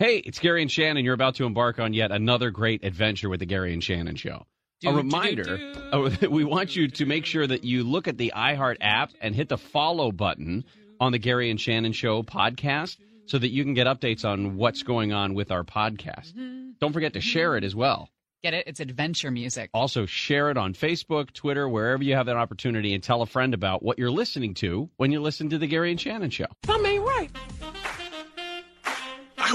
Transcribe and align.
Hey, 0.00 0.16
it's 0.16 0.38
Gary 0.38 0.62
and 0.62 0.72
Shannon. 0.72 1.04
You're 1.04 1.12
about 1.12 1.34
to 1.34 1.44
embark 1.44 1.78
on 1.78 1.92
yet 1.92 2.10
another 2.10 2.50
great 2.50 2.84
adventure 2.84 3.28
with 3.28 3.40
the 3.40 3.44
Gary 3.44 3.74
and 3.74 3.84
Shannon 3.84 4.16
Show. 4.16 4.46
Do, 4.80 4.88
a 4.88 4.94
reminder 4.94 5.42
do, 5.42 5.74
do. 5.74 5.80
oh, 5.92 6.10
we 6.30 6.42
want 6.42 6.74
you 6.74 6.88
to 6.88 7.04
make 7.04 7.26
sure 7.26 7.46
that 7.46 7.64
you 7.64 7.84
look 7.84 8.08
at 8.08 8.16
the 8.16 8.32
iHeart 8.34 8.78
app 8.80 9.10
and 9.20 9.34
hit 9.34 9.50
the 9.50 9.58
follow 9.58 10.10
button 10.10 10.64
on 11.00 11.12
the 11.12 11.18
Gary 11.18 11.50
and 11.50 11.60
Shannon 11.60 11.92
Show 11.92 12.22
podcast 12.22 12.96
so 13.26 13.36
that 13.36 13.50
you 13.50 13.62
can 13.62 13.74
get 13.74 13.86
updates 13.86 14.24
on 14.24 14.56
what's 14.56 14.84
going 14.84 15.12
on 15.12 15.34
with 15.34 15.50
our 15.50 15.64
podcast. 15.64 16.32
Don't 16.80 16.94
forget 16.94 17.12
to 17.12 17.20
share 17.20 17.58
it 17.58 17.62
as 17.62 17.76
well. 17.76 18.08
Get 18.42 18.54
it? 18.54 18.66
It's 18.68 18.80
adventure 18.80 19.30
music. 19.30 19.68
Also, 19.74 20.06
share 20.06 20.50
it 20.50 20.56
on 20.56 20.72
Facebook, 20.72 21.30
Twitter, 21.34 21.68
wherever 21.68 22.02
you 22.02 22.14
have 22.14 22.24
that 22.24 22.38
opportunity, 22.38 22.94
and 22.94 23.02
tell 23.02 23.20
a 23.20 23.26
friend 23.26 23.52
about 23.52 23.82
what 23.82 23.98
you're 23.98 24.10
listening 24.10 24.54
to 24.54 24.88
when 24.96 25.12
you 25.12 25.20
listen 25.20 25.50
to 25.50 25.58
the 25.58 25.66
Gary 25.66 25.90
and 25.90 26.00
Shannon 26.00 26.30
Show. 26.30 26.46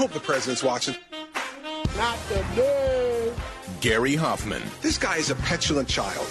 Hope 0.06 0.14
the 0.14 0.20
president's 0.20 0.62
watching. 0.62 0.94
Not 1.96 2.16
today. 2.28 3.32
Gary 3.80 4.14
Hoffman, 4.14 4.62
This 4.80 4.98
guy 4.98 5.16
is 5.16 5.30
a 5.30 5.34
petulant 5.34 5.88
child. 5.88 6.28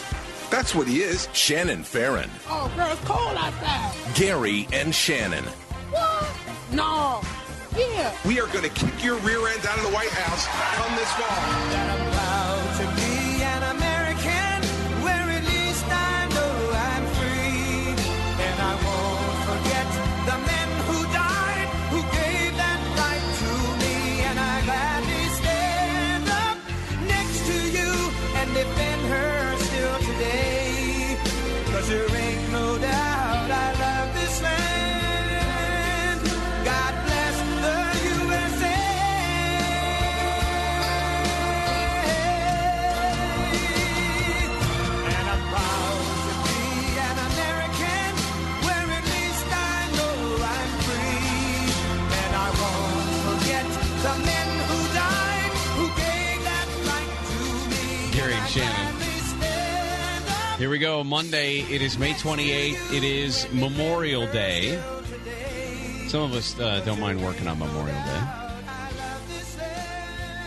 That's 0.50 0.74
what 0.74 0.88
he 0.88 1.02
is. 1.02 1.28
Shannon 1.34 1.84
Farren, 1.84 2.30
Oh, 2.48 2.72
girl, 2.78 2.90
it's 2.90 3.02
cold 3.02 3.36
outside. 3.36 4.16
Gary 4.16 4.66
and 4.72 4.96
Shannon. 4.96 5.44
What? 5.92 6.32
No. 6.72 7.20
Yeah. 7.78 8.16
We 8.26 8.40
are 8.40 8.48
going 8.48 8.64
to 8.64 8.70
kick 8.70 9.04
your 9.04 9.18
rear 9.18 9.46
end 9.46 9.66
out 9.66 9.78
of 9.78 9.84
the 9.84 9.92
White 9.92 10.08
House 10.08 10.48
come 10.78 10.96
this 10.96 11.12
fall. 11.12 12.05
We 60.76 60.80
go. 60.80 61.06
Monday. 61.06 61.60
It 61.62 61.82
is 61.82 61.98
May 61.98 62.12
28th. 62.12 62.94
It 62.94 63.06
is 63.06 63.48
Memorial 63.54 64.28
Day. 64.34 64.78
Some 66.10 66.24
of 66.24 66.34
us 66.34 66.60
uh, 66.60 66.82
don't 66.84 67.00
mind 67.00 67.24
working 67.24 67.48
on 67.48 67.60
Memorial 67.60 67.96
Day. 68.04 68.22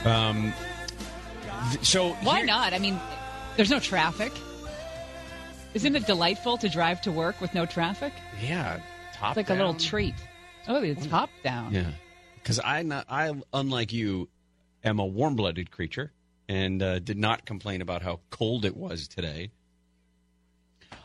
Um, 0.05 0.53
th- 1.71 1.83
so 1.83 2.11
Why 2.23 2.39
here- 2.39 2.47
not? 2.47 2.75
I 2.75 2.79
mean, 2.79 3.01
there's 3.57 3.71
no 3.71 3.79
traffic. 3.81 4.31
Isn't 5.73 5.97
it 5.97 6.05
delightful 6.05 6.59
to 6.59 6.69
drive 6.69 7.01
to 7.03 7.11
work 7.11 7.41
with 7.41 7.55
no 7.55 7.65
traffic? 7.65 8.13
Yeah, 8.39 8.81
top 9.15 9.31
It's 9.31 9.49
like 9.49 9.49
a 9.49 9.55
little 9.55 9.73
treat. 9.73 10.15
Oh, 10.67 10.83
it's 10.83 11.07
top 11.07 11.31
down. 11.43 11.73
Yeah, 11.73 11.93
because 12.35 12.61
I 12.63 12.83
not 12.83 13.07
I 13.09 13.33
unlike 13.55 13.95
you 13.95 14.29
am 14.85 14.99
a 14.99 15.07
warm 15.07 15.37
blooded 15.37 15.71
creature 15.71 16.13
and 16.51 16.83
uh, 16.83 16.99
did 16.99 17.17
not 17.17 17.47
complain 17.47 17.81
about 17.81 18.03
how 18.03 18.21
cold 18.29 18.67
it 18.67 18.77
was 18.77 19.09
today. 19.09 19.53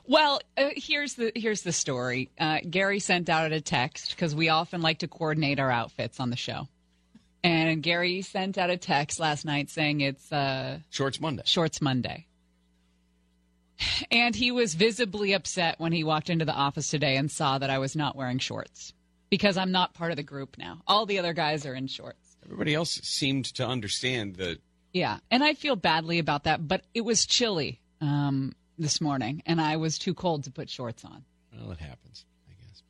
Well, 0.05 0.41
uh, 0.57 0.69
here's 0.75 1.15
the 1.15 1.31
here's 1.35 1.61
the 1.61 1.71
story. 1.71 2.29
Uh, 2.37 2.59
Gary 2.69 2.99
sent 2.99 3.29
out 3.29 3.51
a 3.51 3.61
text 3.61 4.11
because 4.11 4.35
we 4.35 4.49
often 4.49 4.81
like 4.81 4.99
to 4.99 5.07
coordinate 5.07 5.59
our 5.59 5.71
outfits 5.71 6.19
on 6.19 6.29
the 6.29 6.35
show, 6.35 6.67
and 7.43 7.81
Gary 7.81 8.21
sent 8.21 8.57
out 8.57 8.69
a 8.69 8.77
text 8.77 9.19
last 9.19 9.45
night 9.45 9.69
saying 9.69 10.01
it's 10.01 10.31
uh, 10.31 10.79
Shorts 10.89 11.21
Monday. 11.21 11.43
Shorts 11.45 11.81
Monday. 11.81 12.27
And 14.11 14.35
he 14.35 14.51
was 14.51 14.75
visibly 14.75 15.33
upset 15.33 15.79
when 15.79 15.91
he 15.91 16.03
walked 16.03 16.29
into 16.29 16.45
the 16.45 16.53
office 16.53 16.89
today 16.89 17.17
and 17.17 17.29
saw 17.29 17.57
that 17.57 17.69
I 17.69 17.79
was 17.79 17.95
not 17.95 18.15
wearing 18.15 18.39
shorts 18.39 18.93
because 19.29 19.57
I'm 19.57 19.71
not 19.71 19.93
part 19.93 20.11
of 20.11 20.17
the 20.17 20.23
group 20.23 20.57
now. 20.57 20.81
All 20.87 21.05
the 21.05 21.19
other 21.19 21.33
guys 21.33 21.65
are 21.65 21.73
in 21.73 21.87
shorts. 21.87 22.37
Everybody 22.45 22.75
else 22.75 22.99
seemed 23.03 23.45
to 23.55 23.65
understand 23.65 24.35
that. 24.35 24.59
Yeah, 24.93 25.17
and 25.31 25.43
I 25.43 25.55
feel 25.55 25.75
badly 25.75 26.19
about 26.19 26.43
that, 26.43 26.67
but 26.67 26.83
it 26.93 27.01
was 27.01 27.25
chilly 27.25 27.81
um, 27.99 28.53
this 28.83 29.01
morning, 29.01 29.41
and 29.47 29.59
I 29.59 29.77
was 29.77 29.97
too 29.97 30.13
cold 30.13 30.43
to 30.43 30.51
put 30.51 30.69
shorts 30.69 31.03
on. 31.03 31.23
Well, 31.57 31.71
it 31.71 31.79
happens, 31.79 32.25
I 32.47 32.53
guess. 32.61 32.83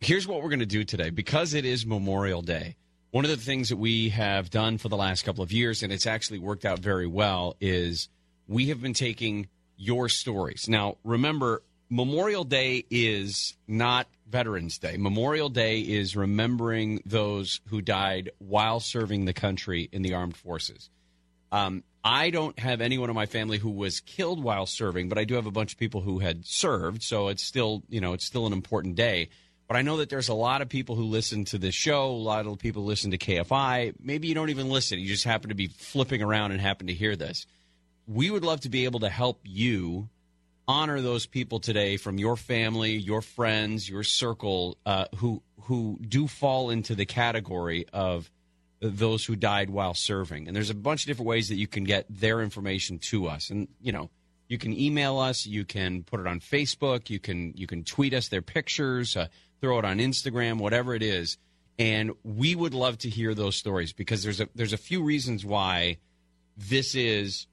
Here's 0.00 0.26
what 0.26 0.42
we're 0.42 0.48
going 0.48 0.60
to 0.60 0.66
do 0.66 0.84
today. 0.84 1.10
Because 1.10 1.52
it 1.52 1.66
is 1.66 1.84
Memorial 1.84 2.40
Day, 2.40 2.76
one 3.10 3.24
of 3.26 3.30
the 3.30 3.36
things 3.36 3.68
that 3.68 3.76
we 3.76 4.08
have 4.10 4.48
done 4.48 4.78
for 4.78 4.88
the 4.88 4.96
last 4.96 5.24
couple 5.24 5.44
of 5.44 5.52
years, 5.52 5.82
and 5.82 5.92
it's 5.92 6.06
actually 6.06 6.38
worked 6.38 6.64
out 6.64 6.78
very 6.78 7.06
well, 7.06 7.56
is 7.60 8.08
we 8.48 8.68
have 8.68 8.80
been 8.80 8.94
taking 8.94 9.48
your 9.76 10.08
stories. 10.08 10.68
Now, 10.68 10.96
remember, 11.04 11.62
Memorial 11.90 12.44
Day 12.44 12.86
is 12.88 13.56
not 13.68 14.06
Veterans 14.30 14.78
Day. 14.78 14.96
Memorial 14.96 15.50
Day 15.50 15.80
is 15.80 16.16
remembering 16.16 17.02
those 17.04 17.60
who 17.66 17.82
died 17.82 18.30
while 18.38 18.80
serving 18.80 19.26
the 19.26 19.34
country 19.34 19.90
in 19.92 20.00
the 20.00 20.14
armed 20.14 20.36
forces. 20.36 20.88
Um, 21.52 21.84
I 22.04 22.30
don't 22.30 22.58
have 22.58 22.80
anyone 22.80 23.10
in 23.10 23.14
my 23.14 23.26
family 23.26 23.58
who 23.58 23.70
was 23.70 24.00
killed 24.00 24.42
while 24.42 24.66
serving, 24.66 25.08
but 25.08 25.18
I 25.18 25.24
do 25.24 25.34
have 25.34 25.46
a 25.46 25.52
bunch 25.52 25.72
of 25.72 25.78
people 25.78 26.00
who 26.00 26.18
had 26.18 26.44
served. 26.44 27.02
So 27.02 27.28
it's 27.28 27.44
still, 27.44 27.84
you 27.88 28.00
know, 28.00 28.14
it's 28.14 28.24
still 28.24 28.46
an 28.46 28.52
important 28.52 28.96
day. 28.96 29.28
But 29.68 29.76
I 29.76 29.82
know 29.82 29.98
that 29.98 30.08
there's 30.08 30.28
a 30.28 30.34
lot 30.34 30.62
of 30.62 30.68
people 30.68 30.96
who 30.96 31.04
listen 31.04 31.44
to 31.46 31.58
this 31.58 31.74
show. 31.74 32.06
A 32.06 32.10
lot 32.10 32.46
of 32.46 32.58
people 32.58 32.84
listen 32.84 33.12
to 33.12 33.18
KFI. 33.18 33.94
Maybe 34.02 34.26
you 34.26 34.34
don't 34.34 34.50
even 34.50 34.68
listen. 34.68 34.98
You 34.98 35.06
just 35.06 35.24
happen 35.24 35.50
to 35.50 35.54
be 35.54 35.68
flipping 35.68 36.22
around 36.22 36.50
and 36.50 36.60
happen 36.60 36.88
to 36.88 36.92
hear 36.92 37.14
this. 37.14 37.46
We 38.08 38.30
would 38.30 38.44
love 38.44 38.62
to 38.62 38.68
be 38.68 38.84
able 38.84 39.00
to 39.00 39.08
help 39.08 39.40
you 39.44 40.08
honor 40.66 41.00
those 41.00 41.26
people 41.26 41.60
today 41.60 41.96
from 41.96 42.18
your 42.18 42.36
family, 42.36 42.92
your 42.92 43.22
friends, 43.22 43.88
your 43.88 44.02
circle, 44.02 44.76
uh, 44.84 45.06
who 45.16 45.42
who 45.62 45.98
do 46.06 46.26
fall 46.26 46.70
into 46.70 46.94
the 46.94 47.06
category 47.06 47.86
of 47.92 48.30
those 48.82 49.24
who 49.24 49.36
died 49.36 49.70
while 49.70 49.94
serving. 49.94 50.48
And 50.48 50.56
there's 50.56 50.70
a 50.70 50.74
bunch 50.74 51.04
of 51.04 51.06
different 51.06 51.28
ways 51.28 51.48
that 51.48 51.54
you 51.54 51.68
can 51.68 51.84
get 51.84 52.04
their 52.10 52.42
information 52.42 52.98
to 52.98 53.28
us. 53.28 53.48
And 53.48 53.68
you 53.80 53.92
know, 53.92 54.10
you 54.48 54.58
can 54.58 54.78
email 54.78 55.18
us, 55.18 55.46
you 55.46 55.64
can 55.64 56.02
put 56.02 56.20
it 56.20 56.26
on 56.26 56.40
Facebook, 56.40 57.08
you 57.08 57.20
can 57.20 57.54
you 57.56 57.66
can 57.66 57.84
tweet 57.84 58.12
us 58.12 58.28
their 58.28 58.42
pictures, 58.42 59.16
uh, 59.16 59.28
throw 59.60 59.78
it 59.78 59.84
on 59.84 59.98
Instagram, 59.98 60.58
whatever 60.58 60.94
it 60.94 61.02
is. 61.02 61.38
And 61.78 62.12
we 62.22 62.54
would 62.54 62.74
love 62.74 62.98
to 62.98 63.08
hear 63.08 63.34
those 63.34 63.56
stories 63.56 63.92
because 63.92 64.22
there's 64.22 64.40
a 64.40 64.48
there's 64.54 64.72
a 64.72 64.78
few 64.78 65.02
reasons 65.02 65.44
why 65.44 65.98
this 66.56 66.94
is 66.94 67.46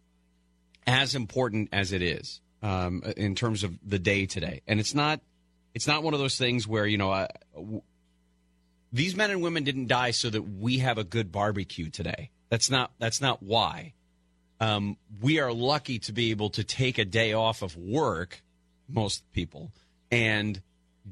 as 0.87 1.13
important 1.13 1.69
as 1.71 1.93
it 1.93 2.01
is 2.01 2.41
um, 2.63 3.03
in 3.15 3.35
terms 3.35 3.63
of 3.63 3.77
the 3.87 3.99
day 3.99 4.25
today. 4.25 4.61
And 4.67 4.79
it's 4.79 4.95
not 4.95 5.21
it's 5.75 5.87
not 5.87 6.01
one 6.01 6.15
of 6.15 6.19
those 6.19 6.37
things 6.37 6.67
where 6.67 6.87
you 6.87 6.97
know 6.97 7.11
uh, 7.11 7.27
these 8.91 9.15
men 9.15 9.31
and 9.31 9.41
women 9.41 9.63
didn't 9.63 9.87
die 9.87 10.11
so 10.11 10.29
that 10.29 10.41
we 10.41 10.79
have 10.79 10.97
a 10.97 11.03
good 11.03 11.31
barbecue 11.31 11.89
today. 11.89 12.31
That's 12.49 12.69
not 12.69 12.91
that's 12.99 13.21
not 13.21 13.43
why. 13.43 13.93
Um, 14.59 14.97
we 15.21 15.39
are 15.39 15.53
lucky 15.53 15.99
to 15.99 16.11
be 16.11 16.31
able 16.31 16.49
to 16.51 16.63
take 16.63 16.97
a 16.97 17.05
day 17.05 17.33
off 17.33 17.61
of 17.61 17.77
work, 17.77 18.41
most 18.89 19.23
people, 19.31 19.71
and 20.11 20.61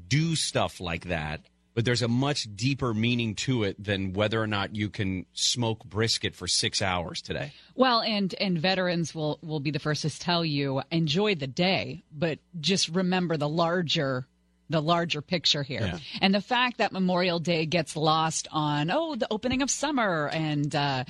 do 0.08 0.36
stuff 0.36 0.80
like 0.80 1.06
that. 1.06 1.40
But 1.74 1.84
there's 1.84 2.02
a 2.02 2.08
much 2.08 2.48
deeper 2.56 2.92
meaning 2.92 3.36
to 3.36 3.62
it 3.62 3.82
than 3.82 4.12
whether 4.12 4.42
or 4.42 4.48
not 4.48 4.74
you 4.74 4.90
can 4.90 5.26
smoke 5.32 5.84
brisket 5.84 6.34
for 6.34 6.48
six 6.48 6.82
hours 6.82 7.22
today. 7.22 7.52
Well, 7.76 8.00
and 8.00 8.34
and 8.34 8.58
veterans 8.58 9.14
will 9.14 9.38
will 9.42 9.60
be 9.60 9.70
the 9.70 9.78
first 9.78 10.02
to 10.02 10.18
tell 10.18 10.44
you 10.44 10.82
enjoy 10.90 11.36
the 11.36 11.46
day, 11.46 12.02
but 12.12 12.40
just 12.60 12.88
remember 12.88 13.36
the 13.36 13.48
larger 13.48 14.26
the 14.68 14.80
larger 14.80 15.22
picture 15.22 15.62
here. 15.62 15.80
Yeah. 15.80 15.98
And 16.20 16.34
the 16.34 16.40
fact 16.40 16.78
that 16.78 16.92
Memorial 16.92 17.38
Day 17.38 17.66
gets 17.66 17.96
lost 17.96 18.48
on 18.52 18.90
oh 18.90 19.14
the 19.16 19.26
opening 19.30 19.62
of 19.62 19.70
summer 19.70 20.28
and 20.32 20.74
uh 20.74 21.04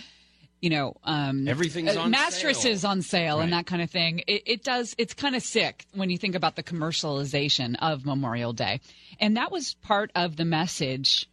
you 0.60 0.70
know, 0.70 0.96
um, 1.04 1.46
Everything's 1.46 1.96
uh, 1.96 2.00
on 2.00 2.10
mattresses 2.10 2.80
sale. 2.80 2.90
on 2.90 3.02
sale 3.02 3.40
and 3.40 3.52
that 3.52 3.66
kind 3.66 3.80
of 3.80 3.90
thing. 3.90 4.24
It, 4.26 4.42
it 4.46 4.64
does. 4.64 4.94
It's 4.98 5.14
kind 5.14 5.36
of 5.36 5.42
sick 5.42 5.86
when 5.94 6.10
you 6.10 6.18
think 6.18 6.34
about 6.34 6.56
the 6.56 6.62
commercialization 6.62 7.76
of 7.78 8.04
Memorial 8.04 8.52
Day, 8.52 8.80
and 9.20 9.36
that 9.36 9.52
was 9.52 9.74
part 9.74 10.10
of 10.14 10.36
the 10.36 10.44
message 10.44 11.28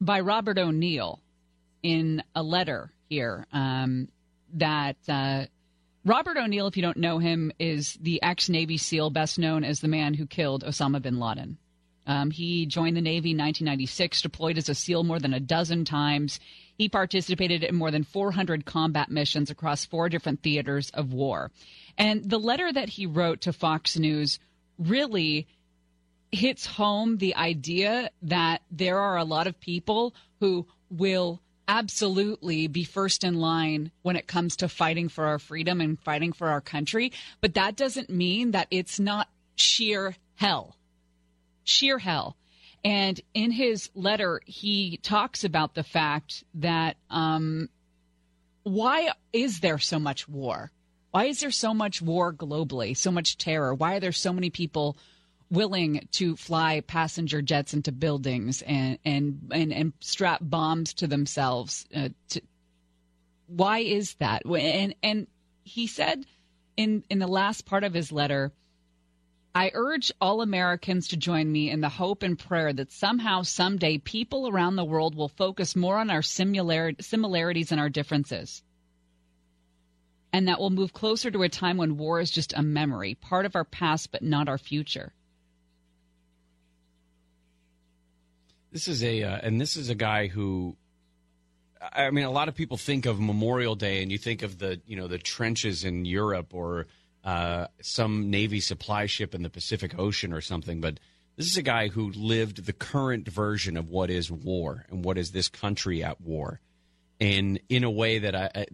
by 0.00 0.20
Robert 0.20 0.58
O'Neill 0.58 1.20
in 1.82 2.22
a 2.34 2.42
letter 2.42 2.90
here 3.08 3.46
um, 3.52 4.08
that 4.54 4.96
uh, 5.08 5.46
Robert 6.08 6.38
O'Neill, 6.38 6.66
if 6.66 6.74
you 6.74 6.82
don't 6.82 6.96
know 6.96 7.18
him, 7.18 7.52
is 7.58 7.98
the 8.00 8.22
ex 8.22 8.48
Navy 8.48 8.78
SEAL 8.78 9.10
best 9.10 9.38
known 9.38 9.62
as 9.62 9.80
the 9.80 9.88
man 9.88 10.14
who 10.14 10.26
killed 10.26 10.64
Osama 10.64 11.02
bin 11.02 11.18
Laden. 11.18 11.58
Um, 12.06 12.30
he 12.30 12.64
joined 12.64 12.96
the 12.96 13.02
Navy 13.02 13.32
in 13.32 13.36
1996, 13.36 14.22
deployed 14.22 14.56
as 14.56 14.70
a 14.70 14.74
SEAL 14.74 15.04
more 15.04 15.18
than 15.18 15.34
a 15.34 15.40
dozen 15.40 15.84
times. 15.84 16.40
He 16.78 16.88
participated 16.88 17.62
in 17.62 17.74
more 17.74 17.90
than 17.90 18.04
400 18.04 18.64
combat 18.64 19.10
missions 19.10 19.50
across 19.50 19.84
four 19.84 20.08
different 20.08 20.42
theaters 20.42 20.88
of 20.94 21.12
war. 21.12 21.50
And 21.98 22.24
the 22.24 22.40
letter 22.40 22.72
that 22.72 22.88
he 22.88 23.04
wrote 23.04 23.42
to 23.42 23.52
Fox 23.52 23.98
News 23.98 24.38
really 24.78 25.46
hits 26.32 26.64
home 26.64 27.18
the 27.18 27.36
idea 27.36 28.08
that 28.22 28.62
there 28.70 28.98
are 28.98 29.18
a 29.18 29.24
lot 29.24 29.46
of 29.46 29.60
people 29.60 30.14
who 30.40 30.66
will 30.88 31.42
absolutely 31.68 32.66
be 32.66 32.82
first 32.82 33.22
in 33.22 33.34
line 33.34 33.92
when 34.02 34.16
it 34.16 34.26
comes 34.26 34.56
to 34.56 34.68
fighting 34.68 35.08
for 35.08 35.26
our 35.26 35.38
freedom 35.38 35.80
and 35.80 36.00
fighting 36.00 36.32
for 36.32 36.48
our 36.48 36.62
country. 36.62 37.12
But 37.40 37.54
that 37.54 37.76
doesn't 37.76 38.10
mean 38.10 38.52
that 38.52 38.66
it's 38.70 38.98
not 38.98 39.28
sheer 39.54 40.16
hell. 40.34 40.76
Sheer 41.64 41.98
hell. 41.98 42.36
And 42.84 43.20
in 43.34 43.50
his 43.50 43.90
letter, 43.94 44.40
he 44.46 44.98
talks 45.02 45.44
about 45.44 45.74
the 45.74 45.82
fact 45.82 46.44
that 46.54 46.96
um, 47.10 47.68
why 48.62 49.10
is 49.32 49.60
there 49.60 49.78
so 49.78 49.98
much 49.98 50.28
war? 50.28 50.70
Why 51.10 51.24
is 51.24 51.40
there 51.40 51.50
so 51.50 51.74
much 51.74 52.00
war 52.00 52.32
globally, 52.32 52.96
so 52.96 53.10
much 53.10 53.38
terror? 53.38 53.74
Why 53.74 53.96
are 53.96 54.00
there 54.00 54.12
so 54.12 54.32
many 54.32 54.50
people 54.50 54.96
willing 55.50 56.08
to 56.12 56.36
fly 56.36 56.80
passenger 56.80 57.42
jets 57.42 57.74
into 57.74 57.92
buildings 57.92 58.62
and 58.62 58.98
and 59.04 59.50
and, 59.52 59.72
and 59.72 59.92
strap 60.00 60.40
bombs 60.42 60.94
to 60.94 61.06
themselves? 61.06 61.86
Uh, 61.94 62.10
to, 62.30 62.40
why 63.46 63.78
is 63.80 64.14
that? 64.14 64.44
And 64.46 64.94
and 65.02 65.26
he 65.64 65.86
said 65.86 66.24
in 66.76 67.04
in 67.08 67.18
the 67.18 67.26
last 67.26 67.66
part 67.66 67.84
of 67.84 67.94
his 67.94 68.12
letter. 68.12 68.52
I 69.54 69.72
urge 69.74 70.12
all 70.20 70.40
Americans 70.40 71.08
to 71.08 71.16
join 71.16 71.50
me 71.50 71.68
in 71.70 71.80
the 71.80 71.88
hope 71.88 72.22
and 72.22 72.38
prayer 72.38 72.72
that 72.72 72.92
somehow, 72.92 73.42
someday, 73.42 73.98
people 73.98 74.46
around 74.46 74.76
the 74.76 74.84
world 74.84 75.16
will 75.16 75.30
focus 75.30 75.74
more 75.74 75.98
on 75.98 76.10
our 76.10 76.22
similar- 76.22 76.92
similarities 77.00 77.72
and 77.72 77.80
our 77.80 77.88
differences 77.88 78.62
and 80.32 80.48
that 80.48 80.60
we'll 80.60 80.70
move 80.70 80.92
closer 80.92 81.30
to 81.30 81.42
a 81.42 81.48
time 81.48 81.76
when 81.76 81.96
war 81.96 82.20
is 82.20 82.30
just 82.30 82.52
a 82.52 82.62
memory, 82.62 83.14
part 83.14 83.46
of 83.46 83.56
our 83.56 83.64
past, 83.64 84.12
but 84.12 84.22
not 84.22 84.48
our 84.48 84.58
future. 84.58 85.12
This 88.70 88.88
is 88.88 89.02
a, 89.02 89.22
uh, 89.22 89.38
and 89.42 89.60
this 89.60 89.76
is 89.76 89.88
a 89.88 89.94
guy 89.94 90.26
who, 90.26 90.76
I 91.80 92.10
mean, 92.10 92.24
a 92.24 92.30
lot 92.30 92.48
of 92.48 92.54
people 92.54 92.76
think 92.76 93.06
of 93.06 93.20
Memorial 93.20 93.74
Day, 93.74 94.02
and 94.02 94.12
you 94.12 94.18
think 94.18 94.42
of 94.42 94.58
the, 94.58 94.80
you 94.86 94.96
know, 94.96 95.08
the 95.08 95.18
trenches 95.18 95.84
in 95.84 96.04
Europe 96.04 96.52
or 96.52 96.86
uh, 97.24 97.66
some 97.80 98.30
Navy 98.30 98.60
supply 98.60 99.06
ship 99.06 99.34
in 99.34 99.42
the 99.42 99.50
Pacific 99.50 99.98
Ocean 99.98 100.32
or 100.32 100.40
something. 100.40 100.80
But 100.80 101.00
this 101.36 101.46
is 101.46 101.56
a 101.56 101.62
guy 101.62 101.88
who 101.88 102.10
lived 102.10 102.66
the 102.66 102.72
current 102.72 103.28
version 103.28 103.76
of 103.76 103.88
what 103.88 104.10
is 104.10 104.30
war 104.30 104.86
and 104.90 105.04
what 105.04 105.16
is 105.16 105.30
this 105.30 105.48
country 105.48 106.02
at 106.02 106.20
war, 106.20 106.60
and 107.20 107.60
in 107.68 107.84
a 107.84 107.90
way 107.90 108.18
that 108.18 108.34
I, 108.34 108.50
I 108.54 108.66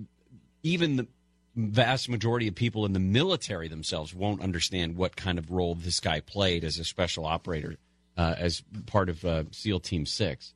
even 0.62 0.96
the 0.96 1.06
vast 1.55 2.08
majority 2.08 2.49
of 2.49 2.55
people 2.55 2.85
in 2.85 2.94
the 2.94 2.99
military 2.99 3.69
themselves 3.69 4.14
won't 4.14 4.41
understand 4.41 4.96
what 4.96 5.14
kind 5.14 5.38
of 5.38 5.50
role 5.50 5.75
this 5.75 6.00
guy 6.00 6.20
played 6.20 6.64
as 6.64 6.79
a 6.79 6.85
special 6.85 7.26
operator, 7.26 7.76
uh, 8.16 8.34
as 8.38 8.62
part 8.87 9.08
of 9.08 9.25
uh, 9.25 9.44
SEAL 9.50 9.81
Team 9.81 10.06
Six. 10.06 10.55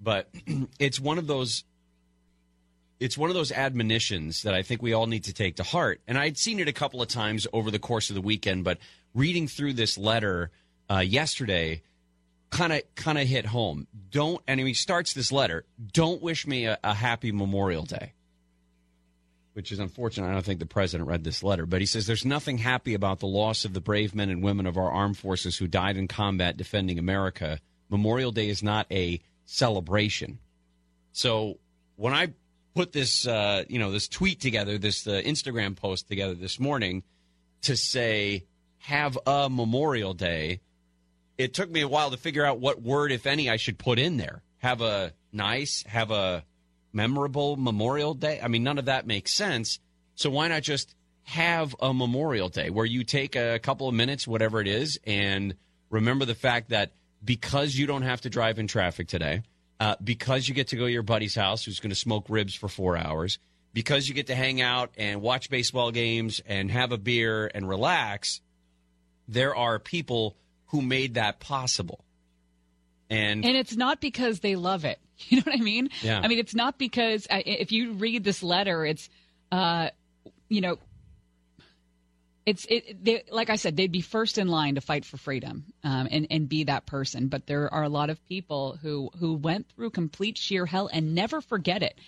But 0.00 0.28
it's 0.78 1.00
one 1.00 1.18
of 1.18 1.26
those. 1.26 1.64
It's 2.98 3.18
one 3.18 3.28
of 3.28 3.34
those 3.34 3.52
admonitions 3.52 4.42
that 4.44 4.54
I 4.54 4.62
think 4.62 4.80
we 4.80 4.94
all 4.94 5.06
need 5.06 5.24
to 5.24 5.34
take 5.34 5.56
to 5.56 5.62
heart. 5.62 6.00
And 6.08 6.16
I'd 6.16 6.38
seen 6.38 6.60
it 6.60 6.68
a 6.68 6.72
couple 6.72 7.02
of 7.02 7.08
times 7.08 7.46
over 7.52 7.70
the 7.70 7.78
course 7.78 8.08
of 8.08 8.14
the 8.14 8.22
weekend, 8.22 8.64
but 8.64 8.78
reading 9.14 9.48
through 9.48 9.74
this 9.74 9.98
letter 9.98 10.50
uh, 10.90 11.00
yesterday 11.00 11.82
kind 12.50 12.72
of 12.72 12.82
kind 12.94 13.18
of 13.18 13.26
hit 13.26 13.46
home. 13.46 13.86
Don't 14.10 14.42
and 14.46 14.60
he 14.60 14.72
starts 14.72 15.12
this 15.12 15.30
letter. 15.30 15.64
Don't 15.92 16.22
wish 16.22 16.46
me 16.46 16.66
a, 16.66 16.78
a 16.82 16.94
happy 16.94 17.32
Memorial 17.32 17.84
Day 17.84 18.12
which 19.56 19.72
is 19.72 19.78
unfortunate. 19.78 20.28
I 20.28 20.34
don't 20.34 20.44
think 20.44 20.60
the 20.60 20.66
president 20.66 21.08
read 21.08 21.24
this 21.24 21.42
letter, 21.42 21.64
but 21.64 21.80
he 21.80 21.86
says 21.86 22.06
there's 22.06 22.26
nothing 22.26 22.58
happy 22.58 22.92
about 22.92 23.20
the 23.20 23.26
loss 23.26 23.64
of 23.64 23.72
the 23.72 23.80
brave 23.80 24.14
men 24.14 24.28
and 24.28 24.42
women 24.42 24.66
of 24.66 24.76
our 24.76 24.90
armed 24.90 25.16
forces 25.16 25.56
who 25.56 25.66
died 25.66 25.96
in 25.96 26.08
combat 26.08 26.58
defending 26.58 26.98
America. 26.98 27.58
Memorial 27.88 28.32
Day 28.32 28.50
is 28.50 28.62
not 28.62 28.86
a 28.90 29.18
celebration. 29.46 30.40
So 31.12 31.58
when 31.96 32.12
I 32.12 32.34
put 32.74 32.92
this, 32.92 33.26
uh, 33.26 33.64
you 33.66 33.78
know, 33.78 33.90
this 33.90 34.08
tweet 34.08 34.42
together, 34.42 34.76
this 34.76 35.06
uh, 35.06 35.22
Instagram 35.24 35.74
post 35.74 36.06
together 36.06 36.34
this 36.34 36.60
morning 36.60 37.02
to 37.62 37.78
say 37.78 38.44
have 38.80 39.18
a 39.26 39.48
Memorial 39.48 40.12
Day, 40.12 40.60
it 41.38 41.54
took 41.54 41.70
me 41.70 41.80
a 41.80 41.88
while 41.88 42.10
to 42.10 42.18
figure 42.18 42.44
out 42.44 42.60
what 42.60 42.82
word, 42.82 43.10
if 43.10 43.24
any, 43.24 43.48
I 43.48 43.56
should 43.56 43.78
put 43.78 43.98
in 43.98 44.18
there. 44.18 44.42
Have 44.58 44.82
a 44.82 45.14
nice, 45.32 45.82
have 45.86 46.10
a 46.10 46.44
memorable 46.96 47.56
Memorial 47.56 48.14
Day? 48.14 48.40
I 48.42 48.48
mean, 48.48 48.64
none 48.64 48.78
of 48.78 48.86
that 48.86 49.06
makes 49.06 49.32
sense. 49.32 49.78
So 50.14 50.30
why 50.30 50.48
not 50.48 50.62
just 50.62 50.94
have 51.24 51.76
a 51.78 51.92
Memorial 51.92 52.48
Day 52.48 52.70
where 52.70 52.86
you 52.86 53.04
take 53.04 53.36
a 53.36 53.58
couple 53.58 53.86
of 53.86 53.94
minutes, 53.94 54.26
whatever 54.26 54.60
it 54.60 54.66
is, 54.66 54.98
and 55.04 55.54
remember 55.90 56.24
the 56.24 56.34
fact 56.34 56.70
that 56.70 56.92
because 57.22 57.76
you 57.76 57.86
don't 57.86 58.02
have 58.02 58.22
to 58.22 58.30
drive 58.30 58.58
in 58.58 58.66
traffic 58.66 59.08
today, 59.08 59.42
uh, 59.78 59.96
because 60.02 60.48
you 60.48 60.54
get 60.54 60.68
to 60.68 60.76
go 60.76 60.86
to 60.86 60.90
your 60.90 61.02
buddy's 61.02 61.34
house 61.34 61.64
who's 61.64 61.80
going 61.80 61.90
to 61.90 61.96
smoke 61.96 62.26
ribs 62.28 62.54
for 62.54 62.68
four 62.68 62.96
hours, 62.96 63.38
because 63.74 64.08
you 64.08 64.14
get 64.14 64.28
to 64.28 64.34
hang 64.34 64.62
out 64.62 64.90
and 64.96 65.20
watch 65.20 65.50
baseball 65.50 65.90
games 65.90 66.40
and 66.46 66.70
have 66.70 66.92
a 66.92 66.98
beer 66.98 67.50
and 67.54 67.68
relax, 67.68 68.40
there 69.28 69.54
are 69.54 69.78
people 69.78 70.36
who 70.66 70.80
made 70.80 71.14
that 71.14 71.40
possible. 71.40 72.04
And, 73.10 73.44
And 73.44 73.56
it's 73.56 73.76
not 73.76 74.00
because 74.00 74.40
they 74.40 74.56
love 74.56 74.84
it. 74.84 74.98
You 75.28 75.38
know 75.38 75.44
what 75.46 75.58
I 75.58 75.62
mean? 75.62 75.88
Yeah. 76.02 76.20
I 76.22 76.28
mean, 76.28 76.38
it's 76.38 76.54
not 76.54 76.78
because 76.78 77.26
uh, 77.30 77.40
if 77.44 77.72
you 77.72 77.94
read 77.94 78.22
this 78.22 78.42
letter, 78.42 78.84
it's, 78.84 79.08
uh, 79.50 79.88
you 80.48 80.60
know, 80.60 80.78
it's 82.44 82.66
it. 82.68 83.02
They, 83.04 83.24
like 83.30 83.50
I 83.50 83.56
said, 83.56 83.76
they'd 83.76 83.90
be 83.90 84.02
first 84.02 84.38
in 84.38 84.46
line 84.46 84.76
to 84.76 84.80
fight 84.80 85.04
for 85.04 85.16
freedom 85.16 85.64
um, 85.82 86.06
and 86.10 86.26
and 86.30 86.48
be 86.48 86.64
that 86.64 86.86
person. 86.86 87.26
But 87.28 87.46
there 87.46 87.72
are 87.72 87.82
a 87.82 87.88
lot 87.88 88.08
of 88.08 88.24
people 88.26 88.78
who 88.82 89.10
who 89.18 89.34
went 89.34 89.68
through 89.70 89.90
complete 89.90 90.38
sheer 90.38 90.64
hell 90.66 90.88
and 90.92 91.14
never 91.14 91.40
forget 91.40 91.82
it. 91.82 91.98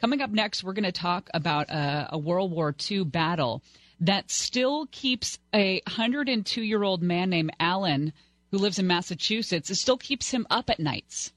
Coming 0.00 0.20
up 0.20 0.30
next, 0.30 0.62
we're 0.62 0.74
going 0.74 0.84
to 0.84 0.92
talk 0.92 1.28
about 1.34 1.68
a, 1.70 2.10
a 2.12 2.18
World 2.18 2.52
War 2.52 2.74
II 2.88 3.04
battle 3.04 3.62
that 4.00 4.30
still 4.30 4.86
keeps 4.92 5.38
a 5.52 5.80
102 5.86 6.62
year 6.62 6.82
old 6.84 7.02
man 7.02 7.30
named 7.30 7.50
Alan, 7.58 8.12
who 8.50 8.58
lives 8.58 8.78
in 8.78 8.86
Massachusetts, 8.86 9.70
it 9.70 9.74
still 9.76 9.96
keeps 9.96 10.30
him 10.30 10.46
up 10.50 10.70
at 10.70 10.78
nights. 10.78 11.32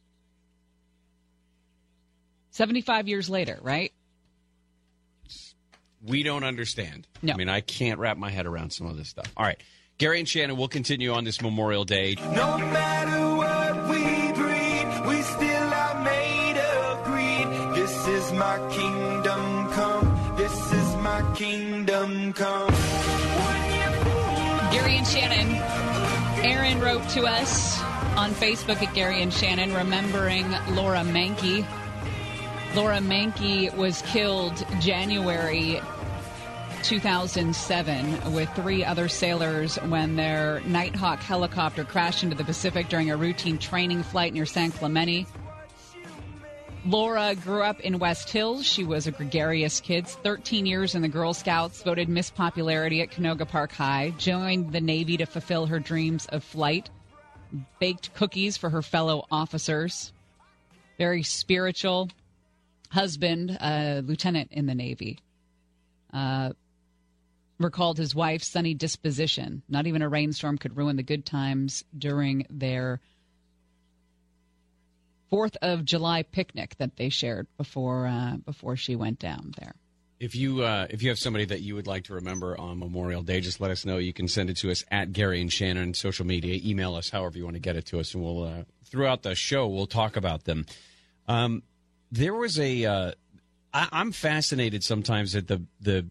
75 2.52 3.08
years 3.08 3.30
later, 3.30 3.60
right? 3.62 3.92
we 6.06 6.24
don't 6.24 6.44
understand. 6.44 7.08
No. 7.22 7.34
I 7.34 7.38
mean, 7.38 7.50
I 7.50 7.62
can't 7.62 8.00
wrap 8.00 8.18
my 8.18 8.30
head 8.30 8.46
around 8.46 8.72
some 8.72 8.88
of 8.88 8.98
this 8.98 9.10
stuff. 9.10 9.32
All 9.38 9.46
right. 9.46 9.62
Gary 9.98 10.20
and 10.20 10.28
Shannon 10.28 10.58
will 10.58 10.68
continue 10.68 11.14
on 11.14 11.24
this 11.24 11.42
Memorial 11.42 11.86
Day. 11.86 12.16
No 12.34 12.58
matter 12.58 13.36
what 13.36 13.90
we 13.90 14.32
breed, 14.34 15.08
we 15.08 15.22
still 15.22 15.74
are 15.74 16.04
made 16.04 16.58
of 16.58 17.04
greed. 17.06 17.76
This 17.76 18.08
is 18.08 18.32
my 18.34 18.58
kingdom 18.72 19.72
come. 19.74 20.36
This 20.38 20.74
is 20.74 20.96
my 20.96 21.34
kingdom 21.36 22.34
come. 22.34 22.74
Gary 24.72 24.98
and 24.98 25.08
Shannon. 25.08 25.62
Aaron 26.44 26.80
wrote 26.80 27.08
to 27.10 27.28
us 27.28 27.80
on 28.18 28.32
Facebook 28.32 28.82
at 28.82 28.92
Gary 28.96 29.22
and 29.22 29.32
Shannon, 29.32 29.72
remembering 29.76 30.50
Laura 30.70 31.02
Mankey. 31.02 31.68
Laura 32.74 33.00
Mankey 33.00 33.74
was 33.76 34.02
killed 34.04 34.66
January 34.80 35.82
2007 36.84 38.34
with 38.34 38.50
three 38.56 38.86
other 38.86 39.10
sailors 39.10 39.76
when 39.88 40.16
their 40.16 40.62
Knighthawk 40.62 41.20
helicopter 41.20 41.84
crashed 41.84 42.24
into 42.24 42.38
the 42.38 42.46
Pacific 42.46 42.88
during 42.88 43.12
a 43.12 43.18
routine 43.18 43.58
training 43.58 44.04
flight 44.04 44.34
near 44.34 44.46
San 44.46 44.72
Clemente. 44.72 45.28
Laura 46.86 47.36
grew 47.36 47.62
up 47.62 47.82
in 47.82 48.00
West 48.00 48.30
Hills. 48.30 48.66
She 48.66 48.86
was 48.86 49.06
a 49.06 49.12
gregarious 49.12 49.82
kid, 49.82 50.08
13 50.08 50.66
years 50.66 50.96
in 50.96 51.02
the 51.02 51.10
Girl 51.10 51.34
Scouts, 51.34 51.84
voted 51.84 52.08
Miss 52.08 52.32
Popularity 52.32 53.02
at 53.02 53.12
Canoga 53.12 53.46
Park 53.46 53.74
High, 53.74 54.14
joined 54.18 54.72
the 54.72 54.80
Navy 54.80 55.18
to 55.18 55.26
fulfill 55.26 55.66
her 55.66 55.80
dreams 55.80 56.26
of 56.28 56.42
flight, 56.42 56.90
baked 57.80 58.14
cookies 58.14 58.56
for 58.56 58.70
her 58.70 58.82
fellow 58.82 59.26
officers. 59.30 60.14
Very 60.98 61.22
spiritual 61.22 62.10
husband, 62.92 63.58
a 63.62 64.02
lieutenant 64.02 64.52
in 64.52 64.66
the 64.66 64.76
Navy. 64.76 65.20
Uh, 66.14 66.52
recalled 67.58 67.98
his 67.98 68.14
wife's 68.14 68.48
sunny 68.48 68.74
disposition. 68.74 69.62
Not 69.70 69.88
even 69.88 70.02
a 70.02 70.10
rainstorm 70.10 70.58
could 70.58 70.76
ruin 70.76 70.98
the 70.98 71.04
good 71.04 71.26
times 71.26 71.84
during 71.98 72.46
their 72.50 73.00
Fourth 75.30 75.56
of 75.62 75.86
July 75.86 76.24
picnic 76.24 76.76
that 76.78 76.98
they 76.98 77.08
shared 77.08 77.48
before 77.56 78.06
uh, 78.06 78.36
before 78.46 78.76
she 78.76 78.98
went 78.98 79.18
down 79.18 79.54
there. 79.58 79.76
If 80.20 80.36
you 80.36 80.62
uh, 80.62 80.88
if 80.90 81.02
you 81.02 81.08
have 81.08 81.20
somebody 81.20 81.46
that 81.46 81.62
you 81.62 81.74
would 81.76 81.88
like 81.88 82.04
to 82.06 82.16
remember 82.16 82.60
on 82.60 82.80
Memorial 82.80 83.24
Day, 83.24 83.40
just 83.40 83.62
let 83.62 83.72
us 83.72 83.86
know. 83.86 83.98
You 83.98 84.12
can 84.12 84.28
send 84.28 84.50
it 84.50 84.58
to 84.58 84.72
us 84.72 84.84
at 84.92 85.14
Gary 85.14 85.40
and 85.40 85.50
Shannon 85.50 85.94
social 85.94 86.26
media. 86.26 86.60
Email 86.62 86.96
us 86.96 87.10
however 87.10 87.38
you 87.38 87.46
want 87.46 87.56
to 87.56 87.62
get 87.62 87.78
it 87.78 87.86
to 87.88 88.02
us, 88.02 88.14
and 88.14 88.22
we'll 88.22 88.44
uh, 88.44 88.64
throughout 88.84 89.24
the 89.24 89.34
show 89.34 89.68
we'll 89.68 89.88
talk 89.88 90.18
about 90.18 90.44
them. 90.44 90.66
Um, 91.30 91.64
there 92.12 92.34
was 92.34 92.60
a 92.60 92.86
uh, 92.86 93.12
I, 93.74 93.88
I'm 93.92 94.12
fascinated 94.12 94.84
sometimes 94.84 95.36
at 95.36 95.48
the 95.48 95.64
the 95.80 96.06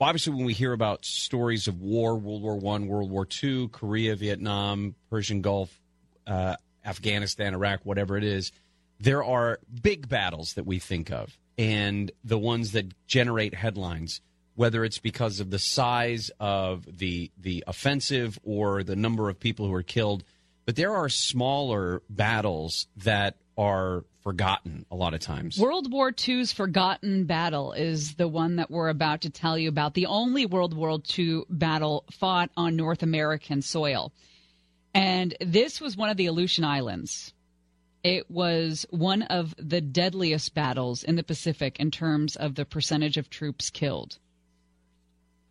obviously 0.00 0.34
when 0.34 0.44
we 0.44 0.54
hear 0.54 0.72
about 0.72 1.04
stories 1.04 1.68
of 1.68 1.80
war, 1.80 2.16
World 2.16 2.42
War 2.42 2.56
One, 2.56 2.88
World 2.88 3.10
War 3.10 3.24
Two, 3.24 3.68
Korea, 3.68 4.16
Vietnam, 4.16 4.94
Persian 5.08 5.40
Gulf, 5.40 5.80
uh, 6.26 6.56
Afghanistan, 6.84 7.54
Iraq, 7.54 7.80
whatever 7.84 8.16
it 8.16 8.24
is, 8.24 8.52
there 8.98 9.22
are 9.22 9.60
big 9.82 10.08
battles 10.08 10.54
that 10.54 10.66
we 10.66 10.78
think 10.78 11.10
of, 11.10 11.38
and 11.56 12.10
the 12.24 12.38
ones 12.38 12.72
that 12.72 13.06
generate 13.06 13.54
headlines, 13.54 14.20
whether 14.54 14.84
it's 14.84 14.98
because 14.98 15.40
of 15.40 15.50
the 15.50 15.58
size 15.58 16.30
of 16.40 16.84
the 16.98 17.30
the 17.38 17.62
offensive 17.66 18.38
or 18.42 18.82
the 18.82 18.96
number 18.96 19.28
of 19.28 19.38
people 19.38 19.66
who 19.66 19.74
are 19.74 19.82
killed. 19.82 20.24
But 20.66 20.76
there 20.76 20.94
are 20.94 21.08
smaller 21.08 22.02
battles 22.08 22.86
that 22.98 23.36
are 23.56 24.04
forgotten 24.22 24.84
a 24.90 24.96
lot 24.96 25.14
of 25.14 25.20
times. 25.20 25.58
World 25.58 25.90
War 25.90 26.12
II's 26.16 26.52
forgotten 26.52 27.24
battle 27.24 27.72
is 27.72 28.14
the 28.14 28.28
one 28.28 28.56
that 28.56 28.70
we're 28.70 28.88
about 28.88 29.22
to 29.22 29.30
tell 29.30 29.58
you 29.58 29.68
about. 29.68 29.94
The 29.94 30.06
only 30.06 30.46
World 30.46 30.74
War 30.74 30.98
II 31.18 31.42
battle 31.48 32.04
fought 32.10 32.50
on 32.56 32.76
North 32.76 33.02
American 33.02 33.62
soil. 33.62 34.12
And 34.92 35.34
this 35.40 35.80
was 35.80 35.96
one 35.96 36.10
of 36.10 36.16
the 36.16 36.26
Aleutian 36.26 36.64
Islands. 36.64 37.32
It 38.02 38.30
was 38.30 38.86
one 38.90 39.22
of 39.22 39.54
the 39.58 39.80
deadliest 39.80 40.54
battles 40.54 41.02
in 41.02 41.16
the 41.16 41.22
Pacific 41.22 41.78
in 41.78 41.90
terms 41.90 42.36
of 42.36 42.54
the 42.54 42.64
percentage 42.64 43.16
of 43.16 43.30
troops 43.30 43.70
killed. 43.70 44.18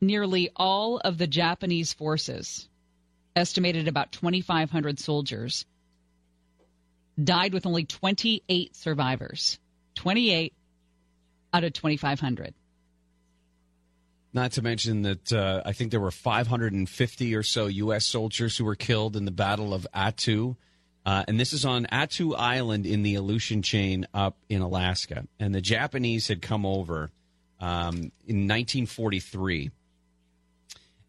Nearly 0.01 0.49
all 0.55 0.97
of 0.99 1.17
the 1.17 1.27
Japanese 1.27 1.93
forces, 1.93 2.67
estimated 3.35 3.87
about 3.87 4.11
2,500 4.11 4.99
soldiers, 4.99 5.65
died 7.23 7.53
with 7.53 7.65
only 7.65 7.85
28 7.85 8.75
survivors. 8.75 9.59
28 9.95 10.53
out 11.53 11.63
of 11.63 11.73
2,500. 11.73 12.53
Not 14.31 14.51
to 14.53 14.61
mention 14.61 15.01
that 15.01 15.33
uh, 15.33 15.63
I 15.65 15.73
think 15.73 15.91
there 15.91 15.99
were 15.99 16.11
550 16.11 17.35
or 17.35 17.43
so 17.43 17.65
U.S. 17.65 18.05
soldiers 18.05 18.57
who 18.57 18.65
were 18.65 18.75
killed 18.75 19.15
in 19.15 19.25
the 19.25 19.31
Battle 19.31 19.73
of 19.73 19.87
Attu. 19.93 20.55
Uh, 21.05 21.23
and 21.27 21.39
this 21.39 21.53
is 21.53 21.65
on 21.65 21.87
Attu 21.87 22.35
Island 22.37 22.85
in 22.85 23.01
the 23.01 23.15
Aleutian 23.15 23.63
chain 23.63 24.05
up 24.13 24.37
in 24.47 24.61
Alaska. 24.61 25.25
And 25.39 25.55
the 25.55 25.61
Japanese 25.61 26.27
had 26.27 26.41
come 26.41 26.65
over 26.65 27.11
um, 27.59 28.11
in 28.27 28.47
1943. 28.47 29.71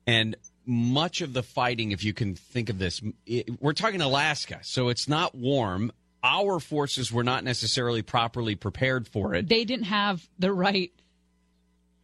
And 0.07 0.37
much 0.65 1.21
of 1.21 1.35
the 1.35 1.43
fighting, 1.43 1.93
if 1.93 2.03
you 2.03 2.15
can 2.15 2.35
think 2.35 2.71
of 2.71 2.79
this, 2.79 3.03
it, 3.27 3.61
we're 3.61 3.73
talking 3.73 4.01
Alaska, 4.01 4.61
so 4.63 4.89
it's 4.89 5.09
not 5.09 5.35
warm. 5.35 5.93
Our 6.23 6.61
forces 6.61 7.13
were 7.13 7.25
not 7.25 7.45
necessarily 7.45 8.03
properly 8.03 8.55
prepared 8.55 9.09
for 9.09 9.35
it. 9.35 9.49
They 9.49 9.65
didn't 9.65 9.87
have 9.87 10.29
the 10.39 10.53
right, 10.53 10.93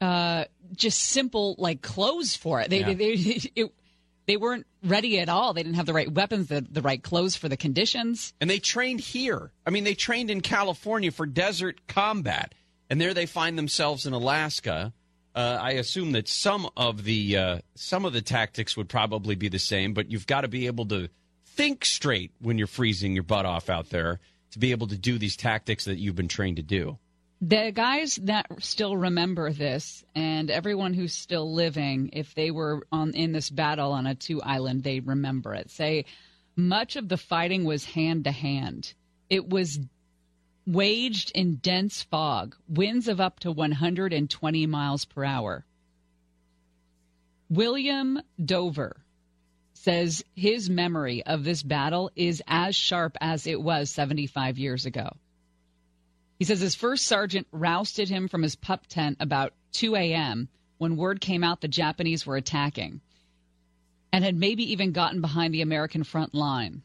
uh, 0.01 0.45
just 0.75 0.99
simple 1.03 1.55
like 1.59 1.83
clothes 1.83 2.35
for 2.35 2.61
it. 2.61 2.71
They 2.71 2.81
Yeah. 2.81 2.95
they 2.95 3.13
it, 3.55 3.73
they 4.27 4.37
weren't 4.37 4.67
ready 4.83 5.21
at 5.21 5.29
all. 5.29 5.53
They 5.55 5.63
didn't 5.63 5.77
have 5.77 5.87
the 5.87 5.93
right 5.93 6.11
weapons, 6.11 6.49
the 6.49 6.61
the 6.61 6.83
right 6.83 7.03
clothes 7.03 7.37
for 7.37 7.49
the 7.49 7.57
conditions. 7.57 8.33
And 8.41 8.51
they 8.51 8.59
trained 8.59 9.01
here. 9.01 9.53
I 9.67 9.71
mean, 9.71 9.85
they 9.85 9.95
trained 9.95 10.31
in 10.31 10.41
California 10.41 11.11
for 11.11 11.27
desert 11.27 11.87
combat, 11.87 12.55
and 12.91 13.01
there 13.01 13.15
they 13.15 13.27
find 13.27 13.57
themselves 13.59 14.07
in 14.07 14.13
Alaska. 14.13 14.93
Uh, 15.35 15.59
I 15.61 15.73
assume 15.73 16.13
that 16.13 16.29
some 16.29 16.69
of 16.77 17.05
the 17.05 17.37
uh, 17.37 17.59
some 17.75 18.05
of 18.05 18.13
the 18.15 18.23
tactics 18.23 18.77
would 18.77 18.89
probably 18.89 19.35
be 19.35 19.49
the 19.49 19.59
same, 19.59 19.93
but 19.93 20.11
you've 20.11 20.27
got 20.27 20.41
to 20.41 20.49
be 20.49 20.67
able 20.67 20.87
to 20.87 21.09
think 21.57 21.85
straight 21.85 22.33
when 22.41 22.59
you're 22.59 22.67
freezing 22.67 23.15
your 23.15 23.23
butt 23.23 23.47
off 23.47 23.71
out 23.71 23.89
there 23.91 24.21
to 24.53 24.59
be 24.59 24.71
able 24.71 24.87
to 24.89 24.97
do 24.97 25.19
these 25.19 25.37
tactics 25.37 25.87
that 25.87 25.99
you've 25.99 26.15
been 26.15 26.29
trained 26.29 26.57
to 26.57 26.63
do. 26.63 26.99
The 27.41 27.71
guys 27.75 28.19
that 28.23 28.47
still 28.61 28.97
remember 28.97 29.53
this, 29.53 30.05
and 30.15 30.51
everyone 30.51 30.95
who's 30.95 31.13
still 31.13 31.53
living, 31.53 32.11
if 32.13 32.35
they 32.35 32.51
were 32.51 32.87
on 32.91 33.13
in 33.13 33.33
this 33.33 33.51
battle 33.51 33.93
on 33.93 34.05
Attu 34.05 34.41
island, 34.43 34.83
they 34.83 35.01
remember 35.01 35.55
it. 35.55 35.71
Say, 35.71 36.07
much 36.57 36.97
of 36.97 37.09
the 37.09 37.19
fighting 37.19 37.65
was 37.65 37.85
hand 37.85 38.25
to 38.25 38.33
hand. 38.33 38.95
It 39.29 39.49
was 39.49 39.79
waged 40.67 41.33
in 41.35 41.57
dense 41.57 42.03
fog, 42.03 42.57
winds 42.69 43.09
of 43.09 43.21
up 43.21 43.41
to 43.41 43.53
120 43.53 44.67
miles 44.67 45.05
per 45.05 45.25
hour. 45.25 45.67
William 47.51 48.21
Dover 48.43 48.97
says 49.87 50.25
his 50.35 50.69
memory 50.69 51.25
of 51.27 51.45
this 51.45 51.63
battle 51.63 52.11
is 52.17 52.43
as 52.49 52.75
sharp 52.75 53.17
as 53.21 53.47
it 53.47 53.63
was 53.63 53.89
75 53.89 54.59
years 54.59 54.85
ago. 54.85 55.09
He 56.41 56.45
says 56.45 56.59
his 56.59 56.75
first 56.75 57.07
sergeant 57.07 57.47
rousted 57.53 58.09
him 58.09 58.27
from 58.27 58.43
his 58.43 58.57
pup 58.57 58.89
tent 58.89 59.19
about 59.21 59.53
2 59.75 59.95
a.m. 59.95 60.49
when 60.79 60.97
word 60.97 61.21
came 61.21 61.45
out 61.45 61.61
the 61.61 61.69
Japanese 61.69 62.27
were 62.27 62.37
attacking 62.37 63.01
and 64.13 64.25
had 64.25 64.35
maybe 64.35 64.73
even 64.73 64.91
gotten 64.91 65.21
behind 65.21 65.55
the 65.55 65.63
American 65.63 66.03
front 66.03 66.35
line. 66.35 66.83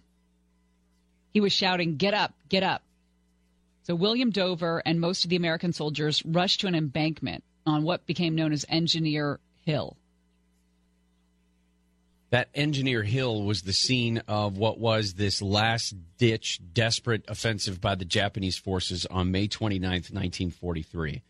He 1.34 1.42
was 1.42 1.52
shouting, 1.52 1.98
Get 1.98 2.14
up, 2.14 2.36
get 2.50 2.62
up. 2.62 2.84
So 3.82 3.96
William 3.96 4.30
Dover 4.30 4.84
and 4.86 5.02
most 5.02 5.24
of 5.24 5.32
the 5.32 5.38
American 5.38 5.74
soldiers 5.74 6.24
rushed 6.24 6.60
to 6.60 6.68
an 6.68 6.76
embankment 6.76 7.44
on 7.66 7.82
what 7.82 8.06
became 8.06 8.36
known 8.36 8.54
as 8.54 8.64
Engineer 8.70 9.40
Hill. 9.66 9.98
That 12.32 12.50
Engineer 12.56 13.04
Hill 13.04 13.44
was 13.44 13.62
the 13.62 13.74
scene 13.74 14.24
of 14.28 14.58
what 14.58 14.80
was 14.80 15.14
this 15.14 15.42
last 15.42 15.94
ditch 16.18 16.60
desperate 16.74 17.26
offensive 17.28 17.82
by 17.82 17.96
the 17.96 18.06
Japanese 18.06 18.58
forces 18.58 19.06
on 19.06 19.32
May 19.32 19.48
29th, 19.48 20.12
1943. 20.12 21.22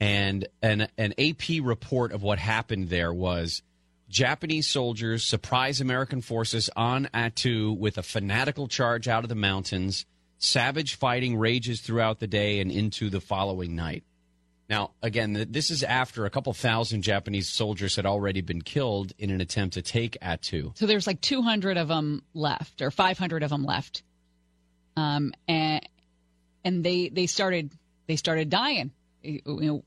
And 0.00 0.46
an, 0.62 0.88
an 0.96 1.14
AP 1.18 1.60
report 1.60 2.12
of 2.12 2.22
what 2.22 2.38
happened 2.38 2.88
there 2.88 3.12
was 3.12 3.62
Japanese 4.08 4.68
soldiers 4.68 5.24
surprise 5.24 5.80
American 5.80 6.20
forces 6.20 6.70
on 6.76 7.08
Attu 7.12 7.76
with 7.76 7.98
a 7.98 8.02
fanatical 8.02 8.68
charge 8.68 9.08
out 9.08 9.24
of 9.24 9.28
the 9.28 9.34
mountains. 9.34 10.06
Savage 10.38 10.94
fighting 10.94 11.36
rages 11.36 11.80
throughout 11.80 12.20
the 12.20 12.28
day 12.28 12.60
and 12.60 12.70
into 12.70 13.10
the 13.10 13.20
following 13.20 13.74
night. 13.74 14.04
Now, 14.68 14.90
again, 15.02 15.46
this 15.50 15.70
is 15.70 15.82
after 15.82 16.26
a 16.26 16.30
couple 16.30 16.52
thousand 16.52 17.02
Japanese 17.02 17.48
soldiers 17.48 17.96
had 17.96 18.04
already 18.04 18.42
been 18.42 18.60
killed 18.60 19.12
in 19.18 19.30
an 19.30 19.40
attempt 19.40 19.74
to 19.74 19.82
take 19.82 20.18
Attu. 20.20 20.76
So 20.76 20.86
there's 20.86 21.06
like 21.06 21.22
200 21.22 21.78
of 21.78 21.88
them 21.88 22.22
left, 22.34 22.82
or 22.82 22.90
500 22.90 23.42
of 23.42 23.50
them 23.50 23.64
left, 23.64 24.02
um, 24.96 25.32
and 25.46 25.88
and 26.64 26.84
they 26.84 27.08
they 27.08 27.26
started 27.26 27.72
they 28.06 28.16
started 28.16 28.50
dying, 28.50 28.90
you 29.22 29.40
know, 29.46 29.84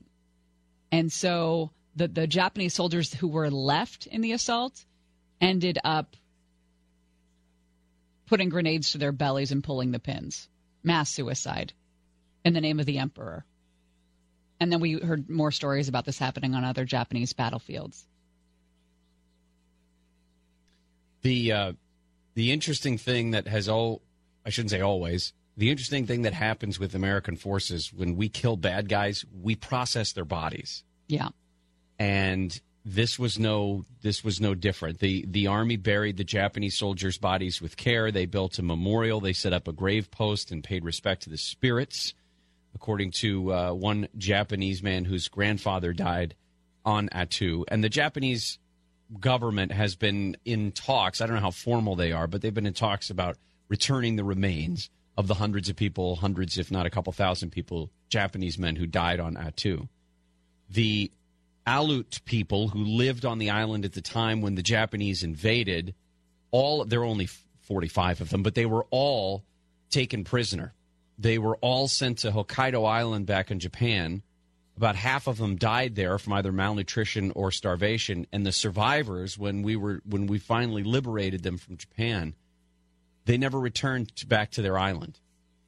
and 0.90 1.12
so 1.12 1.70
the 1.94 2.08
the 2.08 2.26
Japanese 2.26 2.74
soldiers 2.74 3.14
who 3.14 3.28
were 3.28 3.50
left 3.50 4.06
in 4.06 4.20
the 4.20 4.32
assault 4.32 4.84
ended 5.40 5.78
up 5.84 6.16
putting 8.26 8.48
grenades 8.48 8.92
to 8.92 8.98
their 8.98 9.12
bellies 9.12 9.52
and 9.52 9.62
pulling 9.62 9.92
the 9.92 9.98
pins, 10.00 10.48
mass 10.82 11.10
suicide, 11.10 11.72
in 12.44 12.52
the 12.52 12.60
name 12.60 12.80
of 12.80 12.86
the 12.86 12.98
emperor. 12.98 13.44
And 14.62 14.70
then 14.70 14.78
we 14.78 14.92
heard 15.00 15.28
more 15.28 15.50
stories 15.50 15.88
about 15.88 16.04
this 16.04 16.20
happening 16.20 16.54
on 16.54 16.62
other 16.62 16.84
Japanese 16.84 17.32
battlefields. 17.32 18.06
The 21.22 21.50
uh, 21.50 21.72
the 22.34 22.52
interesting 22.52 22.96
thing 22.96 23.32
that 23.32 23.48
has 23.48 23.68
all 23.68 24.02
I 24.46 24.50
shouldn't 24.50 24.70
say 24.70 24.80
always 24.80 25.32
the 25.56 25.68
interesting 25.68 26.06
thing 26.06 26.22
that 26.22 26.32
happens 26.32 26.78
with 26.78 26.94
American 26.94 27.34
forces 27.34 27.92
when 27.92 28.14
we 28.14 28.28
kill 28.28 28.56
bad 28.56 28.88
guys, 28.88 29.24
we 29.42 29.56
process 29.56 30.12
their 30.12 30.24
bodies, 30.24 30.84
Yeah. 31.08 31.30
and 31.98 32.58
this 32.84 33.18
was 33.18 33.40
no 33.40 33.84
this 34.02 34.22
was 34.22 34.40
no 34.40 34.54
different. 34.54 35.00
the 35.00 35.24
The 35.28 35.48
army 35.48 35.76
buried 35.76 36.18
the 36.18 36.24
Japanese 36.24 36.78
soldiers' 36.78 37.18
bodies 37.18 37.60
with 37.60 37.76
care. 37.76 38.12
They 38.12 38.26
built 38.26 38.60
a 38.60 38.62
memorial. 38.62 39.18
They 39.18 39.32
set 39.32 39.52
up 39.52 39.66
a 39.66 39.72
grave 39.72 40.12
post 40.12 40.52
and 40.52 40.62
paid 40.62 40.84
respect 40.84 41.22
to 41.24 41.30
the 41.30 41.36
spirits. 41.36 42.14
According 42.74 43.12
to 43.12 43.52
uh, 43.52 43.72
one 43.72 44.08
Japanese 44.16 44.82
man 44.82 45.04
whose 45.04 45.28
grandfather 45.28 45.92
died 45.92 46.34
on 46.84 47.08
Attu, 47.10 47.64
and 47.68 47.84
the 47.84 47.88
Japanese 47.88 48.58
government 49.20 49.72
has 49.72 49.94
been 49.94 50.36
in 50.44 50.72
talks. 50.72 51.20
I 51.20 51.26
don't 51.26 51.36
know 51.36 51.42
how 51.42 51.50
formal 51.50 51.96
they 51.96 52.12
are, 52.12 52.26
but 52.26 52.40
they've 52.40 52.54
been 52.54 52.66
in 52.66 52.72
talks 52.72 53.10
about 53.10 53.36
returning 53.68 54.16
the 54.16 54.24
remains 54.24 54.90
of 55.16 55.26
the 55.28 55.34
hundreds 55.34 55.68
of 55.68 55.76
people, 55.76 56.16
hundreds, 56.16 56.58
if 56.58 56.70
not 56.70 56.86
a 56.86 56.90
couple 56.90 57.12
thousand 57.12 57.50
people, 57.50 57.90
Japanese 58.08 58.58
men 58.58 58.76
who 58.76 58.86
died 58.86 59.20
on 59.20 59.34
Attu. 59.34 59.88
The 60.70 61.10
Aleut 61.66 62.24
people 62.24 62.68
who 62.68 62.84
lived 62.84 63.24
on 63.24 63.38
the 63.38 63.50
island 63.50 63.84
at 63.84 63.92
the 63.92 64.00
time 64.00 64.40
when 64.40 64.54
the 64.54 64.62
Japanese 64.62 65.22
invaded, 65.22 65.94
all 66.50 66.84
there 66.84 67.00
were 67.00 67.06
only 67.06 67.28
45 67.62 68.22
of 68.22 68.30
them, 68.30 68.42
but 68.42 68.54
they 68.54 68.66
were 68.66 68.86
all 68.90 69.44
taken 69.90 70.24
prisoner. 70.24 70.74
They 71.18 71.38
were 71.38 71.56
all 71.56 71.88
sent 71.88 72.18
to 72.18 72.32
Hokkaido 72.32 72.86
Island 72.88 73.26
back 73.26 73.50
in 73.50 73.60
Japan 73.60 74.22
About 74.76 74.96
half 74.96 75.26
of 75.26 75.36
them 75.38 75.56
died 75.56 75.94
there 75.94 76.18
from 76.18 76.32
either 76.32 76.50
malnutrition 76.50 77.30
or 77.32 77.50
starvation. 77.50 78.26
And 78.32 78.46
the 78.46 78.52
survivors, 78.52 79.36
when 79.38 79.62
we 79.62 79.76
were 79.76 80.00
when 80.04 80.26
we 80.26 80.38
finally 80.38 80.82
liberated 80.82 81.42
them 81.42 81.58
from 81.58 81.76
Japan, 81.76 82.34
they 83.26 83.36
never 83.36 83.60
returned 83.60 84.16
to, 84.16 84.26
back 84.26 84.50
to 84.52 84.62
their 84.62 84.78
island. 84.78 85.20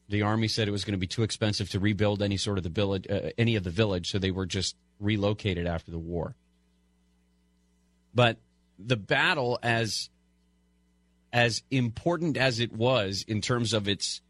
The 0.09 0.23
army 0.23 0.49
said 0.49 0.69
it 0.69 0.73
was 0.73 0.85
going 0.85 0.93
to 0.93 0.99
be 0.99 1.07
too 1.07 1.23
expensive 1.23 1.71
to 1.71 1.81
rebuild 1.81 2.23
any 2.23 2.37
sort 2.37 2.59
of 2.59 2.65
the 2.65 2.71
village, 2.71 3.07
uh, 3.09 3.31
any 3.39 3.57
of 3.57 3.65
the 3.65 3.71
village, 3.71 4.11
so 4.11 4.19
they 4.19 4.31
were 4.31 4.47
just 4.47 4.77
relocated 5.01 5.67
after 5.67 5.91
the 5.91 5.99
war. 5.99 6.35
But 8.15 8.39
the 8.79 8.97
battle, 8.97 9.59
as 9.63 10.09
as 11.33 11.63
important 11.71 12.37
as 12.37 12.61
it 12.61 12.73
was 12.73 13.25
in 13.27 13.41
terms 13.41 13.75
of 13.75 13.89
its 13.89 14.23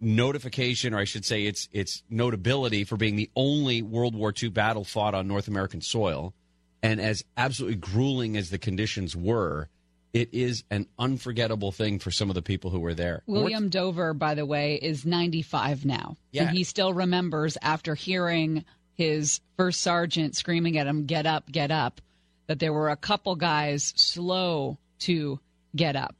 notification, 0.00 0.94
or 0.94 0.98
I 0.98 1.04
should 1.04 1.24
say, 1.24 1.44
its 1.44 1.68
its 1.72 2.02
notability 2.08 2.84
for 2.84 2.96
being 2.96 3.16
the 3.16 3.30
only 3.34 3.82
World 3.82 4.14
War 4.14 4.32
II 4.40 4.50
battle 4.50 4.84
fought 4.84 5.14
on 5.14 5.28
North 5.28 5.48
American 5.48 5.80
soil, 5.80 6.34
and 6.82 7.00
as 7.00 7.24
absolutely 7.36 7.76
grueling 7.76 8.36
as 8.36 8.50
the 8.50 8.58
conditions 8.58 9.16
were, 9.16 9.68
it 10.12 10.32
is 10.32 10.64
an 10.70 10.86
unforgettable 10.98 11.72
thing 11.72 11.98
for 11.98 12.10
some 12.10 12.28
of 12.28 12.34
the 12.34 12.42
people 12.42 12.70
who 12.70 12.80
were 12.80 12.94
there. 12.94 13.22
William 13.26 13.68
Dover, 13.68 14.14
by 14.14 14.34
the 14.34 14.46
way, 14.46 14.76
is 14.76 15.04
95 15.04 15.84
now. 15.84 16.16
Yeah. 16.32 16.44
And 16.44 16.56
he 16.56 16.64
still 16.64 16.92
remembers 16.92 17.58
after 17.60 17.94
hearing 17.94 18.64
his 18.94 19.40
first 19.56 19.80
sergeant 19.80 20.34
screaming 20.36 20.78
at 20.78 20.86
him, 20.86 21.06
get 21.06 21.26
up, 21.26 21.50
get 21.50 21.70
up, 21.70 22.00
that 22.46 22.58
there 22.58 22.72
were 22.72 22.88
a 22.90 22.96
couple 22.96 23.36
guys 23.36 23.92
slow 23.96 24.78
to 25.00 25.38
get 25.76 25.94
up. 25.94 26.16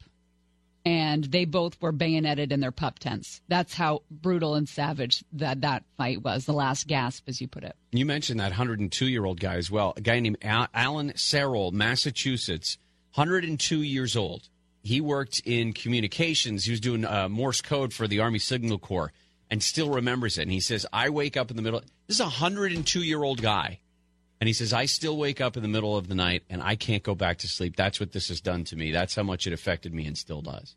And 0.85 1.25
they 1.25 1.45
both 1.45 1.81
were 1.83 1.93
bayoneted 1.93 2.53
in 2.53 2.61
their 2.61 2.73
pup 2.73 2.99
tents. 2.99 3.43
That's 3.49 3.75
how 3.75 4.03
brutal 4.11 4.55
and 4.55 4.69
savage 4.69 5.25
that, 5.33 5.61
that 5.61 5.85
fight 5.97 6.23
was, 6.23 6.47
the 6.47 6.53
last 6.53 6.87
gasp, 6.87 7.25
as 7.29 7.41
you 7.41 7.49
put 7.49 7.65
it. 7.65 7.77
You 7.93 8.07
mentioned 8.07 8.41
that 8.41 8.51
102 8.51 9.07
year 9.07 9.25
old 9.25 9.41
guy 9.41 9.57
as 9.57 9.71
well, 9.71 9.93
a 9.97 10.01
guy 10.01 10.21
named 10.21 10.39
Al- 10.43 10.69
Alan 10.73 11.13
Serrell, 11.13 11.73
Massachusetts, 11.73 12.79
102 13.15 13.83
years 13.83 14.17
old. 14.17 14.49
He 14.83 15.01
worked 15.01 15.43
in 15.45 15.73
communications. 15.73 16.65
He 16.65 16.71
was 16.71 16.81
doing 16.81 17.05
uh, 17.05 17.29
Morse 17.29 17.61
code 17.61 17.93
for 17.93 18.09
the 18.09 18.21
Army 18.21 18.39
Signal 18.39 18.79
Corps 18.79 19.13
and 19.51 19.63
still 19.63 19.91
remembers 19.91 20.39
it. 20.39 20.43
And 20.43 20.53
he 20.53 20.61
says, 20.61 20.87
I 20.93 21.11
wake 21.11 21.37
up 21.37 21.51
in 21.51 21.57
the 21.57 21.63
middle. 21.63 21.81
This 22.07 22.17
is 22.17 22.21
a 22.21 22.25
102 22.25 23.01
year 23.01 23.23
old 23.23 23.43
guy. 23.43 23.81
And 24.41 24.47
he 24.47 24.53
says, 24.53 24.73
I 24.73 24.87
still 24.87 25.17
wake 25.17 25.41
up 25.41 25.57
in 25.57 25.63
the 25.63 25.69
middle 25.69 25.97
of 25.97 26.09
the 26.09 26.15
night 26.15 26.45
and 26.49 26.63
I 26.63 26.77
can't 26.77 27.03
go 27.03 27.15
back 27.15 27.39
to 27.39 27.49
sleep. 27.49 27.77
That's 27.77 27.99
what 27.99 28.13
this 28.13 28.29
has 28.29 28.41
done 28.41 28.65
to 28.65 28.77
me. 28.77 28.93
That's 28.93 29.15
how 29.15 29.25
much 29.25 29.47
it 29.47 29.53
affected 29.53 29.93
me 29.93 30.07
and 30.07 30.17
still 30.17 30.43
does. 30.43 30.77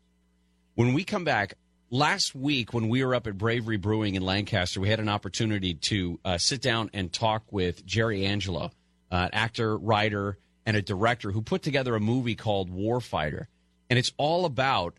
When 0.74 0.94
we 0.94 1.04
come 1.04 1.24
back, 1.24 1.54
last 1.90 2.34
week 2.34 2.72
when 2.72 2.88
we 2.88 3.04
were 3.04 3.14
up 3.14 3.26
at 3.26 3.38
Bravery 3.38 3.76
Brewing 3.76 4.16
in 4.16 4.22
Lancaster, 4.22 4.80
we 4.80 4.88
had 4.88 4.98
an 4.98 5.08
opportunity 5.08 5.74
to 5.74 6.18
uh, 6.24 6.38
sit 6.38 6.60
down 6.60 6.90
and 6.92 7.12
talk 7.12 7.44
with 7.52 7.86
Jerry 7.86 8.24
Angelo, 8.24 8.72
uh, 9.10 9.28
actor, 9.32 9.76
writer, 9.76 10.38
and 10.66 10.76
a 10.76 10.82
director 10.82 11.30
who 11.30 11.42
put 11.42 11.62
together 11.62 11.94
a 11.94 12.00
movie 12.00 12.34
called 12.34 12.70
Warfighter. 12.70 13.46
And 13.90 13.98
it's 13.98 14.12
all 14.16 14.44
about 14.44 14.94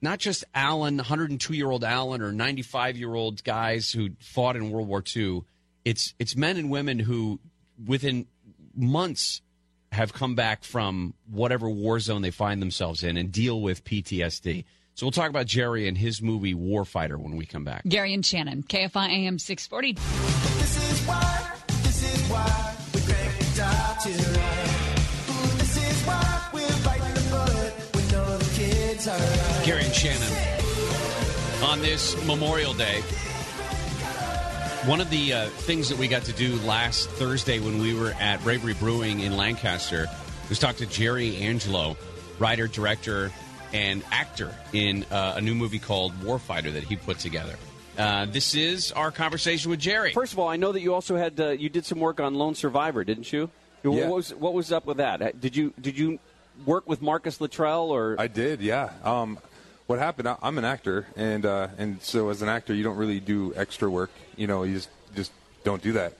not 0.00 0.18
just 0.18 0.44
Alan, 0.54 0.96
102 0.96 1.54
year 1.54 1.70
old 1.70 1.84
Alan, 1.84 2.22
or 2.22 2.32
95 2.32 2.96
year 2.96 3.14
old 3.14 3.42
guys 3.42 3.90
who 3.90 4.10
fought 4.20 4.56
in 4.56 4.70
World 4.70 4.88
War 4.88 5.02
II. 5.14 5.42
It's, 5.84 6.14
it's 6.18 6.36
men 6.36 6.56
and 6.56 6.70
women 6.70 6.98
who, 6.98 7.40
within 7.84 8.26
months, 8.74 9.42
have 9.92 10.12
come 10.12 10.34
back 10.34 10.64
from 10.64 11.14
whatever 11.30 11.68
war 11.70 11.98
zone 12.00 12.22
they 12.22 12.30
find 12.30 12.60
themselves 12.60 13.02
in 13.02 13.16
and 13.16 13.32
deal 13.32 13.60
with 13.60 13.84
PTSD. 13.84 14.64
So 14.94 15.06
we'll 15.06 15.12
talk 15.12 15.30
about 15.30 15.46
Jerry 15.46 15.88
and 15.88 15.96
his 15.96 16.22
movie 16.22 16.54
Warfighter 16.54 17.18
when 17.18 17.36
we 17.36 17.46
come 17.46 17.64
back. 17.64 17.82
Gary 17.86 18.14
and 18.14 18.24
Shannon, 18.24 18.62
KFI 18.62 19.08
AM 19.08 19.38
640. 19.38 19.92
This 19.92 20.92
is 20.92 21.06
why, 21.06 21.52
this 21.82 22.14
is 22.14 22.30
why 22.30 22.76
we 22.94 23.00
crank 23.02 23.40
it 23.40 23.60
up 23.60 23.98
to 24.00 24.08
right. 24.08 25.58
This 25.58 25.76
is 25.76 26.02
why 26.06 26.48
we're 26.52 26.84
biting 26.84 27.14
the 27.14 27.28
bullet. 27.30 27.74
We 27.94 28.12
know 28.12 28.38
the 28.38 28.54
kids 28.54 29.06
are 29.06 29.18
right. 29.18 29.62
Gary 29.66 29.84
and 29.84 29.94
Shannon 29.94 30.56
on 31.62 31.80
this 31.80 32.16
Memorial 32.26 32.72
Day. 32.74 33.02
One 34.86 35.00
of 35.00 35.10
the 35.10 35.32
uh, 35.32 35.46
things 35.48 35.88
that 35.88 35.98
we 35.98 36.06
got 36.06 36.22
to 36.22 36.32
do 36.32 36.54
last 36.60 37.08
Thursday 37.10 37.58
when 37.58 37.80
we 37.80 37.92
were 37.92 38.12
at 38.20 38.40
Bravery 38.44 38.74
Brewing 38.74 39.18
in 39.18 39.36
Lancaster 39.36 40.06
was 40.48 40.60
talk 40.60 40.76
to 40.76 40.86
Jerry 40.86 41.38
Angelo, 41.38 41.96
writer, 42.38 42.68
director, 42.68 43.32
and 43.72 44.04
actor 44.12 44.54
in 44.72 45.04
uh, 45.10 45.34
a 45.36 45.40
new 45.40 45.56
movie 45.56 45.80
called 45.80 46.12
Warfighter 46.20 46.72
that 46.72 46.84
he 46.84 46.94
put 46.94 47.18
together. 47.18 47.56
Uh, 47.98 48.26
this 48.26 48.54
is 48.54 48.92
our 48.92 49.10
conversation 49.10 49.72
with 49.72 49.80
Jerry. 49.80 50.12
First 50.12 50.34
of 50.34 50.38
all, 50.38 50.48
I 50.48 50.54
know 50.54 50.70
that 50.70 50.80
you 50.80 50.94
also 50.94 51.16
had 51.16 51.40
uh, 51.40 51.48
you 51.48 51.68
did 51.68 51.84
some 51.84 51.98
work 51.98 52.20
on 52.20 52.34
Lone 52.34 52.54
Survivor, 52.54 53.02
didn't 53.02 53.32
you? 53.32 53.50
Yeah. 53.82 53.90
What 53.90 54.08
was 54.08 54.34
what 54.34 54.54
was 54.54 54.70
up 54.70 54.86
with 54.86 54.98
that? 54.98 55.20
Uh, 55.20 55.32
Did 55.32 55.56
you 55.56 55.74
did 55.80 55.98
you 55.98 56.20
work 56.64 56.88
with 56.88 57.02
Marcus 57.02 57.40
Luttrell 57.40 57.90
or 57.90 58.14
I 58.20 58.28
did, 58.28 58.60
yeah. 58.60 58.90
Um, 59.02 59.38
what 59.86 59.98
happened? 59.98 60.28
I, 60.28 60.36
I'm 60.42 60.58
an 60.58 60.64
actor, 60.64 61.06
and 61.16 61.44
uh, 61.46 61.68
and 61.78 62.02
so 62.02 62.28
as 62.30 62.42
an 62.42 62.48
actor, 62.48 62.74
you 62.74 62.82
don't 62.84 62.96
really 62.96 63.20
do 63.20 63.52
extra 63.56 63.90
work. 63.90 64.10
You 64.36 64.46
know, 64.46 64.62
you 64.64 64.74
just 64.74 64.88
just 65.14 65.32
don't 65.64 65.82
do 65.82 65.92
that. 65.92 66.14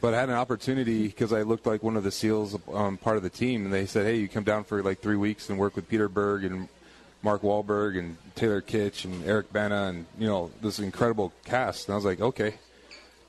But 0.00 0.14
I 0.14 0.20
had 0.20 0.30
an 0.30 0.36
opportunity 0.36 1.06
because 1.06 1.32
I 1.34 1.42
looked 1.42 1.66
like 1.66 1.82
one 1.82 1.96
of 1.98 2.02
the 2.04 2.10
SEALs, 2.10 2.56
um, 2.72 2.96
part 2.96 3.18
of 3.18 3.22
the 3.22 3.28
team, 3.30 3.64
and 3.64 3.72
they 3.74 3.84
said, 3.86 4.06
"Hey, 4.06 4.16
you 4.16 4.28
come 4.28 4.44
down 4.44 4.64
for 4.64 4.82
like 4.82 5.00
three 5.00 5.16
weeks 5.16 5.50
and 5.50 5.58
work 5.58 5.76
with 5.76 5.88
Peter 5.88 6.08
Berg 6.08 6.44
and 6.44 6.68
Mark 7.22 7.42
Wahlberg 7.42 7.98
and 7.98 8.16
Taylor 8.34 8.62
Kitsch 8.62 9.04
and 9.04 9.24
Eric 9.26 9.52
Bana 9.52 9.84
and 9.88 10.06
you 10.18 10.26
know 10.26 10.50
this 10.62 10.78
incredible 10.78 11.32
cast." 11.44 11.88
And 11.88 11.92
I 11.92 11.96
was 11.96 12.04
like, 12.04 12.20
"Okay." 12.20 12.54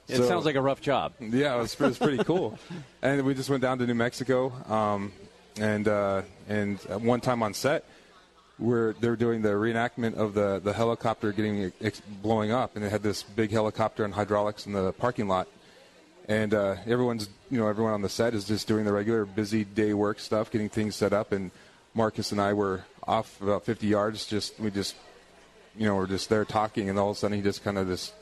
it 0.07 0.15
So- 0.17 0.27
sounds 0.27 0.45
like 0.45 0.55
a 0.55 0.61
rough 0.61 0.79
job? 0.79 1.11
yeah, 1.19 1.55
it 1.55 1.59
was, 1.59 1.73
it 1.73 1.79
was 1.81 1.97
pretty 1.97 2.23
cool. 2.23 2.57
and 3.01 3.23
we 3.25 3.33
just 3.33 3.49
went 3.49 3.61
down 3.61 3.77
to 3.79 3.85
New 3.85 3.93
Mexico, 3.95 4.53
um, 4.73 5.11
and 5.59 5.85
uh, 5.89 6.21
and 6.47 6.79
one 7.03 7.19
time 7.19 7.43
on 7.43 7.53
set, 7.53 7.83
where 8.57 8.93
they 8.93 9.09
were 9.09 9.15
doing 9.15 9.41
the 9.41 9.49
reenactment 9.49 10.15
of 10.15 10.33
the 10.33 10.59
the 10.63 10.73
helicopter 10.73 11.31
getting 11.31 11.71
ex- 11.81 12.01
blowing 12.21 12.51
up, 12.51 12.75
and 12.75 12.83
they 12.83 12.89
had 12.89 13.03
this 13.03 13.23
big 13.23 13.51
helicopter 13.51 14.03
and 14.03 14.13
hydraulics 14.13 14.65
in 14.65 14.73
the 14.73 14.93
parking 14.93 15.27
lot, 15.27 15.47
and 16.27 16.53
uh, 16.53 16.75
everyone's 16.85 17.29
you 17.49 17.59
know 17.59 17.67
everyone 17.67 17.93
on 17.93 18.01
the 18.01 18.09
set 18.09 18.33
is 18.33 18.45
just 18.45 18.67
doing 18.67 18.85
the 18.85 18.93
regular 18.93 19.25
busy 19.25 19.63
day 19.63 19.93
work 19.93 20.19
stuff, 20.19 20.51
getting 20.51 20.69
things 20.69 20.95
set 20.95 21.13
up, 21.13 21.31
and 21.31 21.51
Marcus 21.93 22.31
and 22.31 22.41
I 22.41 22.53
were 22.53 22.85
off 23.07 23.41
about 23.41 23.63
50 23.63 23.87
yards, 23.87 24.25
just 24.25 24.59
we 24.59 24.69
just 24.69 24.95
you 25.77 25.87
know 25.87 25.95
we're 25.95 26.07
just 26.07 26.29
there 26.29 26.45
talking, 26.45 26.89
and 26.89 26.97
all 26.99 27.11
of 27.11 27.17
a 27.17 27.19
sudden 27.19 27.37
he 27.37 27.43
just 27.43 27.63
kind 27.63 27.77
of 27.77 27.87
just 27.87 28.13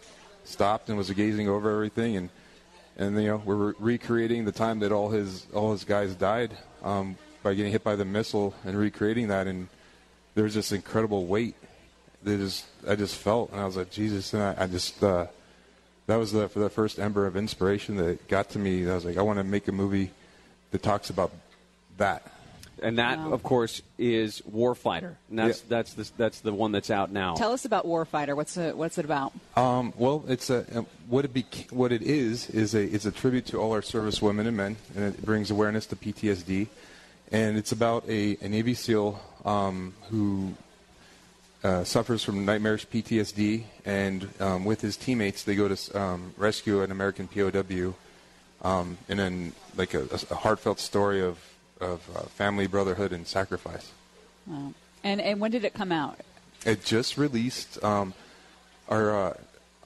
stopped 0.43 0.89
and 0.89 0.97
was 0.97 1.09
gazing 1.11 1.49
over 1.49 1.71
everything. 1.71 2.17
And 2.17 2.29
and 2.97 3.21
you 3.21 3.27
know 3.27 3.41
we're 3.43 3.55
re- 3.55 3.73
recreating 3.79 4.45
the 4.45 4.51
time 4.51 4.79
that 4.79 4.91
all 4.91 5.09
his 5.09 5.47
all 5.53 5.71
his 5.71 5.83
guys 5.83 6.15
died 6.15 6.57
um, 6.83 7.17
by 7.43 7.53
getting 7.53 7.71
hit 7.71 7.83
by 7.83 7.95
the 7.95 8.05
missile 8.05 8.53
and 8.63 8.77
recreating 8.77 9.27
that. 9.29 9.47
And 9.47 9.67
there's 10.35 10.53
this 10.53 10.71
incredible 10.71 11.25
weight 11.25 11.55
that 12.23 12.39
is 12.39 12.65
I 12.87 12.95
just 12.95 13.15
felt 13.15 13.51
and 13.51 13.59
I 13.59 13.65
was 13.65 13.77
like 13.77 13.89
Jesus 13.91 14.33
and 14.33 14.43
I, 14.43 14.55
I 14.59 14.67
just 14.67 15.03
uh, 15.03 15.27
that 16.07 16.17
was 16.17 16.31
the 16.31 16.47
for 16.49 16.59
the 16.59 16.69
first 16.69 16.99
ember 16.99 17.25
of 17.25 17.35
inspiration 17.35 17.97
that 17.97 18.27
got 18.27 18.49
to 18.51 18.59
me 18.59 18.87
I 18.89 18.93
was 18.95 19.05
like 19.05 19.17
I 19.17 19.21
want 19.21 19.39
to 19.39 19.43
make 19.43 19.67
a 19.67 19.71
movie 19.71 20.11
that 20.71 20.83
talks 20.83 21.09
about 21.09 21.31
that 21.97 22.21
And 22.83 22.97
that, 22.97 23.19
of 23.19 23.41
course, 23.41 23.81
is 23.97 24.41
Warfighter. 24.51 25.15
And 25.29 25.39
that's 25.39 25.59
Yeah. 25.59 25.65
that's 25.69 25.93
the, 25.93 26.11
that's 26.17 26.39
the 26.41 26.51
one 26.51 26.73
that's 26.73 26.91
out 26.91 27.09
now. 27.09 27.35
Tell 27.35 27.53
us 27.53 27.63
about 27.63 27.85
Warfighter. 27.85 28.35
What's 28.35 28.57
it, 28.57 28.75
what's 28.75 28.97
it 28.97 29.05
about? 29.05 29.31
Um, 29.55 29.93
well, 29.95 30.25
it's 30.27 30.49
a 30.49 30.65
um, 30.79 30.85
what 31.07 31.23
it 31.23 31.33
be, 31.33 31.45
what 31.69 31.93
it 31.93 32.01
is 32.01 32.49
is 32.49 32.75
a 32.75 32.83
it's 32.83 33.05
a 33.05 33.11
tribute 33.11 33.45
to 33.47 33.61
all 33.61 33.71
our 33.71 33.81
service 33.81 34.21
women 34.21 34.45
and 34.45 34.57
men, 34.57 34.75
and 34.93 35.05
it 35.05 35.23
brings 35.23 35.51
awareness 35.51 35.85
to 35.87 35.95
PTSD, 35.95 36.67
and 37.31 37.55
it's 37.57 37.71
about 37.71 38.03
a, 38.09 38.37
a 38.41 38.49
Navy 38.49 38.73
SEAL 38.73 39.21
um, 39.45 39.93
who 40.09 40.53
uh, 41.63 41.83
suffers 41.83 42.23
from 42.23 42.45
nightmarish 42.45 42.87
PTSD, 42.87 43.63
and 43.85 44.27
um, 44.39 44.65
with 44.65 44.81
his 44.81 44.97
teammates, 44.97 45.43
they 45.43 45.55
go 45.55 45.67
to 45.67 45.99
um, 45.99 46.33
rescue 46.37 46.81
an 46.81 46.91
American 46.91 47.27
POW, 47.27 47.93
um, 48.61 48.97
and 49.07 49.19
then 49.19 49.53
like 49.77 49.93
a, 49.93 50.03
a 50.29 50.35
heartfelt 50.35 50.79
story 50.79 51.21
of 51.21 51.37
of 51.81 52.07
uh, 52.15 52.21
family, 52.21 52.67
brotherhood, 52.67 53.11
and 53.11 53.27
sacrifice. 53.27 53.91
Wow. 54.47 54.73
And 55.03 55.21
and 55.21 55.39
when 55.39 55.51
did 55.51 55.63
it 55.63 55.73
come 55.73 55.91
out? 55.91 56.19
It 56.65 56.83
just 56.83 57.17
released. 57.17 57.83
Um, 57.83 58.13
our 58.89 59.15
uh, 59.15 59.33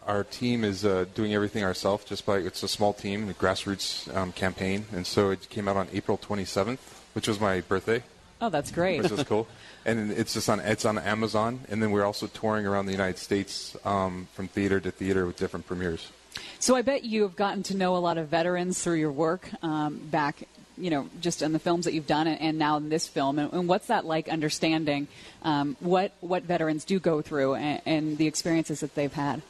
our 0.06 0.24
team 0.24 0.64
is 0.64 0.86
uh, 0.86 1.06
doing 1.14 1.34
everything 1.34 1.64
ourselves. 1.64 2.06
Just 2.06 2.26
by 2.26 2.38
it's 2.38 2.64
a 2.64 2.68
small 2.68 2.94
team, 2.94 3.30
a 3.30 3.34
grassroots 3.34 4.14
um, 4.16 4.32
campaign, 4.32 4.86
and 4.94 5.06
so 5.06 5.30
it 5.30 5.50
came 5.50 5.68
out 5.68 5.78
on 5.78 5.88
April 5.94 6.18
27th, 6.18 6.80
which 7.14 7.28
was 7.28 7.40
my 7.40 7.62
birthday, 7.62 8.04
Oh, 8.42 8.50
that's 8.50 8.72
great. 8.72 9.02
which 9.02 9.12
was 9.12 9.24
cool. 9.24 9.48
And 9.86 10.12
it's 10.12 10.34
just 10.34 10.50
on 10.50 10.60
it's 10.60 10.86
on 10.86 10.98
Amazon, 10.98 11.62
and 11.70 11.82
then 11.82 11.92
we're 11.92 12.06
also 12.06 12.28
touring 12.28 12.66
around 12.66 12.86
the 12.86 12.92
United 12.92 13.18
States 13.18 13.76
um, 13.86 14.28
from 14.34 14.48
theater 14.48 14.80
to 14.80 14.92
theater 14.92 15.26
with 15.26 15.38
different 15.38 15.68
premieres. 15.68 16.12
So 16.60 16.76
I 16.76 16.82
bet 16.82 17.04
you 17.04 17.24
have 17.24 17.36
gotten 17.36 17.64
to 17.64 17.78
know 17.78 17.96
a 17.96 18.00
lot 18.00 18.18
of 18.18 18.28
veterans 18.28 18.82
through 18.82 18.96
your 18.96 19.12
work 19.12 19.50
um, 19.64 19.98
back, 19.98 20.44
you 20.78 20.90
know, 20.90 21.10
just 21.22 21.42
in 21.42 21.54
the 21.54 21.60
films 21.60 21.86
that 21.86 21.94
you've 21.94 22.08
done 22.08 22.28
and, 22.28 22.40
and 22.40 22.60
now 22.60 22.78
in 22.78 22.90
this 22.90 23.08
film. 23.08 23.40
And, 23.40 23.52
and 23.54 23.68
what's 23.68 23.88
that 23.88 24.06
like 24.06 24.30
understanding 24.30 25.08
um, 25.44 25.76
what 25.80 26.12
what 26.22 26.44
veterans 26.44 26.86
do 26.86 27.00
go 27.00 27.22
through 27.22 27.56
and, 27.56 27.82
and 27.86 28.18
the 28.18 28.28
experiences 28.28 28.82
that 28.82 28.96
they've 28.96 29.14
had? 29.14 29.42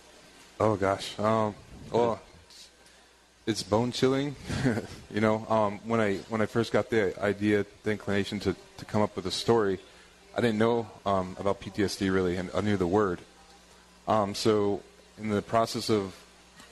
Oh 0.59 0.75
gosh. 0.75 1.17
Um, 1.19 1.55
well, 1.91 2.21
it's 3.45 3.63
bone 3.63 3.91
chilling. 3.91 4.35
you 5.11 5.21
know, 5.21 5.45
um, 5.49 5.79
when 5.85 5.99
I 5.99 6.17
when 6.29 6.41
I 6.41 6.45
first 6.45 6.71
got 6.71 6.89
the 6.89 7.19
idea, 7.21 7.65
the 7.83 7.91
inclination 7.91 8.39
to, 8.41 8.55
to 8.79 8.85
come 8.85 9.01
up 9.01 9.15
with 9.15 9.25
a 9.25 9.31
story, 9.31 9.79
I 10.35 10.41
didn't 10.41 10.57
know 10.57 10.87
um, 11.05 11.35
about 11.39 11.61
PTSD 11.61 12.13
really, 12.13 12.37
and 12.37 12.49
I 12.53 12.61
knew 12.61 12.77
the 12.77 12.87
word. 12.87 13.19
Um, 14.07 14.33
so 14.33 14.81
in 15.17 15.29
the 15.29 15.41
process 15.41 15.89
of 15.89 16.15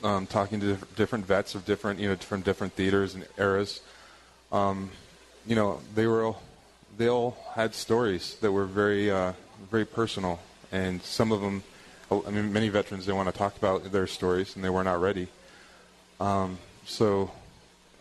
um, 0.04 0.26
talking 0.26 0.60
to 0.62 0.78
different 0.96 1.26
vets 1.26 1.56
of 1.56 1.66
different 1.66 2.00
you 2.00 2.10
know 2.10 2.16
from 2.16 2.42
different 2.42 2.74
theaters 2.74 3.16
and 3.16 3.26
eras, 3.38 3.82
um, 4.52 4.92
you 5.46 5.56
know 5.56 5.80
they 5.96 6.08
were 6.08 6.24
all, 6.24 6.42
they 6.98 7.10
all 7.10 7.38
had 7.54 7.74
stories 7.74 8.36
that 8.42 8.52
were 8.52 8.66
very 8.66 9.12
uh, 9.12 9.34
very 9.70 9.86
personal, 9.86 10.40
and 10.72 11.02
some 11.02 11.32
of 11.32 11.42
them, 11.42 11.64
I 12.12 12.30
mean, 12.30 12.54
many 12.54 12.70
veterans 12.70 13.06
they 13.06 13.14
want 13.14 13.30
to 13.32 13.38
talk 13.38 13.58
about 13.58 13.92
their 13.92 14.08
stories 14.08 14.56
and 14.56 14.64
they 14.64 14.70
were 14.70 14.84
not 14.84 15.02
ready. 15.02 15.28
Um, 16.20 16.58
so, 16.86 17.32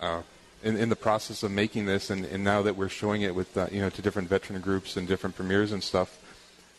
uh, 0.01 0.23
in, 0.63 0.77
in 0.77 0.89
the 0.89 0.97
process 0.97 1.43
of 1.43 1.51
making 1.51 1.87
this, 1.87 2.11
and, 2.11 2.25
and 2.25 2.43
now 2.43 2.63
that 2.63 2.77
we're 2.77 2.89
showing 2.89 3.23
it 3.23 3.35
with 3.35 3.57
uh, 3.57 3.67
you 3.71 3.81
know 3.81 3.91
to 3.91 4.03
different 4.03 4.29
veteran 4.29 4.61
groups 4.61 4.97
and 4.97 5.07
different 5.07 5.37
premieres 5.37 5.73
and 5.73 5.83
stuff, 5.83 6.19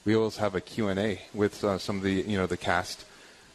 we 0.06 0.16
always 0.16 0.38
have 0.38 0.56
a 0.56 0.62
Q 0.62 0.88
and 0.88 1.00
A 1.00 1.22
with 1.34 1.64
uh, 1.64 1.78
some 1.78 1.98
of 1.98 2.04
the 2.04 2.14
you 2.14 2.38
know 2.38 2.48
the 2.48 2.58
cast, 2.58 3.06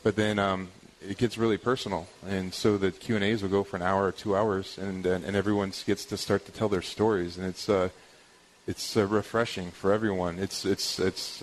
but 0.02 0.16
then 0.16 0.38
um, 0.38 0.68
it 1.06 1.18
gets 1.18 1.36
really 1.36 1.58
personal, 1.58 2.06
and 2.26 2.54
so 2.54 2.78
the 2.78 2.90
Q 2.90 3.16
and 3.16 3.24
A's 3.24 3.42
will 3.42 3.50
go 3.50 3.64
for 3.64 3.76
an 3.76 3.82
hour 3.82 4.06
or 4.06 4.12
two 4.12 4.36
hours, 4.36 4.78
and 4.78 5.04
and, 5.06 5.24
and 5.24 5.36
everyone 5.36 5.72
gets 5.86 6.04
to 6.06 6.16
start 6.16 6.46
to 6.46 6.52
tell 6.52 6.68
their 6.68 6.82
stories, 6.82 7.36
and 7.36 7.46
it's 7.46 7.68
uh, 7.68 7.88
it's 8.66 8.96
uh, 8.96 9.06
refreshing 9.06 9.70
for 9.70 9.92
everyone. 9.92 10.38
It's 10.38 10.64
it's 10.64 10.98
it's 10.98 11.42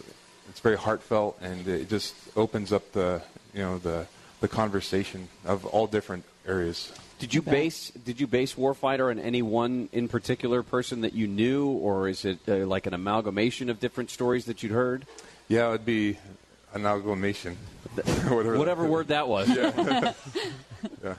it's 0.49 0.59
very 0.59 0.77
heartfelt, 0.77 1.37
and 1.41 1.67
it 1.67 1.89
just 1.89 2.15
opens 2.35 2.71
up 2.71 2.91
the 2.93 3.21
you 3.53 3.61
know 3.61 3.77
the 3.77 4.07
the 4.39 4.47
conversation 4.47 5.27
of 5.45 5.65
all 5.65 5.87
different 5.87 6.23
areas. 6.47 6.91
Did 7.19 7.33
you 7.33 7.41
base 7.41 7.91
Did 7.91 8.19
you 8.19 8.27
base 8.27 8.55
Warfighter 8.55 9.11
on 9.11 9.19
any 9.19 9.41
one 9.41 9.89
in 9.91 10.07
particular 10.07 10.63
person 10.63 11.01
that 11.01 11.13
you 11.13 11.27
knew, 11.27 11.67
or 11.67 12.07
is 12.07 12.25
it 12.25 12.39
uh, 12.47 12.65
like 12.65 12.87
an 12.87 12.93
amalgamation 12.93 13.69
of 13.69 13.79
different 13.79 14.09
stories 14.09 14.45
that 14.45 14.63
you'd 14.63 14.71
heard? 14.71 15.05
Yeah, 15.49 15.67
it 15.67 15.71
would 15.71 15.85
be 15.85 16.17
an 16.73 16.81
amalgamation. 16.81 17.57
whatever, 17.95 18.57
Whatever 18.57 18.85
word 18.85 19.07
that 19.09 19.27
was. 19.27 19.49
Yeah. 19.49 20.13
yeah. 21.03 21.15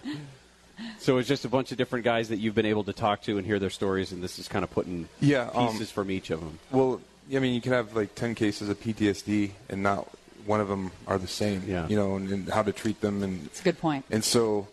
So 0.99 1.19
it's 1.19 1.29
just 1.29 1.45
a 1.45 1.49
bunch 1.49 1.73
of 1.73 1.79
different 1.79 2.05
guys 2.05 2.31
that 2.31 2.39
you've 2.39 2.55
been 2.55 2.67
able 2.67 2.85
to 2.85 2.93
talk 2.93 3.23
to 3.23 3.37
and 3.37 3.47
hear 3.47 3.59
their 3.59 3.71
stories, 3.71 4.13
and 4.13 4.23
this 4.23 4.39
is 4.39 4.49
kind 4.49 4.65
of 4.65 4.71
putting 4.71 5.09
Yeah, 5.21 5.51
um, 5.53 5.69
pieces 5.69 5.91
from 5.91 6.11
each 6.11 6.31
of 6.31 6.41
them. 6.41 6.59
Well, 6.71 7.01
I 7.35 7.39
mean, 7.39 7.55
you 7.55 7.61
can 7.61 7.73
have 7.73 7.95
like 7.95 8.15
ten 8.15 8.35
cases 8.35 8.69
of 8.69 8.81
PTSD, 8.81 9.51
and 9.69 9.83
not 9.83 10.09
one 10.47 10.61
of 10.61 10.69
them 10.69 10.91
are 11.07 11.19
the 11.19 11.29
same. 11.29 11.63
Yeah. 11.67 11.87
You 11.89 11.97
know, 11.97 12.17
and, 12.17 12.31
and 12.31 12.49
how 12.49 12.63
to 12.63 12.73
treat 12.73 13.01
them, 13.01 13.23
and 13.23 13.47
It's 13.47 13.61
a 13.61 13.65
good 13.65 13.79
point. 13.79 14.05
And 14.11 14.25
so, 14.25 14.69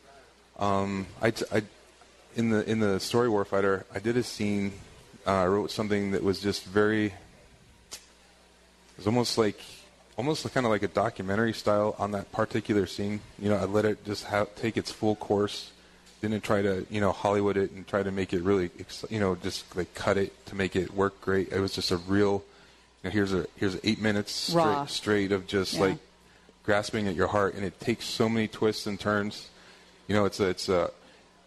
um, 0.57 1.07
I, 1.21 1.31
t- 1.31 1.45
I- 1.51 1.63
in 2.35 2.49
the 2.49 2.69
in 2.69 2.79
the 2.79 2.99
story 2.99 3.29
Warfighter, 3.29 3.83
I 3.93 3.99
did 3.99 4.17
a 4.17 4.23
scene. 4.23 4.73
Uh, 5.25 5.31
I 5.31 5.47
wrote 5.47 5.71
something 5.71 6.11
that 6.11 6.23
was 6.23 6.39
just 6.39 6.63
very. 6.65 7.07
It 7.07 7.99
was 8.97 9.07
almost 9.07 9.37
like, 9.37 9.59
almost 10.17 10.51
kind 10.53 10.65
of 10.65 10.71
like 10.71 10.83
a 10.83 10.87
documentary 10.87 11.53
style 11.53 11.95
on 11.99 12.11
that 12.11 12.31
particular 12.31 12.87
scene. 12.87 13.19
You 13.39 13.49
know, 13.49 13.57
I 13.57 13.65
let 13.65 13.85
it 13.85 14.03
just 14.05 14.25
ha- 14.25 14.45
take 14.55 14.77
its 14.77 14.91
full 14.91 15.15
course. 15.15 15.71
Didn't 16.21 16.41
try 16.43 16.63
to, 16.63 16.85
you 16.89 16.99
know, 16.99 17.11
Hollywood 17.11 17.57
it 17.57 17.69
and 17.71 17.87
try 17.87 18.01
to 18.01 18.09
make 18.11 18.33
it 18.33 18.41
really, 18.41 18.71
ex- 18.79 19.05
you 19.11 19.19
know, 19.19 19.35
just 19.35 19.75
like 19.75 19.93
cut 19.93 20.17
it 20.17 20.45
to 20.47 20.55
make 20.55 20.75
it 20.75 20.91
work 20.95 21.21
great. 21.21 21.51
It 21.51 21.59
was 21.59 21.73
just 21.73 21.91
a 21.91 21.97
real. 21.97 22.43
You 23.03 23.09
know, 23.09 23.09
here's 23.11 23.33
a 23.33 23.45
here's 23.57 23.77
eight 23.83 24.01
minutes 24.01 24.31
straight, 24.31 24.89
straight 24.89 25.31
of 25.31 25.45
just 25.45 25.75
Yeah. 25.75 25.81
like 25.81 25.97
grasping 26.63 27.07
at 27.07 27.13
your 27.13 27.27
heart, 27.27 27.53
and 27.53 27.63
it 27.63 27.79
takes 27.79 28.05
so 28.05 28.27
many 28.27 28.47
twists 28.47 28.87
and 28.87 28.99
turns. 28.99 29.49
You 30.07 30.15
know, 30.15 30.25
it's 30.25 30.39
a, 30.39 30.49
it's 30.49 30.69
a, 30.69 30.91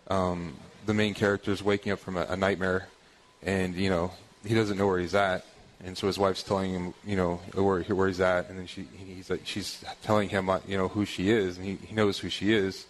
um, 0.09 0.55
the 0.87 0.94
main 0.94 1.14
character 1.14 1.51
is 1.51 1.62
waking 1.62 1.92
up 1.92 1.99
from 1.99 2.16
a, 2.16 2.23
a 2.23 2.37
nightmare, 2.37 2.88
and 3.42 3.75
you 3.75 3.90
know 3.90 4.12
he 4.44 4.55
doesn't 4.55 4.77
know 4.77 4.87
where 4.87 4.99
he's 4.99 5.14
at, 5.14 5.44
and 5.85 5.96
so 5.96 6.07
his 6.07 6.18
wife's 6.18 6.42
telling 6.42 6.73
him, 6.73 6.94
you 7.07 7.16
know, 7.16 7.37
where 7.55 7.83
where 7.83 8.09
he's 8.09 8.20
at, 8.20 8.49
and 8.49 8.59
then 8.59 8.66
she 8.66 8.87
he's 8.96 9.31
like 9.31 9.42
she's 9.44 9.85
telling 10.03 10.29
him, 10.29 10.49
uh, 10.51 10.61
you 10.66 10.77
know, 10.77 10.88
who 10.88 11.05
she 11.05 11.31
is, 11.31 11.57
and 11.57 11.66
he, 11.66 11.77
he 11.87 11.94
knows 11.94 12.18
who 12.18 12.29
she 12.29 12.53
is. 12.53 12.87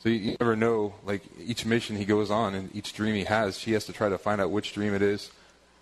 So 0.00 0.08
you, 0.08 0.16
you 0.16 0.36
never 0.38 0.56
know. 0.56 0.94
Like 1.04 1.22
each 1.42 1.64
mission 1.64 1.96
he 1.96 2.04
goes 2.04 2.30
on, 2.30 2.54
and 2.54 2.74
each 2.74 2.92
dream 2.92 3.14
he 3.14 3.24
has, 3.24 3.58
she 3.58 3.72
has 3.72 3.86
to 3.86 3.92
try 3.92 4.08
to 4.08 4.18
find 4.18 4.40
out 4.40 4.50
which 4.50 4.72
dream 4.72 4.94
it 4.94 5.02
is, 5.02 5.30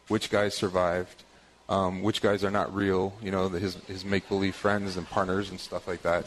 which 0.09 0.31
guys 0.31 0.55
survived, 0.55 1.25
um, 1.69 2.03
which 2.03 2.23
guys 2.23 2.45
are 2.45 2.51
not 2.51 2.75
real. 2.75 3.15
You 3.23 3.31
know, 3.31 3.49
his 3.49 3.75
his 3.87 4.05
make 4.05 4.29
believe 4.29 4.55
friends 4.55 4.97
and 4.97 5.09
partners 5.09 5.51
and 5.51 5.59
stuff 5.59 5.89
like 5.89 6.03
that. 6.03 6.27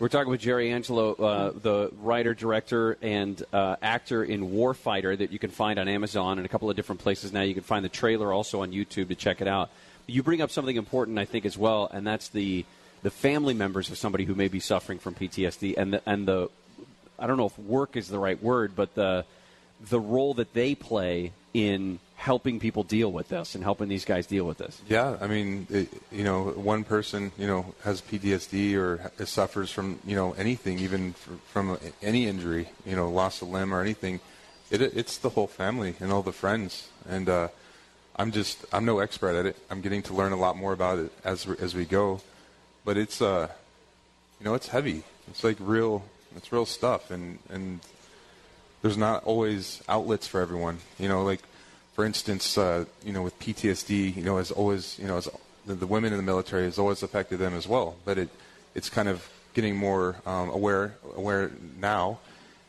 We're 0.00 0.08
talking 0.08 0.30
with 0.30 0.40
Jerry 0.40 0.72
Angelo, 0.72 1.12
uh, 1.12 1.50
the 1.50 1.92
writer, 2.00 2.32
director, 2.32 2.96
and 3.02 3.40
uh, 3.52 3.76
actor 3.82 4.24
in 4.24 4.50
Warfighter 4.50 5.18
that 5.18 5.30
you 5.30 5.38
can 5.38 5.50
find 5.50 5.78
on 5.78 5.88
Amazon 5.88 6.38
and 6.38 6.46
a 6.46 6.48
couple 6.48 6.70
of 6.70 6.76
different 6.76 7.02
places 7.02 7.34
now. 7.34 7.42
You 7.42 7.52
can 7.52 7.62
find 7.62 7.84
the 7.84 7.90
trailer 7.90 8.32
also 8.32 8.62
on 8.62 8.72
YouTube 8.72 9.08
to 9.08 9.14
check 9.14 9.42
it 9.42 9.46
out. 9.46 9.68
You 10.06 10.22
bring 10.22 10.40
up 10.40 10.50
something 10.50 10.74
important, 10.74 11.18
I 11.18 11.26
think, 11.26 11.44
as 11.44 11.58
well, 11.58 11.90
and 11.92 12.06
that's 12.06 12.28
the 12.28 12.64
the 13.02 13.10
family 13.10 13.52
members 13.52 13.90
of 13.90 13.98
somebody 13.98 14.24
who 14.24 14.34
may 14.34 14.48
be 14.48 14.58
suffering 14.58 14.98
from 14.98 15.14
PTSD 15.14 15.74
and 15.76 15.92
the, 15.92 16.02
and 16.06 16.26
the 16.26 16.48
I 17.18 17.26
don't 17.26 17.36
know 17.36 17.46
if 17.46 17.58
work 17.58 17.94
is 17.94 18.08
the 18.08 18.18
right 18.18 18.42
word, 18.42 18.72
but 18.74 18.94
the 18.94 19.26
the 19.90 20.00
role 20.00 20.32
that 20.34 20.54
they 20.54 20.74
play 20.74 21.32
in 21.52 21.98
helping 22.20 22.60
people 22.60 22.82
deal 22.82 23.10
with 23.10 23.28
this 23.28 23.54
and 23.54 23.64
helping 23.64 23.88
these 23.88 24.04
guys 24.04 24.26
deal 24.26 24.44
with 24.44 24.58
this. 24.58 24.82
Yeah, 24.86 25.16
I 25.22 25.26
mean, 25.26 25.66
it, 25.70 25.88
you 26.12 26.22
know, 26.22 26.50
one 26.50 26.84
person, 26.84 27.32
you 27.38 27.46
know, 27.46 27.74
has 27.82 28.02
PTSD 28.02 28.76
or 28.76 29.10
suffers 29.24 29.72
from, 29.72 29.98
you 30.04 30.14
know, 30.14 30.32
anything, 30.32 30.78
even 30.80 31.14
from 31.14 31.78
any 32.02 32.26
injury, 32.26 32.68
you 32.84 32.94
know, 32.94 33.08
loss 33.10 33.40
of 33.40 33.48
limb 33.48 33.72
or 33.72 33.80
anything. 33.80 34.20
It, 34.70 34.82
it's 34.82 35.16
the 35.16 35.30
whole 35.30 35.46
family 35.46 35.94
and 35.98 36.12
all 36.12 36.20
the 36.20 36.30
friends. 36.32 36.90
And 37.08 37.26
uh, 37.26 37.48
I'm 38.16 38.32
just, 38.32 38.66
I'm 38.70 38.84
no 38.84 38.98
expert 38.98 39.34
at 39.34 39.46
it. 39.46 39.56
I'm 39.70 39.80
getting 39.80 40.02
to 40.02 40.12
learn 40.12 40.32
a 40.32 40.36
lot 40.36 40.58
more 40.58 40.74
about 40.74 40.98
it 40.98 41.12
as 41.24 41.48
as 41.58 41.74
we 41.74 41.86
go. 41.86 42.20
But 42.84 42.98
it's, 42.98 43.22
uh, 43.22 43.48
you 44.38 44.44
know, 44.44 44.52
it's 44.52 44.68
heavy. 44.68 45.04
It's 45.28 45.42
like 45.42 45.56
real, 45.58 46.04
it's 46.36 46.52
real 46.52 46.66
stuff. 46.66 47.10
And 47.10 47.38
and 47.48 47.80
there's 48.82 48.98
not 48.98 49.24
always 49.24 49.82
outlets 49.88 50.26
for 50.26 50.42
everyone. 50.42 50.80
You 50.98 51.08
know, 51.08 51.24
like 51.24 51.40
for 51.92 52.04
instance, 52.04 52.56
uh, 52.56 52.84
you 53.04 53.12
know, 53.12 53.22
with 53.22 53.38
PTSD, 53.38 54.16
you 54.16 54.22
know, 54.22 54.36
has 54.38 54.50
always, 54.50 54.98
you 54.98 55.06
know, 55.06 55.16
as 55.18 55.28
the, 55.66 55.74
the 55.74 55.86
women 55.86 56.12
in 56.12 56.16
the 56.16 56.22
military 56.24 56.64
has 56.64 56.78
always 56.78 57.02
affected 57.02 57.38
them 57.38 57.54
as 57.54 57.66
well. 57.68 57.96
But 58.04 58.18
it, 58.18 58.28
it's 58.74 58.88
kind 58.88 59.08
of 59.08 59.28
getting 59.54 59.76
more 59.76 60.16
um, 60.26 60.48
aware, 60.50 60.94
aware 61.16 61.50
now. 61.78 62.18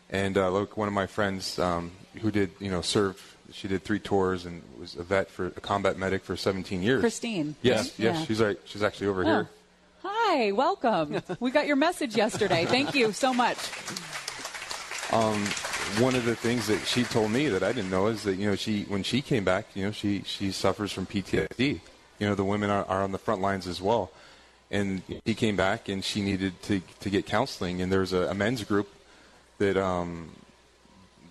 And 0.09 0.37
uh, 0.37 0.49
look, 0.49 0.75
one 0.75 0.87
of 0.87 0.93
my 0.93 1.07
friends 1.07 1.57
um, 1.59 1.91
who 2.21 2.31
did, 2.31 2.51
you 2.59 2.69
know, 2.71 2.81
served, 2.81 3.21
she 3.53 3.67
did 3.67 3.83
three 3.83 3.99
tours 3.99 4.45
and 4.45 4.61
was 4.79 4.95
a 4.95 5.03
vet 5.03 5.29
for 5.29 5.47
a 5.47 5.51
combat 5.61 5.97
medic 5.97 6.23
for 6.23 6.35
17 6.35 6.81
years. 6.83 6.99
Christine. 7.01 7.55
Yes, 7.61 7.77
right? 7.77 7.93
yes, 7.99 8.15
Yeah. 8.19 8.25
she's 8.25 8.41
right. 8.41 8.57
She's 8.65 8.83
actually 8.83 9.07
over 9.07 9.21
Oh. 9.21 9.25
here. 9.25 9.49
Hi, 10.03 10.51
welcome. 10.51 11.21
we 11.39 11.51
got 11.51 11.67
your 11.67 11.75
message 11.75 12.15
yesterday. 12.17 12.65
Thank 12.65 12.95
you 12.95 13.11
so 13.13 13.33
much. 13.33 13.57
Um, 15.13 15.45
one 15.99 16.15
of 16.15 16.25
the 16.25 16.35
things 16.35 16.67
that 16.67 16.79
she 16.85 17.03
told 17.03 17.31
me 17.31 17.47
that 17.49 17.63
I 17.63 17.71
didn't 17.73 17.91
know 17.91 18.07
is 18.07 18.23
that 18.23 18.35
you 18.35 18.47
know 18.49 18.55
she 18.55 18.83
when 18.83 19.03
she 19.03 19.21
came 19.21 19.43
back, 19.43 19.67
you 19.75 19.85
know 19.85 19.91
she 19.91 20.23
she 20.25 20.51
suffers 20.51 20.91
from 20.91 21.05
PTSD. 21.05 21.79
You 22.19 22.27
know 22.27 22.35
the 22.35 22.45
women 22.45 22.69
are, 22.69 22.85
are 22.85 23.03
on 23.03 23.11
the 23.11 23.17
front 23.17 23.41
lines 23.41 23.67
as 23.67 23.81
well, 23.81 24.11
and 24.69 25.01
he 25.25 25.33
came 25.33 25.55
back 25.55 25.89
and 25.89 26.03
she 26.03 26.21
needed 26.21 26.61
to 26.63 26.81
to 26.99 27.09
get 27.09 27.25
counseling. 27.25 27.81
And 27.81 27.91
there's 27.91 28.13
a, 28.13 28.29
a 28.29 28.33
men's 28.33 28.63
group 28.63 28.87
that 29.57 29.77
um, 29.77 30.31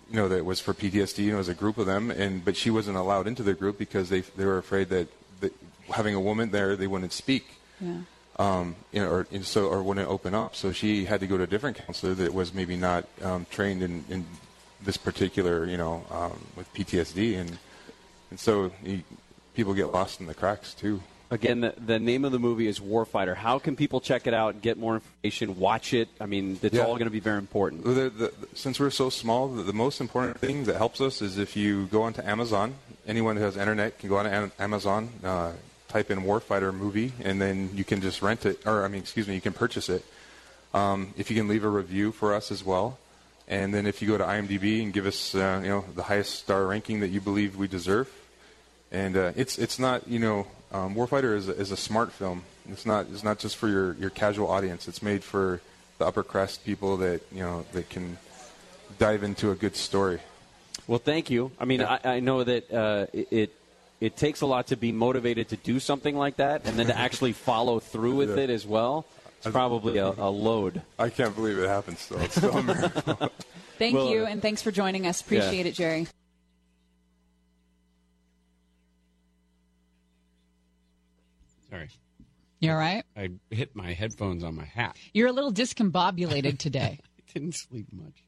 you 0.09 0.17
know 0.17 0.27
that 0.27 0.45
was 0.45 0.59
for 0.59 0.73
PTSD. 0.73 1.19
You 1.19 1.29
know, 1.31 1.35
it 1.35 1.39
was 1.39 1.49
a 1.49 1.53
group 1.53 1.77
of 1.77 1.85
them, 1.85 2.11
and 2.11 2.43
but 2.45 2.55
she 2.55 2.69
wasn't 2.69 2.97
allowed 2.97 3.27
into 3.27 3.43
the 3.43 3.53
group 3.53 3.77
because 3.77 4.09
they 4.09 4.21
they 4.21 4.45
were 4.45 4.57
afraid 4.57 4.89
that, 4.89 5.07
that 5.39 5.53
having 5.89 6.15
a 6.15 6.19
woman 6.21 6.51
there 6.51 6.75
they 6.75 6.87
wouldn't 6.87 7.13
speak 7.13 7.45
Yeah. 7.79 8.01
Um, 8.37 8.75
you 8.91 9.01
know, 9.01 9.09
or 9.09 9.27
so 9.43 9.67
or 9.67 9.83
wouldn't 9.83 10.07
open 10.07 10.33
up. 10.33 10.55
So 10.55 10.71
she 10.71 11.05
had 11.05 11.19
to 11.19 11.27
go 11.27 11.37
to 11.37 11.43
a 11.43 11.47
different 11.47 11.77
counselor 11.77 12.13
that 12.15 12.33
was 12.33 12.53
maybe 12.53 12.75
not 12.77 13.05
um, 13.21 13.45
trained 13.49 13.83
in, 13.83 14.03
in 14.09 14.25
this 14.83 14.97
particular, 14.97 15.65
you 15.65 15.77
know, 15.77 16.03
um, 16.09 16.39
with 16.55 16.71
PTSD, 16.73 17.39
and 17.39 17.57
and 18.31 18.39
so 18.39 18.71
he, 18.83 19.03
people 19.55 19.73
get 19.73 19.91
lost 19.91 20.19
in 20.21 20.27
the 20.27 20.33
cracks 20.33 20.73
too. 20.73 21.01
Again, 21.29 21.61
the, 21.61 21.73
the 21.85 21.97
name 21.97 22.25
of 22.25 22.33
the 22.33 22.39
movie 22.39 22.67
is 22.67 22.81
Warfighter. 22.81 23.35
How 23.35 23.57
can 23.57 23.77
people 23.77 24.01
check 24.01 24.27
it 24.27 24.33
out, 24.33 24.61
get 24.61 24.77
more 24.77 24.95
information, 24.95 25.57
watch 25.57 25.93
it? 25.93 26.09
I 26.19 26.25
mean, 26.25 26.59
it's 26.61 26.75
Yeah. 26.75 26.81
all 26.83 26.95
going 26.95 27.05
to 27.05 27.09
be 27.09 27.21
very 27.21 27.37
important. 27.37 27.85
The, 27.85 28.09
the, 28.09 28.33
since 28.53 28.81
we're 28.81 28.89
so 28.89 29.09
small, 29.09 29.47
the, 29.47 29.63
the 29.63 29.71
most 29.71 30.01
important 30.01 30.39
thing 30.39 30.65
that 30.65 30.75
helps 30.75 30.99
us 30.99 31.21
is 31.21 31.37
if 31.37 31.55
you 31.55 31.85
go 31.85 32.01
onto 32.03 32.21
Amazon. 32.21 32.75
Anyone 33.07 33.37
who 33.37 33.43
has 33.43 33.55
internet 33.55 33.97
can 33.97 34.09
go 34.09 34.17
on 34.17 34.51
Amazon, 34.59 35.09
uh, 35.23 35.53
type 35.91 36.09
in 36.09 36.21
Warfighter 36.21 36.73
movie, 36.73 37.13
and 37.21 37.41
then 37.41 37.69
you 37.73 37.83
can 37.83 38.01
just 38.01 38.21
rent 38.21 38.45
it, 38.45 38.65
or 38.65 38.85
I 38.85 38.87
mean, 38.87 39.01
excuse 39.01 39.27
me, 39.27 39.35
you 39.35 39.41
can 39.41 39.53
purchase 39.53 39.89
it. 39.89 40.05
Um, 40.73 41.13
if 41.17 41.29
you 41.29 41.35
can 41.35 41.47
leave 41.47 41.65
a 41.65 41.69
review 41.69 42.11
for 42.11 42.33
us 42.33 42.51
as 42.51 42.63
well, 42.63 42.97
and 43.47 43.73
then 43.73 43.85
if 43.85 44.01
you 44.01 44.07
go 44.07 44.17
to 44.17 44.23
IMDb 44.23 44.81
and 44.81 44.93
give 44.93 45.05
us, 45.05 45.35
uh, 45.35 45.59
you 45.61 45.69
know, 45.69 45.85
the 45.95 46.03
highest 46.03 46.39
star 46.39 46.65
ranking 46.65 47.01
that 47.01 47.09
you 47.09 47.19
believe 47.19 47.57
we 47.57 47.67
deserve, 47.67 48.09
and 48.91 49.17
uh, 49.17 49.33
it's 49.35 49.57
it's 49.57 49.77
not 49.77 50.07
you 50.07 50.19
know 50.19 50.47
um, 50.71 50.95
Warfighter 50.95 51.35
is 51.35 51.49
a, 51.49 51.51
is 51.51 51.71
a 51.71 51.77
smart 51.77 52.11
film. 52.11 52.43
It's 52.69 52.85
not 52.85 53.07
it's 53.11 53.23
not 53.23 53.39
just 53.39 53.57
for 53.57 53.67
your, 53.67 53.93
your 53.95 54.09
casual 54.09 54.49
audience. 54.49 54.87
It's 54.87 55.03
made 55.03 55.23
for 55.23 55.59
the 55.97 56.05
upper 56.05 56.23
crust 56.23 56.63
people 56.65 56.97
that 56.97 57.21
you 57.31 57.41
know 57.41 57.65
that 57.73 57.89
can 57.89 58.17
dive 58.97 59.23
into 59.23 59.51
a 59.51 59.55
good 59.55 59.75
story. 59.75 60.19
Well, 60.87 60.99
thank 60.99 61.29
you. 61.29 61.51
I 61.59 61.65
mean, 61.65 61.81
I, 61.81 61.99
I 62.03 62.19
know 62.19 62.43
that 62.43 62.71
uh, 62.71 63.05
it, 63.13 63.53
it 64.01 64.05
it 64.07 64.17
takes 64.17 64.41
a 64.41 64.45
lot 64.45 64.67
to 64.67 64.75
be 64.75 64.91
motivated 64.91 65.49
to 65.49 65.55
do 65.55 65.79
something 65.79 66.17
like 66.17 66.35
that, 66.37 66.65
and 66.65 66.77
then 66.77 66.87
to 66.87 66.97
actually 66.97 67.31
follow 67.31 67.79
through 67.79 68.15
with 68.15 68.35
Yeah. 68.37 68.43
it 68.43 68.49
as 68.49 68.65
well. 68.65 69.05
It's 69.37 69.49
probably 69.51 69.97
a, 69.97 70.07
a 70.07 70.29
load. 70.29 70.81
I 70.99 71.09
can't 71.09 71.33
believe 71.35 71.57
it 71.57 71.67
happened 71.67 71.97
still. 71.97 72.19
It's 72.19 72.35
still 72.35 72.57
a 72.57 72.63
miracle. 72.63 73.31
Thank 73.79 73.95
Well, 73.95 74.09
you, 74.09 74.23
uh, 74.23 74.27
and 74.29 74.41
thanks 74.41 74.61
for 74.61 74.71
joining 74.71 75.07
us. 75.07 75.21
Appreciate 75.21 75.65
it, 75.65 75.73
Jerry. 75.73 76.07
Sorry. 81.69 81.89
You 82.59 82.71
all 82.71 82.77
right? 82.77 83.03
I 83.15 83.29
hit 83.49 83.75
my 83.75 83.93
headphones 83.93 84.43
on 84.43 84.55
my 84.55 84.65
hat. 84.65 84.95
You're 85.13 85.29
a 85.29 85.31
little 85.31 85.51
discombobulated 85.51 86.59
today. 86.59 86.99
I 87.17 87.31
didn't 87.33 87.55
sleep 87.55 87.87
much. 87.91 88.23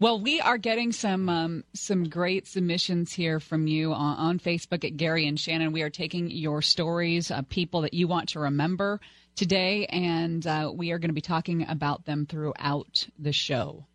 Well, 0.00 0.20
we 0.20 0.40
are 0.40 0.58
getting 0.58 0.92
some 0.92 1.28
um, 1.28 1.64
some 1.74 2.08
great 2.08 2.46
submissions 2.46 3.12
here 3.12 3.40
from 3.40 3.66
you 3.66 3.92
on, 3.92 4.16
on 4.16 4.38
Facebook 4.38 4.84
at 4.84 4.96
Gary 4.96 5.26
and 5.26 5.38
Shannon. 5.38 5.72
We 5.72 5.82
are 5.82 5.90
taking 5.90 6.30
your 6.30 6.62
stories 6.62 7.32
of 7.32 7.48
people 7.48 7.80
that 7.80 7.94
you 7.94 8.06
want 8.06 8.28
to 8.30 8.40
remember 8.40 9.00
today, 9.34 9.86
and 9.86 10.46
uh, 10.46 10.70
we 10.72 10.92
are 10.92 11.00
going 11.00 11.08
to 11.08 11.14
be 11.14 11.20
talking 11.20 11.66
about 11.68 12.04
them 12.04 12.26
throughout 12.26 13.08
the 13.18 13.32
show. 13.32 13.86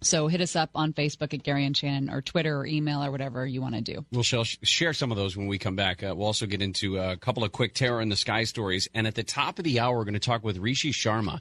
So 0.00 0.28
hit 0.28 0.40
us 0.40 0.56
up 0.56 0.70
on 0.74 0.94
Facebook 0.94 1.34
at 1.34 1.42
Gary 1.42 1.66
and 1.66 1.76
Shannon, 1.76 2.08
or 2.08 2.22
Twitter, 2.22 2.60
or 2.60 2.66
email, 2.66 3.04
or 3.04 3.10
whatever 3.10 3.46
you 3.46 3.60
want 3.60 3.74
to 3.74 3.82
do. 3.82 4.06
We'll 4.10 4.22
share 4.22 4.94
some 4.94 5.10
of 5.10 5.18
those 5.18 5.36
when 5.36 5.46
we 5.46 5.58
come 5.58 5.76
back. 5.76 6.02
Uh, 6.02 6.14
we'll 6.16 6.26
also 6.26 6.46
get 6.46 6.62
into 6.62 6.96
a 6.96 7.18
couple 7.18 7.44
of 7.44 7.52
quick 7.52 7.74
terror 7.74 8.00
in 8.00 8.08
the 8.08 8.16
sky 8.16 8.44
stories. 8.44 8.88
And 8.94 9.06
at 9.06 9.14
the 9.14 9.24
top 9.24 9.58
of 9.58 9.64
the 9.64 9.80
hour, 9.80 9.98
we're 9.98 10.04
going 10.04 10.14
to 10.14 10.20
talk 10.20 10.42
with 10.42 10.56
Rishi 10.56 10.92
Sharma, 10.92 11.40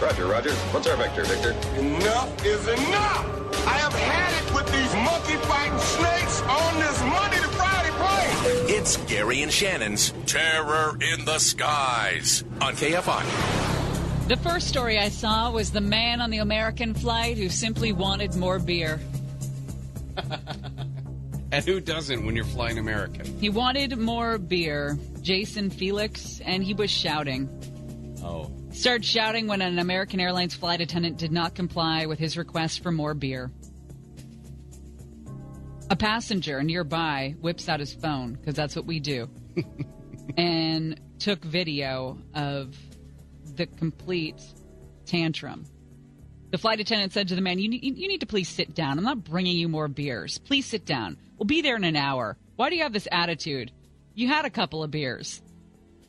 Roger, 0.00 0.26
Roger. 0.26 0.52
What's 0.72 0.86
our 0.86 0.96
vector, 0.96 1.24
Victor? 1.24 1.50
Enough 1.78 2.46
is 2.46 2.66
enough. 2.66 3.66
I 3.66 3.76
have 3.76 3.92
had 3.92 4.32
it 4.42 4.54
with 4.54 4.72
these 4.72 4.94
monkey 4.94 5.36
fighting 5.46 5.78
snakes 5.80 6.40
on 6.40 6.80
this 6.80 6.98
money 7.02 7.36
to 7.36 7.42
Friday 7.42 7.57
plane. 7.57 7.57
It's 8.78 8.96
Gary 8.96 9.42
and 9.42 9.52
Shannon's 9.52 10.14
Terror 10.24 10.96
in 11.00 11.24
the 11.24 11.40
Skies 11.40 12.44
on 12.60 12.76
KFI. 12.76 14.28
The 14.28 14.36
first 14.36 14.68
story 14.68 15.00
I 15.00 15.08
saw 15.08 15.50
was 15.50 15.72
the 15.72 15.80
man 15.80 16.20
on 16.20 16.30
the 16.30 16.38
American 16.38 16.94
flight 16.94 17.38
who 17.38 17.48
simply 17.48 17.90
wanted 17.90 18.36
more 18.36 18.60
beer. 18.60 19.00
And 21.50 21.64
who 21.64 21.80
doesn't 21.80 22.26
when 22.26 22.36
you're 22.36 22.44
flying 22.44 22.78
American? 22.78 23.24
He 23.40 23.48
wanted 23.48 23.96
more 23.96 24.36
beer, 24.36 24.98
Jason 25.22 25.70
Felix, 25.70 26.40
and 26.44 26.62
he 26.62 26.74
was 26.74 26.90
shouting. 26.90 27.48
Oh. 28.22 28.52
Started 28.70 29.06
shouting 29.06 29.46
when 29.46 29.62
an 29.62 29.78
American 29.78 30.20
Airlines 30.20 30.54
flight 30.54 30.82
attendant 30.82 31.16
did 31.16 31.32
not 31.32 31.54
comply 31.54 32.04
with 32.04 32.18
his 32.18 32.36
request 32.36 32.82
for 32.82 32.92
more 32.92 33.14
beer. 33.14 33.50
A 35.90 35.96
passenger 35.96 36.62
nearby 36.62 37.34
whips 37.40 37.68
out 37.68 37.80
his 37.80 37.94
phone, 37.94 38.34
because 38.34 38.54
that's 38.54 38.76
what 38.76 38.84
we 38.84 39.00
do, 39.00 39.28
and 40.36 41.00
took 41.18 41.42
video 41.42 42.18
of 42.34 42.76
the 43.56 43.66
complete 43.66 44.40
tantrum. 45.06 45.64
The 46.50 46.58
flight 46.58 46.80
attendant 46.80 47.12
said 47.12 47.28
to 47.28 47.34
the 47.34 47.40
man, 47.40 47.58
you 47.58 47.68
need, 47.68 47.82
you 47.82 48.08
need 48.08 48.20
to 48.20 48.26
please 48.26 48.48
sit 48.48 48.74
down. 48.74 48.98
I'm 48.98 49.04
not 49.04 49.24
bringing 49.24 49.56
you 49.56 49.68
more 49.68 49.88
beers. 49.88 50.38
Please 50.38 50.66
sit 50.66 50.84
down. 50.84 51.16
We'll 51.38 51.46
be 51.46 51.62
there 51.62 51.76
in 51.76 51.84
an 51.84 51.96
hour. 51.96 52.36
Why 52.56 52.70
do 52.70 52.76
you 52.76 52.82
have 52.82 52.92
this 52.92 53.08
attitude? 53.10 53.72
You 54.14 54.28
had 54.28 54.44
a 54.44 54.50
couple 54.50 54.82
of 54.82 54.90
beers. 54.90 55.42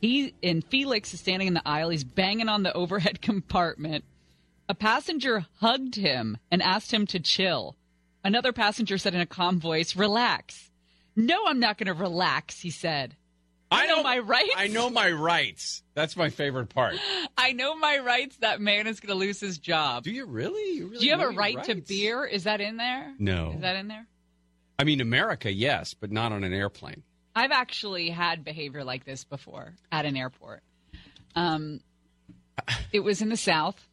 He 0.02 0.34
and 0.42 0.64
Felix 0.64 1.14
is 1.14 1.20
standing 1.20 1.48
in 1.48 1.54
the 1.54 1.68
aisle. 1.68 1.90
He's 1.90 2.04
banging 2.04 2.50
on 2.50 2.64
the 2.64 2.74
overhead 2.74 3.22
compartment. 3.22 4.06
A 4.68 4.76
passenger 4.76 5.46
hugged 5.60 5.96
him 5.96 6.38
and 6.52 6.62
asked 6.62 6.94
him 6.94 7.06
to 7.08 7.20
chill. 7.20 7.76
Another 8.24 8.52
passenger 8.52 8.98
said 8.98 9.16
in 9.16 9.22
a 9.22 9.26
calm 9.26 9.60
voice, 9.60 9.96
"Relax." 9.96 10.70
No, 11.16 11.48
I'm 11.48 11.60
not 11.60 11.78
going 11.78 11.88
to 11.88 11.94
relax, 11.94 12.62
he 12.62 12.70
said. 12.70 13.16
I 13.72 13.86
know 13.86 14.02
my 14.02 14.20
rights. 14.20 14.54
I 14.56 14.68
know 14.68 14.90
my 14.90 15.12
rights. 15.12 15.84
That's 15.94 16.16
my 16.16 16.30
favorite 16.30 16.70
part. 16.70 16.96
I 17.38 17.52
know 17.52 17.76
my 17.76 18.00
rights. 18.00 18.38
That 18.38 18.62
man 18.62 18.88
is 18.88 19.00
going 19.00 19.14
to 19.14 19.20
lose 19.20 19.40
his 19.40 19.58
job. 19.58 20.04
Do 20.04 20.12
you 20.12 20.26
really? 20.26 20.78
You 20.78 20.88
really 20.88 21.00
Do 21.00 21.06
you 21.06 21.12
have 21.12 21.22
a 21.22 21.30
right 21.30 21.64
to 21.66 21.76
beer? 21.76 22.26
Is 22.26 22.46
that 22.46 22.62
in 22.62 22.78
there? 22.78 23.14
No. 23.20 23.54
Is 23.56 23.62
that 23.62 23.76
in 23.76 23.88
there? 23.88 24.08
I 24.80 24.86
mean, 24.86 25.02
America, 25.02 25.52
yes, 25.52 25.94
but 25.94 26.12
not 26.12 26.32
on 26.32 26.44
an 26.44 26.54
airplane. 26.54 27.04
I've 27.36 27.52
actually 27.52 28.10
had 28.10 28.44
behavior 28.44 28.84
like 28.84 29.06
this 29.06 29.24
before 29.24 29.74
at 29.92 30.06
an 30.06 30.16
airport. 30.16 30.64
Um, 31.36 31.82
it 32.92 33.02
was 33.02 33.22
in 33.22 33.30
the 33.30 33.38
South, 33.38 33.88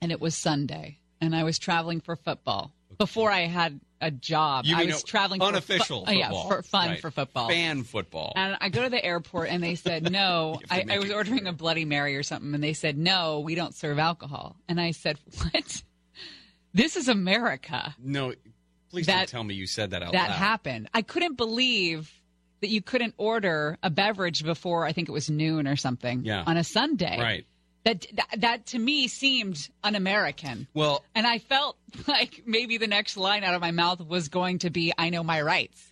and 0.00 0.10
it 0.10 0.20
was 0.20 0.34
Sunday, 0.34 0.98
and 1.20 1.36
I 1.36 1.44
was 1.44 1.58
traveling 1.58 2.00
for 2.00 2.16
football. 2.16 2.72
Before 2.98 3.30
I 3.30 3.40
had 3.46 3.80
a 4.00 4.10
job, 4.10 4.64
I 4.72 4.84
was 4.84 5.02
traveling 5.02 5.40
for 5.40 5.46
unofficial 5.46 6.04
fu- 6.06 6.12
oh, 6.12 6.14
football. 6.14 6.42
yeah, 6.44 6.48
for 6.48 6.62
fun 6.62 6.88
Right. 6.90 7.00
for 7.00 7.10
football, 7.10 7.48
Fan 7.48 7.82
football. 7.82 8.32
And 8.36 8.56
I 8.60 8.68
go 8.68 8.82
to 8.82 8.90
the 8.90 9.02
airport, 9.04 9.48
and 9.48 9.62
they 9.62 9.74
said 9.74 10.10
no. 10.12 10.60
I, 10.70 10.84
I 10.90 10.98
was 10.98 11.10
ordering 11.10 11.46
a 11.46 11.52
Bloody 11.52 11.84
Mary 11.84 12.16
or 12.16 12.22
something, 12.22 12.54
and 12.54 12.62
they 12.62 12.72
said 12.74 12.98
no, 12.98 13.40
we 13.40 13.54
don't 13.54 13.74
serve 13.74 13.98
alcohol. 13.98 14.56
And 14.68 14.80
I 14.80 14.90
said, 14.90 15.18
what? 15.42 15.82
This 16.74 16.96
is 16.96 17.08
America. 17.08 17.94
no, 17.98 18.34
please 18.90 19.06
That- 19.06 19.16
don't 19.18 19.28
tell 19.28 19.44
me 19.44 19.54
you 19.54 19.66
said 19.66 19.90
that 19.90 20.02
out 20.02 20.12
that 20.12 20.28
loud. 20.30 20.36
happened. 20.38 20.88
I 20.92 21.02
couldn't 21.02 21.36
believe 21.36 22.12
that 22.60 22.68
you 22.68 22.80
couldn't 22.82 23.14
order 23.18 23.76
a 23.82 23.90
beverage 23.90 24.42
before 24.44 24.86
I 24.86 24.92
think 24.92 25.08
it 25.08 25.12
was 25.12 25.28
noon 25.30 25.66
or 25.68 25.76
something 25.76 26.24
Yeah. 26.24 26.42
on 26.46 26.56
a 26.56 26.64
Sunday. 26.64 27.18
Right. 27.20 27.46
That, 27.86 28.04
that 28.38 28.66
to 28.66 28.80
me 28.80 29.06
seemed 29.06 29.68
un-American. 29.84 30.66
Well, 30.74 31.04
And 31.14 31.24
I 31.24 31.38
felt 31.38 31.76
like 32.08 32.42
maybe 32.44 32.78
the 32.78 32.88
next 32.88 33.16
line 33.16 33.44
out 33.44 33.54
of 33.54 33.60
my 33.60 33.70
mouth 33.70 34.00
was 34.00 34.28
going 34.28 34.58
to 34.58 34.70
be 34.70 34.92
I 34.98 35.10
know 35.10 35.22
my 35.22 35.40
rights. 35.40 35.86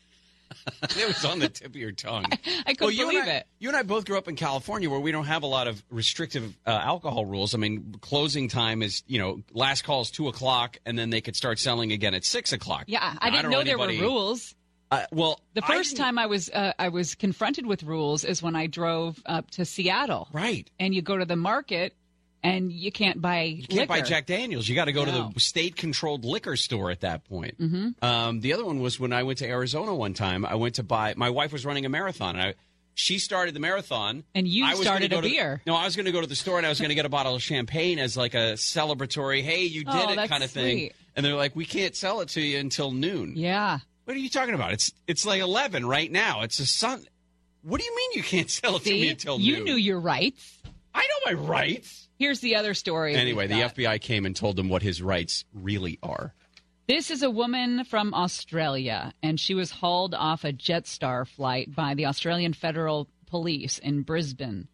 it 0.82 1.06
was 1.06 1.24
on 1.24 1.38
the 1.38 1.48
tip 1.48 1.68
of 1.68 1.76
your 1.76 1.92
tongue. 1.92 2.24
I 2.66 2.74
couldn't 2.74 2.96
well, 2.96 3.08
believe 3.10 3.24
I, 3.24 3.36
it. 3.36 3.46
You 3.60 3.68
and 3.68 3.76
I 3.76 3.84
both 3.84 4.06
grew 4.06 4.18
up 4.18 4.26
in 4.26 4.34
California, 4.34 4.90
where 4.90 4.98
we 4.98 5.12
don't 5.12 5.26
have 5.26 5.44
a 5.44 5.46
lot 5.46 5.68
of 5.68 5.82
restrictive 5.88 6.56
uh, 6.66 6.70
alcohol 6.70 7.26
rules. 7.26 7.54
I 7.54 7.58
mean, 7.58 7.94
closing 8.00 8.48
time 8.48 8.82
is 8.82 9.02
you 9.06 9.18
know 9.18 9.42
last 9.52 9.82
call 9.82 10.02
is 10.02 10.10
two 10.10 10.28
o'clock, 10.28 10.78
and 10.84 10.98
then 10.98 11.10
they 11.10 11.20
could 11.20 11.36
start 11.36 11.58
selling 11.58 11.92
again 11.92 12.14
at 12.14 12.24
six 12.24 12.52
o'clock. 12.52 12.84
Yeah, 12.86 13.14
I 13.18 13.30
didn't 13.30 13.50
don't 13.50 13.52
know 13.52 13.64
there 13.64 13.78
were 13.78 13.88
rules. 13.88 14.54
Uh, 14.90 15.04
well, 15.10 15.40
The 15.54 15.62
first 15.62 15.90
didn't- 15.90 16.04
time 16.04 16.18
I 16.18 16.26
was 16.26 16.50
uh, 16.50 16.72
I 16.78 16.88
was 16.88 17.14
confronted 17.14 17.66
with 17.66 17.82
rules 17.82 18.24
is 18.24 18.42
when 18.42 18.54
I 18.54 18.66
drove 18.66 19.20
up 19.26 19.50
to 19.52 19.64
Seattle. 19.64 20.28
right? 20.32 20.70
And 20.78 20.94
you 20.94 21.02
go 21.02 21.16
to 21.16 21.24
the 21.24 21.36
market 21.36 21.94
and 22.42 22.70
you 22.70 22.92
can't 22.92 23.20
buy 23.20 23.42
You 23.44 23.66
can't 23.66 23.88
buy. 23.88 24.02
Jack 24.02 24.26
Daniels. 24.26 24.68
You 24.68 24.74
got 24.74 24.84
to 24.84 24.92
go 24.92 25.04
No. 25.06 25.28
to 25.28 25.34
the 25.34 25.40
state-controlled 25.40 26.24
liquor 26.26 26.56
store 26.56 26.90
at 26.90 27.00
that 27.00 27.24
point. 27.24 27.58
Mm-hmm. 27.58 28.04
Um, 28.04 28.40
the 28.40 28.52
other 28.52 28.64
one 28.66 28.80
was 28.80 29.00
when 29.00 29.12
I 29.14 29.22
went 29.22 29.38
to 29.38 29.46
Arizona 29.48 29.94
one 29.94 30.12
time. 30.14 30.44
I 30.44 30.54
went 30.56 30.74
to 30.74 30.82
buy. 30.82 31.14
My 31.16 31.30
wife 31.30 31.52
was 31.52 31.64
running 31.64 31.86
a 31.86 31.88
marathon. 31.88 32.36
And 32.36 32.48
I, 32.50 32.54
she 32.94 33.18
started 33.18 33.54
the 33.54 33.60
marathon, 33.60 34.24
And 34.34 34.46
you 34.46 34.64
I 34.66 34.72
was 34.74 34.82
started 34.82 35.12
a 35.14 35.16
to- 35.16 35.22
beer. 35.22 35.62
no, 35.66 35.74
I 35.74 35.86
was 35.86 35.96
going 35.96 36.06
to 36.06 36.12
go 36.12 36.20
to 36.20 36.26
the 36.26 36.36
store 36.36 36.58
and 36.58 36.66
I 36.66 36.68
was 36.68 36.78
going 36.78 36.90
to 36.90 36.94
get 36.94 37.06
a 37.06 37.08
bottle 37.08 37.34
of 37.34 37.42
champagne 37.42 37.98
as 37.98 38.14
like 38.16 38.34
a 38.34 38.52
celebratory. 38.58 39.42
Hey, 39.42 39.64
you 39.64 39.82
did 39.84 39.94
Oh, 39.94 40.12
it 40.12 40.28
kind 40.28 40.44
of 40.44 40.50
thing. 40.50 40.90
And 41.16 41.24
they're 41.24 41.34
like, 41.34 41.56
we 41.56 41.64
can't 41.64 41.96
sell 41.96 42.20
it 42.20 42.28
to 42.30 42.40
you 42.42 42.58
until 42.58 42.90
noon. 42.90 43.32
Yeah. 43.36 43.78
What 44.04 44.16
are 44.16 44.20
you 44.20 44.28
talking 44.28 44.54
about? 44.54 44.72
It's 44.72 44.92
it's 45.06 45.24
like 45.24 45.40
eleven 45.40 45.86
right 45.86 46.10
now. 46.10 46.42
It's 46.42 46.58
a 46.58 46.66
sun. 46.66 47.04
What 47.62 47.80
do 47.80 47.86
you 47.86 47.96
mean 47.96 48.10
you 48.14 48.22
can't 48.22 48.50
sell 48.50 48.76
it 48.76 48.84
to 48.84 48.90
me 48.90 49.02
See, 49.02 49.08
until 49.08 49.40
you 49.40 49.56
noon? 49.56 49.64
knew 49.64 49.74
your 49.76 50.00
rights. 50.00 50.58
I 50.94 51.00
know 51.00 51.32
my 51.32 51.42
rights. 51.42 52.08
Here's 52.18 52.40
the 52.40 52.56
other 52.56 52.74
story. 52.74 53.14
Anyway, 53.16 53.46
the 53.46 53.60
got. 53.60 53.74
FBI 53.74 54.00
came 54.00 54.26
and 54.26 54.36
told 54.36 54.58
him 54.58 54.68
what 54.68 54.82
his 54.82 55.02
rights 55.02 55.44
really 55.52 55.98
are. 56.02 56.34
This 56.86 57.10
is 57.10 57.22
a 57.22 57.30
woman 57.30 57.84
from 57.84 58.12
Australia, 58.12 59.12
and 59.22 59.40
she 59.40 59.54
was 59.54 59.70
hauled 59.70 60.14
off 60.14 60.44
a 60.44 60.52
Jetstar 60.52 61.26
flight 61.26 61.74
by 61.74 61.94
the 61.94 62.06
Australian 62.06 62.52
Federal 62.52 63.08
Police 63.26 63.78
in 63.78 64.02
Brisbane 64.02 64.68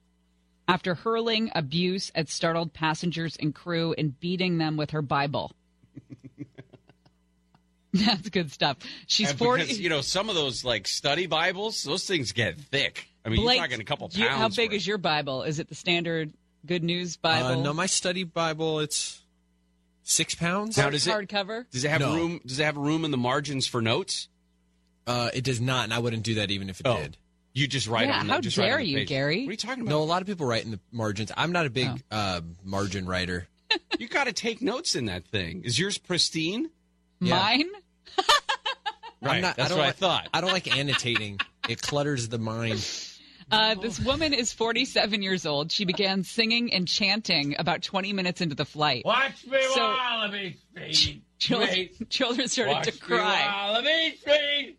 after 0.67 0.95
hurling 0.95 1.51
abuse 1.55 2.13
at 2.15 2.29
startled 2.29 2.73
passengers 2.73 3.37
and 3.41 3.55
crew 3.55 3.93
and 3.97 4.19
beating 4.21 4.59
them 4.59 4.77
with 4.77 4.91
her 4.91 5.03
Bible. 5.03 5.53
That's 7.93 8.29
good 8.29 8.51
stuff. 8.53 8.77
She's 9.07 9.31
And 9.31 9.39
40. 9.39 9.63
Because, 9.65 9.81
you 9.81 9.89
know, 9.89 10.01
some 10.01 10.29
of 10.29 10.35
those 10.35 10.65
like 10.65 10.87
study 10.87 11.27
Bibles, 11.27 11.83
those 11.83 12.05
things 12.05 12.33
get 12.33 12.59
thick. 12.61 13.09
I 13.25 13.29
mean, 13.29 13.41
Blake, 13.43 13.59
you're 13.59 13.67
talking 13.67 13.81
a 13.81 13.85
couple 13.85 14.09
do 14.09 14.21
you- 14.21 14.29
pounds. 14.29 14.41
how 14.41 14.49
big 14.49 14.71
worth. 14.71 14.77
is 14.77 14.87
your 14.87 14.99
Bible? 14.99 15.43
Is 15.43 15.59
it 15.59 15.69
the 15.69 15.75
standard 15.75 16.33
Good 16.67 16.85
News 16.85 17.17
Bible? 17.17 17.61
Uh, 17.61 17.63
no, 17.63 17.73
my 17.73 17.87
study 17.87 18.25
Bible, 18.25 18.81
it's 18.81 19.21
six 20.03 20.35
pounds. 20.35 20.77
Now, 20.77 20.91
does 20.91 21.07
it 21.07 21.11
hardcover? 21.11 21.65
does 21.71 21.85
it 21.85 21.91
have 21.91 22.01
No. 22.01 22.15
room? 22.15 22.41
Does 22.47 22.59
it 22.61 22.65
have 22.65 22.77
room 22.77 23.05
in 23.05 23.11
the 23.11 23.17
margins 23.19 23.67
for 23.67 23.83
notes? 23.83 24.29
Uh, 25.07 25.31
it 25.35 25.43
does 25.45 25.61
not, 25.61 25.85
and 25.85 25.93
I 25.95 25.99
wouldn't 25.99 26.23
do 26.23 26.35
that 26.37 26.51
even 26.51 26.71
if 26.71 26.81
it 26.81 26.87
Oh. 26.87 26.97
did. 26.97 27.17
You 27.53 27.67
just 27.67 27.89
write 27.89 28.07
Yeah, 28.07 28.21
on. 28.21 28.27
the- 28.29 28.33
how 28.35 28.41
just 28.41 28.57
write 28.57 28.67
on 28.67 28.71
dare 28.71 28.79
the 28.79 28.85
you, 28.87 28.97
page. 28.99 29.09
Gary? 29.09 29.41
What 29.45 29.49
are 29.49 29.53
you 29.53 29.57
talking 29.57 29.81
about? 29.83 29.91
No, 29.91 30.03
a 30.03 30.05
lot 30.05 30.23
of 30.23 30.29
people 30.29 30.47
write 30.47 30.65
in 30.65 30.71
the 30.71 30.81
margins. 30.93 31.33
I'm 31.37 31.51
not 31.51 31.67
a 31.67 31.71
big 31.71 31.89
Oh. 31.89 32.17
uh, 32.17 32.41
margin 32.63 33.07
writer. 33.07 33.49
You 33.99 34.07
got 34.09 34.25
to 34.25 34.33
take 34.33 34.63
notes 34.63 34.95
in 34.95 35.07
that 35.07 35.25
thing. 35.27 35.63
Is 35.65 35.79
yours 35.79 35.99
pristine? 35.99 36.71
Yeah. 37.21 37.37
Mine? 37.37 37.69
Right. 39.23 39.37
I'm 39.37 39.43
not, 39.43 39.57
that's 39.57 39.67
I 39.67 39.69
don't 39.69 39.79
what 39.79 39.85
I 39.85 39.89
like, 39.89 39.97
thought. 39.97 40.29
I 40.33 40.41
don't 40.41 40.53
like 40.53 40.77
annotating. 40.77 41.39
it 41.69 41.83
clutters 41.83 42.29
the 42.29 42.39
mind. 42.39 42.87
Uh, 43.53 43.75
this 43.75 43.99
woman 44.01 44.33
is 44.33 44.53
47 44.53 45.23
years 45.23 45.45
old. 45.45 45.73
She 45.73 45.85
began 45.85 46.23
singing 46.25 46.73
and 46.73 46.87
chanting 46.89 47.55
about 47.59 47.83
20 47.83 48.13
minutes 48.15 48.41
into 48.41 48.55
the 48.55 48.65
flight. 48.65 49.05
Watch 49.05 49.45
me 49.47 49.59
So- 49.75 49.81
wallaby 49.91 50.57
speed. 50.89 51.23
Children, 51.39 51.89
children 52.09 52.49
started 52.49 52.73
Watch 52.73 52.87
to 52.87 52.93
me 52.93 52.99
cry. 52.99 53.47
wallaby 53.53 54.17
speed. 54.21 54.77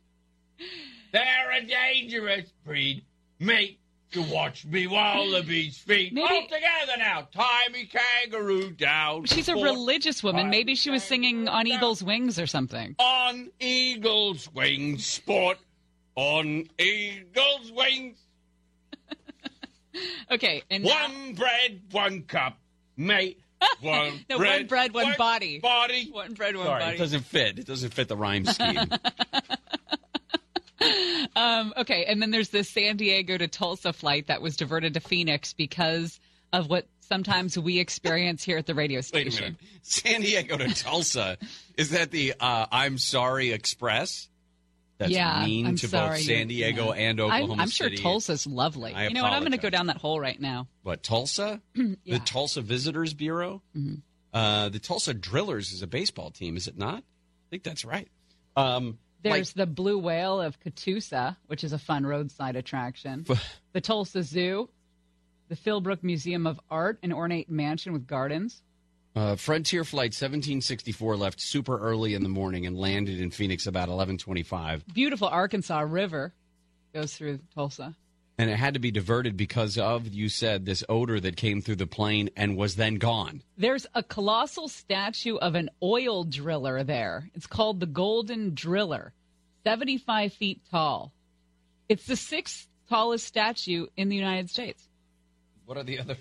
They're 1.11 1.51
a 1.57 1.65
dangerous 1.65 2.49
breed. 2.65 3.03
Mate, 3.39 3.79
to 4.11 4.21
watch 4.23 4.65
me 4.65 4.87
wallabies 4.87 5.77
feet. 5.77 6.13
Maybe- 6.13 6.27
All 6.27 6.41
together 6.43 6.97
now. 6.97 7.27
Tie 7.33 7.67
me 7.71 7.85
kangaroo 7.85 8.71
down. 8.71 9.25
She's 9.25 9.47
a 9.49 9.55
religious 9.55 10.21
woman. 10.23 10.49
Maybe 10.49 10.75
she 10.75 10.89
was 10.89 11.03
singing 11.03 11.47
on 11.47 11.67
Eagle's 11.67 12.03
Wings 12.03 12.37
or 12.39 12.47
something. 12.47 12.95
On 12.99 13.49
eagle's 13.59 14.49
wings, 14.53 15.05
sport. 15.05 15.57
On 16.15 16.65
eagle's 16.77 17.71
wings. 17.71 18.17
Okay, 20.31 20.63
and 20.71 20.85
now- 20.85 21.07
One 21.09 21.33
bread, 21.33 21.81
one 21.91 22.21
cup. 22.23 22.57
Mate, 22.95 23.41
one 23.81 24.25
no, 24.29 24.37
bread, 24.37 24.61
one 24.61 24.67
bread, 24.67 24.93
one, 24.93 25.13
body. 25.17 25.59
body. 25.59 26.09
One 26.11 26.33
bread, 26.33 26.55
one 26.55 26.65
Sorry, 26.65 26.81
body. 26.81 26.95
it 26.95 26.97
doesn't 26.99 27.25
fit. 27.25 27.59
It 27.59 27.67
doesn't 27.67 27.93
fit 27.93 28.07
the 28.07 28.15
rhyme 28.15 28.45
scheme. 28.45 28.77
Um, 31.35 31.73
okay, 31.77 32.05
and 32.05 32.21
then 32.21 32.31
there's 32.31 32.49
this 32.49 32.69
San 32.69 32.97
Diego 32.97 33.37
to 33.37 33.47
Tulsa 33.47 33.93
flight 33.93 34.27
that 34.27 34.41
was 34.41 34.57
diverted 34.57 34.95
to 34.95 34.99
Phoenix 34.99 35.53
because 35.53 36.19
of 36.51 36.69
what 36.69 36.87
sometimes 36.99 37.57
we 37.57 37.79
experience 37.79 38.43
here 38.43 38.57
at 38.57 38.65
the 38.65 38.75
radio 38.75 39.01
station. 39.01 39.31
Wait 39.31 39.37
a 39.39 39.41
minute. 39.41 39.59
San 39.81 40.21
Diego 40.21 40.57
to 40.57 40.73
Tulsa. 40.73 41.37
Is 41.77 41.91
that 41.91 42.11
the 42.11 42.33
uh, 42.39 42.65
I'm 42.71 42.97
Sorry 42.97 43.51
Express? 43.51 44.27
That's 44.97 45.13
yeah, 45.13 45.43
mean 45.43 45.65
I'm 45.65 45.77
to 45.77 45.87
sorry. 45.87 46.17
both 46.17 46.25
San 46.25 46.47
Diego 46.47 46.91
and 46.91 47.19
Oklahoma 47.19 47.53
I'm, 47.53 47.59
I'm 47.61 47.69
sure 47.69 47.85
City. 47.87 47.97
Tulsa's 47.97 48.45
lovely. 48.45 48.93
I 48.93 49.07
you 49.07 49.15
know 49.15 49.23
what? 49.23 49.33
I'm 49.33 49.41
going 49.41 49.51
to 49.51 49.57
go 49.57 49.71
down 49.71 49.87
that 49.87 49.97
hole 49.97 50.19
right 50.19 50.39
now. 50.39 50.67
What, 50.83 51.01
Tulsa? 51.01 51.61
The 52.05 52.19
Tulsa 52.23 52.61
Visitors 52.61 53.15
Bureau? 53.15 53.63
Mm-hmm. 53.75 53.95
Uh, 54.31 54.69
the 54.69 54.77
Tulsa 54.77 55.13
Drillers 55.13 55.71
is 55.71 55.81
a 55.81 55.87
baseball 55.87 56.29
team, 56.29 56.55
is 56.55 56.67
it 56.67 56.77
not? 56.77 56.99
I 56.99 57.49
think 57.49 57.63
that's 57.63 57.83
right. 57.83 58.07
Um, 58.55 58.99
There's 59.23 59.53
the 59.53 59.65
Blue 59.65 59.97
Whale 59.97 60.41
of 60.41 60.59
Catoosa, 60.59 61.37
which 61.47 61.63
is 61.63 61.73
a 61.73 61.77
fun 61.77 62.05
roadside 62.05 62.55
attraction. 62.55 63.25
the 63.73 63.81
Tulsa 63.81 64.23
Zoo, 64.23 64.69
the 65.49 65.55
Philbrook 65.55 66.03
Museum 66.03 66.47
of 66.47 66.59
Art, 66.69 66.99
an 67.03 67.13
ornate 67.13 67.49
mansion 67.49 67.93
with 67.93 68.07
gardens. 68.07 68.61
Uh, 69.15 69.35
Frontier 69.35 69.83
Flight 69.83 70.13
1764 70.13 71.17
left 71.17 71.41
super 71.41 71.77
early 71.77 72.13
in 72.13 72.23
the 72.23 72.29
morning 72.29 72.65
and 72.65 72.77
landed 72.77 73.19
in 73.19 73.29
Phoenix 73.29 73.67
about 73.67 73.89
11:25, 73.89 74.83
Beautiful 74.93 75.27
Arkansas 75.27 75.81
River 75.81 76.33
goes 76.93 77.13
through 77.13 77.39
Tulsa. 77.53 77.95
And 78.37 78.49
it 78.49 78.55
had 78.55 78.73
to 78.73 78.79
be 78.79 78.91
diverted 78.91 79.37
because 79.37 79.77
of 79.77 80.07
you 80.07 80.29
said 80.29 80.65
this 80.65 80.83
odor 80.89 81.19
that 81.19 81.35
came 81.35 81.61
through 81.61 81.75
the 81.75 81.87
plane 81.87 82.29
and 82.35 82.57
was 82.57 82.75
then 82.75 82.95
gone. 82.95 83.43
There's 83.57 83.85
a 83.93 84.03
colossal 84.03 84.67
statue 84.67 85.37
of 85.37 85.55
an 85.55 85.69
oil 85.83 86.23
driller 86.23 86.83
there. 86.83 87.29
It's 87.33 87.47
called 87.47 87.79
the 87.79 87.85
Golden 87.85 88.53
Driller, 88.53 89.13
75 89.63 90.33
feet 90.33 90.61
tall. 90.71 91.11
It's 91.89 92.05
the 92.05 92.15
sixth 92.15 92.67
tallest 92.89 93.25
statue 93.25 93.87
in 93.95 94.09
the 94.09 94.15
United 94.15 94.49
States. 94.49 94.87
What 95.65 95.77
are 95.77 95.83
the 95.83 95.99
other? 95.99 96.17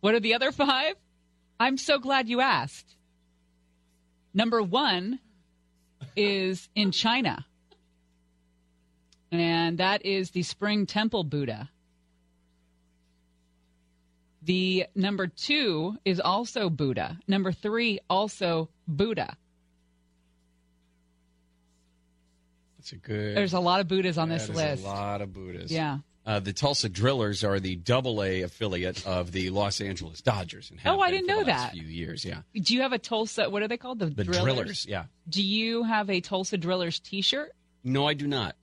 What 0.00 0.14
are 0.14 0.20
the 0.20 0.34
other 0.34 0.52
five? 0.52 0.94
I'm 1.58 1.76
so 1.76 1.98
glad 1.98 2.28
you 2.28 2.40
asked. 2.40 2.96
Number 4.32 4.62
one 4.62 5.20
is 6.16 6.68
in 6.74 6.90
China, 6.90 7.46
and 9.40 9.78
that 9.78 10.04
is 10.04 10.30
the 10.30 10.42
Spring 10.42 10.86
Temple 10.86 11.24
Buddha. 11.24 11.70
The 14.42 14.86
number 14.94 15.26
two 15.26 15.96
is 16.04 16.20
also 16.20 16.68
Buddha. 16.68 17.18
Number 17.26 17.50
three, 17.52 18.00
also 18.10 18.68
Buddha. 18.86 19.36
That's 22.78 22.92
a 22.92 22.96
good. 22.96 23.36
There's 23.36 23.54
a 23.54 23.60
lot 23.60 23.80
of 23.80 23.88
Buddhas 23.88 24.18
on 24.18 24.28
this 24.28 24.48
list. 24.48 24.84
A 24.84 24.86
lot 24.86 25.22
of 25.22 25.32
Buddhas. 25.32 25.72
Yeah. 25.72 25.98
Uh, 26.26 26.40
the 26.40 26.52
Tulsa 26.54 26.88
Drillers 26.88 27.44
are 27.44 27.60
the 27.60 27.76
Double 27.76 28.22
A 28.22 28.42
affiliate 28.42 29.06
of 29.06 29.32
the 29.32 29.50
Los 29.50 29.80
Angeles 29.82 30.22
Dodgers. 30.22 30.70
And 30.70 30.80
have 30.80 30.96
Oh, 30.96 31.00
I 31.00 31.10
didn't 31.10 31.26
know 31.26 31.40
the 31.40 31.50
last 31.50 31.72
that. 31.72 31.72
Few 31.72 31.82
years, 31.86 32.24
yeah. 32.24 32.40
Do 32.54 32.74
you 32.74 32.80
have 32.82 32.92
a 32.94 32.98
Tulsa? 32.98 33.50
What 33.50 33.62
are 33.62 33.68
they 33.68 33.76
called? 33.76 33.98
The, 33.98 34.06
The 34.06 34.24
drillers? 34.24 34.42
Drillers, 34.42 34.86
yeah. 34.86 35.04
Do 35.28 35.42
you 35.42 35.82
have 35.84 36.08
a 36.08 36.20
Tulsa 36.22 36.56
Drillers 36.56 36.98
T-shirt? 37.00 37.52
No, 37.82 38.06
I 38.06 38.14
do 38.14 38.26
not, 38.26 38.56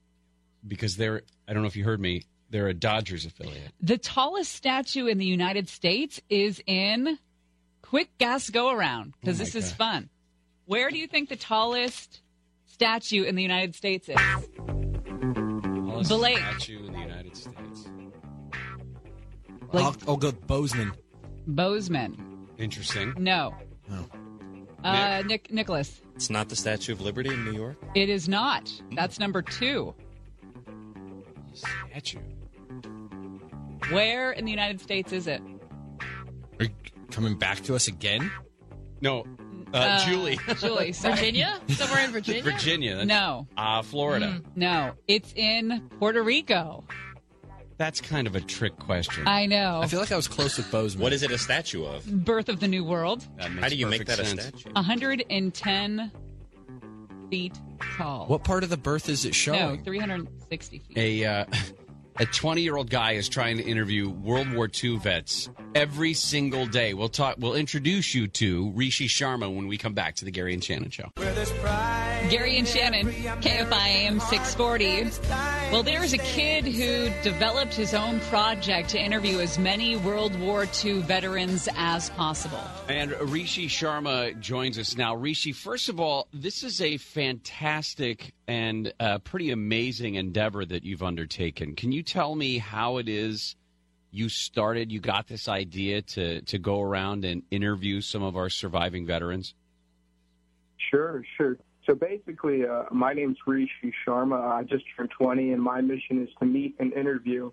because 0.66 0.96
they're. 0.96 1.22
I 1.48 1.52
don't 1.52 1.62
know 1.62 1.68
if 1.68 1.76
you 1.76 1.84
heard 1.84 2.00
me. 2.00 2.22
They're 2.50 2.68
a 2.68 2.74
Dodgers 2.74 3.24
affiliate. 3.24 3.72
The 3.80 3.96
tallest 3.98 4.52
statue 4.52 5.06
in 5.06 5.18
the 5.18 5.24
United 5.24 5.68
States 5.68 6.20
is 6.28 6.62
in 6.66 7.18
Quick 7.80 8.10
Gas 8.18 8.50
Go 8.50 8.70
Around 8.70 9.14
because 9.20 9.38
Oh 9.38 9.42
my 9.42 9.44
this 9.44 9.54
is 9.54 9.72
fun. 9.72 10.10
Where 10.66 10.90
do 10.90 10.98
you 10.98 11.06
think 11.06 11.28
the 11.30 11.36
tallest 11.36 12.20
statue 12.66 13.22
in 13.24 13.36
the 13.36 13.42
United 13.42 13.74
States 13.74 14.08
is? 14.08 14.16
Tallest 14.16 16.10
Blake. 16.10 16.36
statue 16.38 16.84
in 16.86 16.92
the 16.92 16.98
United 17.00 17.36
States. 17.36 17.88
I'll, 19.72 19.96
I'll 20.06 20.16
go 20.16 20.32
Bozeman. 20.32 20.92
Bozeman. 21.46 22.48
Interesting. 22.58 23.14
No. 23.18 23.54
Oh. 23.90 24.06
Uh, 24.84 25.22
Nick 25.26 25.50
Nicholas. 25.50 26.00
It's 26.16 26.28
not 26.28 26.48
the 26.48 26.56
Statue 26.56 26.92
of 26.92 27.00
Liberty 27.00 27.32
in 27.32 27.44
New 27.44 27.52
York. 27.52 27.76
It 27.94 28.08
is 28.08 28.28
not. 28.28 28.70
That's 28.94 29.18
number 29.18 29.40
two. 29.42 29.94
Statue. 31.54 32.18
Where 33.90 34.32
in 34.32 34.44
the 34.44 34.50
United 34.50 34.80
States 34.80 35.12
is 35.12 35.26
it? 35.26 35.42
Are 36.58 36.64
you 36.64 36.70
coming 37.10 37.36
back 37.38 37.60
to 37.64 37.74
us 37.74 37.88
again? 37.88 38.30
No, 39.00 39.24
uh, 39.74 39.76
Uh, 39.76 40.04
Julie. 40.06 40.38
Julie, 40.60 40.92
sorry. 40.92 41.14
Virginia? 41.16 41.60
Somewhere 41.68 42.04
in 42.04 42.12
Virginia? 42.12 42.42
Virginia. 42.42 42.96
That's, 42.96 43.08
No. 43.08 43.46
Uh, 43.56 43.82
Florida. 43.82 44.40
Mm, 44.40 44.44
no, 44.56 44.92
it's 45.08 45.32
in 45.34 45.88
Puerto 45.98 46.22
Rico. 46.22 46.84
That's 47.78 48.00
kind 48.00 48.28
of 48.28 48.36
a 48.36 48.40
trick 48.40 48.76
question. 48.78 49.26
I 49.26 49.46
know. 49.46 49.80
I 49.82 49.88
feel 49.88 49.98
like 49.98 50.12
I 50.12 50.16
was 50.16 50.28
close 50.28 50.56
with 50.56 50.70
Bozeman. 50.70 51.02
What 51.02 51.12
is 51.12 51.24
it 51.24 51.32
a 51.32 51.38
statue 51.38 51.84
of? 51.84 52.06
Birth 52.06 52.48
of 52.48 52.60
the 52.60 52.68
New 52.68 52.84
World. 52.84 53.26
That 53.38 53.50
makes 53.50 53.62
How 53.62 53.68
do 53.70 53.76
you 53.76 53.86
make 53.88 54.06
perfect 54.06 54.18
that 54.18 54.26
sense. 54.26 54.44
a 54.54 54.58
statue? 54.60 54.72
110 54.74 56.12
feet 57.32 57.58
tall. 57.96 58.26
What 58.26 58.44
part 58.44 58.62
of 58.62 58.68
the 58.68 58.76
birth 58.76 59.08
is 59.08 59.24
it 59.24 59.34
showing? 59.34 59.58
No, 59.58 59.68
showing? 59.68 59.84
360 59.84 60.78
feet. 60.80 60.98
A 60.98 61.24
uh, 61.24 61.44
a 62.18 62.26
20 62.26 62.60
year 62.60 62.76
old 62.76 62.90
guy 62.90 63.12
is 63.12 63.26
trying 63.26 63.56
to 63.56 63.64
interview 63.64 64.10
World 64.10 64.52
War 64.52 64.68
II 64.82 64.98
vets 64.98 65.48
every 65.74 66.12
single 66.12 66.66
day. 66.66 66.92
We'll 66.92 67.08
talk. 67.08 67.36
We'll 67.38 67.54
introduce 67.54 68.14
you 68.14 68.28
to 68.28 68.70
Rishi 68.72 69.08
Sharma 69.08 69.54
when 69.54 69.66
we 69.66 69.78
come 69.78 69.94
back 69.94 70.16
to 70.16 70.26
the 70.26 70.30
Gary 70.30 70.52
and 70.52 70.62
Shannon 70.62 70.90
show. 70.90 71.08
Gary 72.28 72.58
and 72.58 72.68
Shannon, 72.68 73.06
KFI 73.06 73.72
AM 73.72 74.20
640. 74.20 75.51
Well, 75.72 75.82
there 75.82 76.04
is 76.04 76.12
a 76.12 76.18
kid 76.18 76.66
who 76.66 77.08
developed 77.22 77.72
his 77.72 77.94
own 77.94 78.20
project 78.20 78.90
to 78.90 79.00
interview 79.00 79.40
as 79.40 79.58
many 79.58 79.96
World 79.96 80.38
War 80.38 80.66
II 80.84 81.00
veterans 81.00 81.66
as 81.74 82.10
possible. 82.10 82.60
And 82.90 83.12
Rishi 83.30 83.68
Sharma 83.68 84.38
joins 84.38 84.78
us 84.78 84.98
now. 84.98 85.14
Rishi, 85.14 85.52
first 85.52 85.88
of 85.88 85.98
all, 85.98 86.28
this 86.30 86.62
is 86.62 86.82
a 86.82 86.98
fantastic 86.98 88.34
and 88.46 88.92
uh, 89.00 89.20
pretty 89.20 89.50
amazing 89.50 90.16
endeavor 90.16 90.66
that 90.66 90.84
you've 90.84 91.02
undertaken. 91.02 91.74
Can 91.74 91.90
you 91.90 92.02
tell 92.02 92.34
me 92.34 92.58
how 92.58 92.98
it 92.98 93.08
is 93.08 93.56
you 94.10 94.28
started, 94.28 94.92
you 94.92 95.00
got 95.00 95.26
this 95.26 95.48
idea 95.48 96.02
to, 96.02 96.42
to 96.42 96.58
go 96.58 96.82
around 96.82 97.24
and 97.24 97.44
interview 97.50 98.02
some 98.02 98.22
of 98.22 98.36
our 98.36 98.50
surviving 98.50 99.06
veterans? 99.06 99.54
Sure, 100.90 101.24
sure. 101.38 101.56
So 101.86 101.96
basically, 101.96 102.64
uh, 102.64 102.84
my 102.92 103.12
name's 103.12 103.38
Rishi 103.44 103.92
Sharma. 104.06 104.40
I 104.40 104.62
just 104.62 104.84
turned 104.96 105.10
20, 105.18 105.52
and 105.52 105.60
my 105.60 105.80
mission 105.80 106.22
is 106.22 106.28
to 106.38 106.46
meet 106.46 106.76
and 106.78 106.92
interview 106.92 107.50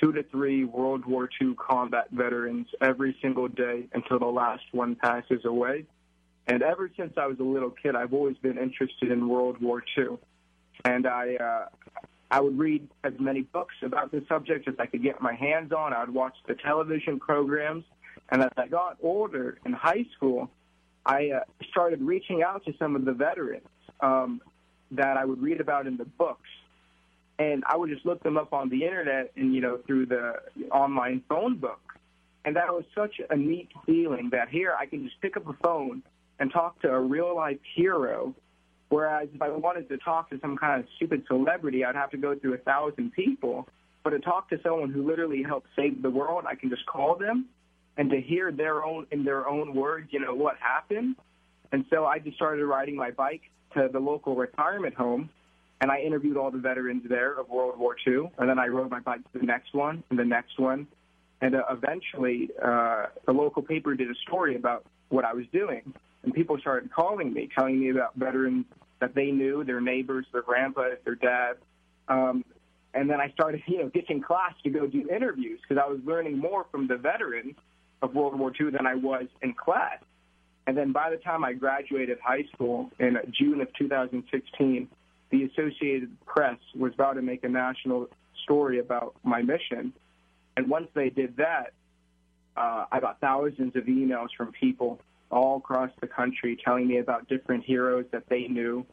two 0.00 0.12
to 0.12 0.22
three 0.24 0.64
World 0.64 1.04
War 1.04 1.28
II 1.40 1.54
combat 1.54 2.06
veterans 2.12 2.68
every 2.80 3.16
single 3.20 3.48
day 3.48 3.88
until 3.92 4.20
the 4.20 4.26
last 4.26 4.62
one 4.70 4.94
passes 4.94 5.44
away. 5.44 5.84
And 6.46 6.62
ever 6.62 6.90
since 6.96 7.14
I 7.16 7.26
was 7.26 7.40
a 7.40 7.44
little 7.44 7.70
kid, 7.70 7.96
I've 7.96 8.12
always 8.12 8.36
been 8.36 8.56
interested 8.56 9.10
in 9.10 9.28
World 9.28 9.60
War 9.60 9.82
II. 9.98 10.18
And 10.84 11.06
I, 11.06 11.34
uh, 11.36 11.66
I 12.30 12.40
would 12.40 12.58
read 12.58 12.88
as 13.02 13.14
many 13.18 13.42
books 13.42 13.74
about 13.82 14.12
the 14.12 14.24
subject 14.28 14.68
as 14.68 14.74
I 14.78 14.86
could 14.86 15.02
get 15.02 15.20
my 15.20 15.34
hands 15.34 15.72
on. 15.72 15.92
I 15.92 16.00
would 16.00 16.14
watch 16.14 16.34
the 16.46 16.54
television 16.54 17.18
programs. 17.18 17.84
And 18.30 18.42
as 18.42 18.50
I 18.56 18.68
got 18.68 18.96
older 19.02 19.58
in 19.66 19.72
high 19.72 20.06
school, 20.16 20.50
I 21.04 21.30
uh, 21.30 21.40
started 21.70 22.00
reaching 22.00 22.42
out 22.42 22.64
to 22.66 22.72
some 22.78 22.94
of 22.94 23.04
the 23.04 23.12
veterans 23.12 23.66
um, 24.02 24.40
that 24.90 25.16
I 25.16 25.24
would 25.24 25.40
read 25.40 25.60
about 25.60 25.86
in 25.86 25.96
the 25.96 26.04
books, 26.04 26.48
and 27.38 27.64
I 27.66 27.76
would 27.76 27.90
just 27.90 28.04
look 28.04 28.22
them 28.22 28.36
up 28.36 28.52
on 28.52 28.68
the 28.68 28.84
internet 28.84 29.32
and 29.36 29.54
you 29.54 29.60
know 29.60 29.78
through 29.86 30.06
the 30.06 30.34
online 30.70 31.22
phone 31.28 31.56
book, 31.56 31.80
and 32.44 32.56
that 32.56 32.68
was 32.68 32.84
such 32.94 33.20
a 33.30 33.36
neat 33.36 33.70
feeling 33.86 34.30
that 34.30 34.48
here 34.48 34.74
I 34.78 34.86
can 34.86 35.04
just 35.04 35.20
pick 35.20 35.36
up 35.36 35.48
a 35.48 35.54
phone 35.54 36.02
and 36.38 36.52
talk 36.52 36.80
to 36.82 36.92
a 36.92 37.00
real 37.00 37.34
life 37.34 37.58
hero. 37.74 38.34
Whereas 38.88 39.28
if 39.34 39.40
I 39.40 39.48
wanted 39.48 39.88
to 39.88 39.96
talk 39.96 40.28
to 40.30 40.38
some 40.40 40.58
kind 40.58 40.82
of 40.82 40.86
stupid 40.96 41.24
celebrity, 41.26 41.82
I'd 41.82 41.94
have 41.94 42.10
to 42.10 42.18
go 42.18 42.34
through 42.34 42.54
a 42.54 42.58
thousand 42.58 43.12
people. 43.12 43.66
But 44.04 44.10
to 44.10 44.18
talk 44.18 44.50
to 44.50 44.60
someone 44.62 44.90
who 44.90 45.06
literally 45.06 45.42
helped 45.42 45.68
save 45.74 46.02
the 46.02 46.10
world, 46.10 46.44
I 46.46 46.56
can 46.56 46.68
just 46.68 46.84
call 46.84 47.14
them 47.16 47.46
and 47.96 48.10
to 48.10 48.20
hear 48.20 48.52
their 48.52 48.84
own 48.84 49.06
in 49.10 49.24
their 49.24 49.48
own 49.48 49.74
words, 49.74 50.08
you 50.12 50.20
know, 50.20 50.34
what 50.34 50.56
happened. 50.58 51.16
And 51.70 51.84
so 51.90 52.04
I 52.04 52.18
just 52.18 52.36
started 52.36 52.64
riding 52.66 52.96
my 52.96 53.10
bike 53.10 53.42
to 53.74 53.88
the 53.92 54.00
local 54.00 54.34
retirement 54.34 54.94
home, 54.94 55.30
and 55.80 55.90
I 55.90 56.00
interviewed 56.00 56.36
all 56.36 56.50
the 56.50 56.58
veterans 56.58 57.02
there 57.08 57.38
of 57.38 57.48
World 57.48 57.78
War 57.78 57.96
II. 58.06 58.30
And 58.38 58.48
then 58.48 58.58
I 58.58 58.66
rode 58.68 58.90
my 58.90 59.00
bike 59.00 59.20
to 59.32 59.38
the 59.38 59.46
next 59.46 59.74
one 59.74 60.02
and 60.10 60.18
the 60.18 60.24
next 60.24 60.58
one, 60.58 60.86
and 61.40 61.56
uh, 61.56 61.64
eventually 61.70 62.50
uh, 62.62 63.06
the 63.26 63.32
local 63.32 63.62
paper 63.62 63.94
did 63.94 64.10
a 64.10 64.14
story 64.26 64.56
about 64.56 64.84
what 65.08 65.24
I 65.24 65.34
was 65.34 65.44
doing, 65.52 65.92
and 66.22 66.32
people 66.32 66.56
started 66.58 66.92
calling 66.92 67.32
me, 67.32 67.48
telling 67.56 67.80
me 67.80 67.90
about 67.90 68.14
veterans 68.14 68.64
that 69.00 69.14
they 69.14 69.32
knew, 69.32 69.64
their 69.64 69.80
neighbors, 69.80 70.24
their 70.32 70.42
grandpas, 70.42 70.98
their 71.04 71.16
dad. 71.16 71.54
Um, 72.08 72.44
and 72.94 73.10
then 73.10 73.20
I 73.20 73.30
started, 73.30 73.62
you 73.66 73.78
know, 73.78 73.88
ditching 73.88 74.22
class 74.22 74.54
to 74.62 74.70
go 74.70 74.86
do 74.86 75.08
interviews 75.10 75.60
because 75.60 75.82
I 75.84 75.90
was 75.90 76.00
learning 76.04 76.38
more 76.38 76.66
from 76.70 76.86
the 76.86 76.96
veterans 76.96 77.56
of 78.00 78.14
World 78.14 78.38
War 78.38 78.52
II 78.58 78.70
than 78.70 78.86
I 78.86 78.94
was 78.94 79.26
in 79.42 79.54
class. 79.54 79.98
And 80.66 80.76
then 80.76 80.92
by 80.92 81.10
the 81.10 81.16
time 81.16 81.44
I 81.44 81.54
graduated 81.54 82.18
high 82.24 82.44
school 82.54 82.90
in 82.98 83.16
June 83.30 83.60
of 83.60 83.68
2016, 83.74 84.88
the 85.30 85.44
Associated 85.44 86.10
Press 86.26 86.58
was 86.76 86.92
about 86.94 87.14
to 87.14 87.22
make 87.22 87.42
a 87.42 87.48
national 87.48 88.08
story 88.44 88.78
about 88.78 89.16
my 89.24 89.42
mission. 89.42 89.92
And 90.56 90.68
once 90.68 90.88
they 90.94 91.08
did 91.08 91.36
that, 91.38 91.72
uh, 92.56 92.84
I 92.92 93.00
got 93.00 93.18
thousands 93.20 93.74
of 93.76 93.84
emails 93.84 94.28
from 94.36 94.52
people 94.52 95.00
all 95.30 95.56
across 95.56 95.90
the 96.00 96.06
country 96.06 96.58
telling 96.62 96.86
me 96.86 96.98
about 96.98 97.28
different 97.28 97.64
heroes 97.64 98.04
that 98.12 98.28
they 98.28 98.46
knew. 98.48 98.84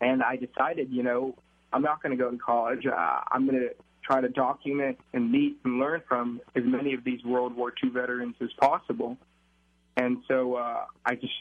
And 0.00 0.22
I 0.22 0.36
decided, 0.36 0.90
you 0.90 1.02
know, 1.02 1.34
I'm 1.72 1.82
not 1.82 2.02
going 2.02 2.16
to 2.16 2.22
go 2.22 2.30
to 2.30 2.36
college. 2.36 2.86
Uh, 2.86 3.20
I'm 3.32 3.46
going 3.46 3.58
to 3.58 3.70
try 4.04 4.20
to 4.20 4.28
document 4.28 4.98
and 5.14 5.32
meet 5.32 5.58
and 5.64 5.78
learn 5.78 6.02
from 6.06 6.40
as 6.54 6.62
many 6.64 6.94
of 6.94 7.02
these 7.02 7.24
World 7.24 7.56
War 7.56 7.72
II 7.82 7.90
veterans 7.90 8.36
as 8.40 8.50
possible. 8.60 9.16
And 9.96 10.18
so 10.28 10.54
uh, 10.54 10.84
I 11.04 11.14
just 11.14 11.32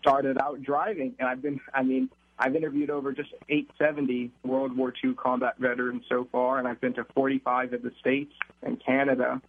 started 0.00 0.38
out 0.38 0.62
driving, 0.62 1.14
and 1.18 1.28
I've 1.28 1.42
been, 1.42 1.60
I 1.72 1.82
mean, 1.82 2.10
I've 2.38 2.54
interviewed 2.54 2.90
over 2.90 3.12
just 3.12 3.30
870 3.48 4.30
World 4.44 4.76
War 4.76 4.92
II 5.04 5.14
combat 5.14 5.54
veterans 5.58 6.04
so 6.08 6.28
far, 6.30 6.58
and 6.58 6.68
I've 6.68 6.80
been 6.80 6.94
to 6.94 7.04
45 7.14 7.72
of 7.72 7.82
the 7.82 7.92
states 8.00 8.32
and 8.62 8.82
Canada. 8.84 9.40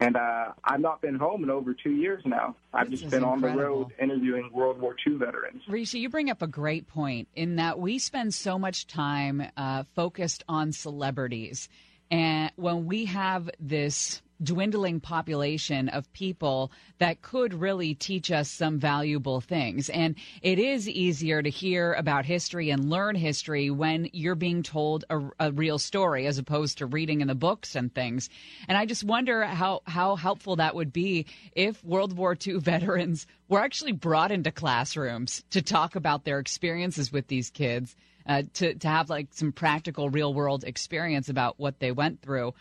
And 0.00 0.16
uh, 0.16 0.52
I've 0.64 0.80
not 0.80 1.00
been 1.00 1.14
home 1.14 1.44
in 1.44 1.50
over 1.50 1.72
two 1.72 1.92
years 1.92 2.22
now. 2.26 2.56
I've 2.72 2.90
This 2.90 3.00
just 3.00 3.12
been 3.12 3.22
on 3.22 3.40
the 3.40 3.48
road 3.48 3.92
interviewing 4.00 4.50
World 4.52 4.80
War 4.80 4.96
II 5.06 5.14
veterans. 5.14 5.62
Rishi, 5.68 6.00
you 6.00 6.08
bring 6.08 6.30
up 6.30 6.42
a 6.42 6.48
great 6.48 6.88
point 6.88 7.28
in 7.36 7.56
that 7.56 7.78
we 7.78 8.00
spend 8.00 8.34
so 8.34 8.58
much 8.58 8.88
time 8.88 9.46
uh, 9.56 9.84
focused 9.94 10.42
on 10.48 10.72
celebrities. 10.72 11.68
And 12.10 12.50
when 12.56 12.86
we 12.86 13.04
have 13.06 13.48
this 13.60 14.20
dwindling 14.42 15.00
population 15.00 15.88
of 15.88 16.12
people 16.12 16.72
that 16.98 17.22
could 17.22 17.54
really 17.54 17.94
teach 17.94 18.30
us 18.30 18.50
some 18.50 18.78
valuable 18.78 19.40
things. 19.40 19.88
And 19.90 20.16
it 20.42 20.58
is 20.58 20.88
easier 20.88 21.42
to 21.42 21.50
hear 21.50 21.92
about 21.94 22.24
history 22.24 22.70
and 22.70 22.90
learn 22.90 23.14
history 23.14 23.70
when 23.70 24.08
you're 24.12 24.34
being 24.34 24.62
told 24.62 25.04
a, 25.10 25.20
a 25.38 25.52
real 25.52 25.78
story 25.78 26.26
as 26.26 26.38
opposed 26.38 26.78
to 26.78 26.86
reading 26.86 27.20
in 27.20 27.28
the 27.28 27.34
books 27.34 27.74
and 27.74 27.94
things. 27.94 28.28
And 28.68 28.76
I 28.76 28.86
just 28.86 29.04
wonder 29.04 29.44
how, 29.44 29.82
how 29.86 30.16
helpful 30.16 30.56
that 30.56 30.74
would 30.74 30.92
be 30.92 31.26
if 31.52 31.82
World 31.84 32.16
War 32.16 32.36
II 32.46 32.58
veterans 32.58 33.26
were 33.48 33.60
actually 33.60 33.92
brought 33.92 34.32
into 34.32 34.50
classrooms 34.50 35.44
to 35.50 35.62
talk 35.62 35.96
about 35.96 36.24
their 36.24 36.38
experiences 36.38 37.12
with 37.12 37.28
these 37.28 37.50
kids. 37.50 37.94
Uh, 38.26 38.42
to 38.54 38.74
to 38.76 38.88
have 38.88 39.10
like 39.10 39.28
some 39.32 39.52
practical 39.52 40.08
real 40.08 40.32
world 40.32 40.64
experience 40.64 41.28
about 41.28 41.60
what 41.60 41.78
they 41.78 41.92
went 41.92 42.22
through. 42.22 42.54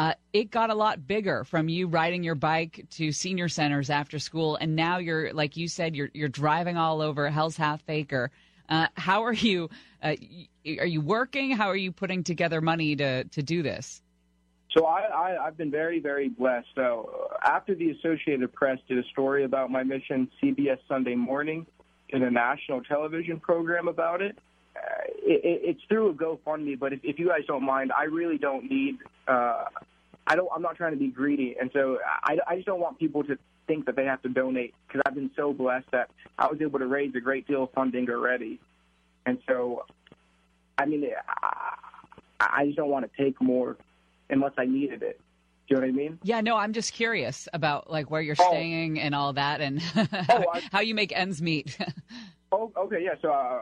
Uh, 0.00 0.14
it 0.32 0.50
got 0.50 0.70
a 0.70 0.74
lot 0.74 1.06
bigger 1.06 1.44
from 1.44 1.68
you 1.68 1.86
riding 1.86 2.24
your 2.24 2.34
bike 2.34 2.86
to 2.88 3.12
senior 3.12 3.50
centers 3.50 3.90
after 3.90 4.18
school, 4.18 4.56
and 4.56 4.74
now 4.74 4.96
you're 4.96 5.30
like 5.34 5.58
you 5.58 5.68
said, 5.68 5.94
you're 5.94 6.08
you're 6.14 6.26
driving 6.26 6.78
all 6.78 7.02
over 7.02 7.28
Hell's 7.28 7.58
Half 7.58 7.82
Acre. 7.86 8.30
Uh, 8.66 8.86
how 8.94 9.22
are 9.22 9.34
you? 9.34 9.68
Uh, 10.02 10.14
are 10.78 10.86
you 10.86 11.02
working? 11.02 11.50
How 11.50 11.68
are 11.68 11.76
you 11.76 11.92
putting 11.92 12.24
together 12.24 12.62
money 12.62 12.96
to 12.96 13.24
to 13.24 13.42
do 13.42 13.62
this? 13.62 14.00
So 14.70 14.86
I, 14.86 15.00
I, 15.02 15.46
I've 15.46 15.58
been 15.58 15.70
very, 15.70 16.00
very 16.00 16.30
blessed. 16.30 16.68
So 16.74 17.28
uh, 17.32 17.46
after 17.46 17.74
the 17.74 17.90
Associated 17.90 18.54
Press 18.54 18.78
did 18.88 18.96
a 18.96 19.06
story 19.08 19.44
about 19.44 19.70
my 19.70 19.82
mission, 19.82 20.30
CBS 20.42 20.78
Sunday 20.88 21.14
Morning 21.14 21.66
did 22.10 22.22
a 22.22 22.30
national 22.30 22.82
television 22.84 23.38
program 23.38 23.86
about 23.86 24.22
it. 24.22 24.38
Uh, 24.80 25.02
it, 25.22 25.40
it 25.44 25.60
it's 25.64 25.80
through 25.88 26.10
a 26.10 26.14
GoFundMe, 26.14 26.78
but 26.78 26.92
if, 26.92 27.00
if 27.02 27.18
you 27.18 27.28
guys 27.28 27.40
don't 27.46 27.64
mind, 27.64 27.92
I 27.96 28.04
really 28.04 28.38
don't 28.38 28.70
need. 28.70 28.98
Uh, 29.28 29.64
I 30.26 30.36
don't. 30.36 30.48
I'm 30.54 30.62
not 30.62 30.76
trying 30.76 30.92
to 30.92 30.98
be 30.98 31.08
greedy, 31.08 31.56
and 31.60 31.70
so 31.72 31.98
I, 32.24 32.38
I 32.46 32.54
just 32.56 32.66
don't 32.66 32.80
want 32.80 32.98
people 32.98 33.22
to 33.24 33.36
think 33.66 33.86
that 33.86 33.96
they 33.96 34.04
have 34.04 34.22
to 34.22 34.28
donate 34.28 34.74
because 34.86 35.02
I've 35.06 35.14
been 35.14 35.30
so 35.36 35.52
blessed 35.52 35.90
that 35.92 36.10
I 36.38 36.46
was 36.46 36.60
able 36.60 36.78
to 36.78 36.86
raise 36.86 37.14
a 37.14 37.20
great 37.20 37.46
deal 37.46 37.64
of 37.64 37.72
funding 37.72 38.08
already, 38.10 38.58
and 39.26 39.38
so 39.48 39.84
I 40.78 40.86
mean, 40.86 41.04
I, 41.42 41.76
I 42.40 42.64
just 42.66 42.76
don't 42.76 42.88
want 42.90 43.10
to 43.10 43.22
take 43.22 43.40
more 43.42 43.76
unless 44.30 44.52
I 44.56 44.64
needed 44.64 45.02
it. 45.02 45.20
Do 45.68 45.74
you 45.74 45.80
know 45.80 45.86
what 45.86 45.92
I 45.92 45.96
mean? 45.96 46.18
Yeah, 46.22 46.40
no, 46.40 46.56
I'm 46.56 46.72
just 46.72 46.92
curious 46.94 47.48
about 47.52 47.90
like 47.90 48.10
where 48.10 48.20
you're 48.22 48.36
Oh. 48.38 48.48
staying 48.48 48.98
and 49.00 49.14
all 49.14 49.32
that, 49.34 49.60
and 49.60 49.80
how 50.72 50.80
you 50.80 50.94
make 50.94 51.12
ends 51.16 51.42
meet. 51.42 51.76
Oh, 52.52 52.72
okay, 52.76 52.98
yeah. 53.00 53.14
So 53.22 53.30
uh, 53.30 53.60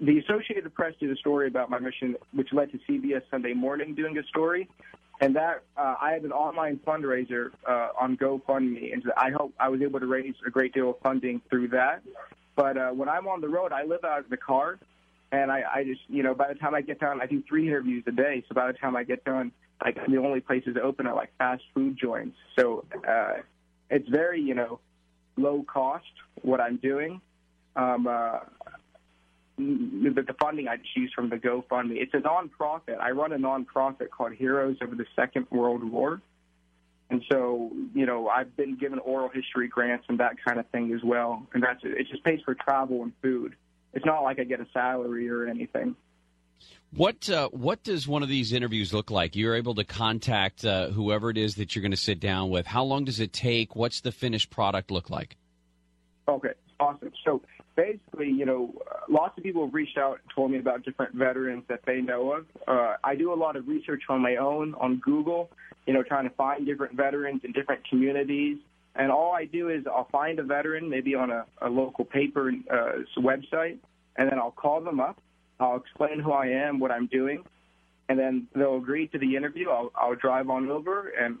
the 0.00 0.18
Associated 0.18 0.72
Press 0.74 0.94
did 1.00 1.10
a 1.10 1.16
story 1.16 1.48
about 1.48 1.70
my 1.70 1.78
mission, 1.78 2.16
which 2.32 2.52
led 2.52 2.70
to 2.72 2.78
CBS 2.88 3.22
Sunday 3.30 3.52
Morning 3.52 3.94
doing 3.94 4.16
a 4.18 4.22
story, 4.24 4.68
and 5.20 5.34
that 5.36 5.62
uh, 5.76 5.96
I 6.00 6.12
had 6.12 6.22
an 6.22 6.32
online 6.32 6.78
fundraiser 6.86 7.50
uh, 7.66 7.88
on 8.00 8.16
GoFundMe, 8.16 8.92
and 8.92 9.02
I 9.16 9.30
hope 9.30 9.52
I 9.58 9.68
was 9.68 9.82
able 9.82 10.00
to 10.00 10.06
raise 10.06 10.34
a 10.46 10.50
great 10.50 10.72
deal 10.72 10.90
of 10.90 10.96
funding 11.02 11.40
through 11.50 11.68
that. 11.68 12.02
But 12.54 12.76
uh, 12.76 12.90
when 12.90 13.08
I'm 13.08 13.26
on 13.26 13.40
the 13.40 13.48
road, 13.48 13.72
I 13.72 13.84
live 13.84 14.04
out 14.04 14.20
of 14.20 14.30
the 14.30 14.36
car, 14.36 14.78
and 15.32 15.50
I, 15.50 15.62
I 15.74 15.84
just, 15.84 16.00
you 16.08 16.22
know, 16.22 16.34
by 16.34 16.48
the 16.48 16.54
time 16.54 16.74
I 16.74 16.80
get 16.80 17.00
done, 17.00 17.20
I 17.20 17.26
do 17.26 17.42
three 17.48 17.66
interviews 17.66 18.04
a 18.06 18.12
day. 18.12 18.44
So 18.48 18.54
by 18.54 18.66
the 18.68 18.78
time 18.78 18.96
I 18.96 19.04
get 19.04 19.24
done, 19.24 19.52
like 19.84 19.96
the 20.08 20.16
only 20.18 20.40
places 20.40 20.76
open 20.82 21.06
are 21.06 21.14
like 21.14 21.30
fast 21.38 21.62
food 21.74 21.96
joints. 22.00 22.36
So 22.58 22.84
uh, 23.08 23.34
it's 23.90 24.08
very, 24.08 24.40
you 24.40 24.54
know, 24.54 24.80
low 25.36 25.64
cost 25.64 26.06
what 26.42 26.60
I'm 26.60 26.76
doing. 26.76 27.20
Um, 27.76 28.06
uh, 28.08 28.40
the, 29.58 30.22
the 30.26 30.34
funding 30.40 30.68
I 30.68 30.76
just 30.76 30.96
use 30.96 31.12
from 31.14 31.28
the 31.28 31.36
GoFundMe. 31.36 31.96
It's 31.96 32.14
a 32.14 32.18
nonprofit. 32.18 32.98
I 33.00 33.10
run 33.10 33.32
a 33.32 33.38
nonprofit 33.38 34.10
called 34.10 34.32
Heroes 34.32 34.76
of 34.80 34.96
the 34.96 35.04
Second 35.16 35.46
World 35.50 35.84
War. 35.84 36.20
And 37.10 37.22
so, 37.30 37.70
you 37.94 38.06
know, 38.06 38.28
I've 38.28 38.54
been 38.56 38.76
given 38.76 38.98
oral 38.98 39.30
history 39.30 39.68
grants 39.68 40.06
and 40.08 40.20
that 40.20 40.36
kind 40.44 40.60
of 40.60 40.68
thing 40.68 40.92
as 40.94 41.02
well. 41.02 41.46
And 41.54 41.62
that's 41.62 41.82
it. 41.82 41.92
It 41.92 42.06
just 42.10 42.22
pays 42.22 42.40
for 42.44 42.54
travel 42.54 43.02
and 43.02 43.12
food. 43.22 43.56
It's 43.94 44.04
not 44.04 44.22
like 44.22 44.38
I 44.38 44.44
get 44.44 44.60
a 44.60 44.66
salary 44.72 45.28
or 45.30 45.46
anything. 45.46 45.96
What 46.94 47.28
uh, 47.28 47.48
what 47.50 47.82
does 47.82 48.08
one 48.08 48.22
of 48.22 48.28
these 48.28 48.52
interviews 48.52 48.92
look 48.94 49.10
like? 49.10 49.36
You're 49.36 49.54
able 49.54 49.74
to 49.74 49.84
contact 49.84 50.64
uh, 50.64 50.88
whoever 50.88 51.30
it 51.30 51.36
is 51.36 51.56
that 51.56 51.74
you're 51.74 51.82
going 51.82 51.92
to 51.92 51.98
sit 51.98 52.18
down 52.18 52.50
with. 52.50 52.66
How 52.66 52.82
long 52.82 53.04
does 53.04 53.20
it 53.20 53.32
take? 53.32 53.76
What's 53.76 54.00
the 54.00 54.10
finished 54.10 54.50
product 54.50 54.90
look 54.90 55.10
like? 55.10 55.36
Okay, 56.26 56.52
awesome. 56.80 57.12
So 57.24 57.42
basically, 57.78 58.28
you 58.28 58.44
know, 58.44 58.74
lots 59.08 59.38
of 59.38 59.44
people 59.44 59.64
have 59.64 59.72
reached 59.72 59.96
out 59.96 60.18
and 60.20 60.30
told 60.34 60.50
me 60.50 60.58
about 60.58 60.84
different 60.84 61.14
veterans 61.14 61.62
that 61.68 61.80
they 61.86 62.00
know 62.00 62.32
of. 62.32 62.44
Uh, 62.66 62.96
I 63.04 63.14
do 63.14 63.32
a 63.32 63.38
lot 63.38 63.54
of 63.54 63.68
research 63.68 64.02
on 64.08 64.20
my 64.20 64.34
own 64.36 64.74
on 64.74 64.96
Google, 64.96 65.48
you 65.86 65.94
know, 65.94 66.02
trying 66.02 66.28
to 66.28 66.34
find 66.34 66.66
different 66.66 66.94
veterans 66.94 67.42
in 67.44 67.52
different 67.52 67.88
communities. 67.88 68.58
And 68.96 69.12
all 69.12 69.32
I 69.32 69.44
do 69.44 69.68
is 69.68 69.84
I'll 69.86 70.08
find 70.10 70.40
a 70.40 70.42
veteran, 70.42 70.90
maybe 70.90 71.14
on 71.14 71.30
a, 71.30 71.46
a 71.62 71.68
local 71.68 72.04
paper 72.04 72.50
uh, 72.68 73.20
website, 73.20 73.78
and 74.16 74.28
then 74.28 74.40
I'll 74.40 74.50
call 74.50 74.80
them 74.80 74.98
up. 74.98 75.22
I'll 75.60 75.76
explain 75.76 76.18
who 76.18 76.32
I 76.32 76.46
am, 76.46 76.80
what 76.80 76.90
I'm 76.90 77.06
doing, 77.06 77.44
and 78.08 78.18
then 78.18 78.48
they'll 78.56 78.78
agree 78.78 79.06
to 79.08 79.18
the 79.18 79.36
interview. 79.36 79.70
I'll, 79.70 79.92
I'll 79.94 80.16
drive 80.16 80.50
on 80.50 80.68
over, 80.68 81.10
and 81.10 81.38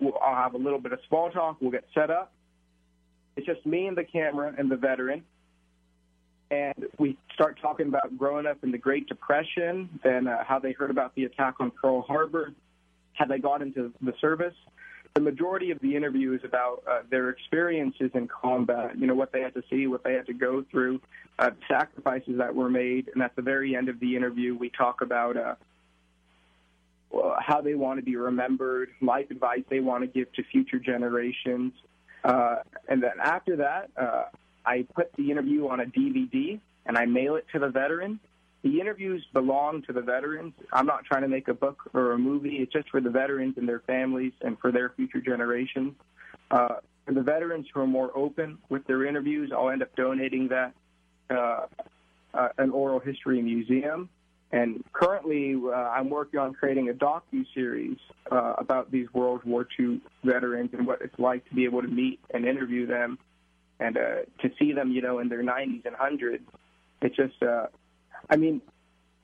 we'll, 0.00 0.18
I'll 0.22 0.36
have 0.36 0.52
a 0.52 0.58
little 0.58 0.78
bit 0.78 0.92
of 0.92 0.98
small 1.08 1.30
talk. 1.30 1.56
We'll 1.62 1.70
get 1.70 1.84
set 1.94 2.10
up. 2.10 2.30
It's 3.36 3.46
just 3.46 3.64
me 3.64 3.86
and 3.86 3.96
the 3.96 4.04
camera 4.04 4.54
and 4.58 4.70
the 4.70 4.76
veteran. 4.76 5.22
And 6.52 6.86
we 6.98 7.16
start 7.32 7.58
talking 7.62 7.88
about 7.88 8.18
growing 8.18 8.46
up 8.46 8.58
in 8.62 8.72
the 8.72 8.78
Great 8.78 9.08
Depression, 9.08 9.88
then 10.04 10.26
uh, 10.28 10.44
how 10.44 10.58
they 10.58 10.72
heard 10.72 10.90
about 10.90 11.14
the 11.14 11.24
attack 11.24 11.54
on 11.60 11.70
Pearl 11.70 12.02
Harbor, 12.02 12.52
how 13.14 13.24
they 13.24 13.38
got 13.38 13.62
into 13.62 13.90
the 14.02 14.12
service. 14.20 14.54
The 15.14 15.22
majority 15.22 15.70
of 15.70 15.78
the 15.80 15.96
interview 15.96 16.34
is 16.34 16.42
about 16.44 16.82
uh, 16.86 17.00
their 17.10 17.30
experiences 17.30 18.10
in 18.12 18.28
combat, 18.28 18.98
you 18.98 19.06
know, 19.06 19.14
what 19.14 19.32
they 19.32 19.40
had 19.40 19.54
to 19.54 19.62
see, 19.70 19.86
what 19.86 20.04
they 20.04 20.12
had 20.12 20.26
to 20.26 20.34
go 20.34 20.62
through, 20.70 21.00
uh, 21.38 21.52
sacrifices 21.68 22.36
that 22.36 22.54
were 22.54 22.68
made. 22.68 23.08
And 23.14 23.22
at 23.22 23.34
the 23.34 23.42
very 23.42 23.74
end 23.74 23.88
of 23.88 23.98
the 23.98 24.14
interview, 24.14 24.54
we 24.54 24.68
talk 24.68 25.00
about 25.00 25.38
uh, 25.38 25.54
how 27.40 27.62
they 27.62 27.74
want 27.74 27.98
to 27.98 28.04
be 28.04 28.16
remembered, 28.16 28.90
life 29.00 29.30
advice 29.30 29.62
they 29.70 29.80
want 29.80 30.02
to 30.02 30.06
give 30.06 30.30
to 30.34 30.42
future 30.52 30.78
generations. 30.78 31.72
Uh, 32.24 32.56
and 32.88 33.02
then 33.02 33.12
after 33.22 33.56
that, 33.56 33.90
uh, 33.96 34.24
I 34.64 34.86
put 34.94 35.12
the 35.16 35.30
interview 35.30 35.68
on 35.68 35.80
a 35.80 35.84
DVD 35.84 36.60
and 36.86 36.96
I 36.96 37.06
mail 37.06 37.36
it 37.36 37.46
to 37.52 37.58
the 37.58 37.68
veteran. 37.68 38.20
The 38.62 38.80
interviews 38.80 39.24
belong 39.32 39.82
to 39.82 39.92
the 39.92 40.02
veterans. 40.02 40.54
I'm 40.72 40.86
not 40.86 41.04
trying 41.04 41.22
to 41.22 41.28
make 41.28 41.48
a 41.48 41.54
book 41.54 41.90
or 41.94 42.12
a 42.12 42.18
movie. 42.18 42.56
It's 42.56 42.72
just 42.72 42.90
for 42.90 43.00
the 43.00 43.10
veterans 43.10 43.54
and 43.56 43.68
their 43.68 43.80
families 43.80 44.32
and 44.40 44.58
for 44.60 44.70
their 44.70 44.90
future 44.90 45.20
generations. 45.20 45.94
Uh, 46.50 46.76
for 47.04 47.14
the 47.14 47.22
veterans 47.22 47.66
who 47.72 47.80
are 47.80 47.86
more 47.86 48.16
open 48.16 48.58
with 48.68 48.86
their 48.86 49.04
interviews, 49.04 49.50
I'll 49.52 49.70
end 49.70 49.82
up 49.82 49.94
donating 49.96 50.48
that 50.48 50.74
uh, 51.30 51.66
uh, 52.34 52.48
an 52.58 52.70
oral 52.70 53.00
history 53.00 53.42
museum. 53.42 54.08
And 54.52 54.84
currently, 54.92 55.54
uh, 55.54 55.70
I'm 55.70 56.10
working 56.10 56.38
on 56.38 56.52
creating 56.52 56.90
a 56.90 56.92
docu 56.92 57.44
series 57.54 57.96
uh, 58.30 58.54
about 58.58 58.92
these 58.92 59.12
World 59.14 59.42
War 59.44 59.66
II 59.78 60.00
veterans 60.24 60.70
and 60.74 60.86
what 60.86 61.00
it's 61.00 61.18
like 61.18 61.48
to 61.48 61.54
be 61.54 61.64
able 61.64 61.80
to 61.80 61.88
meet 61.88 62.20
and 62.34 62.44
interview 62.44 62.86
them, 62.86 63.18
and 63.80 63.96
uh, 63.96 64.00
to 64.40 64.50
see 64.58 64.72
them, 64.72 64.90
you 64.92 65.02
know, 65.02 65.18
in 65.18 65.28
their 65.28 65.42
90s 65.42 65.84
and 65.86 65.96
hundreds. 65.96 66.44
It's 67.00 67.16
just, 67.16 67.42
uh, 67.42 67.66
I 68.30 68.36
mean, 68.36 68.62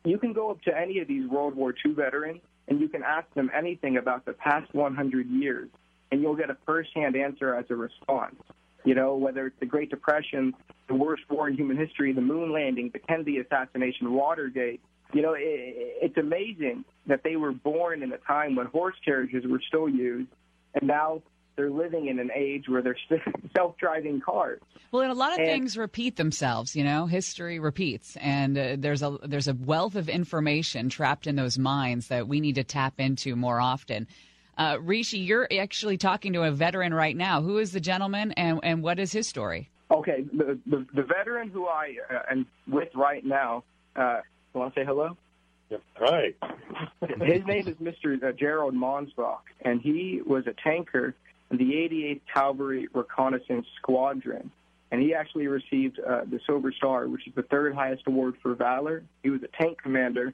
you 0.05 0.19
can 0.19 0.33
go 0.33 0.51
up 0.51 0.63
to 0.63 0.77
any 0.77 0.99
of 0.99 1.09
these 1.09 1.29
World 1.29 1.55
War 1.55 1.75
II 1.85 1.93
veterans 1.93 2.41
and 2.69 2.81
you 2.81 2.89
can 2.89 3.03
ask 3.03 3.33
them 3.35 3.51
anything 3.57 3.97
about 3.97 4.25
the 4.27 4.35
past 4.35 4.73
100 4.75 5.27
years, 5.31 5.69
and 6.13 6.21
you'll 6.21 6.37
get 6.37 6.51
a 6.51 6.57
first-hand 6.67 7.17
answer 7.17 7.55
as 7.55 7.65
a 7.71 7.75
response. 7.75 8.37
You 8.85 8.95
know, 8.95 9.17
whether 9.17 9.47
it's 9.47 9.59
the 9.59 9.67
Great 9.67 9.91
Depression, 9.91 10.55
the 10.87 10.95
worst 10.95 11.23
war 11.29 11.49
in 11.49 11.55
human 11.55 11.77
history, 11.77 12.13
the 12.13 12.21
moon 12.21 12.53
landing, 12.53 12.91
the 12.93 12.99
Kennedy 12.99 13.39
assassination, 13.39 14.13
Watergate. 14.13 14.81
You 15.13 15.23
know, 15.23 15.33
it, 15.33 15.41
it's 15.43 16.17
amazing 16.19 16.85
that 17.07 17.23
they 17.25 17.37
were 17.37 17.53
born 17.53 18.03
in 18.03 18.13
a 18.13 18.19
time 18.19 18.55
when 18.55 18.67
horse 18.67 18.97
carriages 19.05 19.45
were 19.47 19.63
still 19.67 19.89
used, 19.89 20.29
and 20.75 20.87
now 20.87 21.23
they're 21.59 21.71
living 21.71 22.07
in 22.07 22.21
an 22.21 22.31
age 22.35 22.69
where 22.69 22.81
there's 22.81 23.01
self-driving 23.57 24.21
cars. 24.21 24.61
Well, 24.93 25.03
and 25.03 25.11
a 25.11 25.15
lot 25.15 25.33
of 25.33 25.41
And- 25.41 25.49
things 25.49 25.77
repeat 25.77 26.17
themselves. 26.17 26.75
You 26.75 26.85
know, 26.85 27.05
history 27.07 27.59
repeats, 27.59 28.17
and 28.17 28.57
uh, 28.57 28.77
there's 28.79 29.03
a 29.03 29.19
there's 29.25 29.49
a 29.49 29.55
wealth 29.55 29.97
of 29.97 30.09
information 30.09 30.89
trapped 30.89 31.27
in 31.27 31.37
those 31.37 31.59
minds 31.59 32.09
that 32.09 32.27
we 32.29 32.41
need 32.41 32.55
to 32.55 32.65
tap 32.65 32.95
into 32.99 33.37
more 33.37 33.61
often. 33.61 34.07
Uh, 34.57 34.79
Rishi, 34.81 35.19
you're 35.19 35.49
actually 35.61 35.99
talking 35.99 36.33
to 36.33 36.43
a 36.45 36.51
veteran 36.51 36.95
right 36.95 37.17
now. 37.17 37.43
Who 37.43 37.59
is 37.59 37.73
the 37.73 37.81
gentleman, 37.81 38.33
and 38.33 38.61
and 38.63 38.83
what 38.83 38.99
is 38.99 39.13
his 39.13 39.29
story? 39.29 39.69
Okay, 39.91 40.25
the 40.33 40.59
the, 40.67 40.87
the 40.95 41.03
veteran 41.03 41.51
who 41.51 41.67
I 41.67 41.97
uh, 42.11 42.21
am 42.31 42.47
with 42.69 42.89
right 42.95 43.25
now. 43.25 43.65
Uh, 43.97 44.21
want 44.55 44.75
to 44.75 44.81
say 44.81 44.87
hello? 44.87 45.17
Yep. 45.71 45.83
Hi. 45.97 46.33
His 47.27 47.45
name 47.47 47.69
is 47.69 47.77
Mr. 47.77 48.23
uh, 48.23 48.33
Gerald 48.33 48.75
Monsbach, 48.75 49.41
and 49.63 49.81
he 49.83 50.21
was 50.25 50.47
a 50.47 50.55
tanker 50.65 51.09
in 51.09 51.15
the 51.51 51.57
88th 51.57 52.21
Cavalry 52.33 52.89
Reconnaissance 52.93 53.67
Squadron. 53.81 54.51
And 54.91 55.03
he 55.03 55.15
actually 55.15 55.47
received 55.47 55.99
uh, 56.01 56.23
the 56.25 56.41
Silver 56.47 56.73
Star, 56.73 57.07
which 57.09 57.27
is 57.27 57.35
the 57.35 57.43
third 57.43 57.75
highest 57.75 58.05
award 58.07 58.37
for 58.43 58.55
valor. 58.55 59.03
He 59.23 59.31
was 59.31 59.43
a 59.43 59.63
tank 59.63 59.83
commander, 59.83 60.33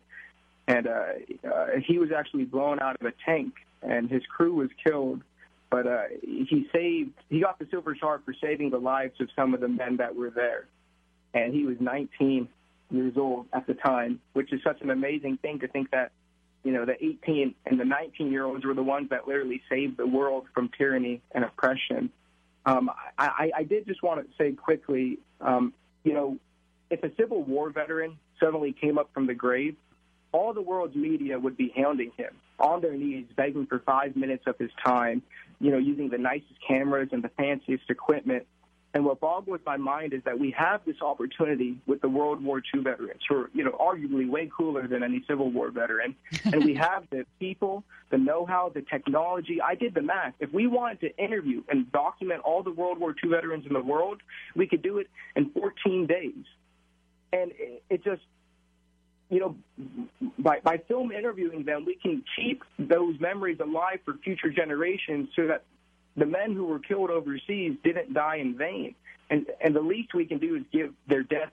and 0.69 0.87
uh, 0.87 1.05
uh, 1.49 1.67
he 1.85 1.99
was 1.99 2.11
actually 2.17 2.45
blown 2.45 2.79
out 2.81 2.97
of 3.01 3.07
a 3.07 3.13
tank, 3.27 3.55
and 3.83 4.09
his 4.09 4.23
crew 4.27 4.55
was 4.55 4.71
killed. 4.83 5.23
But 5.71 5.89
uh, 5.89 6.03
he 6.23 6.69
saved. 6.73 7.15
He 7.31 7.41
got 7.41 7.59
the 7.59 7.67
Silver 7.69 7.97
Star 7.97 8.21
for 8.25 8.33
saving 8.41 8.71
the 8.71 8.79
lives 8.79 9.21
of 9.21 9.29
some 9.35 9.55
of 9.55 9.61
the 9.61 9.67
men 9.67 9.97
that 9.97 10.15
were 10.15 10.31
there, 10.31 10.67
and 11.33 11.53
he 11.53 11.65
was 11.65 11.77
19 11.81 12.49
years 12.91 13.15
old 13.17 13.47
at 13.53 13.67
the 13.67 13.75
time, 13.75 14.21
which 14.35 14.53
is 14.53 14.63
such 14.63 14.81
an 14.83 14.91
amazing 14.91 15.39
thing 15.39 15.59
to 15.61 15.69
think 15.69 15.91
that 15.91 16.13
you 16.65 16.73
know, 16.73 16.85
the 16.85 16.97
18 17.03 17.55
and 17.67 17.79
the 17.79 17.85
19 17.85 18.33
year 18.33 18.45
olds 18.45 18.65
were 18.65 18.75
the 18.75 18.83
ones 18.83 19.11
that 19.11 19.29
literally 19.29 19.63
saved 19.69 19.99
the 19.99 20.07
world 20.07 20.47
from 20.55 20.71
tyranny 20.77 21.21
and 21.33 21.45
oppression. 21.45 22.11
Um, 22.67 22.91
I, 23.19 23.51
I, 23.55 23.63
did 23.65 23.87
just 23.87 24.03
want 24.03 24.27
to 24.27 24.37
say 24.39 24.53
quickly, 24.53 25.19
um, 25.43 25.75
you 26.03 26.15
know, 26.15 26.39
if 26.89 27.03
a 27.03 27.11
Civil 27.21 27.43
War 27.43 27.69
veteran 27.69 28.19
suddenly 28.41 28.73
came 28.73 28.97
up 28.97 29.11
from 29.13 29.27
the 29.27 29.35
grave, 29.35 29.77
all 30.33 30.55
the 30.55 30.63
world's 30.63 30.97
media 30.97 31.39
would 31.39 31.59
be 31.59 31.71
hounding 31.77 32.11
him 32.17 32.31
on 32.59 32.81
their 32.81 32.95
knees, 32.95 33.27
begging 33.37 33.67
for 33.67 33.81
five 33.81 34.17
minutes 34.17 34.45
of 34.47 34.57
his 34.59 34.71
time, 34.83 35.23
you 35.61 35.71
know, 35.71 35.79
using 35.79 36.09
the 36.09 36.17
nicest 36.17 36.55
cameras 36.67 37.11
and 37.13 37.23
the 37.23 37.29
fanciest 37.37 37.85
equipment. 37.91 38.47
And 38.95 39.05
what 39.05 39.19
boggles 39.19 39.59
my 39.67 39.77
mind 39.77 40.13
is 40.13 40.23
that 40.25 40.39
we 40.39 40.53
have 40.53 40.81
this 40.87 41.03
opportunity 41.03 41.77
with 41.85 42.01
the 42.01 42.09
World 42.09 42.43
War 42.43 42.63
II 42.73 42.83
veterans, 42.83 43.23
who 43.29 43.39
are, 43.39 43.51
you 43.53 43.65
know, 43.65 43.73
arguably 43.73 44.29
way 44.31 44.49
cooler 44.57 44.87
than 44.87 45.03
any 45.03 45.25
Civil 45.29 45.51
War 45.51 45.73
veteran. 45.73 46.15
and 46.45 46.65
we 46.65 46.75
have 46.75 47.03
the 47.11 47.27
people, 47.41 47.83
the 48.11 48.19
know-how, 48.19 48.71
the 48.73 48.83
technology. 48.83 49.61
I 49.61 49.75
did 49.75 49.95
the 49.95 50.03
math. 50.03 50.35
If 50.39 50.53
we 50.53 50.69
wanted 50.69 51.01
to 51.01 51.17
interview 51.17 51.65
and 51.69 51.91
document 51.91 52.43
all 52.45 52.63
the 52.63 52.71
World 52.71 52.99
War 53.01 53.13
II 53.23 53.31
veterans 53.31 53.67
in 53.67 53.73
the 53.73 53.83
world, 53.83 54.23
we 54.55 54.69
could 54.69 54.83
do 54.83 54.99
it 54.99 55.11
in 55.35 55.51
14 55.51 56.07
days. 56.07 56.45
And 57.33 57.51
it, 57.59 57.83
it 57.91 58.05
just, 58.05 58.23
you 59.29 59.41
know, 59.41 59.57
by, 60.39 60.61
by 60.61 60.79
film 60.87 61.11
interviewing 61.11 61.65
them, 61.65 61.85
we 61.85 61.97
can 61.97 62.23
keep 62.37 62.63
those 62.79 63.19
memories 63.19 63.59
alive 63.59 63.99
for 64.05 64.15
future 64.23 64.51
generations 64.51 65.31
so 65.35 65.49
that 65.49 65.65
the 66.17 66.27
men 66.27 66.53
who 66.55 66.65
were 66.65 66.79
killed 66.79 67.11
overseas 67.11 67.77
didn't 67.83 68.13
die 68.15 68.37
in 68.37 68.57
vain. 68.57 68.95
And, 69.31 69.47
and 69.61 69.75
the 69.75 69.81
least 69.81 70.15
we 70.15 70.27
can 70.27 70.39
do 70.39 70.57
is 70.57 70.63
give 70.73 70.93
their 71.09 71.23
deaths 71.23 71.53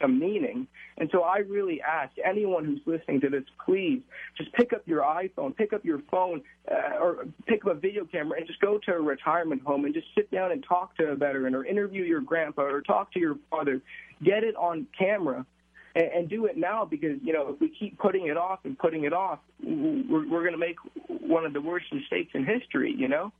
some 0.00 0.18
meaning. 0.18 0.66
And 0.98 1.08
so 1.12 1.22
I 1.22 1.38
really 1.38 1.80
ask 1.80 2.12
anyone 2.24 2.64
who's 2.64 2.80
listening 2.86 3.20
to 3.22 3.28
this, 3.28 3.44
please 3.64 4.02
just 4.36 4.52
pick 4.52 4.72
up 4.72 4.82
your 4.86 5.02
iPhone, 5.02 5.56
pick 5.56 5.72
up 5.72 5.84
your 5.84 6.00
phone, 6.10 6.42
uh, 6.70 6.98
or 7.00 7.26
pick 7.46 7.64
up 7.64 7.72
a 7.72 7.74
video 7.74 8.04
camera 8.04 8.38
and 8.38 8.46
just 8.46 8.60
go 8.60 8.78
to 8.78 8.92
a 8.92 9.00
retirement 9.00 9.62
home 9.62 9.84
and 9.84 9.94
just 9.94 10.06
sit 10.14 10.30
down 10.30 10.52
and 10.52 10.64
talk 10.68 10.96
to 10.96 11.04
a 11.08 11.16
veteran 11.16 11.54
or 11.54 11.64
interview 11.64 12.02
your 12.02 12.20
grandpa 12.20 12.62
or 12.62 12.80
talk 12.82 13.12
to 13.12 13.20
your 13.20 13.36
father. 13.50 13.80
Get 14.22 14.44
it 14.44 14.56
on 14.56 14.86
camera 14.96 15.46
and, 15.94 16.28
do 16.28 16.46
it 16.46 16.56
now 16.56 16.84
because, 16.84 17.18
you 17.22 17.32
know, 17.32 17.50
if 17.50 17.60
we 17.60 17.68
keep 17.68 17.98
putting 17.98 18.26
it 18.26 18.36
off 18.36 18.60
and 18.64 18.76
putting 18.76 19.04
it 19.04 19.12
off, 19.12 19.38
we're, 19.62 20.28
we're 20.28 20.40
going 20.40 20.52
to 20.52 20.58
make 20.58 20.76
one 21.06 21.44
of 21.44 21.52
the 21.52 21.60
worst 21.60 21.86
mistakes 21.92 22.32
in 22.34 22.44
history, 22.44 22.92
you 22.96 23.06
know? 23.06 23.32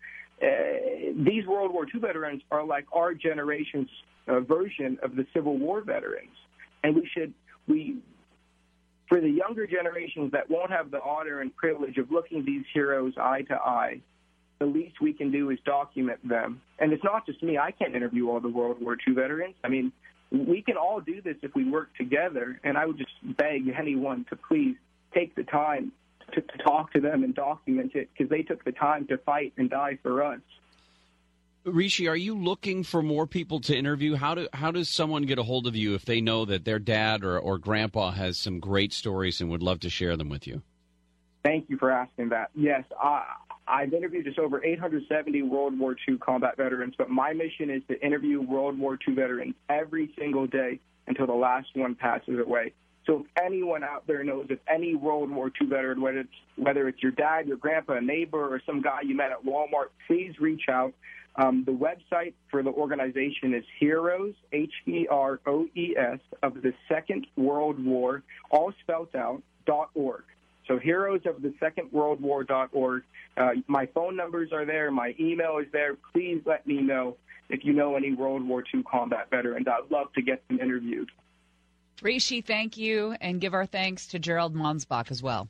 Uh, 0.43 0.47
these 1.16 1.47
World 1.47 1.72
War 1.72 1.87
II 1.93 2.01
veterans 2.01 2.43
are 2.51 2.64
like 2.64 2.87
our 2.93 3.14
generation's 3.14 3.89
uh, 4.26 4.41
version 4.41 4.99
of 5.03 5.16
the 5.16 5.26
Civil 5.32 5.57
War 5.59 5.80
veterans, 5.80 6.37
and 6.82 6.95
we 6.95 7.09
should 7.12 7.32
we 7.68 7.99
for 9.09 9.20
the 9.20 9.28
younger 9.28 9.66
generations 9.66 10.32
that 10.32 10.51
won't 10.51 10.70
have 10.70 10.91
the 10.91 11.01
honor 11.03 11.41
and 11.41 11.55
privilege 11.55 11.99
of 11.99 12.11
looking 12.11 12.45
these 12.45 12.64
heroes 12.72 13.12
eye 13.18 13.43
to 13.43 13.55
eye. 13.55 14.01
The 14.61 14.66
least 14.66 15.01
we 15.01 15.12
can 15.12 15.30
do 15.30 15.51
is 15.51 15.59
document 15.64 16.26
them, 16.26 16.61
and 16.78 16.93
it's 16.93 17.05
not 17.05 17.26
just 17.26 17.43
me. 17.43 17.59
I 17.59 17.70
can't 17.70 17.95
interview 17.95 18.30
all 18.30 18.41
the 18.41 18.49
World 18.49 18.80
War 18.80 18.97
II 19.07 19.14
veterans. 19.14 19.55
I 19.62 19.68
mean, 19.68 19.93
we 20.35 20.62
can 20.62 20.76
all 20.76 21.01
do 21.01 21.22
this 21.22 21.37
if 21.43 21.55
we 21.55 21.68
work 21.68 21.95
together. 21.97 22.61
And 22.64 22.76
I 22.76 22.87
would 22.87 22.99
just 22.99 23.12
beg 23.37 23.68
anyone 23.78 24.26
to 24.30 24.37
please 24.37 24.76
take 25.14 25.35
the 25.35 25.45
time 25.45 25.93
to, 26.33 26.41
to 26.41 26.59
talk 26.59 26.93
to 26.93 27.01
them 27.01 27.25
and 27.25 27.35
document 27.35 27.93
it 27.95 28.11
because 28.12 28.31
they 28.31 28.43
took 28.43 28.64
the 28.64 28.72
time 28.72 29.07
to 29.09 29.18
fight 29.18 29.53
and 29.57 29.70
die 29.70 29.99
for 30.03 30.22
us. 30.22 30.41
Rishi, 31.64 32.09
are 32.09 32.16
you 32.16 32.37
looking 32.37 32.83
for 32.83 33.03
more 33.03 33.27
people 33.27 33.59
to 33.61 33.77
interview? 33.77 34.16
How 34.16 34.35
do 34.35 34.49
how 34.53 34.70
does 34.70 34.91
someone 34.91 35.22
get 35.22 35.39
a 35.39 35.43
hold 35.43 35.66
of 35.66 35.75
you 35.75 35.95
if 35.95 36.05
they 36.05 36.20
know 36.20 36.45
that 36.45 36.66
their 36.66 36.79
dad 36.79 37.25
or, 37.25 37.39
or 37.39 37.57
grandpa 37.57 38.11
has 38.11 38.39
some 38.39 38.61
great 38.61 38.93
stories 38.93 39.41
and 39.41 39.51
would 39.51 39.62
love 39.62 39.81
to 39.81 39.91
share 39.91 40.16
them 40.16 40.29
with 40.29 40.47
you? 40.47 40.62
Thank 41.43 41.70
you 41.70 41.79
for 41.79 41.91
asking 41.91 42.31
that. 42.31 42.51
Yes, 42.55 42.85
I, 43.01 43.25
I've 43.66 43.95
interviewed 43.95 44.27
just 44.27 44.39
over 44.39 44.62
870 44.62 45.43
World 45.43 45.79
War 45.79 45.97
II 46.07 46.18
combat 46.18 46.57
veterans, 46.57 46.95
but 46.99 47.09
my 47.09 47.33
mission 47.33 47.70
is 47.70 47.83
to 47.89 47.99
interview 48.05 48.43
World 48.43 48.79
War 48.79 48.99
II 49.07 49.14
veterans 49.14 49.55
every 49.70 50.12
single 50.18 50.47
day 50.47 50.81
until 51.07 51.27
the 51.27 51.35
last 51.35 51.68
one 51.75 51.95
passes 51.95 52.39
away. 52.39 52.72
So 53.07 53.20
if 53.20 53.44
anyone 53.44 53.84
out 53.84 54.07
there 54.07 54.24
knows 54.24 54.46
of 54.50 54.59
any 54.72 54.94
World 54.94 55.30
War 55.30 55.50
II 55.61 55.68
veteran, 55.68 56.00
whether 56.00 56.20
it's 56.20 56.30
whether 56.57 56.88
it's 56.88 57.02
your 57.02 57.12
dad, 57.12 57.46
your 57.46 57.59
grandpa, 57.59 57.94
a 57.94 58.00
neighbor, 58.00 58.55
or 58.55 58.61
some 58.64 58.80
guy 58.80 59.00
you 59.02 59.14
met 59.14 59.30
at 59.30 59.44
Walmart, 59.44 59.88
please 60.07 60.32
reach 60.40 60.68
out. 60.70 60.94
Um, 61.36 61.64
the 61.64 61.72
website 61.72 62.34
for 62.50 62.62
the 62.62 62.70
organization 62.70 63.55
is 63.55 63.64
Heroes, 63.78 64.34
H 64.52 64.72
E 64.86 65.07
R 65.11 65.40
O 65.46 65.66
E 65.74 65.94
S, 65.96 66.20
of 66.42 66.55
the 66.62 66.72
Second 66.88 67.26
World 67.36 67.84
War, 67.84 68.22
all 68.50 68.72
spelled 68.82 69.14
out, 69.16 69.42
dot 69.66 69.90
org. 69.94 70.22
So 70.66 70.78
Heroes 70.78 71.20
of 71.26 71.42
the 71.42 71.52
Second 71.61 71.92
World 71.92 72.22
War 72.22 72.44
dot 72.44 72.70
org. 72.72 73.02
Uh, 73.36 73.50
my 73.66 73.86
phone 73.86 74.16
numbers 74.16 74.50
are 74.52 74.64
there. 74.64 74.90
My 74.90 75.14
email 75.20 75.59
is 75.59 75.66
there. 75.72 75.96
Please 76.12 76.40
let 76.46 76.66
me 76.66 76.80
know 76.80 77.16
if 77.50 77.64
you 77.64 77.72
know 77.72 77.96
any 77.96 78.14
World 78.14 78.46
War 78.46 78.62
II 78.72 78.82
combat 78.84 79.28
veterans. 79.30 79.66
I'd 79.68 79.90
love 79.90 80.12
to 80.14 80.22
get 80.22 80.46
them 80.48 80.61
interviewed. 80.61 81.11
Rishi, 82.03 82.40
thank 82.40 82.76
you, 82.76 83.16
and 83.20 83.40
give 83.40 83.55
our 83.55 83.66
thanks 83.66 84.07
to 84.09 84.18
Gerald 84.18 84.55
Monsbach 84.55 85.11
as 85.11 85.22
well. 85.22 85.49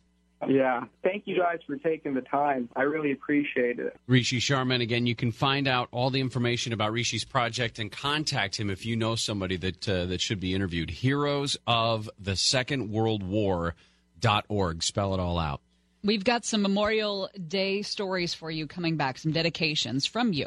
Yeah. 0.49 0.84
Thank 1.03 1.26
you 1.26 1.38
guys 1.38 1.61
for 1.66 1.76
taking 1.76 2.12
the 2.12 2.20
time. 2.20 2.68
I 2.76 2.82
really 2.82 3.12
appreciate 3.12 3.78
it. 3.78 3.97
Rishi 4.07 4.40
Sharman. 4.40 4.82
Again, 4.82 5.07
you 5.07 5.14
can 5.14 5.32
find 5.32 5.66
out 5.66 5.88
all 5.90 6.11
the 6.11 6.20
information 6.20 6.72
about 6.72 6.92
Rishi's 6.92 7.24
project 7.24 7.78
and 7.78 7.90
contact 7.90 8.57
him 8.57 8.68
if 8.68 8.84
you 8.84 8.95
know 8.95 9.14
somebody 9.14 9.57
that 9.57 9.88
uh, 9.88 10.05
that 10.07 10.20
should 10.20 10.40
be 10.40 10.55
interviewed. 10.55 10.90
Heroes 10.90 11.57
of 11.66 12.11
the 12.18 12.36
Second 12.36 12.90
World 12.90 13.22
War 13.22 13.74
dot 14.20 14.45
org. 14.49 14.82
Spell 14.82 15.14
it 15.14 15.20
all 15.20 15.38
out. 15.38 15.61
We've 16.03 16.24
got 16.24 16.45
some 16.45 16.61
Memorial 16.61 17.30
Day 17.49 17.80
stories 17.80 18.34
for 18.34 18.51
you 18.51 18.66
coming 18.66 18.99
back, 18.99 19.16
some 19.16 19.32
dedications 19.32 20.05
from 20.05 20.34
you. 20.34 20.47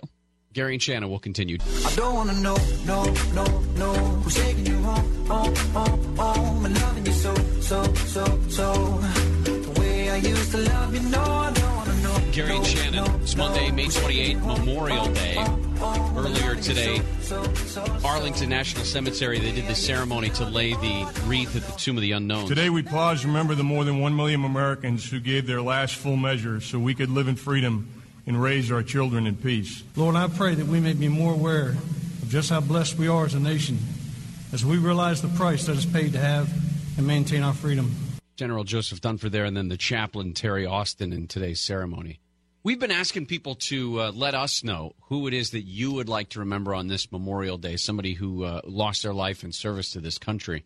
Gary 0.57 0.73
and 0.73 0.81
Shannon 0.81 1.07
will 1.07 1.19
continue. 1.19 1.59
I 1.85 1.93
don't 1.93 2.15
wanna 2.15 2.33
know, 2.33 2.57
no, 2.83 3.03
no, 3.35 3.45
no, 3.77 3.93
who's 3.93 4.33
taking 4.33 4.65
you 4.65 4.75
home, 4.81 5.25
home, 5.27 5.55
home, 5.55 6.17
home, 6.17 6.65
and 6.65 6.81
loving 6.81 7.05
you 7.05 7.11
so, 7.11 7.35
so, 7.61 7.93
so, 7.93 8.25
so. 8.49 8.73
The 9.43 9.79
way 9.79 10.09
I 10.09 10.15
used 10.15 10.49
to 10.53 10.57
love 10.57 10.95
you, 10.95 11.07
no, 11.11 11.21
I 11.21 11.53
don't 11.53 11.75
wanna 11.75 12.01
know. 12.01 12.31
Gary 12.31 12.55
and 12.55 12.65
Shannon. 12.65 13.05
It's 13.21 13.35
Monday, 13.35 13.69
May 13.69 13.85
28th, 13.85 14.47
Memorial 14.47 15.05
Day. 15.13 15.37
Earlier 16.17 16.55
today, 16.55 17.03
Arlington 18.03 18.49
National 18.49 18.83
Cemetery, 18.83 19.37
they 19.37 19.51
did 19.51 19.67
the 19.67 19.75
ceremony 19.75 20.31
to 20.31 20.45
lay 20.45 20.73
the 20.73 21.21
wreath 21.27 21.55
at 21.55 21.61
the 21.61 21.71
Tomb 21.73 21.97
of 21.97 22.01
the 22.01 22.13
Unknown. 22.13 22.47
Today, 22.47 22.71
we 22.71 22.81
pause 22.81 23.21
to 23.21 23.27
remember 23.27 23.53
the 23.53 23.63
more 23.63 23.83
than 23.83 23.99
one 23.99 24.15
million 24.15 24.43
Americans 24.43 25.07
who 25.07 25.19
gave 25.19 25.45
their 25.45 25.61
last 25.61 25.93
full 25.97 26.17
measure 26.17 26.59
so 26.61 26.79
we 26.79 26.95
could 26.95 27.11
live 27.11 27.27
in 27.27 27.35
freedom 27.35 27.87
and 28.27 28.39
raise 28.41 28.71
our 28.71 28.83
children 28.83 29.25
in 29.25 29.35
peace. 29.35 29.83
Lord, 29.95 30.15
I 30.15 30.27
pray 30.27 30.53
that 30.53 30.67
we 30.67 30.79
may 30.79 30.93
be 30.93 31.07
more 31.07 31.33
aware 31.33 31.69
of 31.69 32.29
just 32.29 32.49
how 32.51 32.59
blessed 32.59 32.97
we 32.97 33.07
are 33.07 33.25
as 33.25 33.33
a 33.33 33.39
nation 33.39 33.79
as 34.53 34.65
we 34.65 34.77
realize 34.77 35.21
the 35.21 35.27
price 35.29 35.65
that 35.65 35.75
is 35.75 35.85
paid 35.85 36.13
to 36.13 36.19
have 36.19 36.49
and 36.97 37.05
maintain 37.05 37.43
our 37.43 37.53
freedom. 37.53 37.93
General 38.35 38.63
Joseph 38.63 39.01
Dunford 39.01 39.31
there, 39.31 39.45
and 39.45 39.57
then 39.57 39.67
the 39.67 39.77
chaplain 39.77 40.33
Terry 40.33 40.65
Austin 40.65 41.11
in 41.11 41.27
today's 41.27 41.59
ceremony. 41.59 42.19
We've 42.63 42.79
been 42.79 42.91
asking 42.91 43.27
people 43.27 43.55
to 43.55 44.01
uh, 44.01 44.11
let 44.11 44.35
us 44.35 44.63
know 44.63 44.93
who 45.03 45.27
it 45.27 45.33
is 45.33 45.51
that 45.51 45.61
you 45.61 45.93
would 45.93 46.09
like 46.09 46.29
to 46.29 46.39
remember 46.39 46.75
on 46.75 46.87
this 46.87 47.11
Memorial 47.11 47.57
Day, 47.57 47.77
somebody 47.77 48.13
who 48.13 48.43
uh, 48.43 48.61
lost 48.65 49.03
their 49.03 49.13
life 49.13 49.43
in 49.43 49.51
service 49.51 49.91
to 49.91 50.01
this 50.01 50.17
country. 50.17 50.65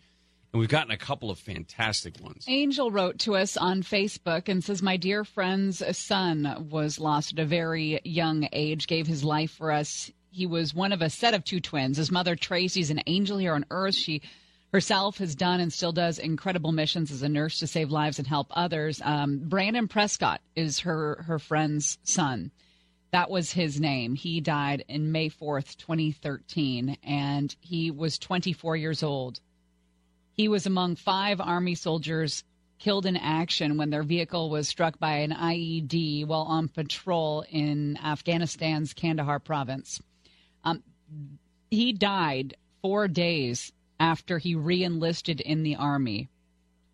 And 0.53 0.59
we've 0.59 0.69
gotten 0.69 0.91
a 0.91 0.97
couple 0.97 1.31
of 1.31 1.39
fantastic 1.39 2.19
ones. 2.19 2.43
Angel 2.47 2.91
wrote 2.91 3.19
to 3.19 3.35
us 3.35 3.55
on 3.55 3.83
Facebook 3.83 4.49
and 4.49 4.63
says, 4.63 4.81
My 4.81 4.97
dear 4.97 5.23
friend's 5.23 5.81
son 5.97 6.67
was 6.69 6.99
lost 6.99 7.33
at 7.33 7.39
a 7.39 7.45
very 7.45 8.01
young 8.03 8.49
age, 8.51 8.87
gave 8.87 9.07
his 9.07 9.23
life 9.23 9.51
for 9.51 9.71
us. 9.71 10.11
He 10.29 10.45
was 10.45 10.73
one 10.73 10.91
of 10.91 11.01
a 11.01 11.09
set 11.09 11.33
of 11.33 11.45
two 11.45 11.61
twins. 11.61 11.97
His 11.97 12.11
mother, 12.11 12.35
Tracy's 12.35 12.89
an 12.89 13.01
angel 13.07 13.37
here 13.37 13.53
on 13.53 13.65
earth. 13.71 13.95
She 13.95 14.21
herself 14.73 15.17
has 15.19 15.35
done 15.35 15.59
and 15.59 15.71
still 15.71 15.91
does 15.91 16.19
incredible 16.19 16.71
missions 16.71 17.11
as 17.11 17.23
a 17.23 17.29
nurse 17.29 17.59
to 17.59 17.67
save 17.67 17.91
lives 17.91 18.19
and 18.19 18.27
help 18.27 18.47
others. 18.51 19.01
Um, 19.03 19.39
Brandon 19.43 19.87
Prescott 19.87 20.41
is 20.55 20.79
her, 20.79 21.23
her 21.27 21.39
friend's 21.39 21.97
son. 22.03 22.51
That 23.11 23.29
was 23.29 23.51
his 23.51 23.79
name. 23.79 24.15
He 24.15 24.39
died 24.39 24.85
in 24.87 25.11
May 25.11 25.29
4th, 25.29 25.77
2013, 25.77 26.97
and 27.03 27.53
he 27.59 27.91
was 27.91 28.17
24 28.17 28.77
years 28.77 29.03
old. 29.03 29.39
He 30.33 30.47
was 30.47 30.65
among 30.65 30.95
five 30.95 31.39
Army 31.41 31.75
soldiers 31.75 32.43
killed 32.79 33.05
in 33.05 33.15
action 33.15 33.77
when 33.77 33.91
their 33.91 34.03
vehicle 34.03 34.49
was 34.49 34.67
struck 34.67 34.97
by 34.97 35.17
an 35.17 35.31
IED 35.31 36.25
while 36.25 36.41
on 36.41 36.67
patrol 36.67 37.45
in 37.49 37.97
Afghanistan's 37.97 38.93
Kandahar 38.93 39.39
province. 39.39 40.01
Um, 40.63 40.81
he 41.69 41.93
died 41.93 42.55
four 42.81 43.07
days 43.07 43.71
after 43.99 44.39
he 44.39 44.55
re 44.55 44.83
enlisted 44.83 45.41
in 45.41 45.61
the 45.61 45.75
Army 45.75 46.29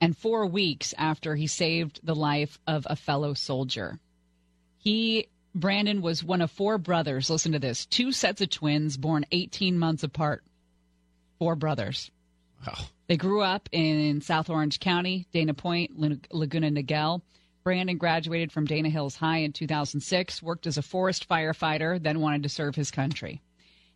and 0.01 0.17
four 0.17 0.45
weeks 0.45 0.93
after 0.97 1.35
he 1.35 1.47
saved 1.47 2.01
the 2.03 2.15
life 2.15 2.59
of 2.67 2.85
a 2.89 2.95
fellow 2.95 3.33
soldier. 3.33 3.99
He, 4.77 5.29
Brandon, 5.55 6.01
was 6.01 6.23
one 6.23 6.41
of 6.41 6.51
four 6.51 6.77
brothers. 6.77 7.29
Listen 7.29 7.53
to 7.53 7.59
this 7.59 7.85
two 7.85 8.11
sets 8.11 8.41
of 8.41 8.49
twins 8.49 8.97
born 8.97 9.25
18 9.31 9.79
months 9.79 10.03
apart. 10.03 10.43
Four 11.39 11.55
brothers. 11.55 12.11
They 13.07 13.17
grew 13.17 13.41
up 13.41 13.69
in 13.71 14.21
South 14.21 14.49
Orange 14.49 14.79
County, 14.79 15.27
Dana 15.31 15.53
Point, 15.53 15.97
Laguna 16.31 16.71
Niguel. 16.71 17.21
Brandon 17.63 17.97
graduated 17.97 18.51
from 18.51 18.65
Dana 18.65 18.89
Hills 18.89 19.15
High 19.15 19.39
in 19.39 19.51
2006, 19.51 20.41
worked 20.41 20.67
as 20.67 20.77
a 20.77 20.81
forest 20.81 21.27
firefighter, 21.27 22.01
then 22.01 22.19
wanted 22.19 22.43
to 22.43 22.49
serve 22.49 22.75
his 22.75 22.91
country. 22.91 23.41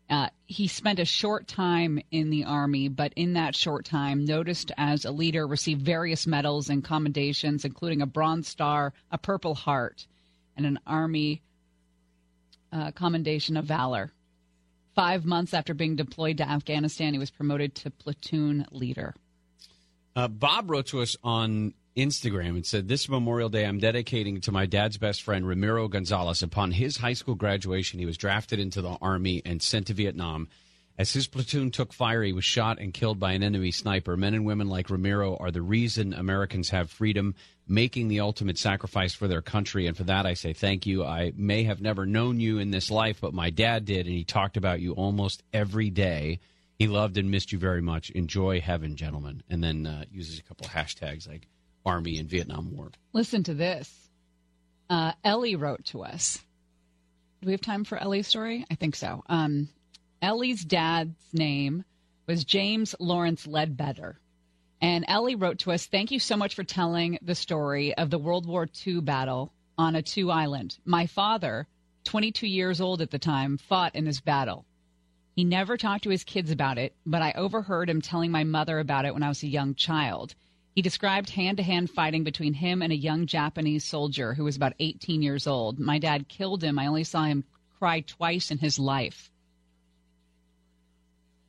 Uh, 0.09 0.27
he 0.45 0.67
spent 0.67 0.99
a 0.99 1.05
short 1.05 1.47
time 1.47 2.01
in 2.11 2.29
the 2.29 2.43
Army, 2.43 2.89
but 2.89 3.13
in 3.15 3.33
that 3.33 3.55
short 3.55 3.85
time, 3.85 4.25
noticed 4.25 4.71
as 4.77 5.05
a 5.05 5.11
leader, 5.11 5.47
received 5.47 5.81
various 5.81 6.27
medals 6.27 6.69
and 6.69 6.83
commendations, 6.83 7.63
including 7.63 8.01
a 8.01 8.05
Bronze 8.05 8.49
Star, 8.49 8.93
a 9.09 9.17
Purple 9.17 9.55
Heart, 9.55 10.05
and 10.57 10.65
an 10.65 10.79
Army 10.85 11.41
uh, 12.73 12.91
Commendation 12.91 13.55
of 13.55 13.63
Valor. 13.65 14.11
Five 15.01 15.25
months 15.25 15.55
after 15.55 15.73
being 15.73 15.95
deployed 15.95 16.37
to 16.37 16.47
Afghanistan, 16.47 17.13
he 17.13 17.17
was 17.17 17.31
promoted 17.31 17.73
to 17.73 17.89
platoon 17.89 18.67
leader. 18.69 19.15
Uh, 20.15 20.27
Bob 20.27 20.69
wrote 20.69 20.85
to 20.89 21.01
us 21.01 21.15
on 21.23 21.73
Instagram 21.97 22.49
and 22.49 22.63
said, 22.63 22.87
This 22.87 23.09
Memorial 23.09 23.49
Day, 23.49 23.65
I'm 23.65 23.79
dedicating 23.79 24.41
to 24.41 24.51
my 24.51 24.67
dad's 24.67 24.99
best 24.99 25.23
friend, 25.23 25.47
Ramiro 25.47 25.87
Gonzalez. 25.87 26.43
Upon 26.43 26.69
his 26.69 26.97
high 26.97 27.13
school 27.13 27.33
graduation, 27.33 27.97
he 27.97 28.05
was 28.05 28.15
drafted 28.15 28.59
into 28.59 28.83
the 28.83 28.95
Army 29.01 29.41
and 29.43 29.59
sent 29.59 29.87
to 29.87 29.95
Vietnam. 29.95 30.49
As 31.01 31.13
his 31.13 31.25
platoon 31.25 31.71
took 31.71 31.93
fire, 31.93 32.21
he 32.21 32.31
was 32.31 32.45
shot 32.45 32.77
and 32.77 32.93
killed 32.93 33.19
by 33.19 33.31
an 33.31 33.41
enemy 33.41 33.71
sniper. 33.71 34.15
Men 34.15 34.35
and 34.35 34.45
women 34.45 34.69
like 34.69 34.91
Ramiro 34.91 35.35
are 35.35 35.49
the 35.49 35.63
reason 35.63 36.13
Americans 36.13 36.69
have 36.69 36.91
freedom, 36.91 37.33
making 37.67 38.07
the 38.07 38.19
ultimate 38.19 38.59
sacrifice 38.59 39.11
for 39.11 39.27
their 39.27 39.41
country. 39.41 39.87
And 39.87 39.97
for 39.97 40.03
that, 40.03 40.27
I 40.27 40.35
say 40.35 40.53
thank 40.53 40.85
you. 40.85 41.03
I 41.03 41.33
may 41.35 41.63
have 41.63 41.81
never 41.81 42.05
known 42.05 42.39
you 42.39 42.59
in 42.59 42.69
this 42.69 42.91
life, 42.91 43.19
but 43.19 43.33
my 43.33 43.49
dad 43.49 43.85
did, 43.85 44.05
and 44.05 44.13
he 44.13 44.23
talked 44.23 44.57
about 44.57 44.79
you 44.79 44.93
almost 44.93 45.41
every 45.51 45.89
day. 45.89 46.39
He 46.77 46.87
loved 46.87 47.17
and 47.17 47.31
missed 47.31 47.51
you 47.51 47.57
very 47.57 47.81
much. 47.81 48.11
Enjoy 48.11 48.61
heaven, 48.61 48.95
gentlemen. 48.95 49.41
And 49.49 49.63
then 49.63 49.87
uh, 49.87 50.03
uses 50.11 50.37
a 50.37 50.43
couple 50.43 50.67
hashtags 50.67 51.27
like 51.27 51.47
Army 51.83 52.19
and 52.19 52.29
Vietnam 52.29 52.77
War. 52.77 52.91
Listen 53.11 53.41
to 53.45 53.55
this. 53.55 53.91
Uh, 54.87 55.13
Ellie 55.23 55.55
wrote 55.55 55.83
to 55.85 56.03
us. 56.03 56.37
Do 57.41 57.47
we 57.47 57.53
have 57.53 57.61
time 57.61 57.85
for 57.85 57.97
Ellie's 57.97 58.27
story? 58.27 58.67
I 58.69 58.75
think 58.75 58.95
so. 58.95 59.23
Um, 59.27 59.67
Ellie's 60.23 60.63
dad's 60.63 61.33
name 61.33 61.83
was 62.27 62.45
James 62.45 62.93
Lawrence 62.99 63.47
Ledbetter. 63.47 64.19
And 64.79 65.03
Ellie 65.07 65.33
wrote 65.33 65.57
to 65.59 65.71
us, 65.71 65.87
Thank 65.87 66.11
you 66.11 66.19
so 66.19 66.37
much 66.37 66.53
for 66.53 66.63
telling 66.63 67.17
the 67.23 67.33
story 67.33 67.97
of 67.97 68.11
the 68.11 68.19
World 68.19 68.45
War 68.45 68.67
II 68.85 69.01
battle 69.01 69.51
on 69.79 69.95
Attu 69.95 70.31
Island. 70.31 70.77
My 70.85 71.07
father, 71.07 71.67
22 72.03 72.45
years 72.45 72.79
old 72.79 73.01
at 73.01 73.09
the 73.09 73.17
time, 73.17 73.57
fought 73.57 73.95
in 73.95 74.05
this 74.05 74.21
battle. 74.21 74.67
He 75.35 75.43
never 75.43 75.75
talked 75.75 76.03
to 76.03 76.11
his 76.11 76.23
kids 76.23 76.51
about 76.51 76.77
it, 76.77 76.95
but 77.03 77.23
I 77.23 77.31
overheard 77.31 77.89
him 77.89 77.99
telling 77.99 78.29
my 78.29 78.43
mother 78.43 78.77
about 78.77 79.05
it 79.05 79.15
when 79.15 79.23
I 79.23 79.27
was 79.27 79.41
a 79.41 79.47
young 79.47 79.73
child. 79.73 80.35
He 80.75 80.83
described 80.83 81.31
hand 81.31 81.57
to 81.57 81.63
hand 81.63 81.89
fighting 81.89 82.23
between 82.23 82.53
him 82.53 82.83
and 82.83 82.93
a 82.93 82.95
young 82.95 83.25
Japanese 83.25 83.85
soldier 83.85 84.35
who 84.35 84.43
was 84.43 84.55
about 84.55 84.75
18 84.77 85.23
years 85.23 85.47
old. 85.47 85.79
My 85.79 85.97
dad 85.97 86.27
killed 86.27 86.63
him. 86.63 86.77
I 86.77 86.85
only 86.85 87.05
saw 87.05 87.23
him 87.23 87.43
cry 87.79 88.01
twice 88.01 88.51
in 88.51 88.59
his 88.59 88.77
life. 88.77 89.31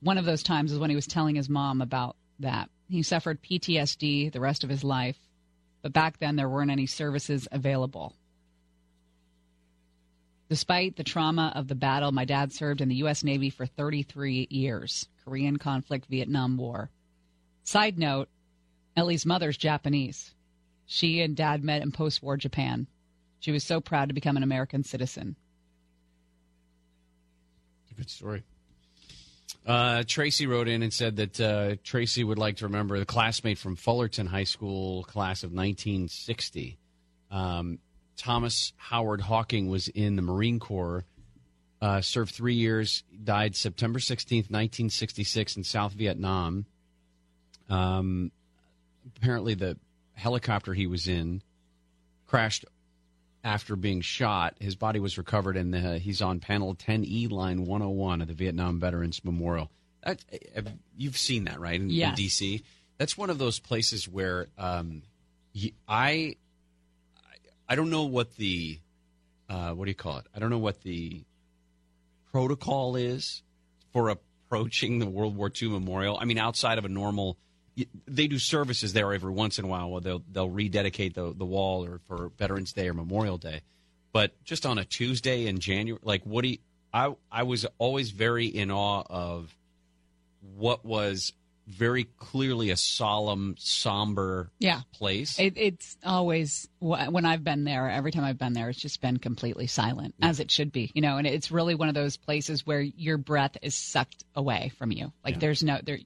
One 0.02 0.18
of 0.18 0.24
those 0.24 0.42
times 0.42 0.72
is 0.72 0.80
when 0.80 0.90
he 0.90 0.96
was 0.96 1.06
telling 1.06 1.36
his 1.36 1.48
mom 1.48 1.80
about 1.80 2.16
that. 2.40 2.68
He 2.88 3.02
suffered 3.02 3.40
PTSD 3.40 4.32
the 4.32 4.40
rest 4.40 4.64
of 4.64 4.70
his 4.70 4.82
life, 4.82 5.18
but 5.80 5.92
back 5.92 6.18
then 6.18 6.34
there 6.34 6.48
weren't 6.48 6.72
any 6.72 6.86
services 6.86 7.46
available. 7.52 8.16
Despite 10.48 10.96
the 10.96 11.04
trauma 11.04 11.52
of 11.54 11.68
the 11.68 11.76
battle, 11.76 12.10
my 12.10 12.24
dad 12.24 12.52
served 12.52 12.80
in 12.80 12.88
the 12.88 12.96
U.S. 12.96 13.22
Navy 13.22 13.48
for 13.48 13.64
33 13.64 14.48
years 14.50 15.08
Korean 15.24 15.56
conflict, 15.56 16.06
Vietnam 16.06 16.56
War. 16.56 16.90
Side 17.62 17.96
note 17.96 18.28
Ellie's 18.96 19.24
mother's 19.24 19.56
Japanese. 19.56 20.34
She 20.84 21.22
and 21.22 21.36
dad 21.36 21.62
met 21.62 21.80
in 21.80 21.92
post 21.92 22.22
war 22.22 22.36
Japan. 22.36 22.88
She 23.38 23.52
was 23.52 23.62
so 23.62 23.80
proud 23.80 24.08
to 24.08 24.14
become 24.14 24.36
an 24.36 24.42
American 24.42 24.82
citizen. 24.82 25.36
Good 27.96 28.10
story. 28.10 28.42
Uh, 29.64 30.02
Tracy 30.06 30.46
wrote 30.46 30.66
in 30.66 30.82
and 30.82 30.92
said 30.92 31.16
that 31.16 31.40
uh, 31.40 31.76
Tracy 31.84 32.24
would 32.24 32.38
like 32.38 32.56
to 32.56 32.66
remember 32.66 32.98
the 32.98 33.06
classmate 33.06 33.58
from 33.58 33.76
Fullerton 33.76 34.26
High 34.26 34.44
School 34.44 35.04
class 35.04 35.44
of 35.44 35.52
1960. 35.52 36.78
Um, 37.30 37.78
Thomas 38.16 38.72
Howard 38.76 39.20
Hawking 39.20 39.68
was 39.68 39.88
in 39.88 40.16
the 40.16 40.22
Marine 40.22 40.58
Corps 40.58 41.04
uh, 41.82 42.00
served 42.00 42.32
three 42.32 42.54
years, 42.54 43.02
died 43.24 43.56
September 43.56 43.98
16th, 43.98 44.50
1966, 44.50 45.56
in 45.56 45.64
South 45.64 45.92
Vietnam. 45.92 46.64
Um, 47.68 48.30
apparently, 49.16 49.54
the 49.54 49.76
helicopter 50.14 50.74
he 50.74 50.86
was 50.86 51.08
in 51.08 51.42
crashed 52.28 52.64
after 53.44 53.76
being 53.76 54.00
shot. 54.00 54.54
His 54.60 54.76
body 54.76 55.00
was 55.00 55.18
recovered, 55.18 55.56
and 55.56 55.74
uh, 55.74 55.92
he's 55.94 56.22
on 56.22 56.40
panel 56.40 56.74
10E, 56.74 57.30
line 57.30 57.66
101 57.66 58.22
of 58.22 58.28
the 58.28 58.34
Vietnam 58.34 58.78
Veterans 58.78 59.24
Memorial. 59.24 59.70
That, 60.04 60.22
you've 60.96 61.16
seen 61.16 61.44
that, 61.44 61.60
right? 61.60 61.80
In, 61.80 61.90
in 61.90 62.14
D.C. 62.14 62.62
That's 62.98 63.16
one 63.16 63.30
of 63.30 63.38
those 63.38 63.58
places 63.58 64.08
where 64.08 64.48
um, 64.58 65.02
I, 65.88 66.36
I 67.68 67.74
don't 67.74 67.90
know 67.90 68.04
what 68.04 68.36
the, 68.36 68.78
uh, 69.48 69.70
what 69.70 69.84
do 69.84 69.90
you 69.90 69.96
call 69.96 70.18
it? 70.18 70.26
I 70.34 70.38
don't 70.38 70.50
know 70.50 70.58
what 70.58 70.82
the 70.82 71.24
protocol 72.30 72.96
is 72.96 73.42
for 73.92 74.08
approaching 74.08 74.98
the 74.98 75.06
World 75.06 75.36
War 75.36 75.50
II 75.60 75.68
memorial. 75.68 76.18
I 76.20 76.24
mean, 76.24 76.38
outside 76.38 76.78
of 76.78 76.84
a 76.84 76.88
normal, 76.88 77.38
they 78.06 78.26
do 78.26 78.38
services 78.38 78.92
there 78.92 79.12
every 79.12 79.32
once 79.32 79.58
in 79.58 79.64
a 79.64 79.68
while 79.68 79.90
where 79.90 80.00
they'll 80.00 80.22
they'll 80.30 80.50
rededicate 80.50 81.14
the 81.14 81.32
the 81.34 81.44
wall 81.44 81.84
or 81.84 82.00
for 82.06 82.30
Veterans 82.38 82.72
Day 82.72 82.88
or 82.88 82.94
Memorial 82.94 83.38
Day, 83.38 83.62
but 84.12 84.32
just 84.44 84.66
on 84.66 84.78
a 84.78 84.84
Tuesday 84.84 85.46
in 85.46 85.58
January, 85.58 86.00
like 86.02 86.22
what 86.24 86.42
do 86.42 86.48
you? 86.48 86.58
I 86.92 87.14
I 87.30 87.44
was 87.44 87.66
always 87.78 88.10
very 88.10 88.46
in 88.46 88.70
awe 88.70 89.04
of 89.08 89.54
what 90.56 90.84
was 90.84 91.32
very 91.68 92.04
clearly 92.18 92.70
a 92.70 92.76
solemn, 92.76 93.54
somber 93.56 94.50
Yeah. 94.58 94.80
place. 94.92 95.38
It, 95.38 95.54
it's 95.56 95.96
always 96.04 96.68
when 96.80 97.24
I've 97.24 97.44
been 97.44 97.62
there. 97.64 97.88
Every 97.88 98.10
time 98.10 98.24
I've 98.24 98.36
been 98.36 98.52
there, 98.52 98.68
it's 98.68 98.80
just 98.80 99.00
been 99.00 99.18
completely 99.18 99.68
silent, 99.68 100.16
as 100.20 100.40
it 100.40 100.50
should 100.50 100.72
be. 100.72 100.90
You 100.94 101.02
know, 101.02 101.18
and 101.18 101.26
it's 101.26 101.50
really 101.52 101.76
one 101.76 101.88
of 101.88 101.94
those 101.94 102.16
places 102.16 102.66
where 102.66 102.80
your 102.80 103.16
breath 103.16 103.56
is 103.62 103.76
sucked 103.76 104.24
away 104.34 104.72
from 104.76 104.90
you. 104.90 105.12
Like 105.24 105.38
there's 105.38 105.62
no 105.62 105.78
there. 105.82 106.00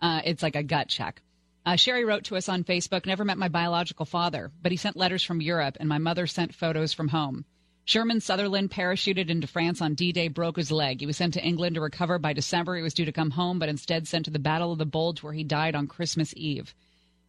Uh, 0.00 0.20
it's 0.24 0.42
like 0.42 0.56
a 0.56 0.62
gut 0.62 0.88
check. 0.88 1.22
Uh, 1.66 1.76
Sherry 1.76 2.04
wrote 2.04 2.24
to 2.24 2.36
us 2.36 2.48
on 2.48 2.64
Facebook. 2.64 3.04
Never 3.04 3.24
met 3.24 3.36
my 3.36 3.48
biological 3.48 4.06
father, 4.06 4.50
but 4.62 4.72
he 4.72 4.78
sent 4.78 4.96
letters 4.96 5.22
from 5.22 5.42
Europe, 5.42 5.76
and 5.80 5.88
my 5.88 5.98
mother 5.98 6.26
sent 6.26 6.54
photos 6.54 6.92
from 6.92 7.08
home. 7.08 7.44
Sherman 7.84 8.20
Sutherland 8.20 8.70
parachuted 8.70 9.30
into 9.30 9.46
France 9.46 9.80
on 9.80 9.94
D 9.94 10.12
Day, 10.12 10.28
broke 10.28 10.56
his 10.56 10.70
leg. 10.70 11.00
He 11.00 11.06
was 11.06 11.16
sent 11.16 11.34
to 11.34 11.44
England 11.44 11.74
to 11.74 11.80
recover. 11.80 12.18
By 12.18 12.34
December, 12.34 12.76
he 12.76 12.82
was 12.82 12.94
due 12.94 13.06
to 13.06 13.12
come 13.12 13.30
home, 13.30 13.58
but 13.58 13.70
instead 13.70 14.06
sent 14.06 14.26
to 14.26 14.30
the 14.30 14.38
Battle 14.38 14.72
of 14.72 14.78
the 14.78 14.86
Bulge, 14.86 15.22
where 15.22 15.32
he 15.32 15.42
died 15.42 15.74
on 15.74 15.86
Christmas 15.86 16.34
Eve. 16.36 16.74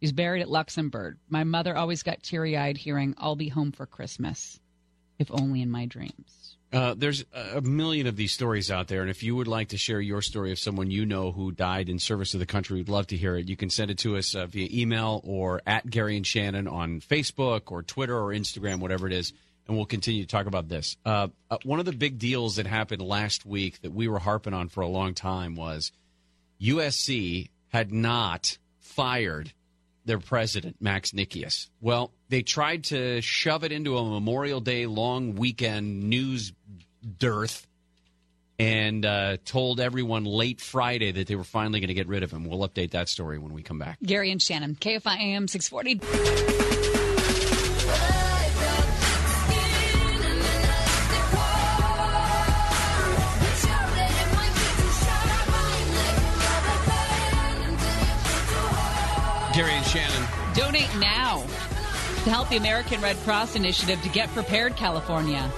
He's 0.00 0.12
buried 0.12 0.42
at 0.42 0.50
Luxembourg. 0.50 1.18
My 1.28 1.44
mother 1.44 1.76
always 1.76 2.02
got 2.02 2.22
teary 2.22 2.56
eyed 2.56 2.76
hearing, 2.76 3.14
I'll 3.18 3.36
be 3.36 3.48
home 3.48 3.72
for 3.72 3.86
Christmas, 3.86 4.60
if 5.20 5.30
only 5.30 5.62
in 5.62 5.70
my 5.70 5.86
dreams. 5.86 6.56
Uh, 6.72 6.94
there's 6.96 7.24
a 7.54 7.60
million 7.60 8.06
of 8.06 8.14
these 8.14 8.32
stories 8.32 8.70
out 8.70 8.86
there, 8.86 9.00
and 9.00 9.10
if 9.10 9.24
you 9.24 9.34
would 9.34 9.48
like 9.48 9.68
to 9.68 9.76
share 9.76 10.00
your 10.00 10.22
story 10.22 10.52
of 10.52 10.58
someone 10.58 10.88
you 10.88 11.04
know 11.04 11.32
who 11.32 11.50
died 11.50 11.88
in 11.88 11.98
service 11.98 12.30
to 12.30 12.38
the 12.38 12.46
country, 12.46 12.76
we'd 12.76 12.88
love 12.88 13.08
to 13.08 13.16
hear 13.16 13.36
it. 13.36 13.48
You 13.48 13.56
can 13.56 13.70
send 13.70 13.90
it 13.90 13.98
to 13.98 14.16
us 14.16 14.36
uh, 14.36 14.46
via 14.46 14.68
email 14.70 15.20
or 15.24 15.60
at 15.66 15.88
Gary 15.90 16.16
and 16.16 16.24
Shannon 16.24 16.68
on 16.68 17.00
Facebook 17.00 17.72
or 17.72 17.82
Twitter 17.82 18.16
or 18.16 18.28
Instagram, 18.28 18.78
whatever 18.78 19.08
it 19.08 19.12
is, 19.12 19.32
and 19.66 19.76
we'll 19.76 19.86
continue 19.86 20.22
to 20.22 20.28
talk 20.28 20.46
about 20.46 20.68
this. 20.68 20.96
Uh, 21.04 21.28
uh, 21.50 21.58
one 21.64 21.80
of 21.80 21.86
the 21.86 21.92
big 21.92 22.20
deals 22.20 22.54
that 22.56 22.68
happened 22.68 23.02
last 23.02 23.44
week 23.44 23.82
that 23.82 23.92
we 23.92 24.06
were 24.06 24.20
harping 24.20 24.54
on 24.54 24.68
for 24.68 24.82
a 24.82 24.88
long 24.88 25.12
time 25.12 25.56
was 25.56 25.90
USC 26.60 27.50
had 27.68 27.92
not 27.92 28.58
fired 28.78 29.52
their 30.04 30.18
president, 30.18 30.76
Max 30.80 31.12
Nikias. 31.12 31.68
Well, 31.80 32.12
they 32.28 32.42
tried 32.42 32.84
to 32.84 33.20
shove 33.20 33.64
it 33.64 33.72
into 33.72 33.96
a 33.96 34.04
Memorial 34.04 34.60
Day 34.60 34.86
long 34.86 35.34
weekend 35.34 36.04
news 36.04 36.52
dearth 37.18 37.66
and 38.58 39.06
uh, 39.06 39.38
told 39.44 39.80
everyone 39.80 40.24
late 40.24 40.60
Friday 40.60 41.12
that 41.12 41.26
they 41.26 41.34
were 41.34 41.44
finally 41.44 41.80
going 41.80 41.88
to 41.88 41.94
get 41.94 42.08
rid 42.08 42.22
of 42.22 42.30
him. 42.30 42.44
We'll 42.44 42.68
update 42.68 42.90
that 42.90 43.08
story 43.08 43.38
when 43.38 43.54
we 43.54 43.62
come 43.62 43.78
back. 43.78 43.98
Gary 44.02 44.30
and 44.30 44.40
Shannon, 44.40 44.74
KFI 44.74 45.18
AM 45.18 45.48
640. 45.48 46.59
To 62.24 62.30
help 62.30 62.50
the 62.50 62.56
American 62.58 63.00
Red 63.00 63.16
Cross 63.18 63.56
Initiative 63.56 64.00
to 64.02 64.08
get 64.10 64.28
prepared, 64.30 64.76
California. 64.76 65.50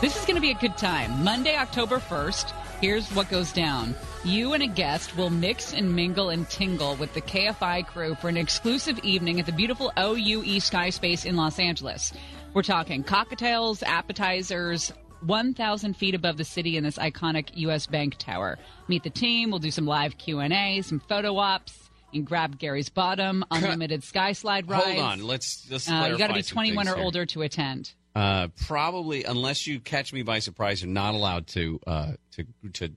This 0.00 0.16
is 0.16 0.24
going 0.26 0.36
to 0.36 0.40
be 0.40 0.52
a 0.52 0.54
good 0.54 0.76
time. 0.76 1.24
Monday, 1.24 1.56
October 1.56 1.98
1st, 1.98 2.52
here's 2.80 3.08
what 3.14 3.28
goes 3.28 3.50
down. 3.50 3.96
You 4.24 4.52
and 4.52 4.62
a 4.62 4.68
guest 4.68 5.16
will 5.16 5.30
mix 5.30 5.72
and 5.72 5.96
mingle 5.96 6.30
and 6.30 6.48
tingle 6.48 6.94
with 6.96 7.12
the 7.14 7.20
KFI 7.20 7.84
crew 7.86 8.14
for 8.14 8.28
an 8.28 8.36
exclusive 8.36 9.00
evening 9.00 9.40
at 9.40 9.46
the 9.46 9.52
beautiful 9.52 9.92
OUE 9.96 10.60
Sky 10.60 10.90
Space 10.90 11.24
in 11.24 11.34
Los 11.34 11.58
Angeles. 11.58 12.12
We're 12.54 12.62
talking 12.62 13.02
cocktails, 13.02 13.82
appetizers, 13.82 14.92
1,000 15.26 15.96
feet 15.96 16.14
above 16.14 16.36
the 16.36 16.44
city 16.44 16.76
in 16.76 16.84
this 16.84 16.98
iconic 16.98 17.48
U.S. 17.54 17.88
Bank 17.88 18.18
Tower. 18.18 18.56
Meet 18.86 19.02
the 19.02 19.10
team. 19.10 19.50
We'll 19.50 19.58
do 19.58 19.72
some 19.72 19.86
live 19.86 20.16
Q&A, 20.16 20.80
some 20.82 21.00
photo 21.00 21.36
ops. 21.38 21.87
Can 22.12 22.24
grab 22.24 22.58
Gary's 22.58 22.88
bottom, 22.88 23.44
unlimited 23.50 24.02
sky 24.04 24.32
slide 24.32 24.68
rides. 24.68 24.84
Hold 24.84 24.98
on. 24.98 25.22
Let's 25.22 25.66
let's 25.70 25.88
Uh, 25.90 26.08
you 26.10 26.18
got 26.18 26.28
to 26.28 26.34
be 26.34 26.42
21 26.42 26.88
or 26.88 26.94
here. 26.94 27.04
older 27.04 27.26
to 27.26 27.42
attend. 27.42 27.92
Uh, 28.14 28.48
probably, 28.66 29.24
unless 29.24 29.66
you 29.66 29.78
catch 29.78 30.12
me 30.12 30.22
by 30.22 30.38
surprise, 30.40 30.82
you're 30.82 30.90
not 30.90 31.14
allowed 31.14 31.46
to 31.48 31.80
uh, 31.86 32.12
to 32.32 32.44
to 32.72 32.90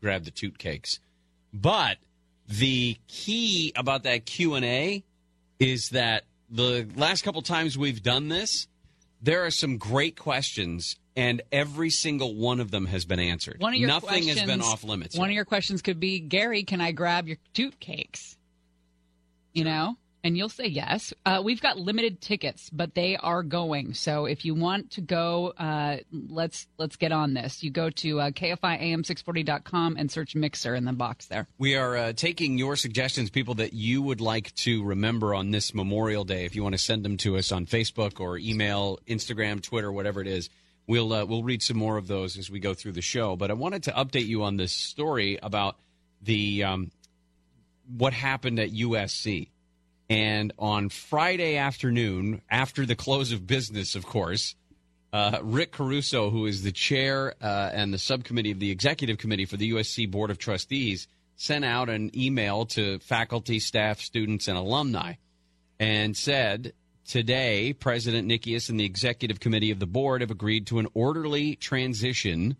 grab 0.00 0.24
the 0.24 0.30
toot 0.30 0.58
cakes. 0.58 0.98
But 1.52 1.98
the 2.48 2.96
key 3.08 3.72
about 3.76 4.04
that 4.04 4.24
Q 4.26 4.54
and 4.54 4.64
A 4.64 5.04
is 5.58 5.90
that 5.90 6.24
the 6.50 6.88
last 6.96 7.22
couple 7.22 7.42
times 7.42 7.76
we've 7.76 8.02
done 8.02 8.28
this, 8.28 8.66
there 9.20 9.44
are 9.44 9.50
some 9.50 9.78
great 9.78 10.16
questions, 10.16 10.96
and 11.16 11.42
every 11.50 11.90
single 11.90 12.34
one 12.34 12.60
of 12.60 12.70
them 12.70 12.86
has 12.86 13.04
been 13.04 13.20
answered. 13.20 13.56
One 13.60 13.74
of 13.74 13.78
your 13.78 13.88
Nothing 13.88 14.28
has 14.28 14.42
been 14.42 14.60
off 14.60 14.84
limits. 14.84 15.16
One 15.16 15.28
of 15.28 15.34
your 15.34 15.44
questions 15.44 15.82
could 15.82 16.00
be, 16.00 16.18
Gary, 16.20 16.62
can 16.62 16.80
I 16.80 16.92
grab 16.92 17.28
your 17.28 17.38
toot 17.54 17.78
cakes? 17.80 18.36
You 19.52 19.64
know, 19.64 19.96
and 20.24 20.36
you'll 20.36 20.48
say 20.48 20.66
yes. 20.66 21.12
Uh, 21.26 21.42
we've 21.44 21.60
got 21.60 21.78
limited 21.78 22.20
tickets, 22.20 22.70
but 22.70 22.94
they 22.94 23.16
are 23.16 23.42
going. 23.42 23.94
So 23.94 24.26
if 24.26 24.44
you 24.44 24.54
want 24.54 24.92
to 24.92 25.00
go, 25.00 25.52
uh, 25.58 25.98
let's 26.12 26.66
let's 26.78 26.96
get 26.96 27.12
on 27.12 27.34
this. 27.34 27.62
You 27.62 27.70
go 27.70 27.90
to 27.90 28.20
uh, 28.20 28.30
kfiam640.com 28.30 29.96
and 29.98 30.10
search 30.10 30.34
Mixer 30.34 30.74
in 30.74 30.84
the 30.84 30.92
box 30.92 31.26
there. 31.26 31.48
We 31.58 31.76
are 31.76 31.96
uh, 31.96 32.12
taking 32.12 32.58
your 32.58 32.76
suggestions, 32.76 33.30
people 33.30 33.54
that 33.54 33.72
you 33.72 34.02
would 34.02 34.20
like 34.20 34.54
to 34.56 34.84
remember 34.84 35.34
on 35.34 35.50
this 35.50 35.74
Memorial 35.74 36.24
Day. 36.24 36.44
If 36.44 36.54
you 36.54 36.62
want 36.62 36.74
to 36.74 36.82
send 36.82 37.04
them 37.04 37.16
to 37.18 37.36
us 37.36 37.50
on 37.50 37.66
Facebook 37.66 38.20
or 38.20 38.38
email, 38.38 39.00
Instagram, 39.06 39.62
Twitter, 39.62 39.90
whatever 39.90 40.20
it 40.20 40.28
is, 40.28 40.50
we'll 40.86 41.12
uh, 41.12 41.24
we'll 41.24 41.42
read 41.42 41.62
some 41.62 41.76
more 41.76 41.96
of 41.96 42.06
those 42.06 42.38
as 42.38 42.50
we 42.50 42.60
go 42.60 42.74
through 42.74 42.92
the 42.92 43.02
show. 43.02 43.34
But 43.36 43.50
I 43.50 43.54
wanted 43.54 43.84
to 43.84 43.92
update 43.92 44.26
you 44.26 44.44
on 44.44 44.56
this 44.56 44.72
story 44.72 45.38
about 45.42 45.76
the 46.22 46.62
um, 46.62 46.92
what 47.86 48.12
happened 48.12 48.58
at 48.58 48.70
USC. 48.70 49.48
And 50.08 50.52
on 50.58 50.88
Friday 50.88 51.56
afternoon, 51.56 52.42
after 52.50 52.84
the 52.84 52.96
close 52.96 53.32
of 53.32 53.46
business, 53.46 53.94
of 53.94 54.04
course, 54.04 54.54
uh, 55.12 55.38
Rick 55.42 55.72
Caruso, 55.72 56.30
who 56.30 56.46
is 56.46 56.62
the 56.62 56.72
chair 56.72 57.34
uh, 57.40 57.70
and 57.72 57.92
the 57.92 57.98
subcommittee 57.98 58.50
of 58.50 58.58
the 58.58 58.70
executive 58.70 59.18
committee 59.18 59.44
for 59.44 59.56
the 59.56 59.72
USC 59.72 60.10
Board 60.10 60.30
of 60.30 60.38
Trustees, 60.38 61.06
sent 61.36 61.64
out 61.64 61.88
an 61.88 62.10
email 62.16 62.66
to 62.66 62.98
faculty, 63.00 63.58
staff, 63.58 64.00
students, 64.00 64.48
and 64.48 64.56
alumni 64.56 65.14
and 65.78 66.16
said, 66.16 66.72
Today, 67.04 67.72
President 67.72 68.28
Nikias 68.28 68.70
and 68.70 68.78
the 68.78 68.84
executive 68.84 69.40
committee 69.40 69.72
of 69.72 69.80
the 69.80 69.86
board 69.86 70.20
have 70.20 70.30
agreed 70.30 70.68
to 70.68 70.78
an 70.78 70.86
orderly 70.94 71.56
transition 71.56 72.56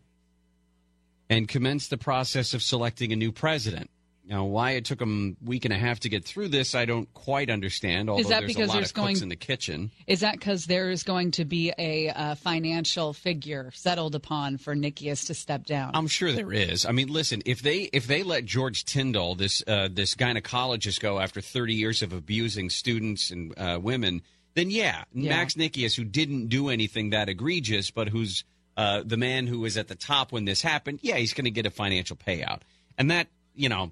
and 1.31 1.49
commence 1.49 1.87
the 1.87 1.97
process 1.97 2.53
of 2.53 2.63
selecting 2.63 3.13
a 3.13 3.17
new 3.17 3.31
president. 3.31 3.89
Now, 4.25 4.45
why 4.45 4.73
it 4.73 4.85
took 4.85 5.01
them 5.01 5.37
a 5.45 5.49
week 5.49 5.65
and 5.65 5.75
a 5.75 5.77
half 5.77 6.01
to 6.01 6.09
get 6.09 6.25
through 6.25 6.49
this, 6.49 6.77
I 6.77 6.85
don't 6.85 7.13
quite 7.13 7.51
understand. 7.51 8.09
Although 8.09 8.29
that 8.29 8.41
there's 8.41 8.55
because 8.55 8.67
a 8.67 8.69
lot 8.69 8.75
there's 8.75 8.91
of 8.91 8.95
cooks 8.95 9.05
going- 9.05 9.23
in 9.23 9.29
the 9.29 9.37
kitchen. 9.37 9.91
Is 10.07 10.21
that 10.21 10.39
because 10.39 10.67
there 10.67 10.91
is 10.91 11.03
going 11.03 11.33
to 11.33 11.45
be 11.45 11.73
a 11.77 12.09
uh, 12.11 12.35
financial 12.37 13.13
figure 13.13 13.73
settled 13.75 14.15
upon 14.15 14.59
for 14.59 14.77
Nikias 14.77 15.27
to 15.27 15.35
step 15.35 15.67
down? 15.67 15.91
I'm 15.95 16.07
sure 16.07 16.31
there 16.31 16.53
is. 16.53 16.87
I 16.87 16.93
mean, 16.93 17.09
listen, 17.09 17.43
if 17.47 17.63
they 17.63 17.91
if 17.93 18.07
they 18.07 18.23
let 18.23 18.45
George 18.45 18.85
Tyndall, 18.85 19.35
this 19.35 19.61
uh, 19.67 19.89
this 19.91 20.15
gynecologist, 20.15 21.01
go 21.01 21.19
after 21.19 21.41
30 21.41 21.75
years 21.75 22.01
of 22.03 22.13
abusing 22.13 22.71
students 22.71 23.31
and 23.33 23.53
uh, 23.59 23.81
women, 23.83 24.23
then 24.55 24.71
yeah, 24.71 25.03
Yeah. 25.13 25.31
Max 25.31 25.55
Nikias, 25.55 25.97
who 25.97 26.05
didn't 26.05 26.47
do 26.47 26.69
anything 26.69 27.11
that 27.11 27.29
egregious, 27.29 27.91
but 27.91 28.09
who's 28.09 28.45
uh, 28.77 29.03
the 29.05 29.17
man 29.17 29.49
who 29.49 29.59
was 29.61 29.77
at 29.77 29.89
the 29.89 29.97
top 29.97 30.31
when 30.31 30.45
this 30.45 30.63
happened, 30.63 31.01
yeah, 31.03 31.17
he's 31.17 31.35
going 31.35 31.45
to 31.45 31.51
get 31.51 31.67
a 31.67 31.71
financial 31.71 32.17
payout, 32.17 32.61
and 32.97 33.11
that 33.11 33.27
you 33.57 33.69
know. 33.69 33.91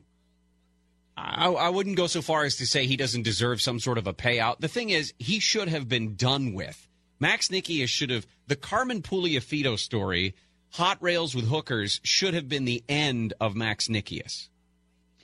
I, 1.21 1.49
I 1.49 1.69
wouldn't 1.69 1.97
go 1.97 2.07
so 2.07 2.23
far 2.23 2.45
as 2.45 2.57
to 2.57 2.67
say 2.67 2.87
he 2.87 2.97
doesn't 2.97 3.23
deserve 3.23 3.61
some 3.61 3.79
sort 3.79 3.99
of 3.99 4.07
a 4.07 4.13
payout. 4.13 4.61
The 4.61 4.69
thing 4.69 4.91
is, 4.91 5.13
he 5.19 5.41
should 5.41 5.69
have 5.69 5.89
been 5.89 6.17
done 6.17 6.55
with. 6.55 6.89
Max 7.19 7.49
Nikias 7.49 7.89
should 7.89 8.11
have. 8.11 8.27
The 8.47 8.57
Carmen 8.57 9.03
Puliafito 9.03 9.79
story 9.79 10.35
hot 10.71 10.99
rails 11.01 11.35
with 11.35 11.49
hookers 11.49 12.01
should 12.03 12.35
have 12.35 12.49
been 12.49 12.65
the 12.65 12.83
end 12.89 13.35
of 13.41 13.55
Max 13.55 13.89
Nikias. 13.89 14.49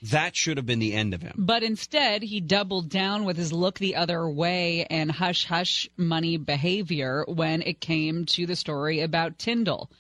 That 0.03 0.37
should 0.37 0.59
have 0.59 0.67
been 0.67 0.79
the 0.79 0.93
end 0.93 1.15
of 1.15 1.23
him. 1.23 1.35
But 1.39 1.63
instead, 1.63 2.23
he 2.23 2.41
doubled 2.41 2.91
down 2.91 3.25
with 3.25 3.37
his 3.37 3.53
look 3.53 3.79
the 3.79 3.97
other 3.97 4.29
way 4.29 4.87
and 4.91 5.11
hush 5.11 5.47
hush 5.47 5.89
money 5.97 6.37
behavior 6.37 7.25
when 7.27 7.63
it 7.63 7.81
came 7.81 8.27
to 8.27 8.47
the 8.47 8.57
story 8.57 9.01
about 9.01 9.39
Tyndall. 9.39 9.91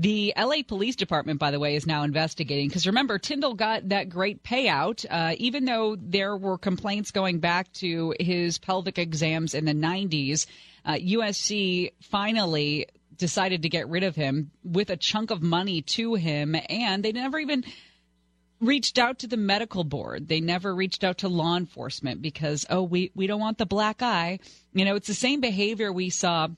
The 0.00 0.32
LA 0.36 0.62
Police 0.66 0.94
Department, 0.94 1.40
by 1.40 1.50
the 1.50 1.58
way, 1.58 1.74
is 1.74 1.84
now 1.84 2.04
investigating 2.04 2.68
because 2.68 2.86
remember, 2.86 3.18
Tyndall 3.18 3.54
got 3.54 3.88
that 3.88 4.08
great 4.08 4.44
payout, 4.44 5.04
uh, 5.10 5.34
even 5.38 5.64
though 5.64 5.96
there 6.00 6.36
were 6.36 6.56
complaints 6.56 7.10
going 7.10 7.40
back 7.40 7.72
to 7.74 8.14
his 8.20 8.58
pelvic 8.58 8.96
exams 8.96 9.54
in 9.54 9.64
the 9.64 9.74
90s. 9.74 10.46
Uh, 10.84 10.92
USC 10.92 11.90
finally 12.00 12.86
decided 13.16 13.62
to 13.62 13.68
get 13.68 13.88
rid 13.88 14.04
of 14.04 14.14
him 14.14 14.52
with 14.62 14.90
a 14.90 14.96
chunk 14.96 15.32
of 15.32 15.42
money 15.42 15.82
to 15.82 16.14
him, 16.14 16.54
and 16.68 17.04
they 17.04 17.10
never 17.10 17.40
even 17.40 17.64
reached 18.60 18.98
out 18.98 19.18
to 19.20 19.26
the 19.26 19.36
medical 19.36 19.82
board. 19.82 20.28
They 20.28 20.40
never 20.40 20.72
reached 20.72 21.02
out 21.02 21.18
to 21.18 21.28
law 21.28 21.56
enforcement 21.56 22.22
because, 22.22 22.64
oh, 22.70 22.84
we, 22.84 23.10
we 23.16 23.26
don't 23.26 23.40
want 23.40 23.58
the 23.58 23.66
black 23.66 24.00
eye. 24.00 24.38
You 24.72 24.84
know, 24.84 24.94
it's 24.94 25.08
the 25.08 25.14
same 25.14 25.40
behavior 25.40 25.92
we 25.92 26.10
saw 26.10 26.48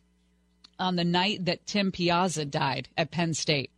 on 0.80 0.96
the 0.96 1.04
night 1.04 1.44
that 1.44 1.66
Tim 1.66 1.92
Piazza 1.92 2.44
died 2.44 2.88
at 2.96 3.10
Penn 3.10 3.34
State. 3.34 3.70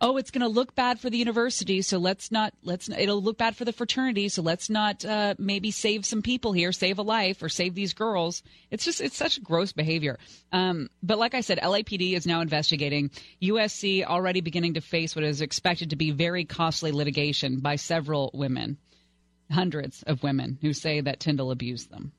Oh, 0.00 0.16
it's 0.16 0.30
going 0.30 0.42
to 0.42 0.48
look 0.48 0.76
bad 0.76 1.00
for 1.00 1.10
the 1.10 1.18
university, 1.18 1.82
so 1.82 1.98
let's 1.98 2.30
not 2.30 2.54
let's 2.62 2.88
it'll 2.88 3.20
look 3.20 3.36
bad 3.36 3.56
for 3.56 3.64
the 3.64 3.72
fraternity, 3.72 4.28
so 4.28 4.42
let's 4.42 4.70
not 4.70 5.04
uh, 5.04 5.34
maybe 5.38 5.72
save 5.72 6.06
some 6.06 6.22
people 6.22 6.52
here, 6.52 6.70
save 6.70 6.98
a 6.98 7.02
life, 7.02 7.42
or 7.42 7.48
save 7.48 7.74
these 7.74 7.94
girls. 7.94 8.44
It's 8.70 8.84
just 8.84 9.00
it's 9.00 9.16
such 9.16 9.42
gross 9.42 9.72
behavior. 9.72 10.18
Um, 10.52 10.88
but 11.02 11.18
like 11.18 11.34
I 11.34 11.40
said, 11.40 11.58
LAPD 11.58 12.12
is 12.12 12.28
now 12.28 12.42
investigating. 12.42 13.10
USC 13.42 14.04
already 14.04 14.40
beginning 14.40 14.74
to 14.74 14.80
face 14.80 15.16
what 15.16 15.24
is 15.24 15.40
expected 15.40 15.90
to 15.90 15.96
be 15.96 16.12
very 16.12 16.44
costly 16.44 16.92
litigation 16.92 17.58
by 17.58 17.74
several 17.74 18.30
women, 18.32 18.78
hundreds 19.50 20.04
of 20.04 20.22
women 20.22 20.58
who 20.62 20.72
say 20.74 21.00
that 21.00 21.18
Tyndall 21.18 21.50
abused 21.50 21.90
them. 21.90 22.12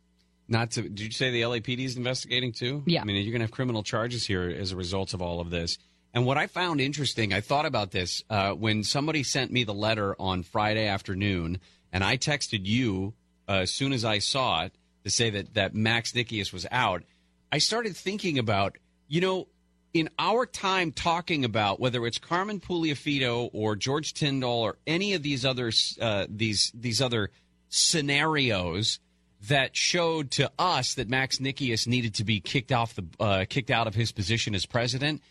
Not 0.50 0.72
to. 0.72 0.82
Did 0.82 1.00
you 1.00 1.12
say 1.12 1.30
the 1.30 1.43
LAPD 1.43 1.86
is 1.86 1.95
investigating 1.95 2.52
too? 2.52 2.84
Yeah. 2.88 3.02
I 3.02 3.04
mean, 3.06 3.16
you're 3.18 3.32
going 3.32 3.39
to 3.39 3.45
have 3.45 3.52
criminal 3.52 3.84
charges 3.84 4.26
here 4.26 4.50
as 4.50 4.72
a 4.72 4.76
result 4.76 5.14
of 5.14 5.22
all 5.22 5.39
of 5.39 5.52
this. 5.52 5.78
And 6.14 6.26
what 6.26 6.38
I 6.38 6.47
found 6.47 6.82
interesting, 6.82 7.34
I 7.34 7.41
thought 7.41 7.68
about 7.68 7.91
this 7.91 8.24
uh, 8.30 8.52
when 8.54 8.84
somebody 8.84 9.22
sent 9.22 9.52
me 9.52 9.64
the 9.64 9.76
letter 9.76 10.16
on 10.20 10.41
Friday 10.41 10.88
afternoon, 10.88 11.60
and 11.93 12.04
I 12.04 12.18
texted 12.18 12.66
you 12.66 13.14
uh, 13.47 13.60
as 13.60 13.72
soon 13.72 13.93
as 13.93 14.04
I 14.04 14.18
saw 14.18 14.64
it 14.64 14.74
to 15.04 15.12
say 15.12 15.30
that 15.30 15.54
that 15.54 15.76
Max 15.76 16.14
Nikias 16.14 16.52
was 16.52 16.66
out. 16.72 17.04
I 17.52 17.60
started 17.60 17.95
thinking 17.95 18.39
about, 18.39 18.78
you 19.08 19.22
know, 19.22 19.47
in 19.93 20.10
our 20.18 20.45
time 20.45 20.91
talking 20.91 21.45
about 21.45 21.80
whether 21.80 22.06
it's 22.06 22.18
Carmen 22.18 22.60
Puliafito 22.60 23.50
or 23.54 23.76
George 23.76 24.14
Tyndall 24.14 24.62
or 24.62 24.78
any 24.86 25.14
of 25.14 25.24
these 25.24 25.45
other 25.45 25.72
uh, 26.02 26.26
these 26.28 26.72
these 26.74 27.02
other 27.02 27.30
scenarios 27.70 29.00
that 29.48 29.76
showed 29.76 30.32
to 30.32 30.52
us 30.60 30.96
that 30.96 31.08
Max 31.08 31.38
Nikias 31.38 31.88
needed 31.88 32.16
to 32.16 32.24
be 32.24 32.40
kicked 32.40 32.72
off 32.72 32.94
the 32.96 33.06
uh, 33.20 33.46
kicked 33.50 33.72
out 33.72 33.88
of 33.88 33.96
his 33.96 34.12
position 34.12 34.54
as 34.54 34.66
president. 34.66 35.22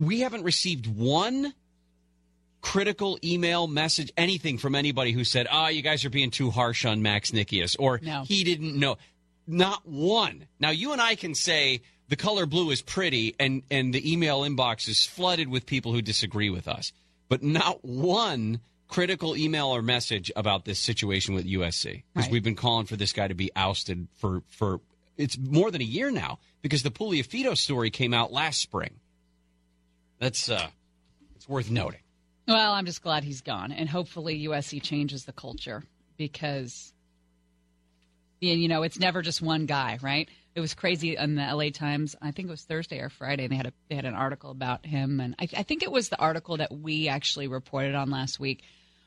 We 0.00 0.20
haven't 0.20 0.42
received 0.42 0.86
one 0.86 1.54
critical 2.60 3.18
email 3.22 3.66
message, 3.68 4.10
anything 4.16 4.58
from 4.58 4.74
anybody 4.74 5.12
who 5.12 5.24
said, 5.24 5.46
"Oh, 5.50 5.68
you 5.68 5.82
guys 5.82 6.04
are 6.04 6.10
being 6.10 6.30
too 6.30 6.50
harsh 6.50 6.84
on 6.84 7.02
Max 7.02 7.30
Nikias," 7.30 7.76
or 7.78 8.00
No. 8.02 8.24
he 8.24 8.42
didn't 8.44 8.76
know. 8.78 8.98
Not 9.46 9.86
one. 9.86 10.46
Now 10.58 10.70
you 10.70 10.92
and 10.92 11.00
I 11.00 11.14
can 11.14 11.34
say 11.34 11.82
the 12.08 12.16
color 12.16 12.46
blue 12.46 12.70
is 12.70 12.82
pretty, 12.82 13.36
and 13.38 13.62
and 13.70 13.94
the 13.94 14.12
email 14.12 14.40
inbox 14.40 14.88
is 14.88 15.04
flooded 15.06 15.48
with 15.48 15.64
people 15.66 15.92
who 15.92 16.02
disagree 16.02 16.50
with 16.50 16.66
us, 16.66 16.92
but 17.28 17.42
not 17.42 17.84
one 17.84 18.60
critical 18.88 19.36
email 19.36 19.66
or 19.68 19.82
message 19.82 20.30
about 20.36 20.64
this 20.64 20.78
situation 20.78 21.34
with 21.34 21.46
USC 21.46 22.04
because 22.14 22.30
we've 22.30 22.44
been 22.44 22.56
calling 22.56 22.86
for 22.86 22.96
this 22.96 23.12
guy 23.12 23.28
to 23.28 23.34
be 23.34 23.50
ousted 23.56 24.08
for 24.14 24.42
for 24.48 24.80
it's 25.16 25.38
more 25.38 25.70
than 25.70 25.80
a 25.80 25.84
year 25.84 26.10
now 26.10 26.38
because 26.62 26.82
the 26.82 26.90
Puliafito 26.90 27.56
story 27.56 27.90
came 27.90 28.12
out 28.12 28.32
last 28.32 28.60
spring. 28.60 29.00
That's 30.18 30.48
uh, 30.48 30.68
it's 31.34 31.48
worth 31.48 31.70
noting. 31.70 32.00
Well, 32.48 32.72
I'm 32.72 32.86
just 32.86 33.02
glad 33.02 33.24
he's 33.24 33.40
gone, 33.40 33.72
and 33.72 33.88
hopefully 33.88 34.46
USC 34.46 34.80
changes 34.80 35.24
the 35.24 35.32
culture 35.32 35.82
because, 36.16 36.92
yeah, 38.40 38.54
you 38.54 38.68
know, 38.68 38.84
it's 38.84 39.00
never 39.00 39.20
just 39.20 39.42
one 39.42 39.66
guy, 39.66 39.98
right? 40.00 40.28
It 40.56 40.60
was 40.60 40.72
crazy 40.72 41.16
in 41.16 41.34
the 41.34 41.42
LA 41.42 41.68
Times. 41.68 42.16
I 42.22 42.30
think 42.30 42.48
it 42.48 42.50
was 42.50 42.64
Thursday 42.64 43.00
or 43.00 43.10
Friday. 43.10 43.44
And 43.44 43.52
they 43.52 43.56
had 43.56 43.66
a 43.66 43.72
they 43.90 43.94
had 43.94 44.06
an 44.06 44.14
article 44.14 44.50
about 44.50 44.86
him, 44.86 45.20
and 45.20 45.34
I, 45.38 45.46
I 45.54 45.62
think 45.62 45.82
it 45.82 45.92
was 45.92 46.08
the 46.08 46.18
article 46.18 46.56
that 46.56 46.72
we 46.72 47.08
actually 47.08 47.46
reported 47.46 47.94
on 47.94 48.08
last 48.08 48.40
week, 48.40 48.62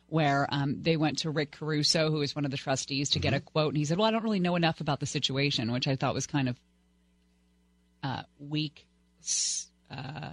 where 0.09 0.47
um, 0.51 0.83
they 0.83 0.95
went 0.95 1.17
to 1.19 1.31
Rick 1.31 1.53
Caruso, 1.53 2.11
who 2.11 2.21
is 2.21 2.35
one 2.35 2.45
of 2.45 2.51
the 2.51 2.57
trustees, 2.57 3.09
to 3.11 3.19
get 3.19 3.33
a 3.33 3.39
quote, 3.39 3.69
and 3.69 3.77
he 3.77 3.85
said, 3.85 3.97
"Well, 3.97 4.07
I 4.07 4.11
don't 4.11 4.23
really 4.23 4.39
know 4.39 4.55
enough 4.55 4.79
about 4.79 4.99
the 4.99 5.07
situation," 5.07 5.71
which 5.71 5.87
I 5.87 5.95
thought 5.95 6.13
was 6.13 6.27
kind 6.27 6.49
of 6.49 6.59
uh, 8.03 8.21
weak. 8.37 8.85
Uh, 9.89 10.29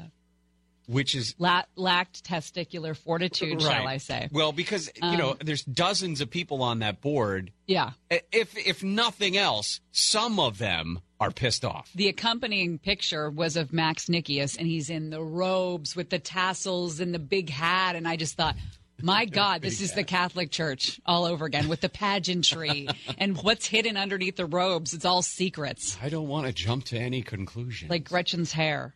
Which 0.88 1.16
is 1.16 1.34
la- 1.38 1.64
lacked 1.74 2.22
testicular 2.22 2.96
fortitude, 2.96 3.60
shall 3.60 3.88
I 3.88 3.96
say? 3.96 4.28
Well, 4.30 4.52
because 4.52 4.88
you 5.02 5.16
know, 5.16 5.30
Um, 5.32 5.38
there's 5.44 5.64
dozens 5.64 6.20
of 6.20 6.30
people 6.30 6.62
on 6.62 6.78
that 6.78 7.00
board. 7.00 7.50
Yeah. 7.66 7.90
If 8.08 8.56
if 8.56 8.84
nothing 8.84 9.36
else, 9.36 9.80
some 9.90 10.38
of 10.38 10.58
them 10.58 11.00
are 11.18 11.32
pissed 11.32 11.64
off. 11.64 11.90
The 11.94 12.06
accompanying 12.08 12.78
picture 12.78 13.28
was 13.30 13.56
of 13.56 13.72
Max 13.72 14.06
Nikias, 14.06 14.56
and 14.58 14.68
he's 14.68 14.88
in 14.88 15.10
the 15.10 15.22
robes 15.22 15.96
with 15.96 16.10
the 16.10 16.20
tassels 16.20 17.00
and 17.00 17.12
the 17.12 17.18
big 17.18 17.50
hat. 17.50 17.96
And 17.96 18.06
I 18.06 18.14
just 18.16 18.36
thought, 18.36 18.54
my 19.02 19.24
God, 19.40 19.62
this 19.62 19.80
is 19.80 19.92
the 19.94 20.04
Catholic 20.04 20.52
Church 20.52 21.00
all 21.04 21.24
over 21.24 21.46
again 21.46 21.66
with 21.68 21.80
the 21.80 21.88
pageantry 21.88 22.86
and 23.18 23.36
what's 23.42 23.66
hidden 23.66 23.96
underneath 23.96 24.36
the 24.36 24.46
robes. 24.46 24.94
It's 24.94 25.04
all 25.04 25.22
secrets, 25.22 25.98
I 26.00 26.10
don't 26.10 26.28
want 26.28 26.46
to 26.46 26.52
jump 26.52 26.84
to 26.84 26.96
any 26.98 27.22
conclusion. 27.22 27.88
like 27.88 28.04
Gretchen's 28.04 28.52
hair. 28.52 28.94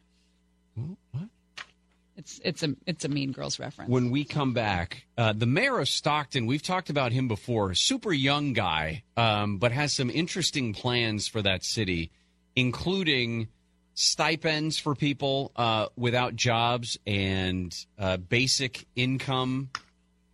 It's 2.21 2.39
it's 2.45 2.63
a 2.63 2.75
it's 2.85 3.07
a 3.07 3.09
Mean 3.09 3.33
Girls 3.33 3.59
reference. 3.59 3.91
when 3.91 4.11
we 4.11 4.25
come 4.25 4.53
back, 4.53 5.07
uh, 5.17 5.33
the 5.33 5.47
mayor 5.47 5.79
of 5.79 5.89
Stockton, 5.89 6.45
we've 6.45 6.63
talked 6.63 6.91
about 6.91 7.13
him 7.13 7.29
before, 7.29 7.73
super 7.75 8.13
young 8.13 8.53
guy, 8.53 9.05
um, 9.17 9.57
but 9.57 9.73
has 9.73 9.95
some 9.95 10.11
interesting 10.11 10.75
plans 10.75 11.29
for 11.29 11.41
that 11.41 11.65
city, 11.65 12.11
including 12.55 13.49
stipends 13.95 14.79
for 14.79 14.95
people 14.95 15.51
uh, 15.57 15.87
without 15.97 16.37
jobs 16.37 16.99
and 17.07 17.75
uh, 17.99 18.19
basic 18.19 18.85
income, 18.95 19.71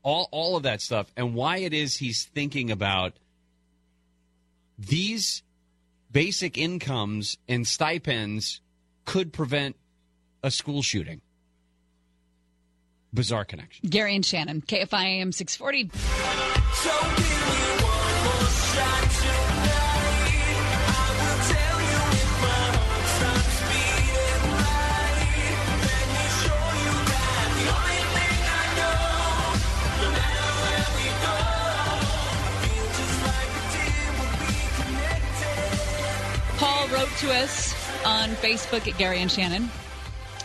all, 0.02 0.28
all 0.32 0.56
of 0.56 0.64
that 0.64 0.80
stuff, 0.80 1.12
and 1.16 1.36
why 1.36 1.58
it 1.58 1.72
is 1.72 1.98
he's 1.98 2.24
thinking 2.24 2.72
about 2.72 3.12
these 4.76 5.44
basic 6.10 6.58
incomes 6.58 7.38
and 7.48 7.64
stipends 7.64 8.60
could 9.04 9.32
prevent 9.32 9.76
a 10.42 10.50
school 10.50 10.82
shooting. 10.82 11.20
Bizarre 13.12 13.44
connection. 13.44 13.88
Gary 13.88 14.14
and 14.14 14.24
Shannon, 14.24 14.60
KFI 14.62 15.04
AM 15.04 15.32
640. 15.32 15.90
Paul 36.58 36.88
wrote 36.88 37.08
to 37.18 37.32
us 37.32 37.74
on 38.04 38.30
Facebook 38.36 38.88
at 38.90 38.96
Gary 38.98 39.20
and 39.20 39.30
Shannon. 39.30 39.70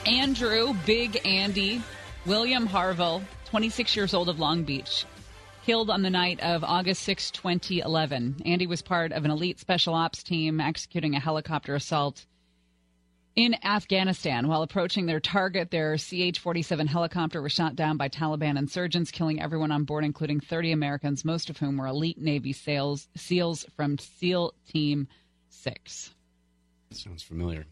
Andrew, 0.06 0.74
Big 0.86 1.20
Andy, 1.26 1.82
William 2.28 2.68
Harvell, 2.68 3.24
26 3.46 3.96
years 3.96 4.14
old 4.14 4.30
of 4.30 4.40
Long 4.40 4.64
Beach, 4.64 5.06
killed 5.66 5.90
on 5.90 6.04
the 6.04 6.10
night 6.12 6.40
of 6.42 6.64
August 6.64 7.02
6, 7.02 7.32
2011. 7.32 8.44
Andy 8.46 8.68
was 8.68 8.84
part 8.84 9.12
of 9.12 9.26
an 9.26 9.32
elite 9.32 9.60
special 9.60 9.96
ops 9.96 10.22
team 10.22 10.62
executing 10.62 11.16
a 11.16 11.20
helicopter 11.20 11.74
assault 11.74 12.28
in 13.36 13.56
Afghanistan. 13.64 14.48
While 14.48 14.62
approaching 14.62 15.08
their 15.08 15.20
target, 15.20 15.72
their 15.72 15.98
CH 15.98 16.38
47 16.38 16.86
helicopter 16.86 17.42
was 17.42 17.54
shot 17.54 17.76
down 17.76 17.98
by 17.98 18.08
Taliban 18.08 18.56
insurgents, 18.56 19.10
killing 19.10 19.42
everyone 19.42 19.72
on 19.72 19.84
board, 19.84 20.04
including 20.04 20.42
30 20.42 20.74
Americans, 20.74 21.26
most 21.26 21.50
of 21.50 21.58
whom 21.58 21.78
were 21.78 21.88
elite 21.88 22.20
Navy 22.20 22.54
SEALs, 22.54 23.08
SEALs 23.16 23.66
from 23.76 23.98
SEAL 23.98 24.54
Team 24.72 25.08
6. 25.50 26.14
Sounds 26.92 27.24
familiar. 27.24 27.66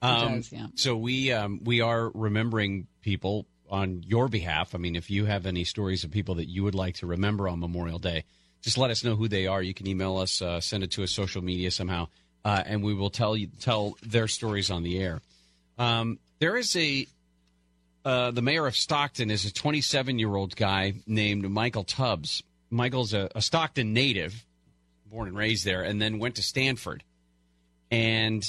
does, 0.00 0.52
yeah. 0.52 0.66
So 0.76 0.96
we 0.96 1.32
um, 1.32 1.60
we 1.64 1.80
are 1.80 2.10
remembering 2.14 2.86
people 3.00 3.46
on 3.72 4.04
your 4.06 4.28
behalf. 4.28 4.74
I 4.74 4.78
mean, 4.78 4.94
if 4.94 5.10
you 5.10 5.24
have 5.24 5.46
any 5.46 5.64
stories 5.64 6.04
of 6.04 6.10
people 6.10 6.36
that 6.36 6.48
you 6.48 6.62
would 6.62 6.74
like 6.74 6.96
to 6.96 7.06
remember 7.06 7.48
on 7.48 7.58
Memorial 7.58 7.98
Day, 7.98 8.24
just 8.60 8.76
let 8.76 8.90
us 8.90 9.02
know 9.02 9.16
who 9.16 9.28
they 9.28 9.46
are. 9.46 9.62
You 9.62 9.72
can 9.72 9.88
email 9.88 10.18
us, 10.18 10.42
uh, 10.42 10.60
send 10.60 10.84
it 10.84 10.92
to 10.92 11.02
us 11.02 11.10
social 11.10 11.42
media 11.42 11.70
somehow, 11.70 12.08
uh, 12.44 12.62
and 12.64 12.84
we 12.84 12.92
will 12.92 13.10
tell 13.10 13.34
you 13.34 13.48
tell 13.60 13.96
their 14.02 14.28
stories 14.28 14.70
on 14.70 14.82
the 14.82 14.98
air. 15.00 15.20
Um, 15.78 16.18
there 16.38 16.56
is 16.56 16.76
a 16.76 17.06
uh, 18.04 18.30
the 18.30 18.42
mayor 18.42 18.66
of 18.66 18.76
Stockton 18.76 19.30
is 19.30 19.44
a 19.46 19.52
27 19.52 20.18
year 20.18 20.34
old 20.34 20.54
guy 20.54 20.94
named 21.06 21.50
Michael 21.50 21.84
Tubbs. 21.84 22.42
Michael's 22.70 23.14
a, 23.14 23.30
a 23.34 23.40
Stockton 23.40 23.94
native, 23.94 24.44
born 25.06 25.28
and 25.28 25.36
raised 25.36 25.64
there, 25.64 25.82
and 25.82 26.00
then 26.00 26.18
went 26.18 26.36
to 26.36 26.42
Stanford. 26.42 27.02
And 27.90 28.44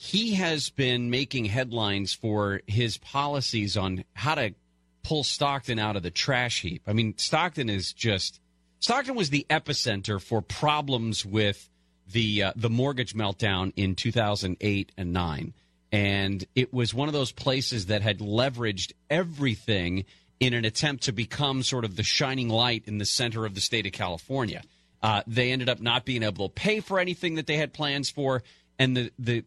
he 0.00 0.34
has 0.34 0.70
been 0.70 1.10
making 1.10 1.46
headlines 1.46 2.14
for 2.14 2.60
his 2.68 2.98
policies 2.98 3.76
on 3.76 4.04
how 4.14 4.36
to 4.36 4.54
pull 5.02 5.24
Stockton 5.24 5.80
out 5.80 5.96
of 5.96 6.04
the 6.04 6.10
trash 6.10 6.60
heap. 6.62 6.82
I 6.86 6.92
mean, 6.92 7.18
Stockton 7.18 7.68
is 7.68 7.92
just 7.92 8.40
Stockton 8.78 9.16
was 9.16 9.30
the 9.30 9.44
epicenter 9.50 10.22
for 10.22 10.40
problems 10.40 11.26
with 11.26 11.68
the 12.10 12.44
uh, 12.44 12.52
the 12.54 12.70
mortgage 12.70 13.14
meltdown 13.14 13.72
in 13.74 13.96
2008 13.96 14.92
and 14.96 15.12
9 15.12 15.52
and 15.90 16.44
it 16.54 16.72
was 16.72 16.94
one 16.94 17.08
of 17.08 17.12
those 17.12 17.32
places 17.32 17.86
that 17.86 18.00
had 18.00 18.20
leveraged 18.20 18.92
everything 19.10 20.04
in 20.38 20.54
an 20.54 20.64
attempt 20.64 21.04
to 21.04 21.12
become 21.12 21.64
sort 21.64 21.84
of 21.84 21.96
the 21.96 22.04
shining 22.04 22.48
light 22.48 22.84
in 22.86 22.98
the 22.98 23.04
center 23.04 23.44
of 23.44 23.56
the 23.56 23.60
state 23.60 23.84
of 23.84 23.92
California. 23.92 24.62
Uh, 25.02 25.22
they 25.26 25.50
ended 25.50 25.68
up 25.68 25.80
not 25.80 26.04
being 26.04 26.22
able 26.22 26.48
to 26.48 26.54
pay 26.54 26.78
for 26.78 27.00
anything 27.00 27.34
that 27.34 27.48
they 27.48 27.56
had 27.56 27.72
plans 27.72 28.10
for, 28.10 28.44
and 28.78 28.96
the 28.96 29.10
the 29.18 29.44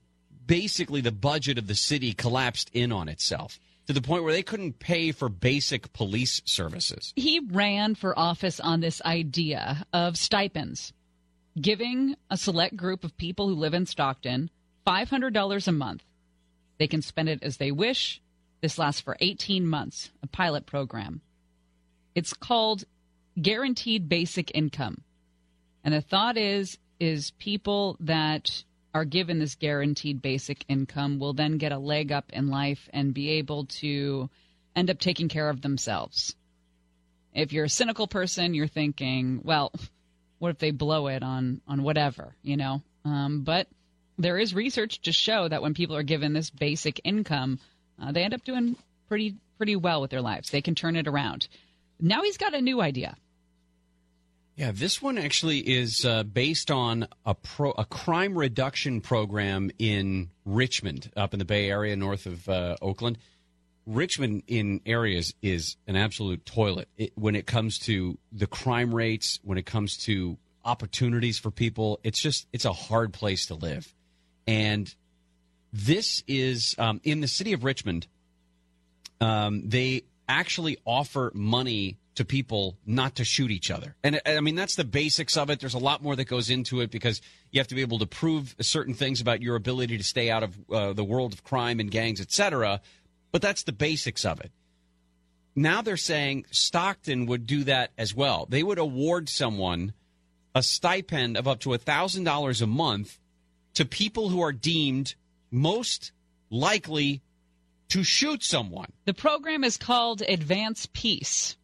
basically 0.52 1.00
the 1.00 1.14
budget 1.14 1.58
of 1.58 1.68
the 1.68 1.76
city 1.76 2.12
collapsed 2.12 2.70
in 2.74 2.92
on 2.92 3.08
itself 3.08 3.58
to 3.88 3.94
the 3.94 4.02
point 4.02 4.22
where 4.22 4.34
they 4.34 4.44
couldn't 4.44 4.80
pay 4.80 5.14
for 5.14 5.30
basic 5.30 5.94
police 5.94 6.42
services. 6.44 7.14
He 7.16 7.40
ran 7.40 7.96
for 7.96 8.20
office 8.20 8.60
on 8.60 8.82
this 8.82 9.02
idea 9.04 9.86
of 9.94 10.18
stipends, 10.18 10.92
giving 11.60 12.18
a 12.30 12.36
select 12.36 12.76
group 12.76 13.06
of 13.06 13.16
people 13.16 13.48
who 13.48 13.56
live 13.56 13.74
in 13.74 13.86
Stockton 13.86 14.50
$500 14.86 15.68
a 15.68 15.72
month. 15.72 16.04
They 16.80 16.88
can 16.88 17.02
spend 17.02 17.30
it 17.30 17.42
as 17.44 17.56
they 17.56 17.72
wish. 17.72 18.22
This 18.60 18.78
lasts 18.78 19.00
for 19.00 19.16
18 19.22 19.66
months, 19.66 20.12
a 20.22 20.28
pilot 20.28 20.66
program. 20.66 21.22
It's 22.14 22.34
called 22.34 22.84
Guaranteed 23.42 24.10
Basic 24.10 24.52
Income. 24.54 25.04
And 25.86 25.94
the 25.94 26.02
thought 26.02 26.36
is 26.36 26.78
is 27.00 27.32
people 27.40 27.96
that 28.02 28.66
are 28.94 29.06
given 29.06 29.40
this 29.40 29.56
guaranteed 29.56 30.22
basic 30.22 30.66
income 30.68 31.20
will 31.20 31.34
then 31.34 31.58
get 31.58 31.72
a 31.72 31.78
leg 31.78 32.12
up 32.12 32.32
in 32.34 32.50
life 32.50 32.90
and 32.92 33.14
be 33.14 33.30
able 33.32 33.66
to 33.66 34.30
end 34.76 34.90
up 34.90 35.00
taking 35.00 35.30
care 35.30 35.50
of 35.50 35.62
themselves. 35.62 36.36
If 37.34 37.54
you're 37.54 37.66
a 37.66 37.70
cynical 37.70 38.08
person, 38.08 38.54
you're 38.54 38.68
thinking, 38.68 39.42
well, 39.44 39.72
what 40.40 40.50
if 40.50 40.58
they 40.58 40.72
blow 40.72 41.08
it 41.08 41.24
on 41.24 41.62
on 41.68 41.84
whatever, 41.84 42.36
you 42.42 42.58
know? 42.58 42.82
Um, 43.06 43.44
but 43.44 43.68
there 44.18 44.38
is 44.38 44.54
research 44.54 45.02
to 45.04 45.12
show 45.12 45.48
that 45.48 45.62
when 45.62 45.74
people 45.74 45.96
are 45.96 46.04
given 46.04 46.34
this 46.34 46.50
basic 46.50 47.00
income, 47.04 47.60
uh, 48.02 48.12
they 48.12 48.24
end 48.24 48.34
up 48.34 48.44
doing 48.44 48.76
pretty 49.08 49.36
pretty 49.58 49.76
well 49.76 50.02
with 50.02 50.12
their 50.12 50.22
lives. 50.22 50.50
They 50.50 50.62
can 50.62 50.76
turn 50.76 50.96
it 50.96 51.08
around. 51.08 51.48
Now 52.00 52.24
he's 52.24 52.38
got 52.38 52.54
a 52.54 52.62
new 52.62 52.82
idea. 52.82 53.16
Yeah, 54.56 54.72
this 54.74 55.02
one 55.02 55.18
actually 55.18 55.60
is 55.60 56.06
uh, 56.06 56.24
based 56.24 56.70
on 56.70 57.08
a 57.26 57.34
pro, 57.34 57.72
a 57.72 57.86
crime 57.86 58.38
reduction 58.38 59.02
program 59.02 59.72
in 59.80 60.30
Richmond, 60.46 61.12
up 61.16 61.34
in 61.34 61.40
the 61.40 61.46
Bay 61.46 61.70
Area, 61.70 61.96
north 61.96 62.26
of 62.26 62.48
uh, 62.50 62.76
Oakland. 62.82 63.18
Richmond 63.88 64.44
in 64.48 64.82
areas 64.86 65.34
is 65.42 65.78
an 65.88 65.96
absolute 65.96 66.46
toilet 66.46 66.88
it, 66.98 67.14
when 67.16 67.36
it 67.36 67.48
comes 67.48 67.80
to 67.80 68.18
the 68.32 68.46
crime 68.46 68.94
rates, 68.94 69.40
when 69.44 69.58
it 69.58 69.66
comes 69.66 69.98
to 70.06 70.38
opportunities 70.64 71.40
for 71.40 71.50
people. 71.50 72.00
It's 72.04 72.22
just 72.22 72.48
it's 72.54 72.66
a 72.66 72.74
hard 72.74 73.14
place 73.14 73.48
to 73.48 73.56
live, 73.56 73.94
and 74.46 74.94
this 75.74 76.24
is 76.28 76.76
um, 76.78 77.00
in 77.04 77.22
the 77.22 77.28
city 77.28 77.54
of 77.54 77.64
Richmond. 77.64 78.08
Um, 79.20 79.70
they 79.70 80.04
actually 80.28 80.78
offer 80.86 81.32
money 81.34 81.98
to 82.16 82.26
people 82.26 82.78
not 82.86 83.16
to 83.16 83.24
shoot 83.24 83.52
each 83.52 83.72
other. 83.72 83.96
And 84.04 84.22
I 84.26 84.42
mean, 84.42 84.56
that's 84.56 84.76
the 84.76 84.84
basics 84.84 85.38
of 85.38 85.50
it. 85.50 85.60
There's 85.60 85.74
a 85.74 85.80
lot 85.80 86.04
more 86.04 86.16
that 86.16 86.26
goes 86.26 86.50
into 86.50 86.82
it 86.82 86.92
because 86.92 87.22
you 87.52 87.60
have 87.60 87.68
to 87.70 87.76
be 87.76 87.82
able 87.82 88.00
to 88.00 88.06
prove 88.06 88.56
certain 88.60 88.94
things 88.94 89.22
about 89.22 89.42
your 89.42 89.56
ability 89.56 89.98
to 89.98 90.04
stay 90.04 90.30
out 90.30 90.44
of 90.44 90.58
uh, 90.70 90.94
the 90.94 91.04
world 91.04 91.34
of 91.34 91.44
crime 91.44 91.80
and 91.80 91.90
gangs, 91.90 92.20
etc. 92.20 92.82
But 93.32 93.42
that's 93.42 93.64
the 93.64 93.72
basics 93.72 94.26
of 94.26 94.42
it. 94.42 94.52
Now 95.56 95.82
they're 95.82 95.98
saying 95.98 96.46
Stockton 96.52 97.26
would 97.28 97.46
do 97.46 97.64
that 97.66 97.92
as 97.98 98.14
well. 98.14 98.46
They 98.50 98.64
would 98.64 98.80
award 98.80 99.30
someone 99.30 99.94
a 100.54 100.64
stipend 100.64 101.38
of 101.38 101.48
up 101.48 101.60
to 101.62 101.70
$1,000 101.70 102.62
a 102.62 102.68
month 102.68 103.20
to 103.74 103.86
people 103.86 104.30
who 104.30 104.42
are 104.42 104.52
deemed 104.52 105.16
most 105.50 106.12
likely 106.50 107.22
to 107.90 108.04
shoot 108.04 108.44
someone. 108.44 108.92
The 109.06 109.14
program 109.14 109.64
is 109.64 109.78
called 109.78 110.22
Advance 110.22 110.88
Peace. 110.94 111.58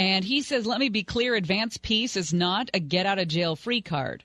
And 0.00 0.24
he 0.24 0.40
says, 0.40 0.64
let 0.64 0.80
me 0.80 0.88
be 0.88 1.02
clear 1.02 1.34
Advance 1.34 1.76
Peace 1.76 2.16
is 2.16 2.32
not 2.32 2.70
a 2.72 2.80
get 2.80 3.04
out 3.04 3.18
of 3.18 3.28
jail 3.28 3.54
free 3.54 3.82
card. 3.82 4.24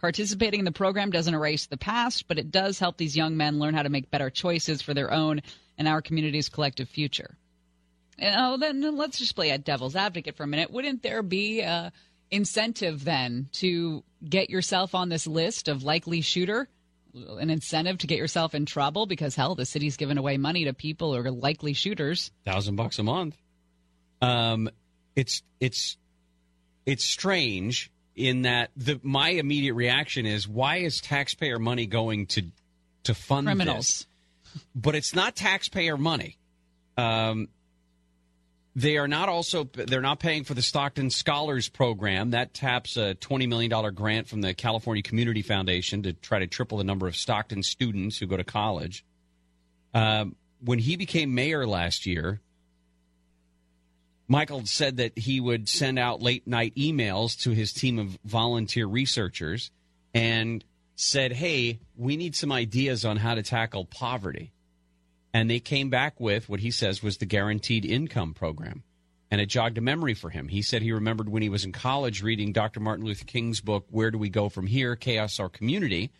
Participating 0.00 0.60
in 0.60 0.64
the 0.64 0.72
program 0.72 1.10
doesn't 1.10 1.34
erase 1.34 1.66
the 1.66 1.76
past, 1.76 2.26
but 2.28 2.38
it 2.38 2.50
does 2.50 2.78
help 2.78 2.96
these 2.96 3.14
young 3.14 3.36
men 3.36 3.58
learn 3.58 3.74
how 3.74 3.82
to 3.82 3.90
make 3.90 4.10
better 4.10 4.30
choices 4.30 4.80
for 4.80 4.94
their 4.94 5.12
own 5.12 5.42
and 5.76 5.86
our 5.86 6.00
community's 6.00 6.48
collective 6.48 6.88
future. 6.88 7.36
And, 8.18 8.34
oh, 8.38 8.56
then 8.56 8.96
let's 8.96 9.18
just 9.18 9.34
play 9.34 9.50
a 9.50 9.58
devil's 9.58 9.96
advocate 9.96 10.34
for 10.34 10.44
a 10.44 10.46
minute. 10.46 10.70
Wouldn't 10.70 11.02
there 11.02 11.22
be 11.22 11.60
a 11.60 11.92
incentive 12.30 13.04
then 13.04 13.50
to 13.52 14.02
get 14.26 14.48
yourself 14.48 14.94
on 14.94 15.10
this 15.10 15.26
list 15.26 15.68
of 15.68 15.82
likely 15.82 16.22
shooter? 16.22 16.70
An 17.14 17.50
incentive 17.50 17.98
to 17.98 18.06
get 18.06 18.16
yourself 18.16 18.54
in 18.54 18.64
trouble 18.64 19.04
because 19.04 19.34
hell, 19.34 19.56
the 19.56 19.66
city's 19.66 19.98
giving 19.98 20.16
away 20.16 20.38
money 20.38 20.64
to 20.64 20.72
people 20.72 21.12
who 21.12 21.20
are 21.20 21.30
likely 21.30 21.74
shooters. 21.74 22.30
Thousand 22.46 22.76
bucks 22.76 22.98
a 22.98 23.02
month. 23.02 23.36
Um, 24.22 24.70
it's 25.16 25.42
it's 25.60 25.96
it's 26.86 27.04
strange 27.04 27.90
in 28.14 28.42
that 28.42 28.70
the 28.76 29.00
my 29.02 29.30
immediate 29.30 29.74
reaction 29.74 30.26
is 30.26 30.46
why 30.46 30.78
is 30.78 31.00
taxpayer 31.00 31.58
money 31.58 31.86
going 31.86 32.26
to 32.26 32.42
to 33.04 33.14
fund 33.14 33.46
Criminals. 33.46 33.76
this? 33.86 34.06
But 34.74 34.94
it's 34.94 35.14
not 35.14 35.34
taxpayer 35.34 35.96
money. 35.96 36.36
Um, 36.96 37.48
they 38.74 38.96
are 38.96 39.08
not 39.08 39.28
also 39.28 39.64
they're 39.64 40.00
not 40.00 40.18
paying 40.18 40.44
for 40.44 40.54
the 40.54 40.62
Stockton 40.62 41.10
Scholars 41.10 41.68
Program 41.68 42.30
that 42.30 42.54
taps 42.54 42.96
a 42.96 43.14
twenty 43.14 43.46
million 43.46 43.70
dollar 43.70 43.90
grant 43.90 44.28
from 44.28 44.40
the 44.40 44.54
California 44.54 45.02
Community 45.02 45.42
Foundation 45.42 46.02
to 46.04 46.12
try 46.12 46.38
to 46.38 46.46
triple 46.46 46.78
the 46.78 46.84
number 46.84 47.06
of 47.06 47.16
Stockton 47.16 47.62
students 47.62 48.18
who 48.18 48.26
go 48.26 48.36
to 48.36 48.44
college. 48.44 49.04
Um, 49.94 50.36
when 50.64 50.78
he 50.78 50.96
became 50.96 51.34
mayor 51.34 51.66
last 51.66 52.06
year, 52.06 52.40
Michael 54.32 54.64
said 54.64 54.96
that 54.96 55.18
he 55.18 55.40
would 55.40 55.68
send 55.68 55.98
out 55.98 56.22
late 56.22 56.46
night 56.46 56.74
emails 56.74 57.38
to 57.42 57.50
his 57.50 57.70
team 57.70 57.98
of 57.98 58.18
volunteer 58.24 58.86
researchers 58.86 59.70
and 60.14 60.64
said, 60.96 61.32
Hey, 61.32 61.80
we 61.98 62.16
need 62.16 62.34
some 62.34 62.50
ideas 62.50 63.04
on 63.04 63.18
how 63.18 63.34
to 63.34 63.42
tackle 63.42 63.84
poverty. 63.84 64.54
And 65.34 65.50
they 65.50 65.60
came 65.60 65.90
back 65.90 66.18
with 66.18 66.48
what 66.48 66.60
he 66.60 66.70
says 66.70 67.02
was 67.02 67.18
the 67.18 67.26
guaranteed 67.26 67.84
income 67.84 68.32
program. 68.32 68.84
And 69.30 69.38
it 69.38 69.50
jogged 69.50 69.76
a 69.76 69.82
memory 69.82 70.14
for 70.14 70.30
him. 70.30 70.48
He 70.48 70.62
said 70.62 70.80
he 70.80 70.92
remembered 70.92 71.28
when 71.28 71.42
he 71.42 71.50
was 71.50 71.66
in 71.66 71.72
college 71.72 72.22
reading 72.22 72.54
Dr. 72.54 72.80
Martin 72.80 73.04
Luther 73.04 73.26
King's 73.26 73.60
book, 73.60 73.84
Where 73.90 74.10
Do 74.10 74.16
We 74.16 74.30
Go 74.30 74.48
From 74.48 74.66
Here? 74.66 74.96
Chaos 74.96 75.40
or 75.40 75.50
Community, 75.50 76.10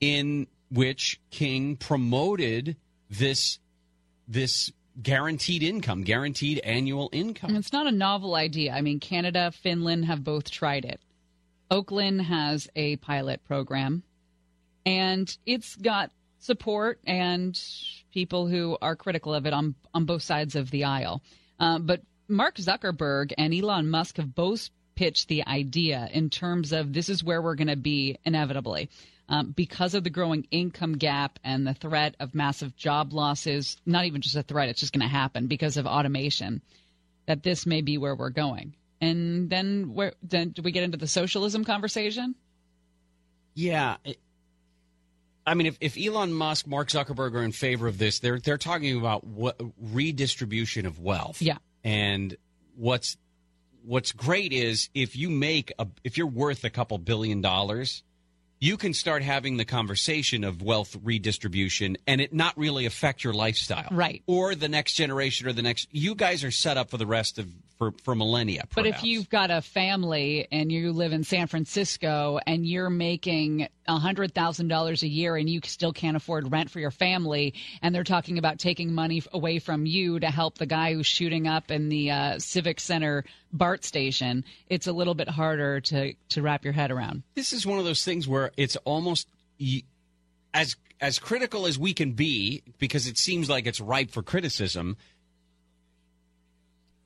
in 0.00 0.48
which 0.68 1.20
King 1.30 1.76
promoted 1.76 2.74
this 3.08 3.60
this 4.26 4.72
guaranteed 5.02 5.62
income, 5.62 6.02
guaranteed 6.02 6.58
annual 6.60 7.08
income. 7.12 7.50
And 7.50 7.58
it's 7.58 7.72
not 7.72 7.86
a 7.86 7.92
novel 7.92 8.34
idea. 8.34 8.72
I 8.72 8.80
mean, 8.80 9.00
Canada, 9.00 9.52
Finland 9.52 10.06
have 10.06 10.24
both 10.24 10.50
tried 10.50 10.84
it. 10.84 11.00
Oakland 11.70 12.22
has 12.22 12.68
a 12.76 12.96
pilot 12.96 13.42
program, 13.44 14.02
and 14.84 15.36
it's 15.44 15.74
got 15.76 16.10
support 16.38 17.00
and 17.06 17.60
people 18.12 18.46
who 18.46 18.78
are 18.80 18.94
critical 18.94 19.34
of 19.34 19.46
it 19.46 19.52
on 19.52 19.74
on 19.92 20.04
both 20.04 20.22
sides 20.22 20.54
of 20.54 20.70
the 20.70 20.84
aisle. 20.84 21.22
Uh, 21.58 21.78
but 21.78 22.02
Mark 22.28 22.56
Zuckerberg 22.56 23.32
and 23.36 23.52
Elon 23.52 23.88
Musk 23.90 24.16
have 24.18 24.34
both 24.34 24.70
pitched 24.94 25.28
the 25.28 25.46
idea 25.46 26.08
in 26.12 26.30
terms 26.30 26.72
of 26.72 26.92
this 26.92 27.08
is 27.08 27.22
where 27.22 27.42
we're 27.42 27.54
going 27.54 27.68
to 27.68 27.76
be 27.76 28.18
inevitably. 28.24 28.88
Um, 29.28 29.50
because 29.50 29.94
of 29.94 30.04
the 30.04 30.10
growing 30.10 30.46
income 30.52 30.98
gap 30.98 31.40
and 31.42 31.66
the 31.66 31.74
threat 31.74 32.14
of 32.20 32.34
massive 32.34 32.76
job 32.76 33.12
losses, 33.12 33.76
not 33.84 34.04
even 34.04 34.20
just 34.20 34.36
a 34.36 34.42
threat, 34.44 34.68
it's 34.68 34.78
just 34.78 34.92
going 34.92 35.00
to 35.00 35.12
happen 35.12 35.48
because 35.48 35.76
of 35.76 35.84
automation, 35.86 36.62
that 37.26 37.42
this 37.42 37.66
may 37.66 37.80
be 37.80 37.98
where 37.98 38.14
we're 38.14 38.30
going. 38.30 38.76
And 39.00 39.50
then, 39.50 39.94
where, 39.94 40.12
then 40.22 40.50
do 40.50 40.62
we 40.62 40.70
get 40.70 40.84
into 40.84 40.96
the 40.96 41.08
socialism 41.08 41.64
conversation? 41.64 42.36
Yeah. 43.54 43.96
I 45.46 45.54
mean, 45.54 45.66
if, 45.66 45.78
if 45.80 45.96
Elon 45.96 46.32
Musk, 46.32 46.66
Mark 46.66 46.88
Zuckerberg 46.88 47.34
are 47.34 47.42
in 47.42 47.52
favor 47.52 47.86
of 47.86 47.98
this, 47.98 48.18
they're 48.18 48.40
they're 48.40 48.58
talking 48.58 48.98
about 48.98 49.24
what 49.24 49.60
redistribution 49.80 50.86
of 50.86 50.98
wealth. 50.98 51.40
Yeah. 51.40 51.58
And 51.84 52.36
what's 52.74 53.16
what's 53.84 54.12
great 54.12 54.52
is 54.52 54.90
if 54.92 55.16
you 55.16 55.30
make 55.30 55.72
a 55.78 55.86
if 56.04 56.18
you're 56.18 56.26
worth 56.26 56.64
a 56.64 56.70
couple 56.70 56.98
billion 56.98 57.40
dollars, 57.40 58.02
you 58.58 58.76
can 58.76 58.94
start 58.94 59.22
having 59.22 59.56
the 59.56 59.64
conversation 59.64 60.44
of 60.44 60.62
wealth 60.62 60.96
redistribution 61.02 61.96
and 62.06 62.20
it 62.20 62.32
not 62.32 62.56
really 62.56 62.86
affect 62.86 63.22
your 63.22 63.34
lifestyle. 63.34 63.88
Right. 63.90 64.22
Or 64.26 64.54
the 64.54 64.68
next 64.68 64.94
generation 64.94 65.46
or 65.46 65.52
the 65.52 65.62
next 65.62 65.88
you 65.92 66.14
guys 66.14 66.44
are 66.44 66.50
set 66.50 66.76
up 66.76 66.90
for 66.90 66.96
the 66.96 67.06
rest 67.06 67.38
of 67.38 67.48
for, 67.78 67.92
for 68.02 68.14
millennia. 68.14 68.64
But 68.74 68.86
if 68.86 69.04
you've 69.04 69.28
got 69.28 69.50
a 69.50 69.60
family 69.60 70.48
and 70.50 70.72
you 70.72 70.92
live 70.92 71.12
in 71.12 71.24
San 71.24 71.46
Francisco 71.46 72.38
and 72.46 72.66
you're 72.66 72.90
making 72.90 73.68
$100,000 73.88 75.02
a 75.02 75.08
year 75.08 75.36
and 75.36 75.48
you 75.48 75.60
still 75.64 75.92
can't 75.92 76.16
afford 76.16 76.50
rent 76.50 76.70
for 76.70 76.80
your 76.80 76.90
family, 76.90 77.54
and 77.82 77.94
they're 77.94 78.04
talking 78.04 78.38
about 78.38 78.58
taking 78.58 78.94
money 78.94 79.22
away 79.32 79.58
from 79.58 79.86
you 79.86 80.18
to 80.20 80.28
help 80.28 80.58
the 80.58 80.66
guy 80.66 80.94
who's 80.94 81.06
shooting 81.06 81.46
up 81.46 81.70
in 81.70 81.88
the 81.88 82.10
uh, 82.10 82.38
Civic 82.38 82.80
Center 82.80 83.24
BART 83.52 83.84
station, 83.84 84.44
it's 84.68 84.86
a 84.86 84.92
little 84.92 85.14
bit 85.14 85.28
harder 85.28 85.80
to, 85.80 86.14
to 86.30 86.42
wrap 86.42 86.64
your 86.64 86.72
head 86.72 86.90
around. 86.90 87.22
this 87.34 87.52
is 87.52 87.66
one 87.66 87.78
of 87.78 87.84
those 87.84 88.04
things 88.04 88.26
where 88.26 88.50
it's 88.56 88.76
almost 88.84 89.28
as 90.54 90.76
as 91.00 91.18
critical 91.18 91.66
as 91.66 91.78
we 91.78 91.92
can 91.92 92.12
be 92.12 92.62
because 92.78 93.06
it 93.06 93.18
seems 93.18 93.50
like 93.50 93.66
it's 93.66 93.80
ripe 93.80 94.10
for 94.10 94.22
criticism 94.22 94.96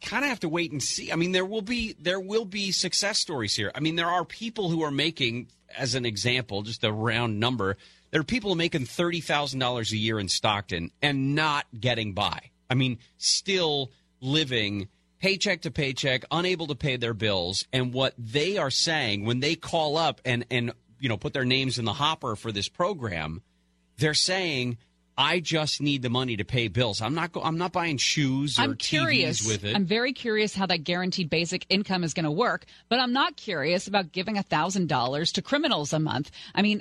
kind 0.00 0.24
of 0.24 0.30
have 0.30 0.40
to 0.40 0.48
wait 0.48 0.72
and 0.72 0.82
see. 0.82 1.12
I 1.12 1.16
mean 1.16 1.32
there 1.32 1.44
will 1.44 1.62
be 1.62 1.94
there 2.00 2.20
will 2.20 2.44
be 2.44 2.72
success 2.72 3.18
stories 3.18 3.54
here. 3.54 3.70
I 3.74 3.80
mean 3.80 3.96
there 3.96 4.08
are 4.08 4.24
people 4.24 4.70
who 4.70 4.82
are 4.82 4.90
making 4.90 5.48
as 5.76 5.94
an 5.94 6.04
example 6.04 6.62
just 6.62 6.82
a 6.84 6.92
round 6.92 7.38
number 7.38 7.76
there 8.10 8.20
are 8.20 8.24
people 8.24 8.56
making 8.56 8.82
$30,000 8.82 9.92
a 9.92 9.96
year 9.96 10.18
in 10.18 10.28
Stockton 10.28 10.90
and 11.00 11.34
not 11.34 11.66
getting 11.78 12.12
by. 12.12 12.50
I 12.68 12.74
mean 12.74 12.98
still 13.18 13.90
living 14.20 14.88
paycheck 15.20 15.62
to 15.62 15.70
paycheck, 15.70 16.24
unable 16.30 16.66
to 16.68 16.74
pay 16.74 16.96
their 16.96 17.14
bills, 17.14 17.66
and 17.72 17.92
what 17.92 18.14
they 18.18 18.56
are 18.56 18.70
saying 18.70 19.24
when 19.24 19.40
they 19.40 19.54
call 19.54 19.96
up 19.96 20.20
and 20.24 20.44
and 20.50 20.72
you 20.98 21.08
know 21.08 21.16
put 21.16 21.32
their 21.32 21.44
names 21.44 21.78
in 21.78 21.84
the 21.84 21.92
hopper 21.92 22.36
for 22.36 22.52
this 22.52 22.68
program, 22.68 23.42
they're 23.98 24.14
saying, 24.14 24.78
"I 25.20 25.40
just 25.40 25.80
need 25.80 26.02
the 26.02 26.08
money 26.10 26.36
to 26.36 26.44
pay 26.44 26.68
bills. 26.68 27.02
I'm 27.02 27.14
not 27.14 27.32
go- 27.32 27.42
I'm 27.42 27.58
not 27.58 27.72
buying 27.72 27.98
shoes 27.98 28.58
or 28.58 28.62
I'm 28.62 28.76
curious. 28.76 29.42
TVs 29.42 29.46
with 29.46 29.64
it." 29.64 29.76
I'm 29.76 29.84
very 29.84 30.12
curious 30.12 30.54
how 30.54 30.66
that 30.66 30.84
guaranteed 30.84 31.28
basic 31.28 31.66
income 31.68 32.04
is 32.04 32.14
going 32.14 32.24
to 32.24 32.30
work, 32.30 32.64
but 32.88 32.98
I'm 33.00 33.12
not 33.12 33.36
curious 33.36 33.86
about 33.86 34.12
giving 34.12 34.36
$1,000 34.36 35.32
to 35.32 35.42
criminals 35.42 35.92
a 35.92 35.98
month. 35.98 36.30
I 36.54 36.62
mean, 36.62 36.80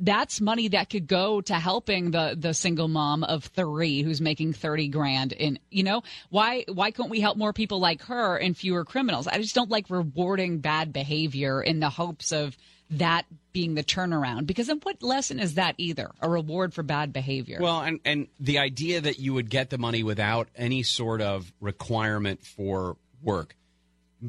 that's 0.00 0.40
money 0.40 0.68
that 0.68 0.88
could 0.90 1.06
go 1.06 1.40
to 1.42 1.54
helping 1.54 2.10
the 2.12 2.34
the 2.38 2.54
single 2.54 2.88
mom 2.88 3.22
of 3.24 3.44
3 3.44 4.02
who's 4.02 4.20
making 4.20 4.54
30 4.54 4.88
grand 4.88 5.32
in, 5.32 5.58
you 5.70 5.82
know, 5.82 6.02
why 6.30 6.64
why 6.68 6.90
can't 6.90 7.10
we 7.10 7.20
help 7.20 7.36
more 7.36 7.52
people 7.52 7.80
like 7.80 8.02
her 8.02 8.36
and 8.36 8.56
fewer 8.56 8.84
criminals? 8.84 9.26
I 9.26 9.36
just 9.38 9.54
don't 9.54 9.70
like 9.70 9.90
rewarding 9.90 10.58
bad 10.58 10.92
behavior 10.92 11.62
in 11.62 11.80
the 11.80 11.90
hopes 11.90 12.32
of 12.32 12.56
that 12.90 13.26
being 13.52 13.74
the 13.74 13.84
turnaround 13.84 14.46
because 14.46 14.68
then 14.68 14.80
what 14.82 15.02
lesson 15.02 15.38
is 15.38 15.54
that 15.54 15.74
either? 15.78 16.10
A 16.20 16.28
reward 16.28 16.72
for 16.72 16.82
bad 16.82 17.12
behavior. 17.12 17.58
Well, 17.60 17.80
and 17.80 18.00
and 18.04 18.28
the 18.40 18.58
idea 18.58 19.00
that 19.00 19.18
you 19.18 19.34
would 19.34 19.50
get 19.50 19.70
the 19.70 19.78
money 19.78 20.02
without 20.02 20.48
any 20.56 20.82
sort 20.82 21.20
of 21.20 21.52
requirement 21.60 22.44
for 22.44 22.96
work, 23.22 23.56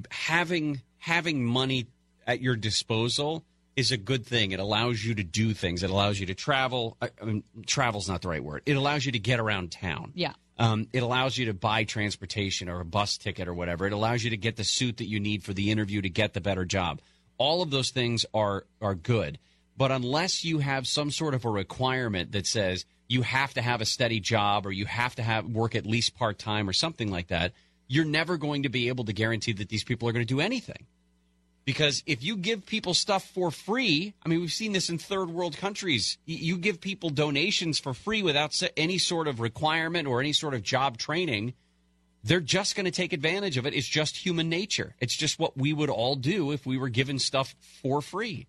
having 0.09 0.81
having 0.97 1.45
money 1.45 1.87
at 2.27 2.41
your 2.41 2.55
disposal 2.55 3.45
is 3.75 3.91
a 3.91 3.97
good 3.97 4.25
thing. 4.25 4.51
It 4.51 4.59
allows 4.59 5.03
you 5.03 5.15
to 5.15 5.23
do 5.23 5.53
things. 5.53 5.83
It 5.83 5.89
allows 5.89 6.19
you 6.19 6.25
to 6.27 6.33
travel. 6.35 6.97
I, 7.01 7.09
I 7.21 7.25
mean, 7.25 7.43
travel's 7.65 8.09
not 8.09 8.21
the 8.21 8.27
right 8.27 8.43
word. 8.43 8.63
It 8.65 8.73
allows 8.73 9.05
you 9.05 9.13
to 9.13 9.19
get 9.19 9.39
around 9.39 9.71
town. 9.71 10.11
yeah. 10.15 10.33
Um, 10.57 10.87
it 10.91 11.03
allows 11.03 11.37
you 11.37 11.45
to 11.45 11.53
buy 11.53 11.85
transportation 11.85 12.67
or 12.67 12.81
a 12.81 12.85
bus 12.85 13.17
ticket 13.17 13.47
or 13.47 13.53
whatever. 13.53 13.87
It 13.87 13.93
allows 13.93 14.25
you 14.25 14.31
to 14.31 14.37
get 14.37 14.57
the 14.57 14.65
suit 14.65 14.97
that 14.97 15.07
you 15.07 15.17
need 15.21 15.41
for 15.41 15.53
the 15.53 15.71
interview 15.71 16.01
to 16.01 16.09
get 16.09 16.33
the 16.33 16.41
better 16.41 16.65
job. 16.65 16.99
All 17.39 17.63
of 17.63 17.71
those 17.71 17.89
things 17.89 18.25
are 18.35 18.65
are 18.81 18.93
good, 18.93 19.39
but 19.75 19.91
unless 19.91 20.45
you 20.45 20.59
have 20.59 20.87
some 20.87 21.09
sort 21.09 21.33
of 21.33 21.45
a 21.45 21.49
requirement 21.49 22.33
that 22.33 22.45
says 22.45 22.85
you 23.07 23.23
have 23.23 23.55
to 23.55 23.61
have 23.61 23.81
a 23.81 23.85
steady 23.85 24.19
job 24.19 24.67
or 24.67 24.71
you 24.71 24.85
have 24.85 25.15
to 25.15 25.23
have 25.23 25.45
work 25.45 25.73
at 25.73 25.85
least 25.85 26.15
part 26.15 26.37
time 26.37 26.69
or 26.69 26.73
something 26.73 27.09
like 27.09 27.29
that, 27.29 27.53
you're 27.87 28.05
never 28.05 28.37
going 28.37 28.63
to 28.63 28.69
be 28.69 28.87
able 28.87 29.05
to 29.05 29.13
guarantee 29.13 29.53
that 29.53 29.69
these 29.69 29.83
people 29.83 30.07
are 30.07 30.11
going 30.11 30.25
to 30.25 30.33
do 30.33 30.39
anything. 30.39 30.85
Because 31.65 32.01
if 32.05 32.23
you 32.23 32.35
give 32.35 32.65
people 32.65 32.93
stuff 32.93 33.23
for 33.29 33.51
free, 33.51 34.13
I 34.23 34.29
mean, 34.29 34.39
we've 34.41 34.51
seen 34.51 34.73
this 34.73 34.89
in 34.89 34.97
third 34.97 35.29
world 35.29 35.57
countries. 35.57 36.17
You 36.25 36.57
give 36.57 36.81
people 36.81 37.09
donations 37.09 37.79
for 37.79 37.93
free 37.93 38.23
without 38.23 38.59
any 38.75 38.97
sort 38.97 39.27
of 39.27 39.39
requirement 39.39 40.07
or 40.07 40.19
any 40.19 40.33
sort 40.33 40.53
of 40.53 40.63
job 40.63 40.97
training, 40.97 41.53
they're 42.23 42.41
just 42.41 42.75
going 42.75 42.85
to 42.85 42.91
take 42.91 43.13
advantage 43.13 43.57
of 43.57 43.65
it. 43.65 43.73
It's 43.73 43.87
just 43.87 44.17
human 44.17 44.49
nature. 44.49 44.95
It's 44.99 45.15
just 45.15 45.39
what 45.39 45.57
we 45.57 45.73
would 45.73 45.89
all 45.89 46.15
do 46.15 46.51
if 46.51 46.65
we 46.65 46.77
were 46.77 46.89
given 46.89 47.19
stuff 47.19 47.55
for 47.81 48.01
free. 48.01 48.47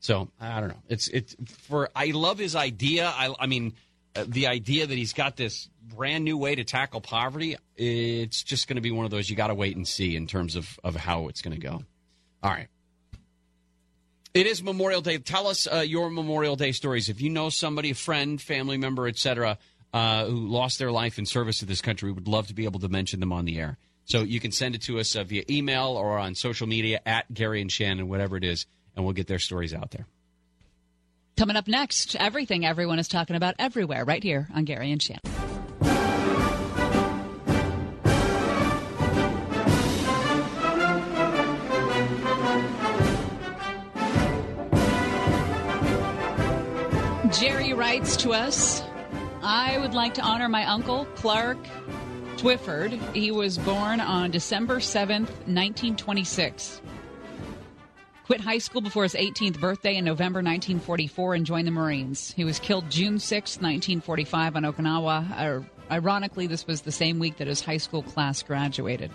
So 0.00 0.30
I 0.40 0.60
don't 0.60 0.70
know. 0.70 0.82
It's 0.88 1.08
it's 1.08 1.36
for. 1.68 1.90
I 1.94 2.06
love 2.06 2.38
his 2.38 2.56
idea. 2.56 3.06
I 3.06 3.34
I 3.38 3.46
mean, 3.46 3.74
uh, 4.16 4.24
the 4.26 4.46
idea 4.46 4.86
that 4.86 4.96
he's 4.96 5.12
got 5.12 5.36
this 5.36 5.68
brand 5.82 6.24
new 6.24 6.38
way 6.38 6.54
to 6.54 6.64
tackle 6.64 7.00
poverty. 7.00 7.56
It's 7.76 8.42
just 8.42 8.66
going 8.66 8.76
to 8.76 8.82
be 8.82 8.90
one 8.90 9.04
of 9.04 9.10
those 9.10 9.28
you 9.28 9.36
got 9.36 9.48
to 9.48 9.54
wait 9.54 9.76
and 9.76 9.86
see 9.86 10.16
in 10.16 10.26
terms 10.26 10.56
of 10.56 10.78
of 10.82 10.96
how 10.96 11.28
it's 11.28 11.42
going 11.42 11.54
to 11.54 11.60
go. 11.60 11.82
All 12.42 12.50
right. 12.50 12.68
It 14.32 14.46
is 14.46 14.62
Memorial 14.62 15.00
Day. 15.00 15.18
Tell 15.18 15.48
us 15.48 15.66
uh, 15.66 15.78
your 15.78 16.08
Memorial 16.08 16.54
Day 16.54 16.72
stories. 16.72 17.08
If 17.08 17.20
you 17.20 17.30
know 17.30 17.50
somebody, 17.50 17.90
a 17.90 17.94
friend, 17.94 18.40
family 18.40 18.78
member, 18.78 19.08
etc., 19.08 19.58
uh, 19.92 20.24
who 20.26 20.48
lost 20.48 20.78
their 20.78 20.92
life 20.92 21.18
in 21.18 21.26
service 21.26 21.58
to 21.58 21.66
this 21.66 21.80
country, 21.80 22.08
we 22.10 22.12
would 22.12 22.28
love 22.28 22.46
to 22.48 22.54
be 22.54 22.64
able 22.64 22.80
to 22.80 22.88
mention 22.88 23.20
them 23.20 23.32
on 23.32 23.44
the 23.44 23.58
air. 23.58 23.78
So 24.04 24.22
you 24.22 24.40
can 24.40 24.52
send 24.52 24.74
it 24.74 24.82
to 24.82 24.98
us 24.98 25.14
uh, 25.14 25.24
via 25.24 25.44
email 25.48 25.88
or 25.88 26.18
on 26.18 26.34
social 26.34 26.66
media 26.66 27.00
at 27.06 27.32
Gary 27.32 27.60
and 27.60 27.70
Shannon, 27.70 28.08
whatever 28.08 28.36
it 28.36 28.44
is, 28.44 28.66
and 28.96 29.04
we'll 29.04 29.14
get 29.14 29.26
their 29.26 29.38
stories 29.38 29.72
out 29.72 29.90
there. 29.92 30.06
Coming 31.36 31.56
up 31.56 31.68
next, 31.68 32.16
everything 32.16 32.66
everyone 32.66 32.98
is 32.98 33.08
talking 33.08 33.36
about 33.36 33.54
everywhere, 33.58 34.04
right 34.04 34.22
here 34.22 34.48
on 34.54 34.64
Gary 34.64 34.92
and 34.92 35.00
Shannon. 35.00 35.20
Jerry 47.32 47.72
writes 47.72 48.16
to 48.18 48.32
us 48.32 48.82
I 49.42 49.78
would 49.78 49.94
like 49.94 50.14
to 50.14 50.22
honor 50.22 50.48
my 50.48 50.64
uncle, 50.66 51.06
Clark 51.16 51.56
Twifford. 52.36 53.14
He 53.14 53.30
was 53.30 53.56
born 53.56 54.00
on 54.00 54.30
December 54.30 54.80
7th, 54.80 55.28
1926. 55.46 56.82
Quit 58.26 58.40
high 58.40 58.58
school 58.58 58.80
before 58.80 59.02
his 59.02 59.14
18th 59.14 59.58
birthday 59.58 59.96
in 59.96 60.04
November 60.04 60.38
1944 60.38 61.34
and 61.34 61.46
joined 61.46 61.66
the 61.66 61.72
Marines. 61.72 62.32
He 62.32 62.44
was 62.44 62.58
killed 62.58 62.90
June 62.90 63.18
6, 63.18 63.56
1945, 63.56 64.56
on 64.56 64.62
Okinawa. 64.62 65.64
Ironically, 65.90 66.46
this 66.46 66.66
was 66.66 66.82
the 66.82 66.92
same 66.92 67.18
week 67.18 67.38
that 67.38 67.48
his 67.48 67.62
high 67.62 67.78
school 67.78 68.02
class 68.02 68.42
graduated. 68.42 69.10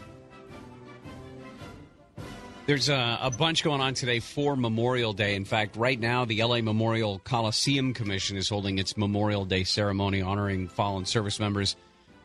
There's 2.67 2.89
a, 2.89 3.19
a 3.21 3.29
bunch 3.29 3.63
going 3.63 3.79
on 3.79 3.93
today 3.93 4.19
for 4.19 4.55
Memorial 4.55 5.13
Day. 5.13 5.35
In 5.35 5.45
fact, 5.45 5.75
right 5.75 5.99
now, 5.99 6.25
the 6.25 6.41
LA 6.41 6.61
Memorial 6.61 7.19
Coliseum 7.19 7.93
Commission 7.93 8.37
is 8.37 8.49
holding 8.49 8.79
its 8.79 8.97
Memorial 8.97 9.45
Day 9.45 9.63
ceremony 9.63 10.23
honoring 10.23 10.67
fallen 10.67 11.05
service 11.05 11.39
members. 11.39 11.75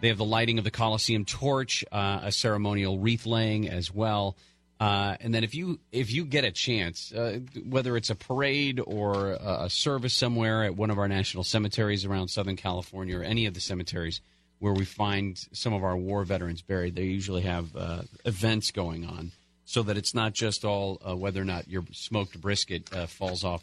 They 0.01 0.09
have 0.09 0.17
the 0.17 0.25
lighting 0.25 0.57
of 0.57 0.65
the 0.65 0.71
Coliseum 0.71 1.27
torch, 1.27 1.85
uh, 1.93 2.21
a 2.23 2.33
ceremonial 2.33 2.99
wreath 2.99 3.27
laying 3.27 3.69
as 3.69 3.93
well. 3.93 4.35
Uh, 4.81 5.15
and 5.21 5.35
then 5.35 5.45
if 5.45 5.55
you 5.55 5.79
if 5.93 6.11
you 6.11 6.25
get 6.25 6.45
a 6.45 6.51
chance, 6.51 7.13
uh, 7.13 7.41
whether 7.69 7.95
it's 7.99 8.09
a 8.09 8.15
parade 8.15 8.81
or 8.83 9.33
a, 9.33 9.65
a 9.65 9.71
service 9.71 10.15
somewhere 10.15 10.65
at 10.65 10.75
one 10.75 10.89
of 10.89 10.99
our 10.99 11.07
national 11.07 11.45
cemeteries 11.45 12.07
around 12.07 12.29
Southern 12.29 12.57
California 12.57 13.19
or 13.19 13.23
any 13.23 13.45
of 13.45 13.53
the 13.53 13.61
cemeteries 13.61 14.23
where 14.59 14.73
we 14.73 14.87
find 14.87 15.39
some 15.53 15.75
of 15.75 15.85
our 15.85 15.99
war 15.99 16.25
veterans 16.25 16.63
buried, 16.63 16.97
they 16.97 17.05
usually 17.05 17.43
have 17.43 17.77
uh, 17.77 18.01
events 18.25 18.71
going 18.71 19.05
on 19.05 19.33
so 19.71 19.85
that 19.85 19.97
it's 19.97 20.15
not 20.15 20.33
just 20.33 20.65
all 20.65 21.01
uh, 21.09 21.15
whether 21.15 21.41
or 21.41 21.45
not 21.45 21.69
your 21.69 21.85
smoked 21.93 22.41
brisket 22.41 22.93
uh, 22.93 23.07
falls 23.07 23.45
off, 23.45 23.63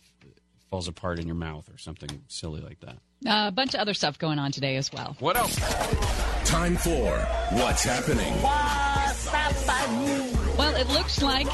falls 0.69 0.87
apart 0.87 1.19
in 1.19 1.27
your 1.27 1.35
mouth 1.35 1.69
or 1.69 1.77
something 1.77 2.23
silly 2.29 2.61
like 2.61 2.79
that. 2.79 2.95
Uh, 3.29 3.49
a 3.49 3.51
bunch 3.51 3.73
of 3.73 3.81
other 3.81 3.93
stuff 3.93 4.17
going 4.17 4.39
on 4.39 4.53
today 4.53 4.77
as 4.77 4.89
well. 4.93 5.17
What 5.19 5.35
else? 5.35 5.53
Time 6.45 6.77
for 6.77 7.17
What's 7.51 7.83
Happening. 7.83 8.41
Well, 10.57 10.75
it 10.77 10.87
looks 10.87 11.21
like 11.21 11.47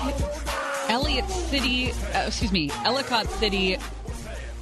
Elliott 0.88 1.28
City, 1.30 1.92
uh, 2.14 2.26
excuse 2.28 2.52
me, 2.52 2.70
Ellicott 2.86 3.28
City, 3.32 3.78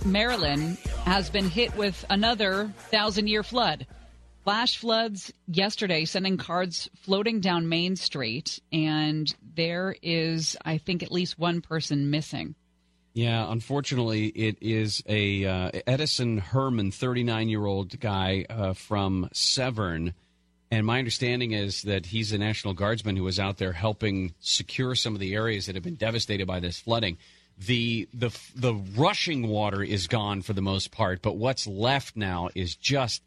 Maryland, 0.05 0.77
has 1.03 1.29
been 1.29 1.49
hit 1.49 1.75
with 1.75 2.05
another 2.09 2.71
thousand 2.91 3.27
year 3.27 3.43
flood. 3.43 3.85
Flash 4.43 4.77
floods 4.77 5.31
yesterday, 5.47 6.03
sending 6.05 6.37
cars 6.37 6.89
floating 6.95 7.41
down 7.41 7.69
Main 7.69 7.95
Street, 7.95 8.59
and 8.73 9.31
there 9.55 9.95
is, 10.01 10.57
I 10.65 10.79
think, 10.79 11.03
at 11.03 11.11
least 11.11 11.37
one 11.37 11.61
person 11.61 12.09
missing. 12.09 12.55
Yeah, 13.13 13.51
unfortunately, 13.51 14.27
it 14.27 14.57
is 14.61 15.03
a 15.05 15.45
uh, 15.45 15.71
Eddison 15.85 16.39
Hermond, 16.39 16.95
39 16.95 17.49
year 17.49 17.65
old 17.65 17.99
guy 17.99 18.45
uh, 18.49 18.73
from 18.73 19.29
Severn. 19.31 20.13
And 20.71 20.87
my 20.87 20.97
understanding 20.97 21.51
is 21.51 21.83
that 21.83 22.07
he's 22.07 22.31
a 22.31 22.37
National 22.37 22.73
Guardsman 22.73 23.17
who 23.17 23.23
was 23.25 23.39
out 23.39 23.57
there 23.57 23.73
helping 23.73 24.33
secure 24.39 24.95
some 24.95 25.13
of 25.13 25.19
the 25.19 25.35
areas 25.35 25.65
that 25.65 25.75
have 25.75 25.83
been 25.83 25.95
devastated 25.95 26.47
by 26.47 26.61
this 26.61 26.79
flooding. 26.79 27.17
the 27.57 28.07
the 28.13 28.31
the 28.55 28.73
rushing 28.73 29.47
water 29.49 29.83
is 29.83 30.07
gone 30.07 30.41
for 30.41 30.53
the 30.53 30.61
most 30.61 30.89
part, 30.91 31.21
but 31.21 31.35
what's 31.35 31.67
left 31.67 32.15
now 32.15 32.49
is 32.55 32.75
just 32.75 33.21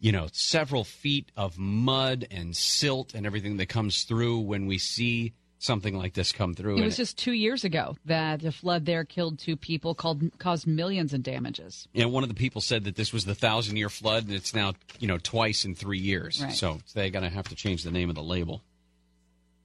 you 0.00 0.12
know 0.12 0.28
several 0.32 0.82
feet 0.82 1.30
of 1.36 1.58
mud 1.58 2.26
and 2.30 2.56
silt 2.56 3.14
and 3.14 3.26
everything 3.26 3.58
that 3.58 3.66
comes 3.66 4.02
through 4.04 4.40
when 4.40 4.66
we 4.66 4.78
see 4.78 5.34
something 5.60 5.94
like 5.94 6.14
this 6.14 6.32
come 6.32 6.54
through. 6.54 6.78
It 6.78 6.84
was 6.84 6.96
just 6.96 7.18
two 7.18 7.32
years 7.32 7.64
ago 7.64 7.96
that 8.06 8.40
the 8.40 8.50
flood 8.50 8.86
there 8.86 9.04
killed 9.04 9.38
two 9.38 9.56
people, 9.56 9.94
called, 9.94 10.22
caused 10.38 10.66
millions 10.66 11.12
in 11.12 11.22
damages. 11.22 11.86
And 11.94 12.12
one 12.12 12.22
of 12.22 12.28
the 12.28 12.34
people 12.34 12.60
said 12.60 12.84
that 12.84 12.96
this 12.96 13.12
was 13.12 13.26
the 13.26 13.34
thousand 13.34 13.76
year 13.76 13.90
flood, 13.90 14.24
and 14.24 14.32
it's 14.32 14.54
now 14.54 14.72
you 14.98 15.06
know 15.06 15.18
twice 15.18 15.64
in 15.64 15.74
three 15.74 15.98
years. 15.98 16.42
Right. 16.42 16.52
So 16.52 16.78
they're 16.94 17.10
going 17.10 17.24
to 17.24 17.30
have 17.30 17.48
to 17.48 17.54
change 17.54 17.84
the 17.84 17.92
name 17.92 18.08
of 18.08 18.16
the 18.16 18.22
label. 18.22 18.62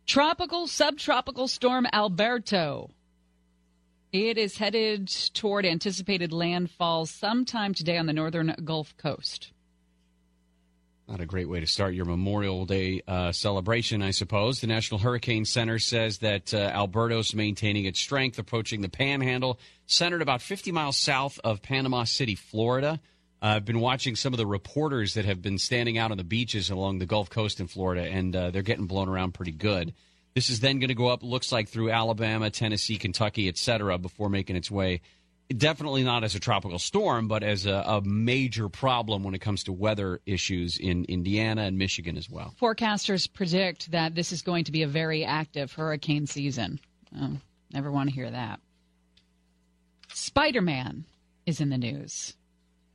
Tropical 0.06 0.68
subtropical 0.68 1.48
storm 1.48 1.88
Alberto. 1.92 2.92
It 4.12 4.38
is 4.38 4.58
headed 4.58 5.08
toward 5.34 5.66
anticipated 5.66 6.32
landfall 6.32 7.06
sometime 7.06 7.74
today 7.74 7.98
on 7.98 8.06
the 8.06 8.14
northern 8.14 8.56
Gulf 8.64 8.96
Coast. 8.96 9.52
Not 11.08 11.22
a 11.22 11.26
great 11.28 11.48
way 11.48 11.60
to 11.60 11.68
start 11.68 11.94
your 11.94 12.06
Memorial 12.06 12.66
Day 12.66 13.02
uh, 13.08 13.32
celebration, 13.32 14.02
I 14.02 14.10
suppose. 14.10 14.62
The 14.62 14.68
National 14.68 15.00
Hurricane 15.00 15.46
Center 15.46 15.78
says 15.78 16.18
that 16.20 16.52
uh, 16.52 16.58
Alberto's 16.58 17.36
maintaining 17.36 17.86
its 17.86 18.00
strength, 18.00 18.40
approaching 18.40 18.82
the 18.82 18.90
Panhandle, 18.90 19.60
centered 19.86 20.24
about 20.24 20.42
50 20.42 20.72
miles 20.72 20.98
south 20.98 21.40
of 21.44 21.62
Panama 21.62 22.06
City, 22.06 22.34
Florida. 22.34 23.00
Uh, 23.40 23.46
I've 23.46 23.66
been 23.66 23.82
watching 23.82 24.16
some 24.16 24.34
of 24.34 24.38
the 24.38 24.48
reporters 24.48 25.14
that 25.14 25.26
have 25.26 25.44
been 25.44 25.60
standing 25.60 26.00
out 26.00 26.10
on 26.10 26.18
the 26.18 26.24
beaches 26.24 26.72
along 26.72 26.98
the 26.98 27.06
Gulf 27.06 27.30
Coast 27.30 27.60
in 27.60 27.68
Florida, 27.68 28.02
and 28.02 28.36
uh, 28.36 28.50
they're 28.50 28.64
getting 28.64 28.88
blown 28.88 29.08
around 29.08 29.36
pretty 29.36 29.52
good. 29.52 29.94
This 30.34 30.50
is 30.50 30.60
then 30.60 30.80
going 30.80 30.88
to 30.88 30.96
go 30.96 31.10
up, 31.10 31.22
looks 31.22 31.52
like, 31.52 31.70
through 31.70 31.92
Alabama, 31.92 32.50
Tennessee, 32.50 32.98
Kentucky, 32.98 33.48
et 33.48 33.60
cetera, 33.60 34.00
before 34.00 34.30
making 34.30 34.56
its 34.56 34.72
way 34.72 35.02
definitely 35.50 36.04
not 36.04 36.24
as 36.24 36.36
a 36.36 36.40
tropical 36.40 36.80
storm, 36.80 37.28
but 37.28 37.44
as 37.44 37.66
a, 37.66 37.84
a 37.86 38.02
major 38.02 38.70
problem 38.70 39.24
when 39.24 39.34
it 39.34 39.40
comes 39.40 39.64
to 39.66 39.74
weather 39.74 40.22
issues 40.26 40.78
in 40.78 41.06
Indiana 41.06 41.64
and 41.64 41.78
Michigan 41.78 42.18
as 42.18 42.30
well. 42.30 42.54
Forecasters 42.60 43.32
predict 43.32 43.92
that 43.92 44.16
this 44.16 44.32
is 44.32 44.42
going 44.42 44.64
to 44.66 44.72
be 44.72 44.84
a 44.84 44.88
very 44.88 45.24
active 45.24 45.74
hurricane 45.74 46.28
season. 46.28 46.80
Oh, 47.20 47.38
never 47.74 47.92
want 47.92 48.10
to 48.10 48.16
hear 48.16 48.30
that. 48.30 48.60
Spider 50.14 50.62
Man 50.62 51.06
is 51.46 51.60
in 51.60 51.70
the 51.70 51.78
news. 51.78 52.36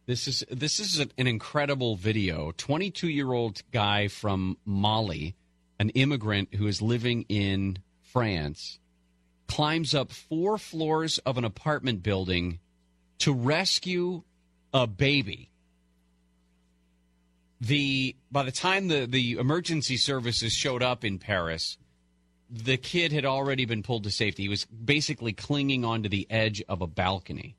This 0.07 0.27
is 0.27 0.45
this 0.51 0.81
is 0.81 0.99
an 0.99 1.27
incredible 1.27 1.95
video. 1.95 2.53
Twenty 2.57 2.91
two 2.91 3.09
year 3.09 3.33
old 3.33 3.63
guy 3.71 4.09
from 4.09 4.57
Mali, 4.65 5.37
an 5.79 5.91
immigrant 5.91 6.55
who 6.55 6.67
is 6.67 6.83
living 6.83 7.27
in 7.29 7.79
France, 8.03 8.81
climbs 9.51 9.97
up 9.97 10.13
four 10.13 10.59
floors 10.59 11.19
of 11.27 11.37
an 11.37 11.45
apartment 11.45 12.05
building 12.05 12.61
to 13.19 13.35
rescue 13.35 14.23
a 14.73 14.87
baby. 14.87 15.51
The 17.61 18.15
by 18.31 18.45
the 18.45 18.53
time 18.53 18.87
the, 18.87 19.07
the 19.07 19.33
emergency 19.33 19.97
services 19.97 20.53
showed 20.53 20.85
up 20.85 21.05
in 21.05 21.19
Paris, 21.19 21.79
the 22.49 22.77
kid 22.77 23.11
had 23.11 23.25
already 23.25 23.65
been 23.65 23.83
pulled 23.83 24.05
to 24.05 24.13
safety. 24.13 24.45
He 24.45 24.49
was 24.49 24.67
basically 24.67 25.33
clinging 25.33 25.85
onto 25.85 26.09
the 26.09 26.29
edge 26.31 26.63
of 26.69 26.81
a 26.81 26.87
balcony. 26.87 27.57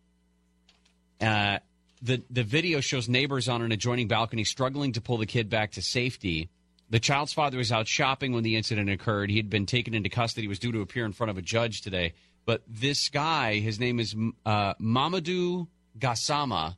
Uh, 1.20 1.60
the 2.02 2.24
the 2.30 2.44
video 2.44 2.80
shows 2.80 3.10
neighbors 3.10 3.50
on 3.50 3.62
an 3.62 3.74
adjoining 3.74 4.08
balcony 4.08 4.46
struggling 4.46 4.94
to 4.94 5.02
pull 5.02 5.18
the 5.18 5.26
kid 5.26 5.50
back 5.50 5.74
to 5.74 5.82
safety. 5.82 6.50
The 6.92 7.00
child's 7.00 7.32
father 7.32 7.58
was 7.58 7.72
out 7.72 7.88
shopping 7.88 8.34
when 8.34 8.44
the 8.44 8.58
incident 8.58 8.90
occurred. 8.90 9.30
He 9.30 9.38
had 9.38 9.50
been 9.50 9.66
taken 9.66 9.94
into 9.94 10.10
custody. 10.10 10.44
He 10.44 10.48
was 10.50 10.60
due 10.60 10.74
to 10.74 10.82
appear 10.82 11.06
in 11.06 11.14
front 11.14 11.30
of 11.32 11.38
a 11.38 11.42
judge 11.42 11.82
today. 11.82 12.14
But 12.46 12.64
this 12.68 13.08
guy, 13.08 13.60
his 13.60 13.80
name 13.80 13.98
is 13.98 14.14
uh, 14.46 14.74
Mamadou 14.74 15.68
Gassama, 15.98 16.76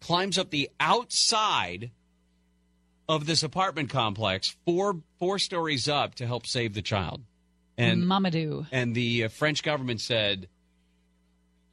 climbs 0.00 0.38
up 0.38 0.50
the 0.50 0.70
outside 0.80 1.92
of 3.08 3.26
this 3.26 3.44
apartment 3.44 3.90
complex, 3.90 4.56
four 4.64 4.96
four 5.20 5.38
stories 5.38 5.88
up, 5.88 6.16
to 6.16 6.26
help 6.26 6.44
save 6.44 6.74
the 6.74 6.82
child. 6.82 7.22
And 7.78 8.02
Mamadou. 8.02 8.66
and 8.72 8.92
the 8.92 9.24
uh, 9.24 9.28
French 9.28 9.62
government 9.62 10.00
said 10.00 10.48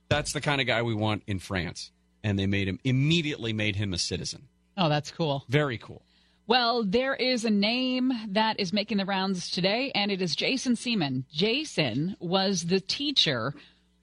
that's 0.08 0.34
the 0.34 0.42
kind 0.42 0.62
of 0.62 0.68
guy 0.68 0.84
we 0.84 0.94
want 0.94 1.24
in 1.26 1.40
France, 1.40 1.92
and 2.24 2.38
they 2.38 2.46
made 2.46 2.68
him 2.68 2.80
immediately 2.84 3.54
made 3.54 3.76
him 3.76 3.92
a 3.94 3.98
citizen. 3.98 4.48
Oh, 4.78 4.88
that's 4.88 5.10
cool. 5.10 5.46
Very 5.50 5.80
cool. 5.80 6.04
Well, 6.50 6.84
there 6.84 7.14
is 7.14 7.46
a 7.46 7.52
name 7.52 8.12
that 8.30 8.60
is 8.60 8.74
making 8.74 8.98
the 8.98 9.06
rounds 9.06 9.52
today, 9.52 9.92
and 9.94 10.12
it 10.12 10.20
is 10.20 10.36
Jason 10.36 10.76
Seaman. 10.76 11.26
Jason 11.32 12.16
was 12.20 12.64
the 12.64 12.80
teacher 12.80 13.54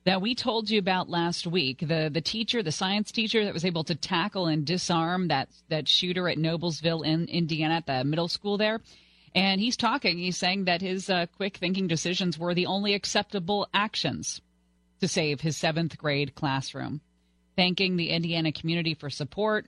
that 0.05 0.23
we 0.23 0.37
told 0.37 0.71
you 0.71 0.79
about 0.79 1.11
last 1.11 1.49
week. 1.49 1.81
The 1.81 2.09
the 2.09 2.21
teacher, 2.21 2.63
the 2.63 2.71
science 2.71 3.11
teacher 3.11 3.45
that 3.45 3.53
was 3.53 3.65
able 3.65 3.83
to 3.83 3.97
tackle 3.97 4.47
and 4.47 4.65
disarm 4.65 5.27
that 5.27 5.49
that 5.71 5.89
shooter 5.89 6.29
at 6.29 6.39
Noblesville 6.39 7.05
in 7.05 7.27
Indiana 7.27 7.75
at 7.75 7.87
the 7.87 8.05
middle 8.05 8.29
school 8.29 8.57
there. 8.59 8.81
And 9.35 9.61
he's 9.61 9.77
talking. 9.77 10.17
He's 10.17 10.37
saying 10.37 10.67
that 10.67 10.83
his 10.83 11.11
uh, 11.11 11.27
quick 11.37 11.57
thinking 11.57 11.89
decisions 11.89 12.39
were 12.39 12.55
the 12.55 12.67
only 12.67 12.95
acceptable 12.95 13.67
actions 13.75 14.41
to 15.01 15.09
save 15.09 15.41
his 15.41 15.57
seventh 15.57 15.99
grade 15.99 16.37
classroom. 16.37 17.01
Thanking 17.57 17.97
the 17.97 18.11
Indiana 18.11 18.53
community 18.53 18.95
for 18.95 19.11
support, 19.11 19.67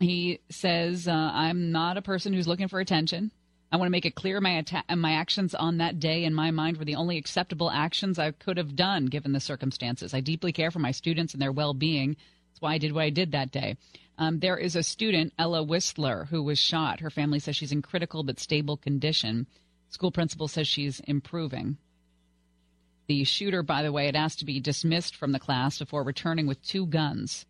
he 0.00 0.40
says, 0.48 1.08
uh, 1.08 1.12
I'm 1.12 1.72
not 1.72 1.96
a 1.96 2.02
person 2.02 2.32
who's 2.32 2.48
looking 2.48 2.68
for 2.68 2.80
attention. 2.80 3.32
I 3.70 3.76
want 3.76 3.88
to 3.88 3.92
make 3.92 4.06
it 4.06 4.14
clear 4.14 4.40
my 4.40 4.58
atta- 4.58 4.96
my 4.96 5.12
actions 5.12 5.54
on 5.54 5.78
that 5.78 6.00
day 6.00 6.24
in 6.24 6.32
my 6.32 6.50
mind 6.50 6.76
were 6.78 6.84
the 6.84 6.94
only 6.94 7.18
acceptable 7.18 7.70
actions 7.70 8.18
I 8.18 8.30
could 8.30 8.56
have 8.56 8.76
done 8.76 9.06
given 9.06 9.32
the 9.32 9.40
circumstances. 9.40 10.14
I 10.14 10.20
deeply 10.20 10.52
care 10.52 10.70
for 10.70 10.78
my 10.78 10.92
students 10.92 11.34
and 11.34 11.42
their 11.42 11.52
well-being. 11.52 12.16
That's 12.50 12.60
why 12.60 12.74
I 12.74 12.78
did 12.78 12.92
what 12.92 13.04
I 13.04 13.10
did 13.10 13.32
that 13.32 13.50
day. 13.50 13.76
Um, 14.16 14.40
there 14.40 14.56
is 14.56 14.74
a 14.74 14.82
student, 14.82 15.32
Ella 15.38 15.62
Whistler, 15.62 16.26
who 16.30 16.42
was 16.42 16.58
shot. 16.58 17.00
Her 17.00 17.10
family 17.10 17.38
says 17.38 17.56
she's 17.56 17.72
in 17.72 17.82
critical 17.82 18.22
but 18.22 18.40
stable 18.40 18.76
condition. 18.76 19.46
School 19.90 20.10
principal 20.10 20.48
says 20.48 20.66
she's 20.66 21.00
improving. 21.00 21.76
The 23.06 23.24
shooter, 23.24 23.62
by 23.62 23.82
the 23.82 23.92
way, 23.92 24.06
had 24.06 24.16
asked 24.16 24.38
to 24.40 24.44
be 24.44 24.60
dismissed 24.60 25.14
from 25.14 25.32
the 25.32 25.38
class 25.38 25.78
before 25.78 26.02
returning 26.02 26.46
with 26.46 26.62
two 26.62 26.86
guns 26.86 27.46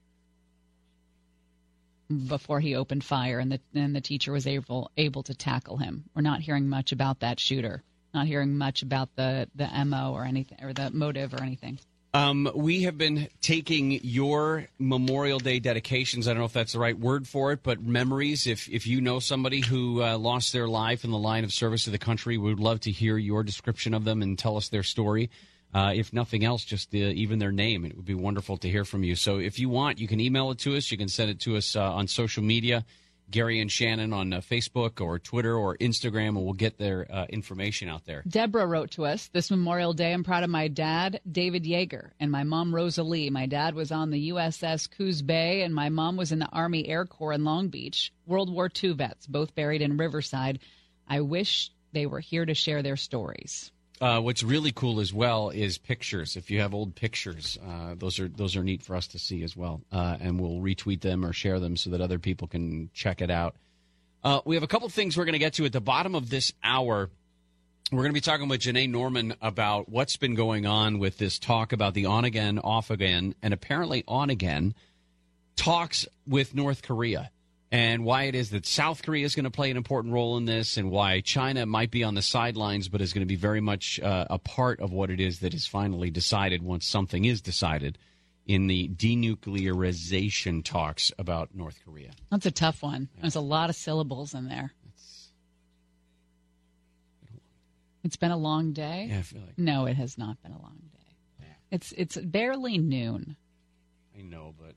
before 2.27 2.61
he 2.61 2.75
opened 2.75 3.05
fire 3.05 3.39
and 3.39 3.53
the 3.53 3.61
and 3.75 3.95
the 3.95 4.01
teacher 4.01 4.33
was 4.33 4.47
able 4.47 4.91
able 4.97 5.23
to 5.25 5.35
tackle 5.35 5.77
him. 5.77 6.05
We're 6.15 6.23
not 6.23 6.41
hearing 6.41 6.69
much 6.69 6.93
about 6.93 7.21
that 7.21 7.39
shooter. 7.39 7.83
Not 8.15 8.27
hearing 8.27 8.57
much 8.57 8.83
about 8.83 9.15
the 9.17 9.49
the 9.55 9.69
MO 9.85 10.13
or 10.15 10.25
anything 10.25 10.59
or 10.63 10.73
the 10.73 10.91
motive 10.91 11.35
or 11.35 11.43
anything. 11.43 11.79
Um, 12.15 12.51
we 12.55 12.85
have 12.85 12.97
been 12.97 13.29
taking 13.43 13.93
your 14.03 14.67
Memorial 14.79 15.39
Day 15.39 15.59
dedications. 15.59 16.27
I 16.27 16.31
don't 16.31 16.39
know 16.39 16.47
if 16.47 16.55
that's 16.55 16.73
the 16.73 16.79
right 16.79 16.99
word 16.99 17.29
for 17.29 17.53
it, 17.53 17.63
but 17.63 17.83
memories. 17.83 18.47
If 18.47 18.69
if 18.71 18.87
you 18.87 19.03
know 19.03 19.19
somebody 19.19 19.61
who 19.61 20.03
uh, 20.03 20.17
lost 20.17 20.55
their 20.55 20.67
life 20.67 21.05
in 21.05 21.11
the 21.11 21.19
line 21.19 21.45
of 21.45 21.53
service 21.53 21.85
to 21.85 21.91
the 21.91 21.99
country, 21.99 22.39
we 22.39 22.49
would 22.49 22.61
love 22.61 22.81
to 22.81 22.91
hear 22.91 23.19
your 23.19 23.43
description 23.43 23.93
of 23.93 24.05
them 24.05 24.23
and 24.23 24.39
tell 24.39 24.57
us 24.57 24.71
their 24.71 24.83
story. 24.83 25.29
Uh, 25.75 25.93
if 25.95 26.13
nothing 26.13 26.45
else, 26.45 26.65
just 26.65 26.91
the, 26.91 26.99
even 26.99 27.39
their 27.39 27.53
name. 27.53 27.85
It 27.85 27.95
would 27.95 28.07
be 28.07 28.15
wonderful 28.15 28.57
to 28.59 28.69
hear 28.69 28.85
from 28.85 29.05
you. 29.05 29.15
So 29.15 29.39
if 29.39 29.59
you 29.59 29.69
want, 29.69 29.99
you 29.99 30.09
can 30.09 30.21
email 30.21 30.51
it 30.51 30.59
to 30.61 30.77
us. 30.77 30.91
You 30.91 30.97
can 30.97 31.09
send 31.09 31.31
it 31.31 31.41
to 31.41 31.57
us 31.57 31.77
uh, 31.77 31.93
on 31.93 32.09
social 32.09 32.43
media, 32.43 32.87
Gary 33.31 33.61
and 33.61 33.71
Shannon 33.71 34.15
on 34.15 34.33
uh, 34.33 34.41
Facebook 34.41 35.03
or 35.03 35.19
Twitter 35.19 35.55
or 35.55 35.77
Instagram, 35.77 36.29
and 36.29 36.45
we'll 36.45 36.55
get 36.55 36.79
their 36.79 37.07
uh, 37.13 37.27
information 37.29 37.89
out 37.89 38.07
there. 38.07 38.23
Deborah 38.27 38.67
wrote 38.67 38.93
to 38.93 39.05
us 39.05 39.29
this 39.35 39.51
Memorial 39.51 39.93
Day. 39.93 40.15
I'm 40.15 40.25
proud 40.25 40.43
of 40.43 40.49
my 40.49 40.69
dad, 40.69 41.21
David 41.31 41.65
Yeager, 41.65 42.13
and 42.19 42.31
my 42.31 42.45
mom, 42.45 42.75
Rosa 42.75 43.03
Lee. 43.03 43.29
My 43.29 43.45
dad 43.45 43.75
was 43.75 43.93
on 43.93 44.11
the 44.11 44.31
USS 44.31 44.91
Coos 44.91 45.21
Bay, 45.21 45.63
and 45.63 45.75
my 45.75 45.91
mom 45.91 46.17
was 46.17 46.33
in 46.33 46.39
the 46.39 46.49
Army 46.51 46.89
Air 46.89 47.05
Corps 47.05 47.35
in 47.35 47.45
Long 47.45 47.69
Beach. 47.69 48.11
World 48.27 48.51
War 48.51 48.71
II 48.83 48.95
vets, 48.95 49.27
both 49.27 49.55
buried 49.55 49.83
in 49.83 49.99
Riverside. 49.99 50.61
I 51.07 51.21
wish 51.21 51.71
they 51.93 52.07
were 52.07 52.21
here 52.21 52.47
to 52.47 52.55
share 52.55 52.83
their 52.83 52.97
stories. 52.97 53.71
Uh, 54.01 54.21
what's 54.21 54.45
really 54.45 54.71
cool 54.71 55.01
as 55.01 55.13
well 55.13 55.51
is 55.51 55.77
pictures. 55.77 56.37
If 56.37 56.51
you 56.51 56.61
have 56.61 56.73
old 56.73 56.95
pictures, 56.95 57.59
uh, 57.67 57.95
those 57.97 58.21
are 58.21 58.29
those 58.29 58.55
are 58.57 58.63
neat 58.63 58.83
for 58.83 58.95
us 58.95 59.09
to 59.09 59.19
see 59.19 59.43
as 59.43 59.57
well, 59.57 59.81
uh, 59.91 60.17
and 60.21 60.41
we'll 60.41 60.61
retweet 60.61 61.01
them 61.01 61.25
or 61.25 61.33
share 61.33 61.59
them 61.59 61.77
so 61.77 61.91
that 61.91 62.01
other 62.01 62.19
people 62.19 62.47
can 62.47 62.91
check 62.95 63.21
it 63.21 63.31
out. 63.31 63.57
Uh, 64.23 64.41
we 64.45 64.55
have 64.55 64.63
a 64.63 64.69
couple 64.69 64.89
things 64.89 65.17
we're 65.17 65.25
going 65.25 65.33
to 65.33 65.39
get 65.39 65.55
to 65.55 65.65
at 65.65 65.73
the 65.73 65.81
bottom 65.81 66.15
of 66.15 66.31
this 66.31 66.53
hour. 66.63 67.11
We're 67.91 68.03
going 68.03 68.11
to 68.11 68.15
be 68.15 68.21
talking 68.21 68.49
with 68.49 68.61
Janae 68.61 68.89
Norman 68.89 69.35
about 69.41 69.89
what's 69.89 70.17
been 70.17 70.35
going 70.35 70.67
on 70.67 70.99
with 70.99 71.19
this 71.19 71.39
talk 71.39 71.73
about 71.73 71.95
the 71.95 72.07
on 72.07 72.25
again, 72.25 72.59
off 72.59 72.91
again, 72.91 73.35
and 73.43 73.55
apparently 73.55 74.05
on 74.07 74.31
again 74.31 74.75
talks 75.57 76.07
with 76.27 76.55
North 76.55 76.83
Korea 76.83 77.31
and 77.71 78.05
why 78.05 78.25
it 78.25 78.35
is 78.35 78.51
that 78.51 78.67
South 78.67 79.03
Korea 79.03 79.27
is 79.27 79.35
going 79.35 79.45
to 79.45 79.51
play 79.51 79.71
an 79.71 79.77
important 79.77 80.15
role 80.15 80.37
in 80.37 80.47
this, 80.47 80.77
and 80.77 80.91
why 80.91 81.21
China 81.21 81.67
might 81.67 81.91
be 81.91 82.03
on 82.05 82.15
the 82.15 82.23
sidelines, 82.23 82.89
but 82.89 83.01
is 83.01 83.13
going 83.13 83.23
to 83.23 83.27
be 83.27 83.37
very 83.37 83.61
much 83.61 84.01
uh, 84.01 84.27
a 84.31 84.39
part 84.39 84.81
of 84.81 84.93
what 84.93 85.11
it 85.11 85.21
is 85.21 85.41
that 85.41 85.55
is 85.55 85.67
finally 85.67 86.11
decided 86.11 86.63
once 86.63 86.87
something 86.87 87.25
is 87.25 87.41
decided 87.41 87.99
in 88.47 88.67
the 88.67 88.89
denuclearization 88.89 90.65
talks 90.65 91.13
about 91.19 91.55
North 91.55 91.79
Korea. 91.85 92.11
That's 92.31 92.47
a 92.47 92.51
tough 92.51 92.83
one. 92.83 93.11
There's 93.21 93.37
a 93.37 93.41
lot 93.41 93.69
of 93.69 93.77
syllables 93.77 94.33
in 94.33 94.49
there. 94.49 94.73
It's 98.05 98.17
been 98.17 98.31
a 98.31 98.39
long 98.39 98.73
day. 98.73 99.09
Yeah, 99.11 99.19
I 99.19 99.23
feel 99.23 99.43
like 99.43 99.59
No, 99.59 99.85
it 99.85 99.97
has 99.97 100.17
not 100.17 100.43
been 100.43 100.53
a 100.53 100.63
long 100.63 100.79
day. 100.93 101.15
Yeah. 101.41 101.47
It's 101.73 101.93
it's 101.93 102.17
barely 102.17 102.79
noon. 102.79 103.37
I 104.19 104.23
know, 104.23 104.55
but 104.59 104.75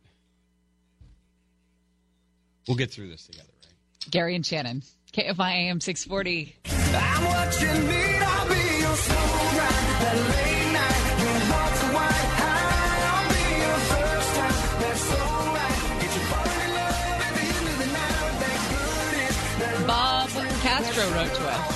we'll 2.72 2.78
get 2.78 2.90
through 2.90 3.10
this 3.10 3.26
together, 3.26 3.50
right? 3.66 3.74
Gary 4.10 4.34
and 4.34 4.46
Shannon, 4.46 4.82
KFI 5.12 5.68
AM 5.68 5.82
640. 5.82 6.56
I'm 6.64 7.26
what 7.26 7.62
you 7.62 7.68
need. 7.68 8.22
I'll 8.24 8.48
be 8.48 8.80
your 8.80 8.96
slow 8.96 9.18
ride. 9.60 10.00
That 10.00 10.16
late 10.32 10.72
night, 10.72 11.04
your 11.20 11.36
heart's 11.52 11.84
a 11.84 11.92
white 11.92 12.32
high. 12.40 13.12
I'll 13.12 13.28
be 13.28 13.44
your 13.60 13.76
first 13.92 14.32
time. 14.40 14.56
That's 14.80 15.04
so 15.04 15.20
right. 15.52 15.84
Get 16.00 16.12
you 16.16 16.24
falling 16.32 16.64
in 16.64 16.72
love 16.72 17.20
at 17.20 17.34
the 17.36 17.44
end 17.44 17.68
of 17.68 17.76
the 17.76 17.90
night 17.92 18.24
with 18.24 18.40
that 18.40 18.60
goodness. 18.72 19.36
That 19.60 19.76
Bob 19.86 20.32
Castro 20.62 21.04
wrote 21.12 21.34
to 21.36 21.44
us. 21.52 21.68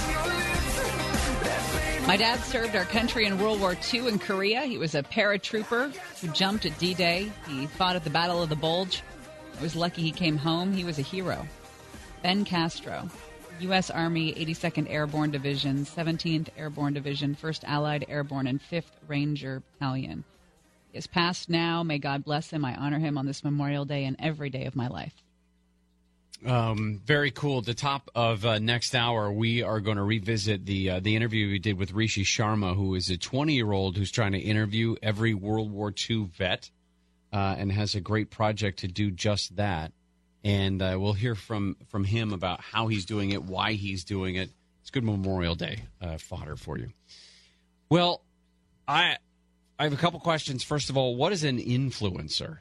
My 2.08 2.16
dad 2.16 2.40
served 2.40 2.76
our 2.78 2.86
country 2.86 3.26
in 3.26 3.38
World 3.38 3.60
War 3.60 3.76
II 3.94 4.08
in 4.08 4.18
Korea. 4.18 4.62
He 4.62 4.78
was 4.78 4.96
a 4.96 5.04
paratrooper 5.04 5.94
who 6.22 6.28
jumped 6.30 6.66
at 6.66 6.80
D 6.80 6.94
Day. 6.94 7.34
He 7.50 7.68
fought 7.68 7.98
at 7.98 8.06
the 8.06 8.10
Battle 8.10 8.42
of 8.42 8.48
the 8.48 8.56
Bulge. 8.56 9.04
I 9.57 9.61
was 9.61 9.76
lucky 9.76 10.02
he 10.02 10.11
came 10.11 10.38
home. 10.38 10.73
He 10.73 10.84
was 10.84 10.99
a 10.99 11.03
hero. 11.03 11.48
Ben 12.22 12.44
Castro, 12.44 13.10
U.S. 13.60 13.90
Army 13.90 14.34
82nd 14.34 14.90
Airborne 14.90 15.32
Division, 15.32 15.86
17th 15.86 16.49
Airborne 16.57 16.94
Division, 16.94 17.38
1st 17.41 17.64
Allied 17.64 18.06
Airborne, 18.10 18.48
and 18.48 18.60
5th 18.61 18.91
Ranger 19.07 19.61
Battalion. 19.80 20.23
He 20.91 20.98
is 20.98 21.07
passed 21.07 21.49
now. 21.49 21.84
May 21.84 21.99
God 21.99 22.26
bless 22.26 22.49
him. 22.49 22.65
I 22.65 22.76
honor 22.76 22.99
him 22.99 23.18
on 23.18 23.26
this 23.26 23.44
Memorial 23.44 23.86
Day 23.86 24.06
and 24.06 24.18
every 24.19 24.49
day 24.49 24.65
of 24.65 24.76
my 24.76 24.88
life. 24.88 25.14
Um, 26.45 27.02
very 27.06 27.32
cool. 27.32 27.60
At 27.60 27.65
the 27.65 27.73
top 27.73 28.11
of 28.14 28.45
uh, 28.45 28.60
next 28.60 28.94
hour, 28.94 29.32
we 29.32 29.64
are 29.64 29.80
going 29.80 29.98
to 29.98 30.03
revisit 30.03 30.65
the 30.65 30.91
uh, 30.91 30.99
the 30.99 31.15
interview 31.15 31.48
we 31.48 31.60
did 31.60 31.77
with 31.77 31.94
Rishi 31.94 32.23
Sharma, 32.23 32.76
who 32.76 32.94
is 32.95 33.10
a 33.10 33.18
20 33.18 33.53
year 33.53 33.72
old 33.72 33.95
who's 33.98 34.11
trying 34.11 34.34
to 34.34 34.40
interview 34.40 34.95
every 35.02 35.34
World 35.34 35.72
War 35.72 35.94
II 36.10 36.30
vet 36.38 36.69
uh, 37.36 37.53
and 37.57 37.70
has 37.70 37.95
a 37.95 37.99
great 37.99 38.32
project 38.32 38.80
to 38.80 38.88
do 38.88 39.12
just 39.12 39.57
that. 39.57 39.91
And 40.45 40.82
uh, 40.82 40.95
we'll 40.98 41.14
hear 41.14 41.36
from 41.36 41.76
from 41.90 42.06
him 42.06 42.32
about 42.32 42.62
how 42.62 42.88
he's 42.88 43.06
doing 43.06 43.32
it, 43.32 43.44
why 43.44 43.74
he's 43.74 44.06
doing 44.06 44.36
it. 44.36 44.49
It's 44.82 44.90
good 44.90 45.03
Memorial 45.03 45.56
Day 45.56 45.80
uh, 46.02 46.18
fodder 46.18 46.56
for 46.56 46.78
you. 46.78 46.91
Well, 47.90 48.22
I 48.88 49.18
I 49.78 49.84
have 49.84 49.91
a 49.91 49.98
couple 49.98 50.20
questions. 50.22 50.64
First 50.64 50.90
of 50.90 50.95
all, 50.98 51.18
what 51.18 51.34
is 51.34 51.44
an 51.44 51.60
influencer? 51.60 52.60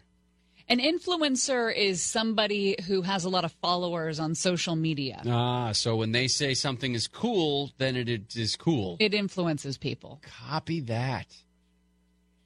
An 0.66 0.80
influencer 0.80 1.72
is 1.72 2.02
somebody 2.02 2.76
who 2.86 3.02
has 3.02 3.24
a 3.24 3.28
lot 3.28 3.44
of 3.44 3.52
followers 3.60 4.18
on 4.18 4.34
social 4.34 4.74
media. 4.74 5.22
Ah, 5.26 5.72
so 5.72 5.96
when 5.96 6.12
they 6.12 6.26
say 6.26 6.54
something 6.54 6.94
is 6.94 7.06
cool, 7.06 7.70
then 7.76 7.96
it, 7.96 8.08
it 8.08 8.34
is 8.34 8.56
cool. 8.56 8.96
It 8.98 9.12
influences 9.12 9.76
people. 9.76 10.22
Copy 10.48 10.80
that. 10.80 11.26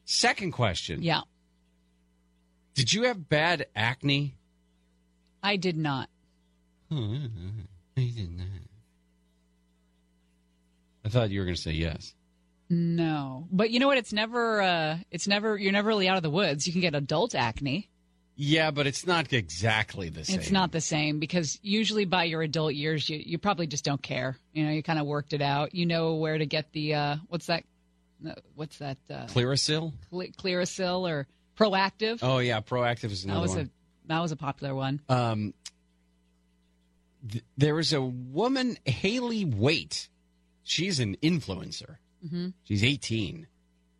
Second 0.05 0.51
question. 0.51 1.01
Yeah, 1.01 1.21
Did 2.79 2.93
you 2.93 3.03
have 3.03 3.29
bad 3.29 3.67
acne? 3.75 4.37
I 5.43 5.57
did 5.57 5.77
not. 5.77 6.09
I 6.93 6.95
did 7.97 8.31
not. 8.39 8.47
I 11.05 11.09
thought 11.09 11.31
you 11.31 11.41
were 11.41 11.45
going 11.45 11.57
to 11.57 11.61
say 11.61 11.73
yes. 11.73 12.15
No, 12.71 13.49
but 13.51 13.71
you 13.71 13.81
know 13.81 13.89
what? 13.89 13.99
It's 13.99 14.13
never. 14.13 14.63
Uh, 14.63 14.99
it's 15.11 15.27
never. 15.27 15.59
You're 15.59 15.73
never 15.73 15.89
really 15.89 16.09
out 16.09 16.19
of 16.19 16.23
the 16.23 16.31
woods. 16.31 16.69
You 16.69 16.73
can 16.73 16.81
get 16.81 16.95
adult 16.95 17.35
acne. 17.35 17.89
Yeah, 18.37 18.71
but 18.71 18.87
it's 18.87 19.05
not 19.05 19.33
exactly 19.33 20.09
the 20.09 20.25
same. 20.25 20.39
It's 20.39 20.53
not 20.53 20.71
the 20.71 20.81
same 20.81 21.19
because 21.19 21.59
usually 21.61 22.05
by 22.05 22.25
your 22.25 22.43
adult 22.43 22.75
years, 22.75 23.11
you 23.11 23.21
you 23.21 23.39
probably 23.39 23.67
just 23.67 23.85
don't 23.85 24.01
care. 24.01 24.37
You 24.53 24.67
know, 24.67 24.71
you 24.71 24.85
kind 24.85 25.01
of 25.01 25.07
worked 25.07 25.33
it 25.33 25.43
out. 25.43 25.75
You 25.75 25.85
know 25.85 26.15
where 26.15 26.39
to 26.39 26.47
get 26.47 26.71
the 26.71 26.95
uh, 26.95 27.17
what's 27.27 27.47
that? 27.47 27.65
What's 28.55 28.79
that? 28.79 28.99
Uh, 29.11 29.27
Clearasil? 29.27 29.93
Cle- 30.11 30.33
Clearasil 30.39 31.11
or 31.11 31.27
Proactiv? 31.59 32.21
Oh 32.23 32.39
yeah, 32.39 32.61
Proactiv 32.61 33.11
is 33.11 33.25
that 33.25 33.41
was 33.41 33.51
one. 33.57 33.61
a 33.61 34.09
that 34.09 34.21
was 34.21 34.33
a 34.33 34.37
popular 34.37 34.75
one. 34.75 35.01
Um, 35.09 35.55
th- 37.31 37.45
there 37.57 37.75
was 37.75 37.93
a 37.93 38.01
woman, 38.01 38.77
Haley 38.85 39.45
Waite. 39.45 40.09
She's 40.63 41.01
an 41.01 41.17
influencer. 41.23 41.97
Mhm. 42.25 42.53
She's 42.65 42.85
18. 42.85 43.47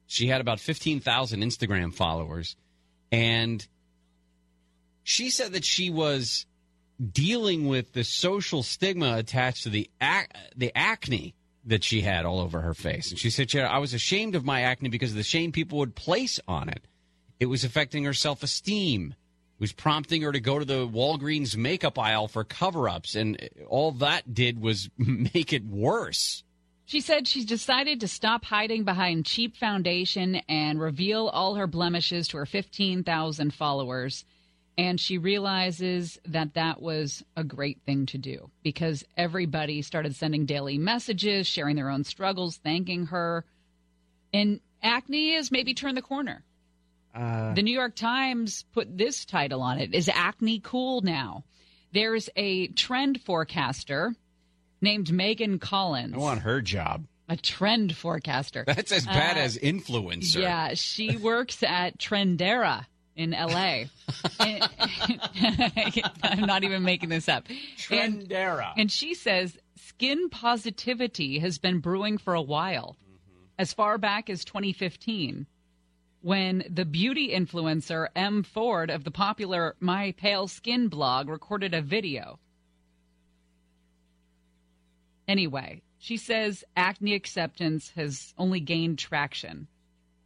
She 0.07 0.29
had 0.29 0.41
about 0.41 0.61
15,000 0.61 1.41
Instagram 1.43 1.93
followers. 1.93 2.57
And 3.13 3.67
she 5.03 5.31
said 5.31 5.53
that 5.53 5.65
she 5.65 5.91
was 5.91 6.47
dealing 7.13 7.67
with 7.69 7.93
the 7.93 8.05
social 8.05 8.63
stigma 8.63 9.17
attached 9.17 9.63
to 9.65 9.71
the 9.71 9.91
ac- 10.01 10.27
the 10.57 10.73
acne 10.75 11.35
that 11.65 11.85
she 11.85 12.01
had 12.01 12.25
all 12.25 12.41
over 12.41 12.61
her 12.63 12.75
face. 12.75 13.11
And 13.11 13.19
she 13.19 13.31
said, 13.31 13.53
"Yeah, 13.53 13.69
I 13.69 13.79
was 13.79 13.93
ashamed 13.95 14.35
of 14.35 14.45
my 14.45 14.63
acne 14.63 14.89
because 14.89 15.11
of 15.11 15.17
the 15.17 15.23
shame 15.23 15.53
people 15.53 15.79
would 15.79 15.95
place 15.95 16.41
on 16.49 16.69
it. 16.69 16.83
It 17.41 17.47
was 17.47 17.65
affecting 17.65 18.05
her 18.05 18.15
self 18.15 18.43
esteem. 18.43 19.15
It 19.59 19.61
was 19.61 19.73
prompting 19.73 20.23
her 20.23 20.33
to 20.33 20.41
go 20.41 20.59
to 20.59 20.65
the 20.65 20.87
Walgreens 20.87 21.57
makeup 21.57 21.99
aisle 21.99 22.29
for 22.29 22.45
cover 22.45 22.89
ups. 22.89 23.15
And 23.15 23.49
all 23.69 23.93
that 23.93 24.33
did 24.33 24.61
was 24.61 24.89
make 24.97 25.53
it 25.53 25.65
worse. 25.65 26.45
She 26.85 27.01
said 27.03 27.29
she's 27.29 27.45
decided 27.45 28.01
to 28.01 28.09
stop 28.09 28.47
hiding 28.47 28.85
behind 28.85 29.27
cheap 29.27 29.57
foundation 29.57 30.37
and 30.49 30.81
reveal 30.81 31.29
all 31.29 31.57
her 31.57 31.67
blemishes 31.67 32.29
to 32.29 32.39
her 32.39 32.47
15,000 32.47 33.53
followers. 33.53 34.25
And 34.79 34.99
she 34.99 35.19
realizes 35.19 36.19
that 36.25 36.55
that 36.55 36.81
was 36.81 37.23
a 37.37 37.45
great 37.45 37.83
thing 37.85 38.07
to 38.07 38.17
do 38.17 38.51
because 38.63 39.05
everybody 39.19 39.83
started 39.83 40.17
sending 40.17 40.47
daily 40.47 40.79
messages, 40.79 41.47
sharing 41.47 41.77
their 41.77 41.91
own 41.91 42.05
struggles, 42.05 42.57
thanking 42.57 43.07
her. 43.07 43.45
And 44.33 44.61
acne 44.83 45.35
has 45.35 45.51
maybe 45.51 45.75
turned 45.75 45.97
the 45.97 46.03
corner. 46.03 46.45
Uh, 47.15 47.55
The 47.55 47.63
New 47.63 47.73
York 47.73 47.95
Times 47.95 48.65
put 48.73 48.97
this 48.97 49.25
title 49.25 49.63
on 49.63 49.79
it 49.79 49.95
Is 49.95 50.09
acne 50.13 50.61
cool 50.61 51.01
now? 51.01 51.45
There's 51.93 52.29
a 52.37 52.69
trend 52.69 53.23
forecaster 53.23 54.15
named 54.81 55.13
Megan 55.13 55.59
Collins. 55.59 56.15
I 56.15 56.19
want 56.19 56.41
her 56.43 56.61
job. 56.61 57.07
A 57.31 57.37
trend 57.37 57.97
forecaster. 57.97 58.65
That's 58.67 58.93
as 58.93 59.05
bad 59.07 59.37
Uh, 59.37 59.41
as 59.41 59.59
influencer. 59.59 60.41
Yeah, 60.41 60.75
she 60.75 61.17
works 61.23 61.63
at 61.63 61.99
Trendera 61.99 62.87
in 63.17 63.31
LA. 63.33 63.85
I'm 66.23 66.47
not 66.47 66.65
even 66.65 66.83
making 66.85 67.09
this 67.09 67.29
up. 67.29 67.47
Trendera. 67.77 68.73
And, 68.77 68.91
she 68.91 69.15
says 69.15 69.59
skin 69.77 70.29
positivity 70.31 71.39
has 71.41 71.59
been 71.59 71.81
brewing 71.81 72.19
for 72.19 72.35
a 72.35 72.43
while, 72.43 72.97
as 73.59 73.73
far 73.73 73.99
back 73.99 74.31
as 74.31 74.45
2015, 74.45 75.47
when 76.21 76.65
the 76.69 76.85
beauty 76.85 77.31
influencer 77.31 78.09
Em 78.17 78.43
Ford 78.43 78.91
of 78.91 79.05
the 79.05 79.11
popular 79.11 79.77
My 79.81 80.13
Pale 80.13 80.49
Skin 80.49 80.89
blog 80.89 81.29
recorded 81.29 81.75
a 81.75 81.83
video. 81.83 82.39
Anyway, 85.27 85.83
she 85.99 86.17
says 86.17 86.65
acne 86.77 87.15
acceptance 87.15 87.91
has 87.91 88.33
only 88.39 88.61
gained 88.61 88.99
traction. 88.99 89.69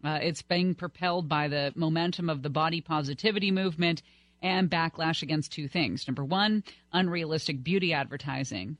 Uh, 0.05 0.19
it's 0.23 0.43
being 0.43 0.75
propelled 0.75 1.29
by 1.29 1.49
the 1.49 1.73
momentum 1.75 2.29
of 2.29 2.43
the 2.43 2.51
body 2.51 2.81
positivity 2.81 3.51
movement 3.51 4.03
and 4.43 4.71
backlash 4.71 5.23
against 5.23 5.53
two 5.53 5.69
things. 5.69 6.07
Number 6.07 6.25
one, 6.25 6.65
unrealistic 6.93 7.63
beauty 7.63 7.93
advertising. 7.93 8.77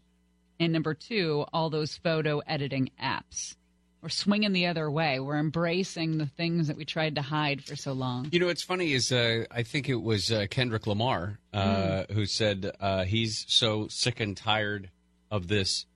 And 0.59 0.73
number 0.73 0.95
two, 0.95 1.45
all 1.53 1.71
those 1.71 1.97
photo 1.97 2.41
editing 2.41 2.91
apps. 3.01 3.57
We're 4.03 4.09
swinging 4.09 4.53
the 4.53 4.67
other 4.67 4.91
way. 4.91 5.21
We're 5.21 5.39
embracing 5.39 6.19
the 6.19 6.27
things 6.27 6.67
that 6.67 6.77
we 6.77 6.85
tried 6.85 7.15
to 7.15 7.23
hide 7.23 7.63
for 7.63 7.77
so 7.77 7.93
long. 7.93 8.29
You 8.33 8.41
know, 8.41 8.47
what's 8.47 8.65
funny 8.65 8.93
is 8.93 9.13
uh, 9.13 9.45
I 9.49 9.63
think 9.63 9.89
it 9.89 10.03
was 10.03 10.33
uh, 10.33 10.47
Kendrick 10.51 10.89
Lamar 10.89 11.39
uh, 11.53 12.05
who 12.11 12.27
said 12.27 12.73
uh, 12.81 13.05
he's 13.05 13.45
so 13.47 13.87
sick 13.87 14.19
and 14.19 14.37
tired 14.37 14.91
of 15.31 15.47
this 15.47 15.87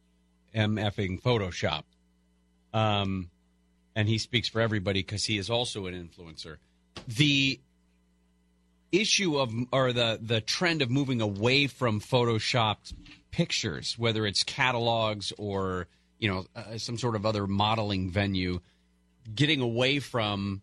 MFing 0.55 1.21
Photoshop. 1.21 1.83
Um, 2.73 3.29
and 3.97 4.09
he 4.09 4.19
speaks 4.19 4.49
for 4.49 4.61
everybody 4.61 5.01
because 5.01 5.25
he 5.25 5.37
is 5.37 5.51
also 5.51 5.87
an 5.87 5.95
influencer. 5.95 6.59
The 7.09 7.59
issue 8.93 9.37
of 9.39 9.53
or 9.73 9.93
the 9.93 10.19
the 10.23 10.41
trend 10.41 10.81
of 10.81 10.91
moving 10.91 11.21
away 11.21 11.67
from 11.67 12.01
photoshopped 12.01 12.93
pictures, 13.33 13.99
whether 13.99 14.27
it's 14.27 14.45
catalogs 14.45 15.33
or 15.37 15.89
you 16.19 16.29
know 16.29 16.47
uh, 16.55 16.79
some 16.79 16.99
sort 16.99 17.17
of 17.17 17.27
other 17.27 17.47
modeling 17.47 18.11
venue, 18.11 18.61
getting 19.35 19.61
away 19.61 19.99
from 19.99 20.63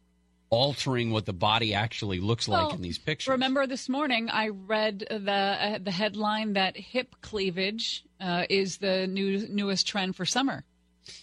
altering 0.50 1.10
what 1.10 1.26
the 1.26 1.34
body 1.34 1.74
actually 1.74 2.20
looks 2.20 2.48
like 2.48 2.76
in 2.76 2.82
these 2.82 3.00
pictures. 3.00 3.32
Remember 3.32 3.66
this 3.66 3.90
morning 3.90 4.30
I 4.30 4.50
read 4.50 5.00
the 5.10 5.32
uh, 5.32 5.80
the 5.82 5.92
headline 5.92 6.54
that 6.54 6.78
hip 6.78 7.16
cleavage 7.22 8.04
uh, 8.22 8.46
is 8.50 8.78
the 8.78 9.08
new 9.08 9.48
newest 9.48 9.88
trend 9.88 10.16
for 10.16 10.26
summer. 10.26 10.64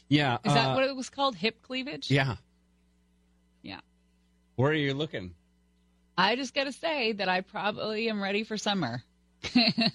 yeah, 0.08 0.38
Is 0.44 0.52
that 0.52 0.70
uh, 0.70 0.74
what 0.74 0.84
it 0.84 0.96
was 0.96 1.10
called? 1.10 1.36
Hip 1.36 1.62
cleavage? 1.62 2.10
Yeah. 2.10 2.36
Yeah. 3.62 3.80
Where 4.56 4.72
are 4.72 4.74
you 4.74 4.94
looking? 4.94 5.34
I 6.18 6.36
just 6.36 6.52
got 6.52 6.64
to 6.64 6.72
say 6.72 7.12
that 7.12 7.28
I 7.28 7.40
probably 7.40 8.08
am 8.10 8.22
ready 8.22 8.44
for 8.44 8.58
summer. 8.58 9.02
it 9.54 9.92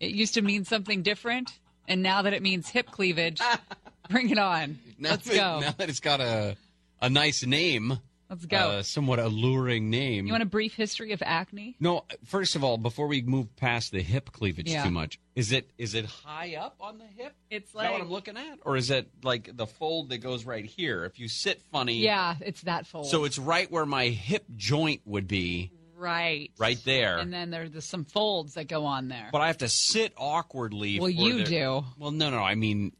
used 0.00 0.34
to 0.34 0.42
mean 0.42 0.64
something 0.64 1.02
different, 1.02 1.52
and 1.88 2.02
now 2.02 2.22
that 2.22 2.32
it 2.32 2.42
means 2.42 2.68
hip 2.68 2.86
cleavage, 2.90 3.40
bring 4.10 4.30
it 4.30 4.38
on. 4.38 4.78
Now 4.98 5.10
Let's 5.10 5.26
that, 5.28 5.36
go. 5.36 5.60
Now 5.60 5.72
that 5.78 5.88
it's 5.88 6.00
got 6.00 6.20
a 6.20 6.56
a 7.00 7.10
nice 7.10 7.44
name, 7.44 7.98
Let's 8.30 8.46
go. 8.46 8.56
uh, 8.56 8.82
somewhat 8.82 9.18
alluring 9.18 9.90
name. 9.90 10.26
you 10.26 10.32
want 10.32 10.42
a 10.42 10.46
brief 10.46 10.74
history 10.74 11.12
of 11.12 11.22
acne? 11.24 11.76
No, 11.78 12.04
first 12.24 12.56
of 12.56 12.64
all, 12.64 12.78
before 12.78 13.06
we 13.06 13.20
move 13.22 13.54
past 13.56 13.92
the 13.92 14.02
hip 14.02 14.32
cleavage 14.32 14.70
Yeah. 14.70 14.82
too 14.84 14.90
much, 14.90 15.18
is 15.34 15.52
it 15.52 15.68
is 15.78 15.94
it 15.94 16.06
high 16.06 16.56
up 16.56 16.74
on 16.80 16.98
the 16.98 17.04
hip? 17.04 17.34
It's 17.50 17.68
Is 17.68 17.72
that 17.74 17.82
what 17.84 17.92
like- 17.92 18.02
I'm 18.02 18.10
looking 18.10 18.36
at, 18.36 18.58
or 18.64 18.76
is 18.76 18.90
it 18.90 19.08
like 19.22 19.54
the 19.56 19.66
fold 19.66 20.08
that 20.08 20.18
goes 20.18 20.44
right 20.44 20.64
here? 20.64 21.04
If 21.04 21.18
you 21.20 21.28
sit 21.28 21.60
funny, 21.70 21.98
Yeah, 21.98 22.36
it's 22.40 22.62
that 22.62 22.86
fold. 22.86 23.06
So 23.08 23.24
it's 23.24 23.38
right 23.38 23.70
where 23.70 23.86
my 23.86 24.06
hip 24.08 24.44
joint 24.56 25.02
would 25.04 25.28
be, 25.28 25.70
right, 25.96 26.50
right 26.58 26.78
there. 26.84 27.18
and 27.18 27.32
then 27.32 27.50
there's 27.50 27.84
some 27.84 28.04
folds 28.04 28.54
that 28.54 28.68
go 28.68 28.84
on 28.84 29.08
there. 29.08 29.28
but 29.32 29.40
I 29.40 29.46
have 29.48 29.58
to 29.58 29.68
sit 29.68 30.12
awkwardly. 30.16 31.00
Well, 31.00 31.08
you 31.10 31.38
the- 31.38 31.44
do. 31.44 31.84
Well, 31.98 32.10
no, 32.10 32.30
no. 32.30 32.38
I 32.42 32.54
mean, 32.54 32.92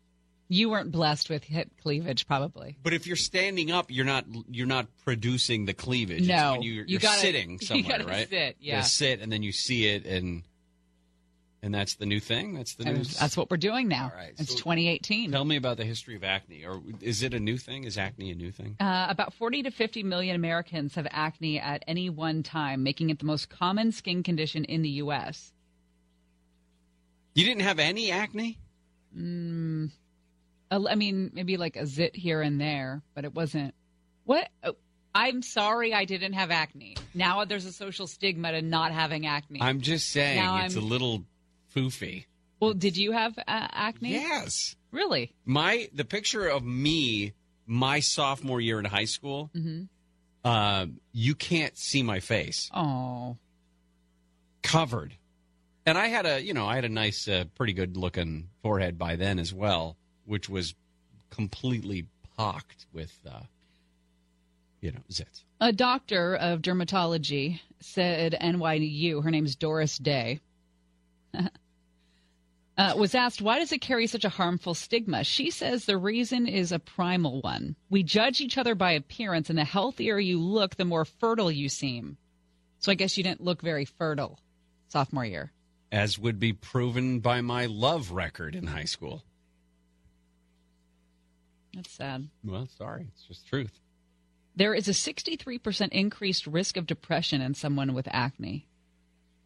You 0.48 0.70
weren't 0.70 0.93
blessed 0.93 1.28
with 1.28 1.43
hip 1.44 1.70
cleavage, 1.82 2.27
probably. 2.27 2.77
but 2.82 2.93
if 2.94 3.06
you're 3.06 3.16
standing 3.16 3.70
up, 3.73 3.90
you're 3.90 4.05
not 4.05 4.24
you're 4.51 4.66
not 4.66 4.86
producing 5.05 5.64
the 5.66 5.74
cleavage. 5.74 6.20
It's 6.20 6.28
No, 6.28 6.52
when 6.52 6.62
you, 6.62 6.73
you 6.73 6.85
you're 6.86 7.01
gotta- 7.01 7.20
sitting 7.20 7.51
you 7.60 7.66
somewhere, 7.66 7.98
gotta 7.98 8.05
right? 8.05 8.28
sit, 8.28 8.56
yeah. 8.60 8.77
gotta 8.77 8.89
sit, 8.89 9.20
and 9.20 9.31
then 9.32 9.43
you 9.43 9.52
see 9.52 9.86
it, 9.89 10.06
and 10.06 10.43
and 11.66 11.74
that's 11.74 11.97
the 11.97 12.06
new 12.06 12.20
thing. 12.20 12.55
That's 12.55 12.74
the 12.76 12.84
new. 12.84 13.02
that's 13.05 13.36
what 13.36 13.51
we're 13.51 13.56
doing 13.56 13.88
now. 13.88 14.05
All 14.12 14.16
right, 14.16 14.32
it's 14.38 14.52
so- 14.52 14.56
2018. 14.59 15.32
Tell 15.32 15.44
me 15.44 15.56
about 15.56 15.76
the 15.76 15.84
history 15.84 16.14
of 16.14 16.22
acne, 16.24 16.64
or 16.64 16.80
is 17.02 17.22
it 17.22 17.34
a 17.34 17.40
new 17.40 17.59
thing? 17.59 17.84
Is 17.84 17.98
acne 17.98 18.30
a 18.30 18.34
new 18.34 18.52
thing? 18.52 18.76
Uh, 18.80 19.06
about 19.10 19.34
40 19.34 19.64
to 19.64 19.70
50 19.70 20.02
million 20.05 20.36
Americans 20.36 20.94
have 20.94 21.06
acne 21.10 21.59
at 21.59 21.82
any 21.86 22.09
one 22.09 22.43
time, 22.44 22.82
making 22.84 23.10
it 23.10 23.18
the 23.18 23.24
most 23.26 23.51
common 23.51 23.90
skin 23.93 24.22
condition 24.22 24.64
in 24.64 24.82
the 24.82 24.88
U.S. 25.05 25.52
You 27.34 27.44
didn't 27.44 27.62
have 27.62 27.78
any 27.78 28.10
acne? 28.12 28.59
Mm, 29.16 29.90
I 30.70 30.94
mean, 30.94 31.30
maybe 31.34 31.56
like 31.56 31.76
a 31.76 31.84
zit 31.86 32.14
here 32.16 32.40
and 32.43 32.60
there, 32.60 33.02
but 33.14 33.24
it 33.24 33.34
wasn't. 33.34 33.74
What? 34.24 34.48
oh, 34.62 34.76
I'm 35.14 35.40
sorry 35.43 35.94
I 35.94 36.05
didn't 36.05 36.34
have 36.34 36.51
acne. 36.51 36.97
Now 37.14 37.44
there's 37.44 37.64
a 37.64 37.72
social 37.72 38.06
stigma 38.06 38.52
to 38.52 38.62
not 38.62 38.93
having 38.93 39.26
acne. 39.26 39.60
I'm 39.62 39.80
just 39.80 40.10
saying 40.10 40.36
Now 40.36 40.64
it's 40.64 40.76
I'm- 40.76 40.84
a 40.84 40.86
little 40.86 41.24
foofy. 41.77 42.24
well, 42.61 42.73
did 42.74 42.97
you 42.97 43.12
have 43.12 43.36
uh, 43.39 43.43
acne? 43.47 44.12
Yes. 44.12 44.77
Really? 44.90 45.32
My 45.44 45.89
the 45.93 46.05
picture 46.05 46.47
of 46.47 46.65
me 46.65 47.35
my 47.66 48.01
sophomore 48.01 48.61
year 48.61 48.78
in 48.78 48.85
high 48.85 49.05
school. 49.05 49.51
Mm-hmm. 49.55 49.85
Uh, 50.44 50.86
you 51.12 51.35
can't 51.35 51.77
see 51.77 52.03
my 52.03 52.20
face. 52.20 52.70
Oh. 52.73 53.36
Covered. 54.62 55.15
And 55.85 55.98
I 55.98 56.07
had 56.07 56.27
a, 56.27 56.40
you 56.40 56.55
know, 56.55 56.66
I 56.66 56.77
had 56.77 56.85
a 56.85 56.89
nice, 56.89 57.28
uh, 57.28 57.44
pretty 57.57 57.73
good 57.73 57.97
looking 57.97 58.48
forehead 58.62 58.97
by 58.98 59.16
then 59.16 59.39
as 59.39 59.53
well, 59.53 59.97
which 60.24 60.48
was 60.48 60.74
completely 61.31 62.07
pocked 62.36 62.86
with, 62.93 63.16
uh, 63.28 63.40
you 64.81 64.93
know, 64.93 65.01
zits. 65.11 65.43
A 65.61 65.73
doctor 65.73 66.36
of 66.36 66.62
dermatology 66.62 67.61
said 67.81 68.36
NYU, 68.40 69.23
her 69.23 69.31
name's 69.31 69.57
Doris 69.57 69.98
Day, 69.98 70.40
uh, 72.78 72.94
was 72.97 73.15
asked, 73.15 73.40
why 73.40 73.59
does 73.59 73.73
it 73.73 73.81
carry 73.81 74.07
such 74.07 74.24
a 74.24 74.31
harmful 74.31 74.74
stigma? 74.74 75.24
She 75.24 75.51
says 75.51 75.85
the 75.85 75.97
reason 75.97 76.47
is 76.47 76.73
a 76.73 76.78
primal 76.78 77.40
one. 77.40 77.77
We 77.89 78.03
judge 78.03 78.40
each 78.40 78.59
other 78.59 78.74
by 78.74 78.93
appearance, 78.93 79.48
and 79.48 79.59
the 79.59 79.65
healthier 79.65 80.19
you 80.19 80.40
look, 80.40 80.77
the 80.77 80.85
more 80.85 81.05
fertile 81.05 81.51
you 81.51 81.69
seem. 81.69 82.19
So 82.78 82.93
I 82.93 82.94
guess 82.94 83.16
you 83.16 83.24
didn't 83.24 83.44
look 83.44 83.62
very 83.62 83.86
fertile 83.86 84.39
sophomore 84.89 85.24
year. 85.24 85.53
As 85.90 86.19
would 86.19 86.39
be 86.39 86.53
proven 86.53 87.20
by 87.20 87.40
my 87.40 87.66
love 87.66 88.11
record 88.11 88.55
in 88.55 88.66
high 88.66 88.85
school. 88.85 89.24
That's 91.74 91.90
sad. 91.90 92.28
Well, 92.44 92.69
sorry. 92.77 93.07
It's 93.12 93.24
just 93.24 93.47
truth. 93.47 93.81
There 94.55 94.74
is 94.74 94.89
a 94.89 94.93
63% 94.93 95.89
increased 95.93 96.47
risk 96.47 96.77
of 96.77 96.86
depression 96.86 97.40
in 97.40 97.55
someone 97.55 97.93
with 97.94 98.09
acne. 98.11 98.66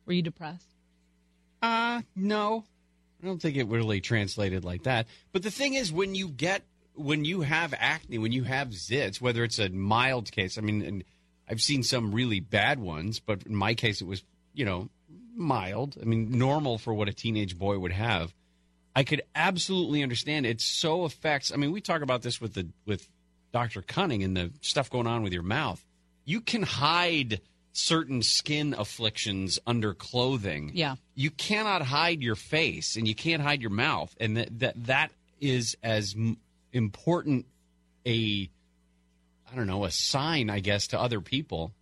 Were 0.06 0.12
you 0.12 0.22
depressed? 0.22 0.68
Uh, 1.62 2.02
no. 2.14 2.64
I 3.22 3.26
don't 3.26 3.40
think 3.40 3.56
it 3.56 3.66
really 3.68 4.00
translated 4.00 4.64
like 4.64 4.84
that. 4.84 5.06
But 5.32 5.42
the 5.42 5.50
thing 5.50 5.74
is, 5.74 5.92
when 5.92 6.14
you 6.14 6.28
get, 6.28 6.62
when 6.94 7.24
you 7.24 7.42
have 7.42 7.74
acne, 7.78 8.18
when 8.18 8.32
you 8.32 8.44
have 8.44 8.68
zits, 8.68 9.20
whether 9.20 9.44
it's 9.44 9.58
a 9.58 9.68
mild 9.68 10.32
case, 10.32 10.56
I 10.56 10.62
mean, 10.62 10.82
and 10.82 11.04
I've 11.48 11.60
seen 11.60 11.82
some 11.82 12.12
really 12.12 12.40
bad 12.40 12.78
ones, 12.78 13.20
but 13.20 13.42
in 13.44 13.54
my 13.54 13.74
case, 13.74 14.00
it 14.00 14.06
was, 14.06 14.22
you 14.54 14.64
know, 14.64 14.88
mild. 15.34 15.96
I 16.00 16.04
mean, 16.04 16.38
normal 16.38 16.78
for 16.78 16.94
what 16.94 17.08
a 17.08 17.12
teenage 17.12 17.58
boy 17.58 17.78
would 17.78 17.92
have. 17.92 18.32
I 18.94 19.04
could 19.04 19.22
absolutely 19.34 20.02
understand 20.02 20.46
it 20.46 20.60
so 20.60 21.04
affects. 21.04 21.52
I 21.52 21.56
mean, 21.56 21.72
we 21.72 21.80
talk 21.80 22.02
about 22.02 22.22
this 22.22 22.40
with 22.40 22.54
the 22.54 22.68
with 22.86 23.08
Dr. 23.52 23.82
Cunning 23.82 24.22
and 24.22 24.36
the 24.36 24.52
stuff 24.60 24.90
going 24.90 25.06
on 25.06 25.22
with 25.22 25.32
your 25.32 25.42
mouth. 25.42 25.84
You 26.24 26.40
can 26.40 26.62
hide 26.62 27.40
certain 27.72 28.22
skin 28.22 28.74
afflictions 28.76 29.58
under 29.66 29.94
clothing. 29.94 30.72
Yeah. 30.74 30.96
You 31.14 31.30
cannot 31.30 31.82
hide 31.82 32.22
your 32.22 32.34
face 32.34 32.96
and 32.96 33.06
you 33.06 33.14
can't 33.14 33.42
hide 33.42 33.60
your 33.60 33.70
mouth 33.70 34.14
and 34.20 34.36
that 34.36 34.58
that, 34.58 34.86
that 34.86 35.12
is 35.40 35.76
as 35.82 36.14
important 36.72 37.46
a 38.06 38.50
I 39.52 39.56
don't 39.56 39.66
know, 39.66 39.84
a 39.84 39.90
sign 39.90 40.50
I 40.50 40.60
guess 40.60 40.88
to 40.88 41.00
other 41.00 41.20
people, 41.20 41.72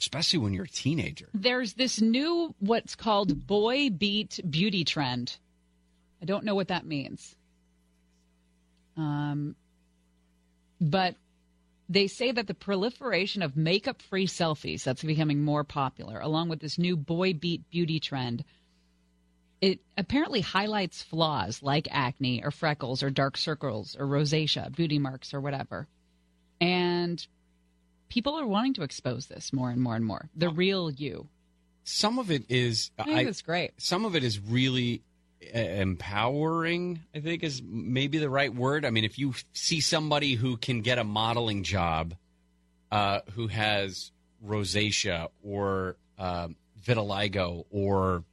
especially 0.00 0.38
when 0.38 0.52
you're 0.52 0.64
a 0.64 0.68
teenager. 0.68 1.28
There's 1.34 1.74
this 1.74 2.00
new 2.00 2.54
what's 2.58 2.94
called 2.94 3.46
boy 3.46 3.90
beat 3.90 4.40
beauty 4.48 4.84
trend. 4.84 5.36
I 6.20 6.24
don't 6.24 6.44
know 6.44 6.54
what 6.54 6.68
that 6.68 6.86
means. 6.86 7.34
Um, 8.96 9.56
but 10.80 11.16
they 11.92 12.06
say 12.06 12.32
that 12.32 12.46
the 12.46 12.54
proliferation 12.54 13.42
of 13.42 13.54
makeup 13.54 14.00
free 14.00 14.26
selfies 14.26 14.82
that's 14.82 15.02
becoming 15.02 15.44
more 15.44 15.62
popular, 15.62 16.18
along 16.20 16.48
with 16.48 16.60
this 16.60 16.78
new 16.78 16.96
boy 16.96 17.34
beat 17.34 17.68
beauty 17.70 18.00
trend, 18.00 18.44
it 19.60 19.78
apparently 19.98 20.40
highlights 20.40 21.02
flaws 21.02 21.62
like 21.62 21.86
acne 21.90 22.42
or 22.42 22.50
freckles 22.50 23.02
or 23.02 23.10
dark 23.10 23.36
circles 23.36 23.94
or 23.98 24.06
rosacea, 24.06 24.74
beauty 24.74 24.98
marks 24.98 25.34
or 25.34 25.40
whatever. 25.40 25.86
And 26.62 27.24
people 28.08 28.36
are 28.36 28.46
wanting 28.46 28.74
to 28.74 28.82
expose 28.84 29.26
this 29.26 29.52
more 29.52 29.68
and 29.68 29.82
more 29.82 29.94
and 29.94 30.04
more. 30.04 30.30
The 30.34 30.48
real 30.48 30.90
you. 30.90 31.28
Some 31.84 32.18
of 32.18 32.30
it 32.30 32.44
is 32.48 32.90
I 32.98 33.04
think 33.04 33.28
it's 33.28 33.42
great. 33.42 33.72
Some 33.76 34.06
of 34.06 34.16
it 34.16 34.24
is 34.24 34.40
really 34.40 35.02
empowering. 35.52 37.00
I 37.14 37.20
think 37.20 37.42
is 37.42 37.62
maybe 37.64 38.18
the 38.18 38.30
right 38.30 38.54
word. 38.54 38.84
I 38.84 38.90
mean, 38.90 39.04
if 39.04 39.18
you 39.18 39.34
see 39.52 39.80
somebody 39.80 40.34
who 40.34 40.56
can 40.56 40.82
get 40.82 40.98
a 40.98 41.04
modeling 41.04 41.62
job, 41.62 42.14
uh, 42.90 43.20
who 43.34 43.48
has 43.48 44.12
rosacea 44.44 45.28
or 45.42 45.96
uh, 46.18 46.48
vitiligo 46.84 47.64
or 47.70 48.24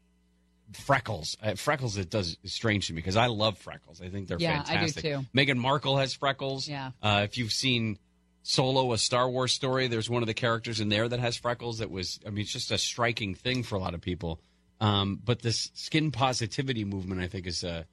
freckles, 0.74 1.38
uh, 1.42 1.56
freckles 1.56 1.98
it 1.98 2.10
does 2.10 2.38
is 2.44 2.54
strange 2.54 2.88
to 2.88 2.94
me 2.94 2.98
because 2.98 3.16
I 3.16 3.28
love 3.28 3.58
freckles. 3.58 4.02
I 4.02 4.10
think 4.10 4.28
they're 4.28 4.38
Yeah, 4.40 4.64
I 4.68 4.74
do 4.74 4.92
fantastic. 4.92 5.04
too. 5.04 5.26
Meghan 5.36 5.58
Markle 5.58 5.98
has 5.98 6.14
freckles. 6.14 6.68
Yeah. 6.68 6.92
Uh, 7.02 7.22
if 7.24 7.38
you've 7.38 7.52
seen 7.54 7.98
Solo, 8.44 8.94
a 8.94 8.98
Star 8.98 9.30
Wars 9.30 9.54
story, 9.54 9.88
there's 9.88 10.10
one 10.10 10.24
of 10.24 10.28
the 10.28 10.34
characters 10.34 10.80
in 10.80 10.90
there 10.90 11.08
that 11.08 11.20
has 11.20 11.36
freckles. 11.38 11.80
That 11.80 11.92
was, 11.92 12.20
I 12.26 12.30
mean, 12.30 12.42
it's 12.42 12.52
just 12.52 12.72
a 12.72 12.78
striking 12.78 13.36
thing 13.36 13.64
for 13.64 13.76
a 13.76 13.80
lot 13.80 13.94
of 13.94 14.02
people. 14.02 14.40
Um, 14.82 15.20
but 15.24 15.42
this 15.42 15.72
skin 15.74 16.12
positivity 16.12 16.86
movement, 16.86 17.22
I 17.22 17.28
think, 17.28 17.48
is 17.48 17.64
a, 17.64 17.86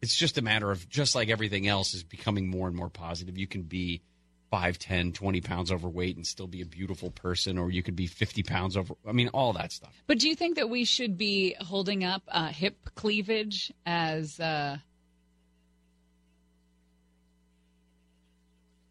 it's 0.00 0.16
just 0.16 0.38
a 0.38 0.42
matter 0.42 0.70
of 0.70 0.88
just 0.88 1.14
like 1.14 1.28
everything 1.28 1.68
else 1.68 1.94
is 1.94 2.02
becoming 2.02 2.48
more 2.48 2.66
and 2.66 2.76
more 2.76 2.90
positive. 2.90 3.38
You 3.38 3.46
can 3.46 3.62
be 3.62 4.02
5, 4.50 4.78
10, 4.78 5.12
20 5.12 5.40
pounds 5.40 5.72
overweight 5.72 6.16
and 6.16 6.26
still 6.26 6.48
be 6.48 6.60
a 6.60 6.66
beautiful 6.66 7.10
person, 7.10 7.56
or 7.56 7.70
you 7.70 7.82
could 7.82 7.96
be 7.96 8.06
50 8.06 8.42
pounds 8.42 8.76
over. 8.76 8.94
I 9.08 9.12
mean, 9.12 9.28
all 9.28 9.52
that 9.54 9.72
stuff. 9.72 9.94
But 10.06 10.18
do 10.18 10.28
you 10.28 10.34
think 10.34 10.56
that 10.56 10.68
we 10.68 10.84
should 10.84 11.16
be 11.16 11.54
holding 11.60 12.04
up 12.04 12.22
uh, 12.28 12.48
hip 12.48 12.76
cleavage 12.94 13.72
as 13.86 14.38
uh, 14.40 14.78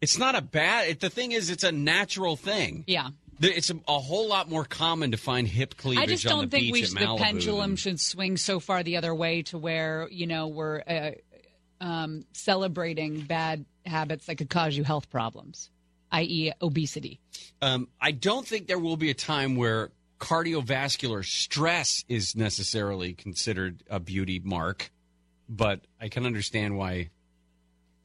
It's 0.02 0.18
not 0.18 0.34
a 0.34 0.42
bad. 0.42 0.88
It, 0.88 1.00
the 1.00 1.08
thing 1.08 1.30
is, 1.30 1.48
it's 1.48 1.62
a 1.62 1.70
natural 1.70 2.34
thing. 2.34 2.82
yeah? 2.88 3.10
It's 3.42 3.70
a, 3.70 3.78
a 3.88 3.98
whole 3.98 4.28
lot 4.28 4.48
more 4.48 4.64
common 4.64 5.10
to 5.10 5.16
find 5.16 5.48
hip 5.48 5.76
cleavage 5.76 6.02
I 6.02 6.06
just 6.06 6.26
on 6.26 6.32
don't 6.32 6.50
the 6.50 6.58
think 6.58 6.72
we 6.72 6.84
should, 6.84 6.96
the 6.96 7.16
pendulum 7.18 7.76
should 7.76 8.00
swing 8.00 8.36
so 8.36 8.60
far 8.60 8.82
the 8.82 8.96
other 8.96 9.14
way 9.14 9.42
to 9.42 9.58
where 9.58 10.08
you 10.10 10.26
know 10.26 10.48
we're 10.48 10.82
uh, 10.86 11.10
um, 11.80 12.24
celebrating 12.32 13.22
bad 13.22 13.64
habits 13.84 14.26
that 14.26 14.36
could 14.36 14.48
cause 14.48 14.76
you 14.76 14.84
health 14.84 15.10
problems, 15.10 15.70
i.e., 16.12 16.52
obesity. 16.62 17.20
Um, 17.60 17.88
I 18.00 18.12
don't 18.12 18.46
think 18.46 18.68
there 18.68 18.78
will 18.78 18.96
be 18.96 19.10
a 19.10 19.14
time 19.14 19.56
where 19.56 19.90
cardiovascular 20.20 21.24
stress 21.24 22.04
is 22.08 22.36
necessarily 22.36 23.12
considered 23.12 23.82
a 23.90 23.98
beauty 23.98 24.40
mark, 24.42 24.92
but 25.48 25.80
I 26.00 26.08
can 26.08 26.24
understand 26.24 26.78
why 26.78 27.10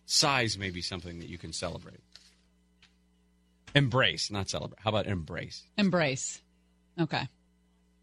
size 0.08 0.58
may 0.58 0.72
be 0.72 0.82
something 0.82 1.20
that 1.20 1.30
you 1.30 1.38
can 1.38 1.54
celebrate. 1.54 2.00
Embrace, 3.76 4.32
not 4.32 4.50
celebrate. 4.50 4.80
How 4.80 4.90
about 4.90 5.08
embrace? 5.08 5.64
Embrace. 5.78 6.42
Okay. 7.00 7.28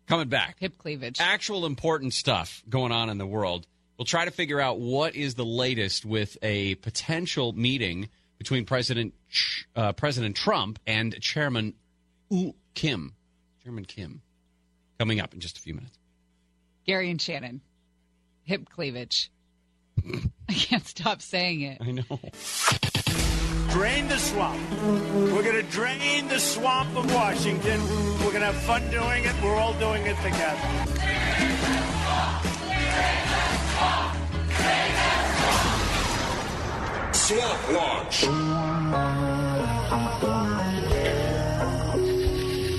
Coming 0.07 0.29
back. 0.29 0.57
Hip 0.61 0.77
cleavage. 0.79 1.19
Actual 1.21 1.67
important 1.67 2.13
stuff 2.13 2.63
going 2.69 2.93
on 2.93 3.09
in 3.11 3.19
the 3.19 3.27
world. 3.27 3.67
We'll 3.99 4.05
try 4.05 4.25
to 4.25 4.31
figure 4.31 4.61
out 4.61 4.79
what 4.79 5.15
is 5.15 5.35
the 5.35 5.45
latest 5.45 6.05
with 6.05 6.37
a 6.43 6.75
potential 6.77 7.53
meeting 7.53 8.09
between 8.39 8.65
President 8.67 9.15
uh, 9.77 9.93
President 9.93 10.37
Trump 10.37 10.79
and 10.87 11.19
Chairman 11.21 11.75
U- 12.31 12.55
Kim, 12.75 13.15
Chairman 13.63 13.85
Kim, 13.85 14.21
coming 14.99 15.21
up 15.21 15.33
in 15.33 15.41
just 15.41 15.57
a 15.59 15.61
few 15.61 15.75
minutes. 15.75 15.97
Gary 16.87 17.11
and 17.11 17.21
Shannon, 17.23 17.61
hip 18.43 18.69
cleavage. 18.69 19.31
I 20.49 20.53
can't 20.53 20.87
stop 20.87 21.23
saying 21.23 21.61
it. 21.63 21.79
I 21.81 21.93
know. 21.93 22.21
Drain 23.75 24.07
the 24.07 24.19
swamp. 24.19 24.61
We're 24.81 25.43
going 25.43 25.57
to 25.57 25.65
drain 25.65 26.29
the 26.29 26.39
swamp 26.39 26.97
of 26.97 27.13
Washington. 27.13 27.83
We're 28.21 28.31
going 28.31 28.39
to 28.39 28.53
have 28.53 28.55
fun 28.55 28.89
doing 28.89 29.25
it. 29.25 29.35
We're 29.43 29.57
all 29.57 29.73
doing 29.81 30.07
it 30.07 30.15
together. 30.19 30.61
Swamp 37.13 37.73
Watch. 37.73 38.21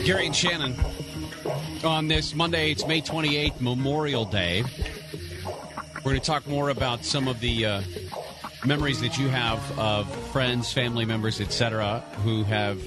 Gary 0.06 0.28
and 0.28 0.34
Shannon 0.34 0.78
on 1.84 2.08
this 2.08 2.34
Monday. 2.34 2.72
It's 2.72 2.88
May 2.88 3.02
28th, 3.02 3.60
Memorial 3.60 4.24
Day. 4.24 4.64
We're 5.96 6.12
going 6.12 6.22
to 6.22 6.26
talk 6.26 6.48
more 6.48 6.70
about 6.70 7.04
some 7.04 7.28
of 7.28 7.42
the 7.42 7.66
uh, 7.66 7.82
memories 8.66 9.02
that 9.02 9.18
you 9.18 9.28
have 9.28 9.80
of 9.80 10.08
friends, 10.32 10.74
family 10.74 11.06
members, 11.06 11.40
etc., 11.40 12.00
who 12.24 12.44
have 12.44 12.82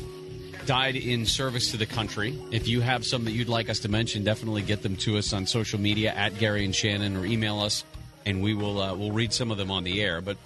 died 0.67 0.97
in 0.97 1.25
service 1.25 1.71
to 1.71 1.77
the 1.77 1.87
country. 1.87 2.39
If 2.51 2.69
you 2.69 2.81
have 2.81 3.07
some 3.07 3.25
that 3.25 3.33
you'd 3.33 3.49
like 3.49 3.71
us 3.71 3.79
to 3.81 3.89
mention, 3.89 4.25
definitely 4.25 4.63
get 4.63 4.83
them 4.83 4.97
to 4.97 5.17
us 5.17 5.33
on 5.33 5.47
social 5.47 5.81
media 5.81 6.13
at 6.13 6.39
Gary 6.39 6.65
and 6.65 6.75
Shannon 6.75 7.17
or 7.17 7.25
email 7.25 7.61
us, 7.61 7.85
and 8.27 8.43
we 8.43 8.55
will 8.55 8.81
uh, 8.81 8.95
we'll 8.95 9.13
read 9.13 9.33
some 9.33 9.51
of 9.51 9.57
them 9.57 9.71
on 9.71 9.85
the 9.85 10.03
air. 10.03 10.21
But 10.21 10.37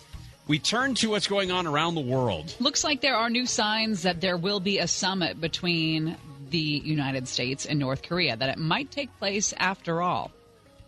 we 0.47 0.59
turn 0.59 0.95
to 0.97 1.11
what's 1.11 1.27
going 1.27 1.51
on 1.51 1.67
around 1.67 1.95
the 1.95 2.03
world. 2.03 2.55
Looks 2.61 2.85
like 2.85 3.01
there 3.01 3.17
are 3.17 3.31
new 3.31 3.47
signs 3.47 4.03
that 4.03 4.21
there 4.21 4.37
will 4.37 4.61
be 4.61 4.79
a 4.79 4.87
summit 4.87 5.41
between 5.41 6.17
the 6.51 6.59
United 6.59 7.27
States 7.27 7.65
and 7.65 7.79
North 7.79 8.03
Korea, 8.03 8.37
that 8.37 8.51
it 8.51 8.59
might 8.59 8.91
take 8.91 9.17
place 9.19 9.55
after 9.57 10.03
all. 10.03 10.31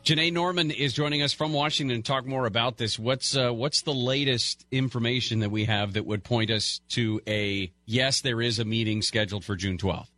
Janae 0.05 0.31
Norman 0.31 0.71
is 0.71 0.93
joining 0.93 1.23
us 1.23 1.33
from 1.33 1.55
Washington 1.55 1.97
to 1.97 2.03
talk 2.03 2.27
more 2.27 2.45
about 2.45 2.77
this. 2.77 2.99
What's 2.99 3.35
uh, 3.35 3.55
what's 3.55 3.81
the 3.81 3.95
latest 3.95 4.67
information 4.71 5.41
that 5.41 5.51
we 5.51 5.65
have 5.65 5.95
that 5.95 6.05
would 6.05 6.23
point 6.23 6.51
us 6.51 6.83
to 6.91 7.23
a 7.27 7.73
yes, 7.87 8.21
there 8.21 8.43
is 8.43 8.59
a 8.59 8.67
meeting 8.67 9.01
scheduled 9.01 9.47
for 9.47 9.57
June 9.57 9.79
12th? 9.79 10.09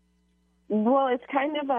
Well, 0.68 1.06
it's 1.06 1.22
kind 1.30 1.56
of 1.56 1.70
a, 1.70 1.72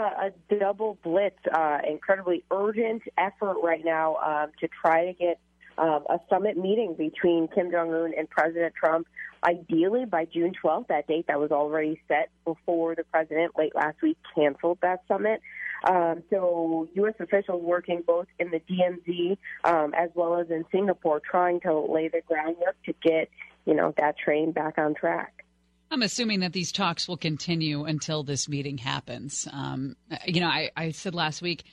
a 0.53 0.55
double 0.57 0.97
blitz, 1.03 1.35
uh, 1.53 1.79
incredibly 1.85 2.45
urgent 2.49 3.03
effort 3.17 3.57
right 3.61 3.83
now 3.83 4.15
um, 4.15 4.51
to 4.61 4.69
try 4.69 5.07
to 5.07 5.13
get 5.13 5.41
um, 5.77 6.05
a 6.09 6.17
summit 6.29 6.55
meeting 6.55 6.95
between 6.97 7.49
Kim 7.49 7.69
Jong 7.71 7.93
Un 7.93 8.13
and 8.17 8.29
President 8.29 8.73
Trump. 8.73 9.05
Ideally, 9.43 10.05
by 10.05 10.23
June 10.23 10.53
12th, 10.63 10.87
that 10.87 11.07
date 11.07 11.27
that 11.27 11.41
was 11.41 11.51
already 11.51 12.01
set 12.07 12.29
before 12.45 12.95
the 12.95 13.03
president 13.03 13.51
late 13.57 13.75
last 13.75 14.01
week 14.01 14.17
canceled 14.33 14.77
that 14.81 15.01
summit. 15.09 15.41
Um, 15.83 16.23
so, 16.29 16.87
U.S. 16.95 17.13
officials 17.19 17.63
working 17.63 18.03
both 18.05 18.27
in 18.39 18.51
the 18.51 18.59
DMZ 18.59 19.37
um, 19.63 19.93
as 19.93 20.09
well 20.15 20.39
as 20.39 20.49
in 20.49 20.65
Singapore, 20.71 21.19
trying 21.19 21.59
to 21.61 21.77
lay 21.79 22.07
the 22.07 22.21
groundwork 22.27 22.75
to 22.85 22.93
get 23.01 23.29
you 23.65 23.73
know 23.73 23.93
that 23.97 24.17
train 24.17 24.51
back 24.51 24.77
on 24.77 24.95
track. 24.95 25.45
I'm 25.89 26.01
assuming 26.01 26.41
that 26.41 26.53
these 26.53 26.71
talks 26.71 27.07
will 27.07 27.17
continue 27.17 27.85
until 27.85 28.23
this 28.23 28.49
meeting 28.49 28.77
happens. 28.77 29.47
Um, 29.51 29.95
you 30.25 30.41
know, 30.41 30.47
I, 30.47 30.71
I 30.75 30.91
said 30.91 31.15
last 31.15 31.41
week, 31.41 31.63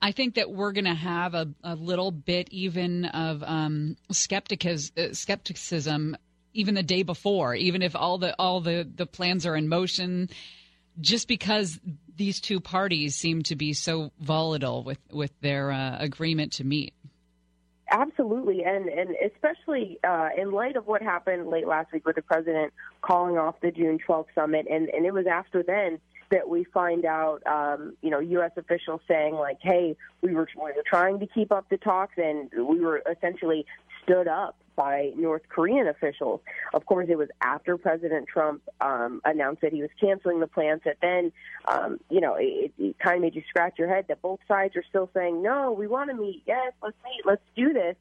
I 0.00 0.12
think 0.12 0.34
that 0.34 0.50
we're 0.50 0.72
going 0.72 0.84
to 0.84 0.94
have 0.94 1.34
a, 1.34 1.48
a 1.64 1.74
little 1.74 2.12
bit 2.12 2.48
even 2.52 3.06
of 3.06 3.42
um, 3.42 3.96
skepticism, 4.12 4.92
uh, 4.96 5.12
skepticism 5.12 6.16
even 6.54 6.74
the 6.74 6.82
day 6.82 7.02
before, 7.02 7.54
even 7.54 7.82
if 7.82 7.96
all 7.96 8.18
the 8.18 8.34
all 8.38 8.60
the, 8.60 8.88
the 8.94 9.06
plans 9.06 9.44
are 9.44 9.56
in 9.56 9.68
motion, 9.68 10.30
just 11.00 11.28
because 11.28 11.80
these 12.18 12.40
two 12.40 12.60
parties 12.60 13.14
seem 13.14 13.42
to 13.44 13.56
be 13.56 13.72
so 13.72 14.12
volatile 14.20 14.82
with 14.82 14.98
with 15.10 15.32
their 15.40 15.70
uh, 15.70 15.96
agreement 15.98 16.52
to 16.54 16.64
meet. 16.64 16.92
Absolutely, 17.90 18.64
and 18.64 18.88
and 18.88 19.16
especially 19.24 19.98
uh, 20.04 20.28
in 20.36 20.50
light 20.50 20.76
of 20.76 20.86
what 20.86 21.00
happened 21.00 21.48
late 21.48 21.66
last 21.66 21.90
week 21.92 22.04
with 22.04 22.16
the 22.16 22.22
president 22.22 22.74
calling 23.00 23.38
off 23.38 23.54
the 23.62 23.70
June 23.70 23.98
12th 24.06 24.26
summit, 24.34 24.66
and 24.70 24.90
and 24.90 25.06
it 25.06 25.14
was 25.14 25.26
after 25.26 25.62
then 25.62 25.98
that 26.30 26.46
we 26.46 26.64
find 26.64 27.06
out, 27.06 27.42
um, 27.46 27.96
you 28.02 28.10
know, 28.10 28.18
U.S. 28.18 28.50
officials 28.56 29.00
saying 29.08 29.34
like, 29.34 29.58
"Hey, 29.62 29.96
we 30.20 30.34
were 30.34 30.48
we 30.56 30.72
were 30.72 30.84
trying 30.84 31.20
to 31.20 31.26
keep 31.26 31.50
up 31.50 31.70
the 31.70 31.78
talks, 31.78 32.18
and 32.18 32.50
we 32.52 32.80
were 32.80 33.02
essentially 33.10 33.64
stood 34.02 34.28
up 34.28 34.56
by 34.78 35.12
North 35.16 35.42
Korean 35.48 35.88
officials." 35.88 36.40
Of 36.72 36.86
course, 36.86 37.08
it 37.10 37.18
was 37.18 37.28
after 37.42 37.76
President 37.76 38.28
Trump 38.28 38.62
um, 38.80 39.20
announced 39.24 39.60
that 39.62 39.72
he 39.72 39.82
was 39.82 39.90
canceling 40.00 40.40
the 40.40 40.46
plans. 40.46 40.82
That 40.84 40.98
then, 41.02 41.32
um, 41.66 41.98
you 42.08 42.20
know, 42.20 42.36
it, 42.38 42.72
it 42.78 42.98
kind 42.98 43.16
of 43.16 43.22
made 43.22 43.34
you 43.34 43.42
scratch 43.48 43.78
your 43.78 43.88
head 43.88 44.06
that 44.08 44.22
both 44.22 44.40
sides 44.48 44.76
are 44.76 44.84
still 44.88 45.10
saying, 45.12 45.42
"No, 45.42 45.72
we 45.72 45.86
want 45.86 46.10
to 46.10 46.16
meet. 46.16 46.42
Yes, 46.46 46.72
let's 46.82 46.96
meet. 47.04 47.26
Let's 47.26 47.42
do 47.56 47.72
this." 47.72 47.96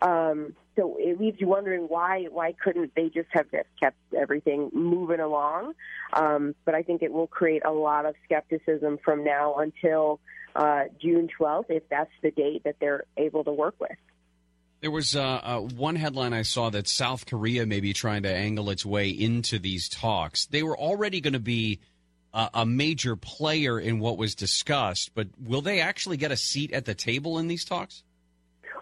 Um, 0.00 0.54
so 0.74 0.96
it 0.98 1.20
leaves 1.20 1.40
you 1.40 1.46
wondering 1.46 1.82
why 1.82 2.24
why 2.30 2.52
couldn't 2.52 2.94
they 2.96 3.08
just 3.08 3.28
have 3.32 3.46
kept 3.78 3.96
everything 4.16 4.70
moving 4.72 5.20
along? 5.20 5.74
Um, 6.12 6.54
but 6.64 6.74
I 6.74 6.82
think 6.82 7.02
it 7.02 7.12
will 7.12 7.26
create 7.26 7.62
a 7.64 7.72
lot 7.72 8.06
of 8.06 8.14
skepticism 8.24 8.98
from 9.04 9.22
now 9.22 9.56
until 9.56 10.18
uh, 10.56 10.84
June 11.00 11.28
12th, 11.38 11.66
if 11.68 11.82
that's 11.88 12.10
the 12.22 12.30
date 12.30 12.64
that 12.64 12.76
they're 12.80 13.04
able 13.16 13.44
to 13.44 13.52
work 13.52 13.74
with. 13.78 13.96
There 14.82 14.90
was 14.90 15.14
uh, 15.14 15.22
uh, 15.22 15.60
one 15.60 15.94
headline 15.94 16.32
I 16.32 16.42
saw 16.42 16.68
that 16.70 16.88
South 16.88 17.24
Korea 17.26 17.64
may 17.66 17.78
be 17.78 17.92
trying 17.92 18.24
to 18.24 18.34
angle 18.34 18.68
its 18.68 18.84
way 18.84 19.10
into 19.10 19.60
these 19.60 19.88
talks. 19.88 20.46
They 20.46 20.64
were 20.64 20.76
already 20.76 21.20
going 21.20 21.34
to 21.34 21.38
be 21.38 21.78
a, 22.34 22.50
a 22.52 22.66
major 22.66 23.14
player 23.14 23.78
in 23.78 24.00
what 24.00 24.18
was 24.18 24.34
discussed, 24.34 25.12
but 25.14 25.28
will 25.40 25.62
they 25.62 25.80
actually 25.80 26.16
get 26.16 26.32
a 26.32 26.36
seat 26.36 26.72
at 26.72 26.84
the 26.84 26.96
table 26.96 27.38
in 27.38 27.46
these 27.46 27.64
talks? 27.64 28.02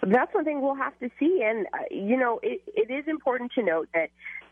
That's 0.02 0.32
one 0.32 0.46
thing 0.46 0.62
we'll 0.62 0.74
have 0.74 0.98
to 1.00 1.10
see. 1.20 1.42
And, 1.44 1.66
uh, 1.74 1.80
you 1.90 2.16
know, 2.16 2.40
it, 2.42 2.62
it 2.66 2.90
is 2.90 3.04
important 3.06 3.52
to 3.56 3.62
note 3.62 3.90
that 3.92 4.08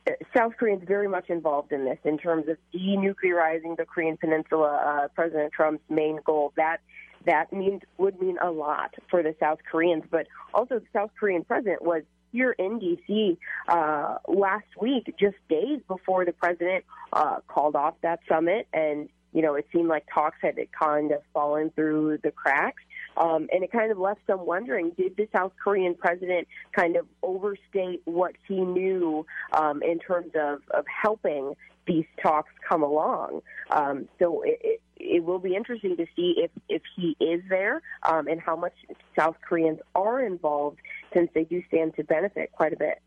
uh, 0.06 0.12
South 0.36 0.52
Korea 0.58 0.76
is 0.76 0.82
very 0.86 1.08
much 1.08 1.30
involved 1.30 1.72
in 1.72 1.86
this 1.86 1.98
in 2.04 2.18
terms 2.18 2.46
of 2.48 2.58
denuclearizing 2.74 3.78
the 3.78 3.86
Korean 3.86 4.18
Peninsula. 4.18 5.02
Uh, 5.04 5.08
President 5.14 5.54
Trump's 5.54 5.82
main 5.88 6.20
goal 6.26 6.52
that 6.56 6.80
that 7.28 7.52
means 7.52 7.82
would 7.98 8.20
mean 8.20 8.38
a 8.42 8.50
lot 8.50 8.94
for 9.10 9.22
the 9.22 9.34
South 9.38 9.58
Koreans, 9.70 10.04
but 10.10 10.26
also 10.54 10.78
the 10.78 10.86
South 10.92 11.10
Korean 11.20 11.44
president 11.44 11.82
was 11.82 12.02
here 12.32 12.52
in 12.52 12.78
D.C. 12.78 13.38
Uh, 13.68 14.16
last 14.26 14.66
week, 14.80 15.14
just 15.20 15.36
days 15.48 15.80
before 15.86 16.24
the 16.24 16.32
president 16.32 16.84
uh, 17.12 17.36
called 17.46 17.76
off 17.76 17.94
that 18.02 18.20
summit, 18.28 18.66
and 18.72 19.08
you 19.32 19.42
know 19.42 19.54
it 19.54 19.66
seemed 19.72 19.88
like 19.88 20.04
talks 20.12 20.38
had 20.40 20.56
kind 20.78 21.12
of 21.12 21.20
fallen 21.34 21.70
through 21.70 22.18
the 22.22 22.30
cracks. 22.30 22.82
Um, 23.18 23.48
and 23.52 23.64
it 23.64 23.72
kind 23.72 23.90
of 23.90 23.98
left 23.98 24.20
some 24.26 24.46
wondering 24.46 24.92
did 24.96 25.16
the 25.16 25.28
South 25.34 25.52
Korean 25.62 25.94
president 25.94 26.46
kind 26.72 26.96
of 26.96 27.06
overstate 27.22 28.00
what 28.04 28.34
he 28.46 28.60
knew 28.60 29.26
um, 29.52 29.82
in 29.82 29.98
terms 29.98 30.30
of, 30.38 30.60
of 30.70 30.84
helping 30.86 31.54
these 31.88 32.04
talks 32.22 32.52
come 32.68 32.82
along? 32.82 33.40
Um, 33.70 34.08
so 34.18 34.42
it, 34.42 34.60
it, 34.62 34.80
it 34.96 35.24
will 35.24 35.38
be 35.38 35.56
interesting 35.56 35.96
to 35.96 36.06
see 36.14 36.34
if, 36.38 36.50
if 36.68 36.82
he 36.94 37.16
is 37.24 37.42
there 37.48 37.82
um, 38.02 38.28
and 38.28 38.40
how 38.40 38.54
much 38.54 38.74
South 39.18 39.36
Koreans 39.46 39.80
are 39.94 40.20
involved 40.24 40.78
since 41.14 41.30
they 41.34 41.44
do 41.44 41.62
stand 41.68 41.96
to 41.96 42.04
benefit 42.04 42.52
quite 42.52 42.72
a 42.72 42.76
bit. 42.76 43.00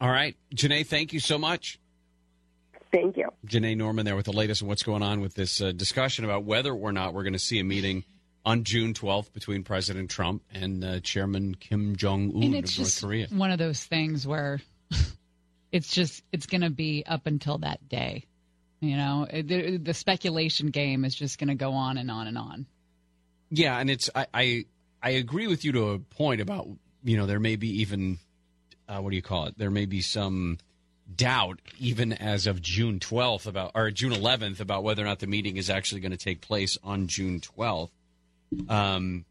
All 0.00 0.10
right. 0.10 0.36
Janae, 0.54 0.86
thank 0.86 1.12
you 1.12 1.20
so 1.20 1.38
much. 1.38 1.78
Thank 2.92 3.16
you. 3.16 3.30
Janae 3.46 3.76
Norman 3.76 4.04
there 4.04 4.16
with 4.16 4.26
the 4.26 4.32
latest 4.32 4.62
on 4.62 4.68
what's 4.68 4.82
going 4.82 5.02
on 5.02 5.20
with 5.20 5.34
this 5.34 5.60
uh, 5.60 5.72
discussion 5.72 6.24
about 6.24 6.44
whether 6.44 6.72
or 6.72 6.92
not 6.92 7.14
we're 7.14 7.22
going 7.22 7.32
to 7.32 7.38
see 7.38 7.58
a 7.58 7.64
meeting 7.64 8.04
on 8.44 8.62
June 8.64 8.92
12th 8.94 9.32
between 9.32 9.64
President 9.64 10.10
Trump 10.10 10.42
and 10.52 10.84
uh, 10.84 11.00
Chairman 11.00 11.54
Kim 11.54 11.96
Jong 11.96 12.30
Un 12.36 12.42
of 12.50 12.54
it's 12.64 12.78
North 12.78 12.88
just 12.88 13.02
Korea. 13.02 13.26
one 13.30 13.50
of 13.50 13.58
those 13.58 13.82
things 13.84 14.26
where 14.26 14.60
it's 15.74 15.88
just 15.88 16.22
it's 16.30 16.46
going 16.46 16.60
to 16.60 16.70
be 16.70 17.04
up 17.04 17.26
until 17.26 17.58
that 17.58 17.88
day. 17.88 18.24
You 18.80 18.96
know, 18.96 19.26
the, 19.30 19.78
the 19.78 19.92
speculation 19.92 20.68
game 20.68 21.04
is 21.04 21.16
just 21.16 21.38
going 21.38 21.48
to 21.48 21.56
go 21.56 21.72
on 21.72 21.98
and 21.98 22.10
on 22.12 22.28
and 22.28 22.38
on. 22.38 22.66
Yeah, 23.50 23.76
and 23.78 23.90
it's 23.90 24.08
I, 24.14 24.26
I 24.32 24.64
I 25.02 25.10
agree 25.10 25.48
with 25.48 25.64
you 25.64 25.72
to 25.72 25.90
a 25.90 25.98
point 25.98 26.40
about 26.40 26.68
you 27.02 27.16
know 27.16 27.26
there 27.26 27.40
may 27.40 27.56
be 27.56 27.80
even 27.80 28.18
uh, 28.88 28.98
what 28.98 29.10
do 29.10 29.16
you 29.16 29.22
call 29.22 29.46
it? 29.46 29.58
There 29.58 29.70
may 29.70 29.84
be 29.84 30.00
some 30.00 30.58
doubt 31.12 31.60
even 31.80 32.12
as 32.12 32.46
of 32.46 32.62
June 32.62 33.00
12th 33.00 33.46
about 33.46 33.72
or 33.74 33.90
June 33.90 34.12
11th 34.12 34.60
about 34.60 34.84
whether 34.84 35.02
or 35.02 35.06
not 35.06 35.18
the 35.18 35.26
meeting 35.26 35.56
is 35.56 35.70
actually 35.70 36.00
going 36.00 36.12
to 36.12 36.16
take 36.16 36.40
place 36.40 36.78
on 36.84 37.08
June 37.08 37.40
12th. 37.40 37.90
Um, 38.68 39.24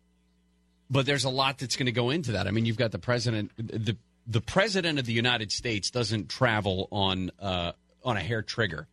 but 0.89 1.05
there's 1.05 1.23
a 1.23 1.29
lot 1.29 1.59
that's 1.59 1.77
going 1.77 1.85
to 1.85 1.93
go 1.93 2.09
into 2.09 2.33
that. 2.33 2.47
I 2.47 2.51
mean, 2.51 2.65
you've 2.65 2.77
got 2.77 2.91
the 2.91 2.99
president 2.99 3.51
the 3.55 3.95
the 4.27 4.41
president 4.41 4.99
of 4.99 5.05
the 5.05 5.13
United 5.13 5.51
States 5.51 5.91
doesn't 5.91 6.29
travel 6.29 6.87
on 6.91 7.31
uh, 7.39 7.73
on 8.03 8.17
a 8.17 8.21
hair 8.21 8.41
trigger. 8.41 8.87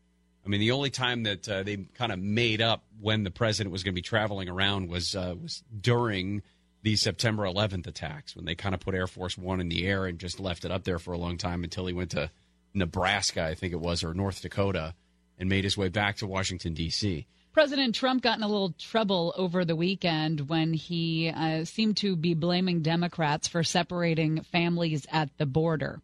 I 0.44 0.48
mean, 0.48 0.60
the 0.60 0.70
only 0.72 0.90
time 0.90 1.24
that 1.24 1.48
uh, 1.48 1.62
they 1.62 1.76
kind 1.94 2.12
of 2.12 2.18
made 2.18 2.62
up 2.62 2.84
when 3.00 3.24
the 3.24 3.30
president 3.30 3.72
was 3.72 3.82
going 3.82 3.94
to 3.94 3.98
be 3.98 4.02
traveling 4.02 4.48
around 4.48 4.88
was 4.88 5.14
uh, 5.14 5.34
was 5.40 5.62
during 5.78 6.42
the 6.82 6.96
September 6.96 7.44
11th 7.44 7.86
attacks 7.86 8.34
when 8.34 8.46
they 8.46 8.54
kind 8.54 8.74
of 8.74 8.80
put 8.80 8.94
Air 8.94 9.06
Force 9.06 9.36
One 9.36 9.60
in 9.60 9.68
the 9.68 9.86
air 9.86 10.06
and 10.06 10.18
just 10.18 10.40
left 10.40 10.64
it 10.64 10.70
up 10.70 10.84
there 10.84 10.98
for 10.98 11.12
a 11.12 11.18
long 11.18 11.36
time 11.36 11.62
until 11.62 11.86
he 11.86 11.92
went 11.92 12.10
to 12.12 12.30
Nebraska, 12.72 13.44
I 13.44 13.54
think 13.54 13.72
it 13.72 13.80
was, 13.80 14.02
or 14.02 14.14
North 14.14 14.40
Dakota, 14.40 14.94
and 15.38 15.48
made 15.48 15.64
his 15.64 15.76
way 15.76 15.88
back 15.88 16.16
to 16.16 16.26
Washington, 16.26 16.72
D.C. 16.72 17.26
President 17.52 17.94
Trump 17.94 18.22
got 18.22 18.38
in 18.38 18.44
a 18.44 18.48
little 18.48 18.74
trouble 18.78 19.34
over 19.36 19.64
the 19.64 19.74
weekend 19.74 20.48
when 20.48 20.72
he 20.72 21.32
uh, 21.34 21.64
seemed 21.64 21.96
to 21.98 22.14
be 22.14 22.34
blaming 22.34 22.82
Democrats 22.82 23.48
for 23.48 23.64
separating 23.64 24.42
families 24.42 25.04
at 25.10 25.36
the 25.36 25.46
border. 25.46 26.00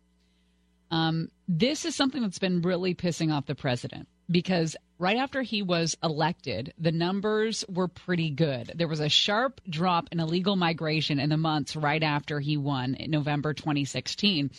Um, 0.90 1.30
this 1.46 1.84
is 1.84 1.94
something 1.94 2.22
that's 2.22 2.38
been 2.38 2.62
really 2.62 2.94
pissing 2.94 3.32
off 3.32 3.46
the 3.46 3.54
president 3.54 4.08
because 4.28 4.76
right 4.98 5.16
after 5.16 5.42
he 5.42 5.62
was 5.62 5.96
elected, 6.02 6.72
the 6.78 6.92
numbers 6.92 7.64
were 7.68 7.88
pretty 7.88 8.30
good. 8.30 8.72
There 8.74 8.88
was 8.88 9.00
a 9.00 9.08
sharp 9.08 9.60
drop 9.68 10.08
in 10.10 10.20
illegal 10.20 10.56
migration 10.56 11.20
in 11.20 11.30
the 11.30 11.36
months 11.36 11.76
right 11.76 12.02
after 12.02 12.40
he 12.40 12.56
won 12.56 12.94
in 12.94 13.10
November 13.10 13.54
2016. 13.54 14.50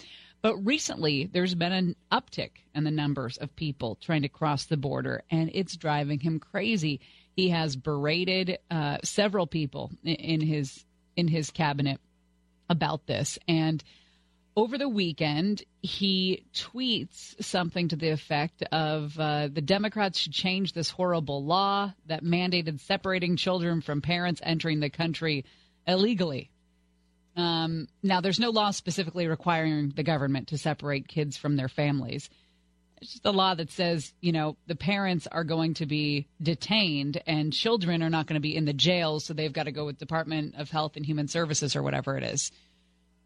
But 0.42 0.58
recently, 0.58 1.26
there's 1.26 1.56
been 1.56 1.74
an 1.74 1.96
uptick 2.12 2.52
in 2.76 2.84
the 2.84 2.92
numbers 2.92 3.38
of 3.38 3.56
people 3.56 3.98
trying 4.02 4.22
to 4.22 4.30
cross 4.30 4.66
the 4.66 4.78
border, 4.78 5.24
and 5.30 5.50
it's 5.54 5.76
driving 5.76 6.20
him 6.20 6.40
crazy. 6.40 7.02
He 7.36 7.50
has 7.50 7.76
berated 7.76 8.60
uh, 8.70 9.00
several 9.04 9.48
people 9.48 9.92
in 10.04 10.42
his 10.42 10.86
in 11.16 11.28
his 11.28 11.50
cabinet 11.50 12.00
about 12.70 13.08
this, 13.08 13.40
and 13.48 13.84
over 14.58 14.80
the 14.80 14.90
weekend, 14.90 15.64
he 15.84 16.44
tweets 16.52 17.44
something 17.44 17.90
to 17.90 17.96
the 17.96 18.10
effect 18.10 18.64
of 18.72 19.18
uh, 19.20 19.50
the 19.50 19.62
Democrats 19.62 20.18
should 20.18 20.34
change 20.34 20.74
this 20.74 20.90
horrible 20.90 21.46
law 21.46 21.94
that 22.08 22.24
mandated 22.24 22.80
separating 22.80 23.36
children 23.36 23.82
from 23.82 24.02
parents 24.02 24.42
entering 24.44 24.80
the 24.80 24.90
country 24.90 25.46
illegally. 25.86 26.50
Um, 27.38 27.88
now, 28.02 28.20
there's 28.20 28.40
no 28.40 28.50
law 28.50 28.72
specifically 28.72 29.28
requiring 29.28 29.94
the 29.96 30.04
government 30.04 30.48
to 30.50 30.58
separate 30.58 31.08
kids 31.08 31.38
from 31.38 31.56
their 31.56 31.70
families. 31.70 32.30
It's 33.00 33.12
just 33.12 33.26
a 33.26 33.32
law 33.32 33.54
that 33.54 33.70
says, 33.70 34.12
you 34.22 34.32
know, 34.32 34.58
the 34.66 34.76
parents 34.76 35.28
are 35.32 35.44
going 35.44 35.76
to 35.76 35.86
be 35.86 36.28
detained 36.42 37.22
and 37.28 37.54
children 37.54 38.02
are 38.02 38.10
not 38.10 38.26
going 38.26 38.38
to 38.38 38.42
be 38.42 38.56
in 38.56 38.66
the 38.66 38.74
jails, 38.74 39.24
so 39.24 39.36
they've 39.36 39.54
got 39.54 39.66
to 39.66 39.72
go 39.72 39.86
with 39.86 40.00
Department 40.00 40.56
of 40.58 40.72
Health 40.72 40.96
and 40.96 41.06
Human 41.06 41.28
Services 41.28 41.76
or 41.76 41.84
whatever 41.84 42.18
it 42.18 42.24
is. 42.24 42.52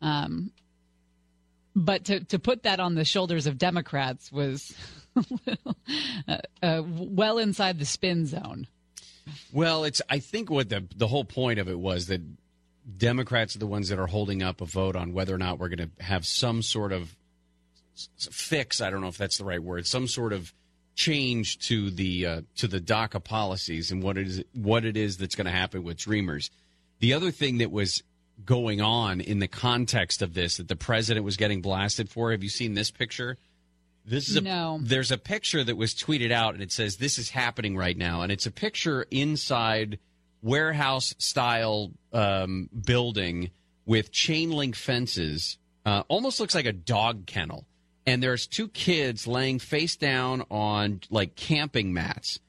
Um, 0.02 0.52
but 1.74 2.06
to, 2.06 2.20
to 2.26 2.38
put 2.38 2.64
that 2.64 2.82
on 2.82 2.96
the 2.96 3.06
shoulders 3.06 3.48
of 3.48 3.58
Democrats 3.58 4.30
was 4.30 4.76
uh, 6.28 6.38
uh, 6.62 6.82
well 6.86 7.38
inside 7.38 7.80
the 7.80 7.86
spin 7.86 8.26
zone. 8.26 8.68
Well, 9.54 9.86
it's 9.86 10.02
I 10.10 10.20
think 10.20 10.50
what 10.50 10.70
the 10.70 10.86
the 10.96 11.08
whole 11.08 11.24
point 11.24 11.60
of 11.60 11.70
it 11.70 11.80
was 11.80 12.08
that 12.08 12.22
Democrats 12.98 13.56
are 13.56 13.60
the 13.60 13.68
ones 13.68 13.90
that 13.90 14.00
are 14.00 14.08
holding 14.08 14.42
up 14.42 14.62
a 14.62 14.66
vote 14.66 14.96
on 14.96 15.14
whether 15.14 15.34
or 15.34 15.38
not 15.38 15.60
we're 15.60 15.70
going 15.70 15.90
to 15.90 16.04
have 16.04 16.26
some 16.26 16.62
sort 16.62 16.92
of 16.92 17.16
fix. 18.18 18.82
I 18.82 18.90
don't 18.90 19.02
know 19.02 19.08
if 19.08 19.18
that's 19.18 19.38
the 19.38 19.46
right 19.46 19.62
word. 19.62 19.86
Some 19.86 20.08
sort 20.08 20.34
of 20.34 20.54
change 20.96 21.60
to 21.68 21.90
the 21.90 22.26
uh, 22.26 22.42
to 22.58 22.68
the 22.68 22.80
DACA 22.80 23.24
policies 23.24 23.92
and 23.92 24.04
what 24.04 24.18
it 24.18 24.28
is 24.28 24.44
what 24.54 24.86
it 24.86 24.98
is 24.98 25.18
that's 25.18 25.36
going 25.36 25.46
to 25.46 25.52
happen 25.52 25.84
with 25.84 25.98
Dreamers. 25.98 26.50
The 27.00 27.14
other 27.14 27.32
thing 27.32 27.60
that 27.60 27.72
was 27.72 28.04
going 28.46 28.82
on 28.82 29.22
in 29.22 29.40
the 29.40 29.48
context 29.48 30.22
of 30.22 30.34
this 30.34 30.58
that 30.58 30.68
the 30.68 30.76
president 30.76 31.24
was 31.24 31.38
getting 31.38 31.62
blasted 31.62 32.10
for. 32.10 32.32
Have 32.32 32.44
you 32.44 32.50
seen 32.50 32.74
this 32.74 32.90
picture? 32.92 33.38
This 34.04 34.30
is 34.30 34.36
a 34.36 34.42
No. 34.42 34.80
there's 34.82 35.12
a 35.12 35.18
picture 35.18 35.64
that 35.64 35.78
was 35.78 35.94
tweeted 35.94 36.32
out 36.32 36.56
and 36.56 36.64
it 36.64 36.72
says 36.72 36.98
this 36.98 37.20
is 37.20 37.30
happening 37.30 37.78
right 37.78 37.96
now 37.96 38.24
and 38.24 38.32
it's 38.32 38.48
a 38.48 38.52
picture 38.52 39.06
inside 39.12 40.00
warehouse 40.42 41.14
style 41.18 41.92
um, 42.14 42.70
building 42.86 43.52
with 43.86 44.12
chain 44.12 44.52
link 44.52 44.76
fences 44.76 45.58
uh, 45.86 46.04
almost 46.08 46.40
looks 46.40 46.56
like 46.56 46.66
a 46.66 46.74
dog 46.74 47.26
kennel 47.26 47.66
and 48.06 48.22
there's 48.22 48.48
two 48.48 48.68
kids 48.68 49.28
laying 49.28 49.60
face 49.60 49.96
down 49.96 50.44
on 50.50 51.00
like 51.10 51.36
camping 51.36 51.94
mats 51.94 52.40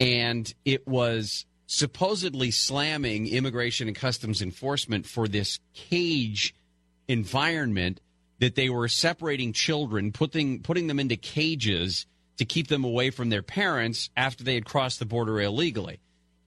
and 0.00 0.52
it 0.64 0.86
was 0.86 1.46
supposedly 1.66 2.50
slamming 2.50 3.26
immigration 3.26 3.88
and 3.88 3.96
customs 3.96 4.40
enforcement 4.40 5.06
for 5.06 5.26
this 5.28 5.58
cage 5.74 6.54
environment 7.08 8.00
that 8.38 8.54
they 8.54 8.68
were 8.68 8.88
separating 8.88 9.52
children, 9.52 10.12
putting 10.12 10.62
putting 10.62 10.86
them 10.86 11.00
into 11.00 11.16
cages 11.16 12.06
to 12.36 12.44
keep 12.44 12.68
them 12.68 12.84
away 12.84 13.10
from 13.10 13.30
their 13.30 13.42
parents 13.42 14.10
after 14.16 14.44
they 14.44 14.54
had 14.54 14.64
crossed 14.64 14.98
the 14.98 15.06
border 15.06 15.40
illegally. 15.40 16.00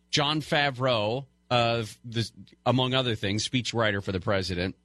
Jon 0.10 0.41
Favreau, 0.41 1.26
of 1.49 1.98
the, 2.06 2.30
among 2.65 2.94
other 2.94 3.15
things, 3.15 3.48
speechwriter 3.48 4.03
for 4.03 4.11
the 4.11 4.19
president, 4.19 4.76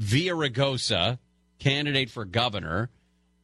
Villaraigosa, 0.00 1.18
candidate 1.58 2.10
for 2.10 2.24
governor, 2.24 2.90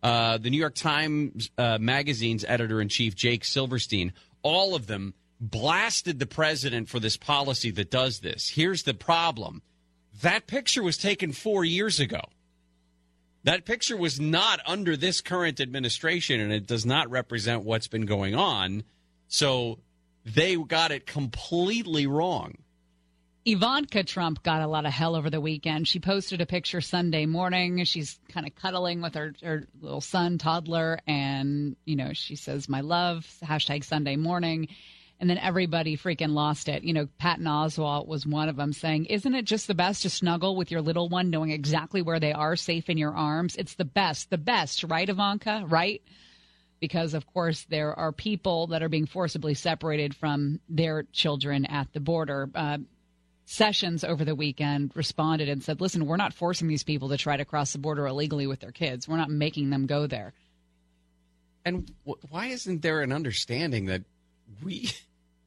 uh, 0.03 0.39
the 0.39 0.51
New 0.51 0.59
York 0.59 0.75
Times 0.75 1.51
uh, 1.57 1.79
Magazine's 1.81 2.45
editor 2.45 2.81
in 2.81 2.89
chief, 2.89 3.15
Jake 3.15 3.45
Silverstein, 3.45 4.13
all 4.43 4.75
of 4.75 4.87
them 4.87 5.15
blasted 5.41 6.19
the 6.19 6.27
president 6.27 6.89
for 6.89 7.01
this 7.01 7.17
policy 7.17 7.71
that 7.71 7.91
does 7.91 8.21
this. 8.21 8.49
Here's 8.49 8.83
the 8.83 8.95
problem 8.95 9.63
that 10.21 10.47
picture 10.47 10.83
was 10.83 10.99
taken 10.99 11.33
four 11.33 11.65
years 11.65 11.99
ago. 11.99 12.21
That 13.45 13.65
picture 13.65 13.97
was 13.97 14.21
not 14.21 14.61
under 14.67 14.97
this 14.97 15.21
current 15.21 15.59
administration, 15.59 16.41
and 16.41 16.53
it 16.53 16.67
does 16.67 16.87
not 16.87 17.11
represent 17.11 17.65
what's 17.65 17.89
been 17.89 18.07
going 18.07 18.37
on. 18.37 18.85
So 19.27 19.79
they 20.25 20.57
got 20.57 20.93
it 20.93 21.07
completely 21.07 22.07
wrong. 22.07 22.57
Ivanka 23.45 24.05
Trump 24.05 24.45
got 24.45 24.63
a 24.63 24.69
lot 24.69 24.87
of 24.87 24.93
hell 24.93 25.17
over 25.17 25.29
the 25.29 25.41
weekend. 25.41 25.89
She 25.89 25.99
posted 25.99 26.41
a 26.41 26.47
picture 26.47 26.81
Sunday 26.81 27.27
morning. 27.27 27.83
She's 27.85 28.21
kind 28.29 28.47
of 28.47 28.55
cuddling 28.55 29.03
with 29.03 29.17
her, 29.17 29.35
her 29.43 29.67
little 29.81 30.01
son, 30.01 30.39
toddler, 30.39 31.01
and, 31.09 31.75
you 31.85 31.97
know, 31.97 32.13
she 32.13 32.37
says, 32.37 32.69
My 32.69 32.83
love, 32.83 33.27
hashtag 33.43 33.83
Sunday 33.83 34.15
morning. 34.15 34.69
And 35.19 35.29
then 35.29 35.39
everybody 35.39 35.97
freaking 35.97 36.35
lost 36.35 36.69
it. 36.69 36.85
You 36.85 36.93
know, 36.93 37.09
Patton 37.19 37.45
Oswalt 37.45 38.07
was 38.07 38.27
one 38.27 38.49
of 38.49 38.57
them 38.57 38.73
saying, 38.73 39.07
Isn't 39.07 39.35
it 39.35 39.45
just 39.45 39.67
the 39.67 39.75
best 39.75 40.03
to 40.03 40.11
snuggle 40.11 40.55
with 40.55 40.71
your 40.71 40.83
little 40.83 41.09
one, 41.09 41.31
knowing 41.31 41.51
exactly 41.51 42.01
where 42.01 42.21
they 42.21 42.33
are, 42.33 42.55
safe 42.55 42.89
in 42.89 42.99
your 42.99 43.15
arms? 43.15 43.57
It's 43.57 43.75
the 43.75 43.85
best, 43.85 44.31
the 44.31 44.39
best, 44.39 44.85
right, 44.85 45.09
Ivanka? 45.09 45.65
Right? 45.67 46.03
Because 46.83 47.15
of 47.15 47.25
course 47.33 47.65
there 47.71 47.97
are 47.97 48.11
people 48.11 48.67
that 48.67 48.83
are 48.83 48.89
being 48.89 49.07
forcibly 49.07 49.55
separated 49.55 50.17
from 50.17 50.59
their 50.69 51.05
children 51.13 51.65
at 51.65 51.91
the 51.95 52.01
border. 52.01 52.51
Uh, 52.55 52.79
Sessions 53.45 54.05
over 54.05 54.25
the 54.25 54.35
weekend 54.35 54.93
responded 54.95 55.49
and 55.49 55.63
said, 55.63 55.81
"Listen, 55.81 56.07
we're 56.07 56.17
not 56.17 56.33
forcing 56.33 56.69
these 56.69 56.85
people 56.85 57.09
to 57.11 57.17
try 57.17 57.37
to 57.37 57.45
cross 57.45 57.73
the 57.73 57.79
border 57.79 58.07
illegally 58.07 58.47
with 58.47 58.61
their 58.61 58.73
kids. 58.73 59.07
We're 59.07 59.17
not 59.17 59.31
making 59.31 59.71
them 59.71 59.87
go 59.87 60.07
there." 60.07 60.33
And 61.65 61.91
wh- 62.07 62.33
why 62.33 62.47
isn't 62.47 62.83
there 62.83 63.03
an 63.03 63.13
understanding 63.13 63.87
that 63.87 64.03
we, 64.63 64.91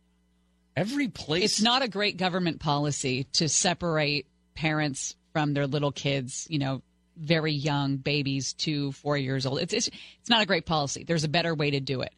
every 0.76 1.08
place, 1.08 1.44
It's 1.44 1.62
not 1.62 1.82
a 1.82 1.88
great 1.88 2.18
government 2.18 2.60
policy 2.60 3.26
to 3.34 3.50
separate 3.50 4.28
parents 4.56 5.16
from 5.34 5.54
their 5.54 5.66
little 5.66 5.92
kids. 5.92 6.48
You 6.50 6.60
know, 6.60 6.82
very 7.18 7.54
young 7.54 7.98
babies, 7.98 8.54
two, 8.54 8.92
four 8.94 9.18
years 9.18 9.46
old. 9.46 9.60
It's 9.60 9.74
it's 9.74 9.88
it's 9.88 10.30
not 10.30 10.42
a 10.42 10.46
great 10.46 10.66
policy. 10.66 11.04
There's 11.04 11.24
a 11.24 11.30
better 11.30 11.56
way 11.56 11.72
to 11.72 11.80
do 11.80 12.02
it. 12.02 12.14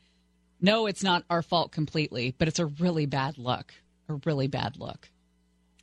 No, 0.60 0.88
it's 0.88 1.04
not 1.04 1.24
our 1.30 1.42
fault 1.42 1.72
completely, 1.72 2.34
but 2.38 2.48
it's 2.48 2.60
a 2.60 2.66
really 2.66 3.06
bad 3.06 3.38
look. 3.38 3.74
A 4.10 4.16
really 4.26 4.48
bad 4.48 4.78
look. 4.78 5.10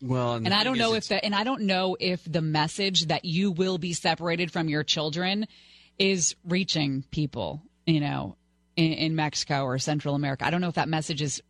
well, 0.00 0.34
And 0.34 0.52
I 0.52 0.64
don't 0.64 0.78
know 0.78 0.94
if 0.94 1.08
the 1.08 1.24
and 1.24 1.34
I 1.34 1.44
don't 1.44 1.62
know 1.62 1.96
if 1.98 2.24
the 2.24 2.42
message 2.42 3.06
that 3.06 3.24
you 3.24 3.50
will 3.50 3.78
be 3.78 3.92
separated 3.92 4.50
from 4.50 4.68
your 4.68 4.82
children 4.82 5.46
is 5.98 6.34
reaching 6.44 7.04
people, 7.10 7.62
you 7.86 8.00
know, 8.00 8.36
in, 8.76 8.92
in 8.92 9.16
Mexico 9.16 9.64
or 9.64 9.78
Central 9.78 10.14
America. 10.14 10.46
I 10.46 10.50
don't 10.50 10.60
know 10.60 10.68
if 10.68 10.74
that 10.74 10.88
message 10.88 11.22
is 11.22 11.42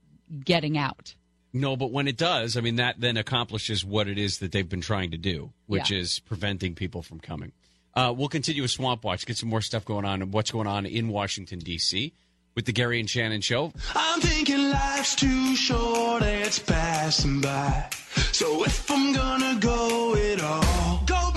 getting 0.45 0.77
out. 0.77 1.15
No, 1.57 1.77
but 1.77 1.93
when 1.93 2.09
it 2.09 2.17
does, 2.17 2.57
I 2.57 2.61
mean, 2.61 2.77
that 2.77 3.01
then 3.01 3.17
accomplishes 3.17 3.85
what 3.85 4.09
it 4.09 4.19
is 4.19 4.39
that 4.41 4.51
they've 4.53 4.69
been 4.69 4.81
trying 4.81 5.13
to 5.13 5.17
do, 5.17 5.53
which 5.67 5.91
Yeah. 5.93 5.99
is 5.99 6.19
preventing 6.19 6.75
people 6.75 7.01
from 7.03 7.21
coming. 7.21 7.53
Uh, 7.95 8.13
we'll 8.15 8.29
continue 8.29 8.61
with 8.63 8.73
Swamp 8.73 9.05
Watch, 9.05 9.25
get 9.25 9.37
some 9.37 9.49
more 9.49 9.61
stuff 9.63 9.85
going 9.85 10.05
on 10.05 10.21
and 10.21 10.33
what's 10.33 10.51
going 10.51 10.67
on 10.67 10.85
in 10.85 11.07
Washington, 11.09 11.61
D.C. 11.61 12.13
with 12.57 12.65
the 12.67 12.73
Gary 12.73 12.99
and 12.99 13.09
Shannon 13.09 13.41
Show. 13.41 13.73
I'm 13.95 14.21
thinking 14.21 14.71
life's 14.71 15.15
too 15.15 15.55
short, 15.55 16.25
it's 16.25 16.59
passing 16.59 17.41
by. 17.41 17.89
So 18.33 18.65
if 18.65 18.91
I'm 18.91 19.13
gonna 19.13 19.57
go 19.61 20.17
it 20.17 20.41
all, 20.43 21.05
go 21.07 21.31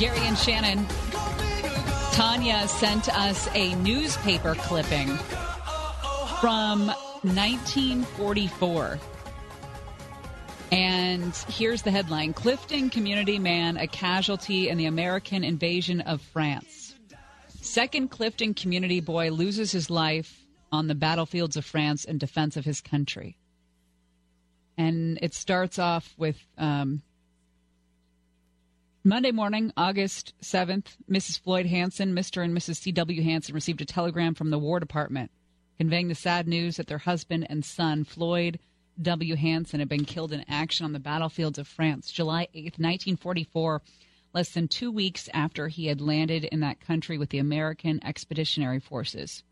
Gary 0.00 0.20
and 0.20 0.38
Shannon. 0.38 0.86
Tanya 2.12 2.66
sent 2.68 3.14
us 3.14 3.50
a 3.54 3.74
newspaper 3.74 4.54
clipping 4.54 5.08
from 6.40 6.86
1944. 7.20 8.98
And 10.72 11.36
here's 11.48 11.82
the 11.82 11.90
headline 11.90 12.32
Clifton 12.32 12.88
community 12.88 13.38
man, 13.38 13.76
a 13.76 13.86
casualty 13.86 14.70
in 14.70 14.78
the 14.78 14.86
American 14.86 15.44
invasion 15.44 16.00
of 16.00 16.22
France. 16.22 16.94
Second 17.60 18.08
Clifton 18.08 18.54
community 18.54 19.02
boy 19.02 19.28
loses 19.30 19.70
his 19.70 19.90
life 19.90 20.46
on 20.72 20.86
the 20.86 20.94
battlefields 20.94 21.58
of 21.58 21.66
France 21.66 22.06
in 22.06 22.16
defense 22.16 22.56
of 22.56 22.64
his 22.64 22.80
country. 22.80 23.36
And 24.78 25.18
it 25.20 25.34
starts 25.34 25.78
off 25.78 26.14
with 26.16 26.38
um, 26.56 27.02
Monday 29.02 29.32
morning, 29.32 29.72
August 29.78 30.34
7th, 30.42 30.96
Mrs. 31.10 31.40
Floyd 31.40 31.64
Hansen, 31.64 32.14
Mr. 32.14 32.44
and 32.44 32.54
Mrs. 32.54 32.76
C.W. 32.76 33.22
Hansen 33.22 33.54
received 33.54 33.80
a 33.80 33.86
telegram 33.86 34.34
from 34.34 34.50
the 34.50 34.58
War 34.58 34.78
Department 34.78 35.30
conveying 35.78 36.08
the 36.08 36.14
sad 36.14 36.46
news 36.46 36.76
that 36.76 36.86
their 36.86 36.98
husband 36.98 37.46
and 37.48 37.64
son, 37.64 38.04
Floyd 38.04 38.58
W. 39.00 39.36
Hansen, 39.36 39.80
had 39.80 39.88
been 39.88 40.04
killed 40.04 40.32
in 40.32 40.44
action 40.46 40.84
on 40.84 40.92
the 40.92 40.98
battlefields 40.98 41.58
of 41.58 41.66
France 41.66 42.10
July 42.10 42.48
8th, 42.54 42.78
1944, 42.78 43.80
less 44.34 44.50
than 44.50 44.68
two 44.68 44.92
weeks 44.92 45.30
after 45.32 45.68
he 45.68 45.86
had 45.86 46.02
landed 46.02 46.44
in 46.44 46.60
that 46.60 46.80
country 46.80 47.16
with 47.16 47.30
the 47.30 47.38
American 47.38 48.04
Expeditionary 48.04 48.80
Forces. 48.80 49.42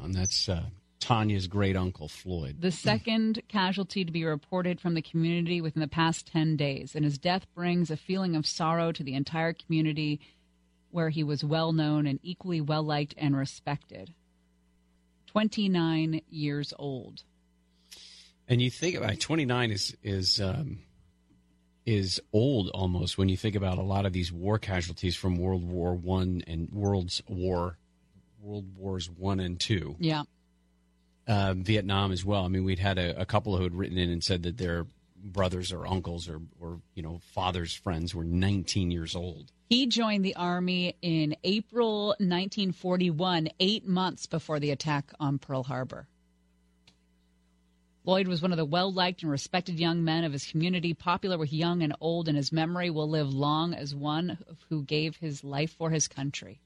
And 0.00 0.14
that's 0.14 0.48
uh, 0.48 0.66
Tanya's 1.00 1.46
great 1.46 1.76
uncle, 1.76 2.08
Floyd. 2.08 2.56
The 2.60 2.72
second 2.72 3.40
casualty 3.48 4.04
to 4.04 4.12
be 4.12 4.24
reported 4.24 4.80
from 4.80 4.94
the 4.94 5.02
community 5.02 5.60
within 5.60 5.80
the 5.80 5.88
past 5.88 6.26
10 6.32 6.56
days, 6.56 6.94
and 6.94 7.04
his 7.04 7.18
death 7.18 7.46
brings 7.54 7.90
a 7.90 7.96
feeling 7.96 8.34
of 8.34 8.46
sorrow 8.46 8.92
to 8.92 9.02
the 9.02 9.14
entire 9.14 9.52
community 9.52 10.20
where 10.90 11.10
he 11.10 11.22
was 11.22 11.44
well 11.44 11.72
known 11.72 12.06
and 12.06 12.18
equally 12.22 12.60
well 12.60 12.82
liked 12.82 13.14
and 13.16 13.36
respected. 13.36 14.12
29 15.26 16.22
years 16.30 16.72
old. 16.78 17.22
And 18.48 18.62
you 18.62 18.70
think 18.70 18.96
about 18.96 19.12
it, 19.12 19.20
29 19.20 19.70
is 19.70 19.96
is 20.02 20.40
um, 20.40 20.78
is 21.84 22.20
old 22.32 22.70
almost 22.70 23.18
when 23.18 23.28
you 23.28 23.36
think 23.36 23.54
about 23.54 23.78
a 23.78 23.82
lot 23.82 24.06
of 24.06 24.12
these 24.12 24.32
war 24.32 24.58
casualties 24.58 25.14
from 25.14 25.36
World 25.36 25.64
War 25.64 25.94
One 25.94 26.42
and 26.46 26.70
World's 26.72 27.22
War, 27.28 27.76
World 28.40 28.74
Wars 28.74 29.10
One 29.10 29.38
and 29.38 29.60
Two. 29.60 29.96
Yeah. 29.98 30.22
Uh, 31.28 31.52
Vietnam 31.54 32.10
as 32.10 32.24
well. 32.24 32.46
I 32.46 32.48
mean, 32.48 32.64
we'd 32.64 32.78
had 32.78 32.96
a, 32.96 33.20
a 33.20 33.26
couple 33.26 33.54
who 33.54 33.62
had 33.62 33.74
written 33.74 33.98
in 33.98 34.08
and 34.08 34.24
said 34.24 34.44
that 34.44 34.56
their 34.56 34.86
brothers 35.22 35.72
or 35.72 35.86
uncles 35.86 36.28
or, 36.28 36.40
or 36.58 36.80
you 36.94 37.02
know 37.02 37.20
fathers' 37.32 37.74
friends 37.74 38.14
were 38.14 38.24
19 38.24 38.90
years 38.90 39.14
old. 39.14 39.52
He 39.68 39.86
joined 39.86 40.24
the 40.24 40.36
Army 40.36 40.96
in 41.02 41.36
April 41.44 42.08
1941, 42.18 43.50
eight 43.60 43.86
months 43.86 44.26
before 44.26 44.58
the 44.58 44.70
attack 44.70 45.12
on 45.20 45.38
Pearl 45.38 45.62
Harbor. 45.62 46.06
Floyd 48.04 48.28
was 48.28 48.40
one 48.40 48.52
of 48.52 48.56
the 48.56 48.64
well 48.64 48.90
liked 48.90 49.22
and 49.22 49.30
respected 49.30 49.78
young 49.78 50.02
men 50.02 50.24
of 50.24 50.32
his 50.32 50.46
community, 50.46 50.94
popular 50.94 51.36
with 51.36 51.52
young 51.52 51.82
and 51.82 51.94
old, 52.00 52.28
and 52.28 52.38
his 52.38 52.50
memory 52.50 52.88
will 52.88 53.10
live 53.10 53.34
long 53.34 53.74
as 53.74 53.94
one 53.94 54.38
who 54.70 54.82
gave 54.82 55.16
his 55.16 55.44
life 55.44 55.74
for 55.76 55.90
his 55.90 56.08
country. 56.08 56.62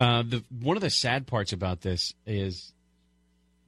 Uh, 0.00 0.22
the 0.22 0.44
one 0.60 0.76
of 0.76 0.82
the 0.82 0.90
sad 0.90 1.26
parts 1.26 1.52
about 1.52 1.80
this 1.80 2.14
is 2.26 2.72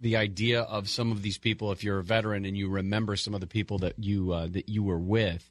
the 0.00 0.16
idea 0.16 0.62
of 0.62 0.88
some 0.88 1.12
of 1.12 1.22
these 1.22 1.38
people. 1.38 1.72
If 1.72 1.84
you're 1.84 1.98
a 1.98 2.04
veteran 2.04 2.44
and 2.44 2.56
you 2.56 2.68
remember 2.68 3.16
some 3.16 3.34
of 3.34 3.40
the 3.40 3.46
people 3.46 3.78
that 3.78 3.94
you 3.98 4.32
uh, 4.32 4.48
that 4.48 4.68
you 4.68 4.82
were 4.82 4.98
with, 4.98 5.48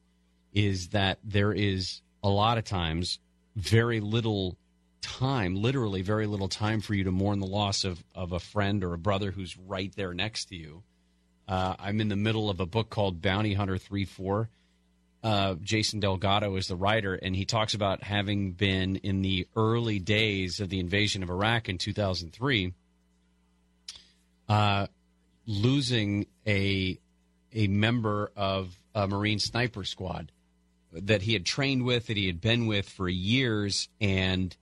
is 0.53 0.89
that 0.89 1.19
there 1.23 1.53
is 1.53 2.02
a 2.23 2.30
lot 2.30 2.57
of 2.57 2.64
times 2.64 3.19
very 3.56 3.99
little 3.99 4.57
time, 5.02 5.56
literally 5.56 6.02
very 6.02 6.26
little 6.27 6.49
time 6.49 6.81
for 6.81 6.93
you 6.93 7.03
to 7.06 7.11
mourn 7.11 7.39
the 7.39 7.47
loss 7.47 7.84
of 7.84 8.03
of 8.14 8.31
a 8.31 8.39
friend 8.39 8.84
or 8.84 8.93
a 8.93 8.97
brother 8.97 9.31
who's 9.31 9.57
right 9.57 9.93
there 9.95 10.14
next 10.14 10.45
to 10.45 10.56
you. 10.56 10.84
Uh, 11.47 11.76
I'm 11.80 12.02
in 12.02 12.10
the 12.10 12.15
middle 12.15 12.49
of 12.49 12.60
a 12.60 12.65
book 12.65 12.89
called 12.89 13.22
Bounty 13.22 13.53
Hunter 13.53 13.77
Three 13.77 14.06
Four. 14.06 14.49
Uh, 15.26 15.56
Jason 15.64 15.99
Delgado 15.99 16.56
is 16.56 16.68
the 16.68 16.76
writer, 16.76 17.15
and 17.15 17.35
he 17.35 17.45
talks 17.45 17.73
about 17.73 18.03
having 18.03 18.52
been 18.52 18.97
in 18.97 19.23
the 19.23 19.47
early 19.56 19.97
days 19.97 20.60
of 20.60 20.69
the 20.69 20.80
invasion 20.80 21.23
of 21.23 21.31
Iraq 21.31 21.68
in 21.68 21.80
2003, 21.80 22.72
uh, 24.47 24.85
losing 25.47 26.27
a 26.45 26.99
a 27.52 27.65
member 27.65 28.31
of 28.35 28.77
a 28.93 29.07
Marine 29.07 29.39
sniper 29.39 29.84
squad 29.84 30.31
that 30.91 31.23
he 31.23 31.34
had 31.34 31.43
trained 31.43 31.84
with, 31.84 32.06
that 32.06 32.18
he 32.18 32.27
had 32.27 32.39
been 32.39 32.68
with 32.68 32.88
for 32.88 33.10
years, 33.10 33.89
and 33.99 34.56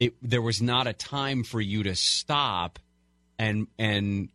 it, 0.00 0.14
there 0.20 0.42
was 0.42 0.60
not 0.60 0.88
a 0.88 0.92
time 0.92 1.44
for 1.44 1.60
you 1.60 1.84
to 1.84 1.94
stop 1.94 2.80
and 3.38 3.68
and 3.78 4.30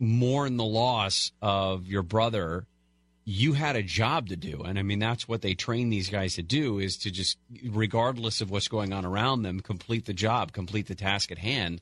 mourn 0.00 0.56
the 0.56 0.64
loss 0.64 1.30
of 1.40 1.86
your 1.86 2.02
brother 2.02 2.66
you 3.24 3.54
had 3.54 3.76
a 3.76 3.82
job 3.82 4.28
to 4.28 4.36
do. 4.36 4.62
And 4.62 4.78
i 4.78 4.82
mean 4.82 4.98
that's 4.98 5.26
what 5.26 5.42
they 5.42 5.54
train 5.54 5.90
these 5.90 6.10
guys 6.10 6.34
to 6.34 6.42
do 6.42 6.78
is 6.78 6.96
to 6.98 7.10
just 7.10 7.38
regardless 7.64 8.40
of 8.40 8.50
what's 8.50 8.68
going 8.68 8.92
on 8.92 9.04
around 9.04 9.42
them 9.42 9.60
complete 9.60 10.04
the 10.04 10.12
job 10.12 10.52
complete 10.52 10.86
the 10.86 10.94
task 10.94 11.32
at 11.32 11.38
hand. 11.38 11.80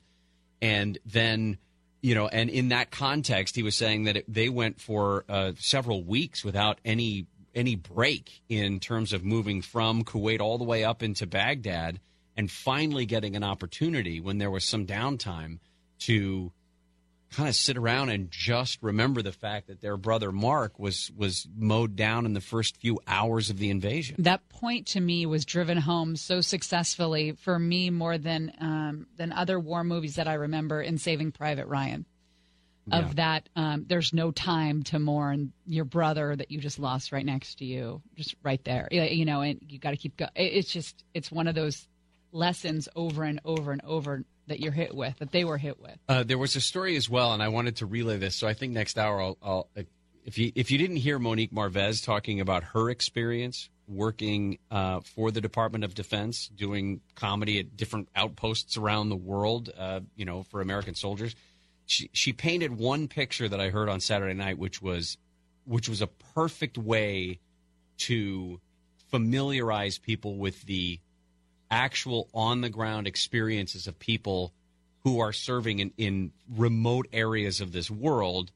And 0.61 0.97
then 1.05 1.57
you 2.01 2.15
know 2.15 2.27
and 2.27 2.49
in 2.49 2.69
that 2.69 2.91
context 2.91 3.55
he 3.55 3.63
was 3.63 3.75
saying 3.75 4.05
that 4.05 4.17
it, 4.17 4.25
they 4.33 4.49
went 4.49 4.79
for 4.79 5.25
uh, 5.27 5.53
several 5.59 6.03
weeks 6.03 6.43
without 6.43 6.79
any 6.85 7.27
any 7.55 7.75
break 7.75 8.41
in 8.49 8.79
terms 8.79 9.13
of 9.13 9.23
moving 9.23 9.61
from 9.61 10.03
kuwait 10.03 10.39
all 10.39 10.57
the 10.57 10.63
way 10.63 10.83
up 10.83 11.03
into 11.03 11.27
baghdad 11.27 11.99
and 12.35 12.49
finally 12.49 13.05
getting 13.05 13.35
an 13.35 13.43
opportunity 13.43 14.19
when 14.19 14.37
there 14.37 14.49
was 14.49 14.65
some 14.65 14.87
downtime 14.87 15.59
to 15.99 16.51
kind 17.33 17.49
of 17.49 17.55
sit 17.55 17.77
around 17.77 18.09
and 18.09 18.29
just 18.31 18.81
remember 18.81 19.21
the 19.21 19.31
fact 19.31 19.67
that 19.67 19.81
their 19.81 19.97
brother 19.97 20.31
Mark 20.31 20.77
was 20.79 21.11
was 21.17 21.47
mowed 21.55 21.95
down 21.95 22.25
in 22.25 22.33
the 22.33 22.41
first 22.41 22.77
few 22.77 22.99
hours 23.07 23.49
of 23.49 23.57
the 23.57 23.69
invasion. 23.69 24.15
That 24.19 24.47
point 24.49 24.87
to 24.87 24.99
me 25.01 25.25
was 25.25 25.45
driven 25.45 25.77
home 25.77 26.15
so 26.15 26.41
successfully 26.41 27.33
for 27.33 27.57
me 27.57 27.89
more 27.89 28.17
than 28.17 28.53
um, 28.59 29.07
than 29.17 29.31
other 29.31 29.59
war 29.59 29.83
movies 29.83 30.15
that 30.15 30.27
I 30.27 30.35
remember 30.35 30.81
in 30.81 30.97
Saving 30.97 31.31
Private 31.31 31.67
Ryan. 31.67 32.05
Of 32.91 33.05
Yeah. 33.05 33.13
that, 33.13 33.49
um, 33.55 33.85
there's 33.87 34.11
no 34.11 34.31
time 34.31 34.83
to 34.83 34.99
mourn 34.99 35.53
your 35.65 35.85
brother 35.85 36.35
that 36.35 36.51
you 36.51 36.59
just 36.59 36.79
lost 36.79 37.13
right 37.13 37.25
next 37.25 37.59
to 37.59 37.65
you, 37.65 38.01
just 38.17 38.35
right 38.43 38.61
there. 38.65 38.89
You 38.91 39.23
know, 39.23 39.39
and 39.39 39.61
you 39.69 39.79
got 39.79 39.91
to 39.91 39.97
keep 39.97 40.17
going. 40.17 40.31
It's 40.35 40.69
just 40.69 41.05
it's 41.13 41.31
one 41.31 41.47
of 41.47 41.55
those 41.55 41.87
lessons 42.33 42.89
over 42.93 43.23
and 43.23 43.39
over 43.45 43.71
and 43.71 43.81
over 43.85 44.25
that 44.47 44.59
you're 44.59 44.71
hit 44.71 44.93
with, 44.95 45.17
that 45.19 45.31
they 45.31 45.45
were 45.45 45.57
hit 45.57 45.79
with. 45.79 45.97
Uh, 46.07 46.23
there 46.23 46.37
was 46.37 46.55
a 46.55 46.61
story 46.61 46.95
as 46.95 47.09
well, 47.09 47.33
and 47.33 47.41
I 47.41 47.47
wanted 47.47 47.77
to 47.77 47.85
relay 47.85 48.17
this. 48.17 48.35
So 48.35 48.47
I 48.47 48.53
think 48.53 48.73
next 48.73 48.97
hour, 48.97 49.21
I'll, 49.21 49.37
I'll 49.41 49.69
if 50.25 50.37
you 50.37 50.51
if 50.55 50.71
you 50.71 50.77
didn't 50.77 50.97
hear 50.97 51.19
Monique 51.19 51.51
Marvez 51.51 52.03
talking 52.03 52.39
about 52.39 52.63
her 52.63 52.89
experience 52.89 53.69
working 53.87 54.57
uh, 54.71 55.01
for 55.01 55.31
the 55.31 55.41
Department 55.41 55.83
of 55.83 55.93
Defense, 55.93 56.47
doing 56.47 57.01
comedy 57.15 57.59
at 57.59 57.75
different 57.75 58.07
outposts 58.15 58.77
around 58.77 59.09
the 59.09 59.15
world, 59.15 59.69
uh, 59.77 59.99
you 60.15 60.25
know, 60.25 60.43
for 60.43 60.61
American 60.61 60.95
soldiers, 60.95 61.35
she 61.85 62.09
she 62.13 62.33
painted 62.33 62.77
one 62.77 63.07
picture 63.07 63.47
that 63.49 63.59
I 63.59 63.69
heard 63.69 63.89
on 63.89 63.99
Saturday 63.99 64.33
night, 64.33 64.57
which 64.57 64.81
was 64.81 65.17
which 65.65 65.89
was 65.89 66.01
a 66.01 66.07
perfect 66.07 66.77
way 66.77 67.39
to 67.97 68.59
familiarize 69.09 69.97
people 69.97 70.37
with 70.37 70.63
the 70.63 70.99
actual 71.73 72.29
on 72.33 72.61
the 72.61 72.69
ground 72.69 73.07
experiences 73.07 73.87
of 73.87 73.97
people 73.97 74.53
who 75.03 75.19
are 75.19 75.33
serving 75.33 75.79
in, 75.79 75.91
in 75.97 76.31
remote 76.55 77.07
areas 77.11 77.59
of 77.59 77.71
this 77.71 77.89
world 77.89 78.51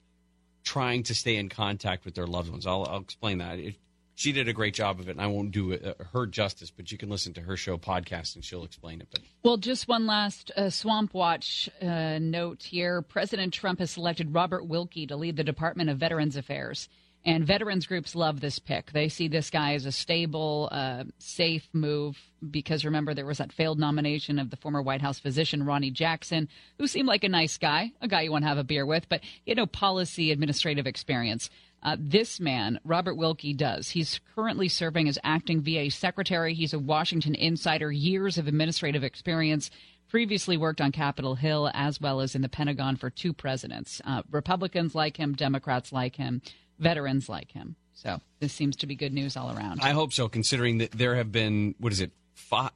trying 0.64 1.04
to 1.04 1.16
stay 1.16 1.36
in 1.36 1.50
contact 1.50 2.06
with 2.06 2.14
their 2.14 2.28
loved 2.28 2.50
ones. 2.50 2.68
I'll, 2.68 2.86
I'll 2.86 3.02
explain 3.02 3.40
that. 3.40 3.60
It, 3.60 3.76
she 4.16 4.32
did 4.32 4.48
a 4.48 4.54
great 4.54 4.74
job 4.74 5.00
of 5.00 5.10
it, 5.10 5.12
and 5.12 5.22
I 5.22 5.28
won't 5.28 5.52
do 5.52 5.74
uh, 5.74 5.94
her 6.12 6.26
justice, 6.26 6.72
but 6.72 6.92
you 6.92 6.98
can 6.98 7.10
listen 7.10 7.34
to 7.34 7.42
her 7.42 7.56
show 7.56 7.78
podcast 7.78 8.36
and 8.36 8.44
she'll 8.44 8.64
explain 8.64 9.00
it. 9.02 9.08
But 9.12 9.22
Well, 9.44 9.58
just 9.58 9.88
one 9.88 10.08
last 10.08 10.52
uh, 10.56 10.70
Swamp 10.70 11.14
Watch 11.14 11.70
uh, 11.82 12.18
note 12.20 12.64
here. 12.64 13.02
President 13.02 13.54
Trump 13.54 13.80
has 13.80 13.92
selected 13.92 14.34
Robert 14.34 14.66
Wilkie 14.66 15.08
to 15.08 15.16
lead 15.16 15.38
the 15.38 15.44
Department 15.44 15.90
of 15.90 15.98
Veterans 15.98 16.36
Affairs. 16.36 16.90
And 17.28 17.46
veterans 17.46 17.86
groups 17.86 18.16
love 18.16 18.40
this 18.40 18.58
pick. 18.58 18.94
They 18.94 19.10
see 19.10 19.28
this 19.28 19.50
guy 19.50 19.74
as 19.74 19.86
a 19.86 19.92
stable, 19.92 20.70
uh, 20.72 21.04
safe 21.20 21.68
move 21.74 22.18
because 22.50 22.86
remember, 22.86 23.14
there 23.14 23.26
was 23.26 23.40
that 23.40 23.52
failed 23.52 23.80
nomination 23.80 24.40
of 24.40 24.50
the 24.50 24.56
former 24.56 24.82
White 24.82 25.02
House 25.02 25.20
physician, 25.20 25.66
Ronny 25.66 25.92
Jackson, 25.92 26.48
who 26.78 26.88
seemed 26.88 27.10
like 27.10 27.26
a 27.26 27.30
nice 27.30 27.58
guy, 27.58 27.92
a 28.00 28.08
guy 28.08 28.22
you 28.22 28.32
want 28.32 28.46
to 28.46 28.48
have 28.48 28.58
a 28.58 28.64
beer 28.64 28.86
with, 28.86 29.10
but 29.10 29.20
he 29.44 29.52
had 29.52 29.58
no 29.58 29.66
policy 29.66 30.32
administrative 30.32 30.88
experience. 30.88 31.50
Uh, 31.84 31.98
this 32.00 32.40
man, 32.40 32.80
Robert 32.86 33.16
Wilkie, 33.16 33.54
does. 33.54 33.90
He's 33.90 34.22
currently 34.34 34.70
serving 34.70 35.10
as 35.10 35.20
acting 35.22 35.62
VA 35.62 35.92
secretary. 35.92 36.54
He's 36.54 36.74
a 36.74 36.80
Washington 36.80 37.36
insider, 37.36 37.92
years 37.92 38.38
of 38.38 38.48
administrative 38.48 39.04
experience. 39.04 39.70
Previously 40.08 40.56
worked 40.56 40.80
on 40.80 40.94
Capitol 40.94 41.36
Hill 41.36 41.70
as 41.74 42.00
well 42.00 42.22
as 42.22 42.36
in 42.36 42.42
the 42.42 42.48
Pentagon 42.48 42.96
for 42.96 43.10
two 43.10 43.34
presidents. 43.34 44.02
Uh, 44.06 44.24
Republicans 44.32 44.96
like 44.96 45.18
him, 45.18 45.34
Democrats 45.34 45.92
like 45.92 46.16
him, 46.16 46.42
veterans 46.80 47.30
like 47.30 47.52
him. 47.52 47.76
So 47.94 48.22
this 48.40 48.54
seems 48.54 48.76
to 48.78 48.88
be 48.88 48.96
good 48.96 49.14
news 49.14 49.36
all 49.36 49.56
around. 49.56 49.82
I 49.82 49.92
hope 49.92 50.14
so, 50.14 50.28
considering 50.28 50.80
that 50.80 50.92
there 50.92 51.16
have 51.16 51.32
been, 51.32 51.76
what 51.80 51.92
is 51.92 52.00
it, 52.00 52.12
five, 52.36 52.72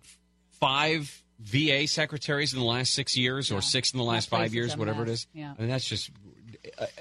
five 0.59 1.21
VA 1.39 1.87
secretaries 1.87 2.53
in 2.53 2.59
the 2.59 2.65
last 2.65 2.93
six 2.93 3.15
years 3.15 3.51
or 3.51 3.61
six 3.61 3.93
in 3.93 3.97
the 3.97 4.03
last 4.03 4.29
five 4.29 4.53
years, 4.53 4.75
whatever 4.75 5.03
it 5.03 5.09
less. 5.09 5.27
Yeah. 5.33 5.53
I 5.57 5.61
mean, 5.61 5.69
that's 5.69 5.85
just, 5.85 6.11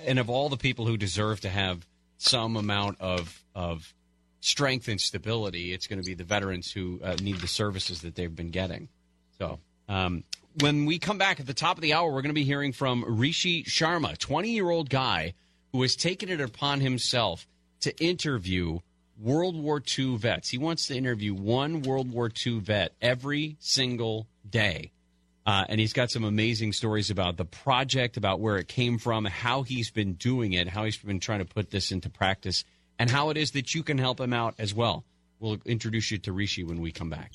and 0.05 0.19
of 0.19 0.29
all 0.29 0.49
the 0.49 0.57
people 0.57 0.87
who 0.87 0.97
deserve 0.97 1.41
to 1.41 1.49
have 1.49 1.87
some 2.19 2.57
amount 2.57 3.01
of, 3.01 3.43
of 3.55 3.95
strength 4.41 4.89
and 4.89 5.01
stability. 5.01 5.73
It's 5.73 5.87
going 5.87 6.01
to 6.01 6.07
be 6.07 6.15
the 6.15 6.25
veterans 6.25 6.73
who 6.73 7.01
uh, 7.03 7.17
need 7.23 7.37
the 7.37 7.49
services 7.49 8.03
that 8.03 8.15
they've 8.15 8.35
been 8.35 8.51
getting. 8.51 8.89
So, 9.39 9.61
um, 9.89 10.25
when 10.61 10.85
we 10.85 10.99
come 10.99 11.19
back 11.19 11.39
at 11.39 11.47
the 11.47 11.55
top 11.55 11.77
of 11.77 11.83
the 11.83 11.93
hour, 11.93 12.07
we're 12.07 12.23
going 12.23 12.31
to 12.31 12.35
be 12.35 12.45
hearing 12.45 12.73
from 12.73 13.05
Rishi 13.07 13.63
Sharma, 13.65 14.19
20 14.19 14.51
year 14.51 14.69
old 14.69 14.91
guy 14.91 15.35
who 15.73 15.83
has 15.83 15.97
taken 15.97 16.29
it 16.29 16.41
upon 16.41 16.81
himself 16.81 17.47
to 17.81 17.97
interview 18.03 18.81
World 19.19 19.57
War 19.57 19.83
II 19.99 20.17
vets. 20.17 20.49
He 20.49 20.59
wants 20.59 20.87
to 20.87 20.97
interview 20.97 21.35
one 21.35 21.83
World 21.83 22.11
War 22.11 22.31
II 22.47 22.61
vet 22.61 22.93
every 23.01 23.57
single 23.61 24.27
day. 24.49 24.93
Uh, 25.47 25.65
and 25.69 25.81
he's 25.81 25.93
got 25.93 26.11
some 26.11 26.25
amazing 26.25 26.73
stories 26.73 27.11
about 27.11 27.37
the 27.37 27.45
project, 27.45 28.17
about 28.17 28.41
where 28.41 28.57
it 28.59 28.69
came 28.69 28.99
from, 28.99 29.25
how 29.25 29.63
he's 29.63 29.91
been 29.91 30.15
doing 30.15 30.53
it, 30.53 30.69
how 30.69 30.85
he's 30.85 30.99
been 30.99 31.21
trying 31.21 31.41
to 31.41 31.45
put 31.45 31.71
this 31.71 31.91
into 31.91 32.09
practice, 32.11 32.65
and 32.99 33.11
how 33.11 33.31
it 33.31 33.37
is 33.37 33.53
that 33.53 33.75
you 33.75 33.83
can 33.83 33.99
help 33.99 34.21
him 34.21 34.33
out 34.33 34.55
as 34.59 34.75
well. 34.75 35.05
We'll 35.39 35.59
introduce 35.65 36.11
you 36.11 36.19
to 36.19 36.33
Rishi 36.33 36.63
when 36.65 36.81
we 36.81 36.93
come 36.93 37.11
back. 37.11 37.33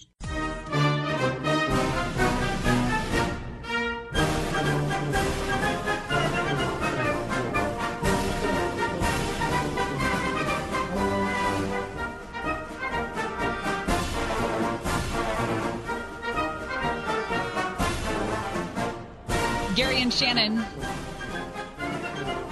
Shannon 20.16 20.64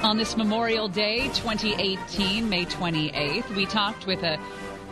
on 0.03 0.17
this 0.17 0.35
Memorial 0.35 0.89
Day 0.89 1.29
2018, 1.29 2.49
May 2.49 2.65
28th. 2.65 3.55
We 3.55 3.65
talked 3.65 4.05
with 4.05 4.21
a 4.21 4.37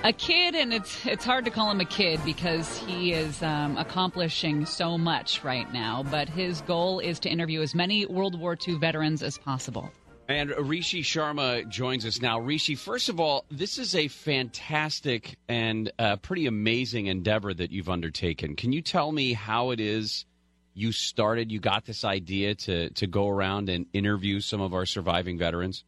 a 0.06 0.14
kid, 0.14 0.56
and 0.56 0.74
it's 0.74 1.06
it's 1.06 1.26
hard 1.26 1.44
to 1.46 1.52
call 1.52 1.70
him 1.70 1.82
a 1.82 1.86
kid 1.86 2.22
because 2.24 2.78
he 2.78 3.12
is 3.12 3.44
um, 3.44 3.78
accomplishing 3.78 4.66
so 4.66 4.98
much 4.98 5.44
right 5.44 5.72
now. 5.74 6.04
But 6.04 6.30
his 6.30 6.62
goal 6.62 7.00
is 7.00 7.20
to 7.20 7.30
interview 7.30 7.62
as 7.62 7.76
many 7.76 8.06
World 8.06 8.40
War 8.40 8.58
II 8.66 8.76
veterans 8.76 9.22
as 9.22 9.38
possible. 9.38 9.92
And 10.30 10.52
Rishi 10.58 11.04
Sharma 11.04 11.68
joins 11.68 12.06
us 12.06 12.22
now. 12.22 12.40
Rishi, 12.40 12.76
first 12.76 13.10
of 13.10 13.20
all, 13.20 13.44
this 13.52 13.78
is 13.78 13.96
a 13.96 14.08
fantastic 14.08 15.38
and 15.50 15.92
uh, 16.00 16.16
pretty 16.16 16.46
amazing 16.46 17.08
endeavor 17.08 17.54
that 17.54 17.72
you've 17.72 17.90
undertaken. 17.90 18.56
Can 18.56 18.72
you 18.72 18.82
tell 18.82 19.12
me 19.12 19.34
how 19.34 19.72
it 19.72 19.82
is 19.82 20.26
you 20.74 20.92
started, 20.92 21.52
you 21.52 21.60
got 21.60 21.86
this 21.86 22.04
idea 22.04 22.56
to, 22.56 22.90
to 22.92 23.08
go 23.08 23.28
around 23.28 23.70
and 23.70 23.86
interview 23.94 24.40
some 24.40 24.62
of 24.62 24.74
our 24.74 24.86
surviving 24.86 25.38
veterans? 25.38 25.84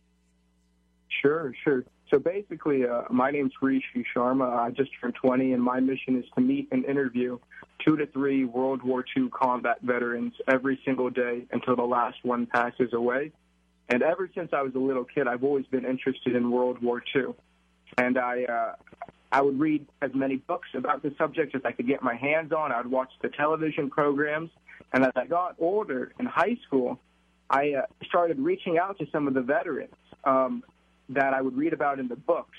Sure, 1.22 1.54
sure. 1.64 1.86
So 2.10 2.20
basically, 2.20 2.86
uh, 2.86 3.04
my 3.10 3.32
name's 3.32 3.54
Rishi 3.62 4.06
Sharma. 4.16 4.58
I 4.58 4.72
just 4.72 4.92
turned 5.00 5.16
20, 5.16 5.54
and 5.54 5.64
my 5.64 5.80
mission 5.80 6.18
is 6.18 6.26
to 6.36 6.42
meet 6.42 6.68
and 6.72 6.86
interview 6.86 7.40
two 7.84 7.98
to 7.98 8.06
three 8.08 8.46
World 8.46 8.84
War 8.84 9.04
II 9.18 9.30
combat 9.30 9.78
veterans 9.82 10.34
every 10.48 10.80
single 10.86 11.10
day 11.10 11.46
until 11.52 11.76
the 11.76 11.84
last 11.84 12.18
one 12.24 12.46
passes 12.46 12.94
away. 12.94 13.32
And 13.90 14.02
ever 14.02 14.30
since 14.36 14.52
I 14.54 14.62
was 14.62 14.76
a 14.76 14.80
little 14.80 15.06
kid, 15.06 15.28
I've 15.28 15.44
always 15.44 15.66
been 15.66 15.86
interested 15.86 16.36
in 16.36 16.52
World 16.52 16.82
War 16.82 17.04
II. 17.16 17.34
And 17.98 18.18
I, 18.18 18.44
uh, 18.44 18.76
I 19.32 19.42
would 19.42 19.60
read 19.60 19.86
as 20.02 20.12
many 20.14 20.38
books 20.38 20.70
about 20.76 21.04
the 21.04 21.14
subject 21.18 21.56
as 21.56 21.62
I 21.66 21.72
could 21.72 21.88
get 21.88 22.02
my 22.02 22.16
hands 22.16 22.52
on. 22.52 22.72
I 22.72 22.78
would 22.78 22.92
watch 22.92 23.12
the 23.22 23.30
television 23.30 23.90
programs. 23.90 24.52
And 24.92 25.04
as 25.04 25.12
I 25.16 25.26
got 25.26 25.56
older 25.60 26.12
in 26.20 26.26
high 26.26 26.58
school, 26.66 27.00
I 27.50 27.74
uh, 27.74 27.82
started 28.08 28.40
reaching 28.40 28.78
out 28.78 28.98
to 29.00 29.06
some 29.12 29.28
of 29.28 29.34
the 29.34 29.42
veterans 29.42 29.94
um, 30.24 30.64
that 31.10 31.34
I 31.34 31.42
would 31.42 31.56
read 31.56 31.74
about 31.74 32.00
in 32.00 32.08
the 32.08 32.16
books. 32.16 32.58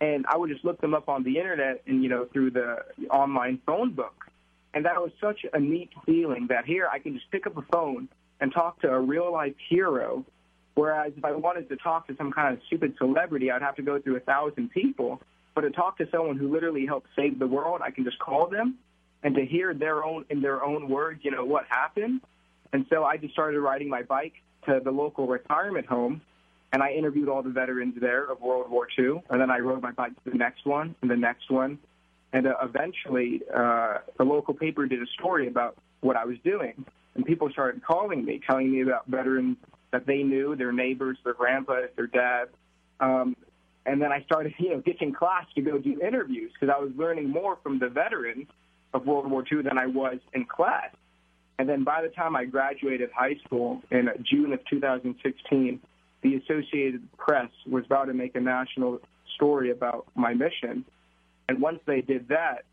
And 0.00 0.26
I 0.28 0.36
would 0.36 0.50
just 0.50 0.64
look 0.64 0.80
them 0.80 0.94
up 0.94 1.08
on 1.08 1.22
the 1.22 1.38
internet 1.38 1.82
and, 1.86 2.02
you 2.02 2.08
know, 2.08 2.26
through 2.32 2.50
the 2.50 2.78
online 3.10 3.60
phone 3.66 3.92
book. 3.92 4.24
And 4.74 4.84
that 4.84 5.00
was 5.00 5.12
such 5.20 5.40
a 5.52 5.60
neat 5.60 5.90
feeling 6.04 6.48
that 6.48 6.64
here 6.64 6.88
I 6.92 6.98
can 6.98 7.14
just 7.14 7.30
pick 7.30 7.46
up 7.46 7.56
a 7.56 7.62
phone 7.72 8.08
and 8.40 8.52
talk 8.52 8.80
to 8.80 8.88
a 8.88 8.98
real 8.98 9.32
life 9.32 9.54
hero. 9.68 10.24
Whereas 10.74 11.12
if 11.16 11.24
I 11.24 11.32
wanted 11.32 11.68
to 11.68 11.76
talk 11.76 12.08
to 12.08 12.16
some 12.16 12.32
kind 12.32 12.54
of 12.54 12.60
stupid 12.66 12.94
celebrity, 12.98 13.50
I'd 13.50 13.62
have 13.62 13.76
to 13.76 13.82
go 13.82 14.00
through 14.00 14.16
a 14.16 14.20
thousand 14.20 14.70
people. 14.70 15.22
But 15.54 15.62
to 15.62 15.70
talk 15.70 15.98
to 15.98 16.08
someone 16.10 16.36
who 16.36 16.52
literally 16.52 16.84
helped 16.84 17.06
save 17.14 17.38
the 17.38 17.46
world, 17.46 17.80
I 17.82 17.92
can 17.92 18.04
just 18.04 18.18
call 18.18 18.48
them 18.48 18.78
and 19.24 19.34
to 19.34 19.44
hear 19.44 19.74
their 19.74 20.04
own 20.04 20.26
in 20.30 20.42
their 20.42 20.62
own 20.62 20.88
words, 20.88 21.20
you 21.24 21.30
know, 21.30 21.44
what 21.44 21.64
happened. 21.68 22.20
And 22.72 22.86
so 22.90 23.04
I 23.04 23.16
just 23.16 23.32
started 23.32 23.58
riding 23.58 23.88
my 23.88 24.02
bike 24.02 24.34
to 24.66 24.80
the 24.84 24.90
local 24.90 25.26
retirement 25.26 25.86
home, 25.86 26.20
and 26.72 26.82
I 26.82 26.92
interviewed 26.92 27.28
all 27.28 27.42
the 27.42 27.50
veterans 27.50 27.94
there 28.00 28.30
of 28.30 28.40
World 28.40 28.70
War 28.70 28.86
II. 28.98 29.22
And 29.30 29.40
then 29.40 29.50
I 29.50 29.58
rode 29.58 29.82
my 29.82 29.92
bike 29.92 30.12
to 30.24 30.30
the 30.30 30.36
next 30.36 30.66
one 30.66 30.94
and 31.00 31.10
the 31.10 31.16
next 31.16 31.50
one, 31.50 31.78
and 32.32 32.46
uh, 32.46 32.54
eventually 32.62 33.42
uh, 33.52 33.98
the 34.18 34.24
local 34.24 34.54
paper 34.54 34.86
did 34.86 35.02
a 35.02 35.06
story 35.18 35.48
about 35.48 35.76
what 36.00 36.16
I 36.16 36.26
was 36.26 36.36
doing, 36.44 36.84
and 37.14 37.24
people 37.24 37.48
started 37.50 37.82
calling 37.82 38.24
me, 38.24 38.40
telling 38.46 38.70
me 38.70 38.82
about 38.82 39.06
veterans 39.06 39.56
that 39.90 40.06
they 40.06 40.22
knew, 40.22 40.54
their 40.54 40.72
neighbors, 40.72 41.16
their 41.24 41.34
grandpas, 41.34 41.88
their 41.96 42.08
dad. 42.08 42.48
Um, 43.00 43.36
and 43.86 44.02
then 44.02 44.12
I 44.12 44.22
started, 44.24 44.52
you 44.58 44.70
know, 44.70 44.80
ditching 44.80 45.14
class 45.14 45.46
to 45.54 45.62
go 45.62 45.78
do 45.78 45.98
interviews 46.02 46.52
because 46.52 46.74
I 46.76 46.78
was 46.78 46.92
learning 46.94 47.30
more 47.30 47.56
from 47.62 47.78
the 47.78 47.88
veterans 47.88 48.48
of 48.94 49.06
World 49.06 49.30
War 49.30 49.44
II 49.50 49.62
than 49.62 49.76
I 49.76 49.86
was 49.86 50.18
in 50.32 50.46
class. 50.46 50.90
And 51.58 51.68
then 51.68 51.84
by 51.84 52.02
the 52.02 52.08
time 52.08 52.34
I 52.34 52.46
graduated 52.46 53.10
high 53.14 53.36
school 53.44 53.82
in 53.90 54.08
June 54.22 54.52
of 54.52 54.60
2016, 54.70 55.80
the 56.22 56.36
Associated 56.36 57.06
Press 57.16 57.50
was 57.66 57.84
about 57.84 58.06
to 58.06 58.14
make 58.14 58.34
a 58.34 58.40
national 58.40 59.00
story 59.34 59.70
about 59.70 60.06
my 60.14 60.32
mission. 60.32 60.84
And 61.48 61.60
once 61.60 61.80
they 61.86 62.00
did 62.00 62.28
that, 62.28 62.64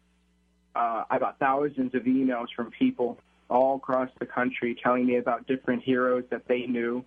uh, 0.76 1.04
I 1.10 1.20
got 1.20 1.38
thousands 1.38 1.94
of 1.94 2.04
emails 2.04 2.48
from 2.56 2.72
people 2.72 3.18
all 3.50 3.76
across 3.76 4.10
the 4.20 4.26
country 4.26 4.78
telling 4.82 5.06
me 5.06 5.18
about 5.18 5.46
different 5.46 5.84
heroes 5.84 6.24
that 6.30 6.48
they 6.48 6.62
knew. 6.62 7.04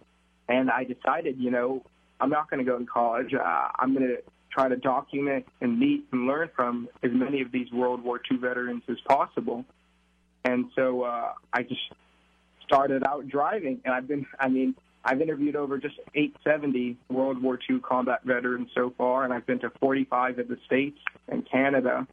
And 0.48 0.70
I 0.70 0.84
decided, 0.84 1.38
you 1.38 1.50
know, 1.50 1.82
I'm 2.20 2.30
not 2.30 2.50
going 2.50 2.64
to 2.64 2.70
go 2.70 2.78
to 2.78 2.84
college. 2.84 3.32
Uh, 3.32 3.68
I'm 3.78 3.94
going 3.94 4.06
to 4.06 4.18
try 4.54 4.68
to 4.68 4.76
document 4.76 5.44
and 5.60 5.78
meet 5.78 6.06
and 6.12 6.26
learn 6.26 6.48
from 6.54 6.88
as 7.02 7.10
many 7.12 7.40
of 7.40 7.50
these 7.50 7.70
World 7.72 8.02
War 8.02 8.20
II 8.30 8.38
veterans 8.38 8.84
as 8.88 8.96
possible. 9.06 9.64
And 10.44 10.66
so 10.76 11.02
uh, 11.02 11.32
I 11.52 11.62
just 11.62 11.80
started 12.64 13.04
out 13.04 13.26
driving, 13.28 13.80
and 13.84 13.92
I've 13.92 14.06
been, 14.06 14.26
I 14.38 14.48
mean, 14.48 14.74
I've 15.04 15.20
interviewed 15.20 15.56
over 15.56 15.78
just 15.78 15.96
870 16.14 16.96
World 17.08 17.42
War 17.42 17.58
II 17.68 17.80
combat 17.80 18.20
veterans 18.24 18.68
so 18.74 18.92
far, 18.96 19.24
and 19.24 19.32
I've 19.32 19.46
been 19.46 19.58
to 19.60 19.70
45 19.80 20.38
of 20.38 20.48
the 20.48 20.58
states 20.64 20.98
and 21.28 21.48
Canada. 21.50 22.06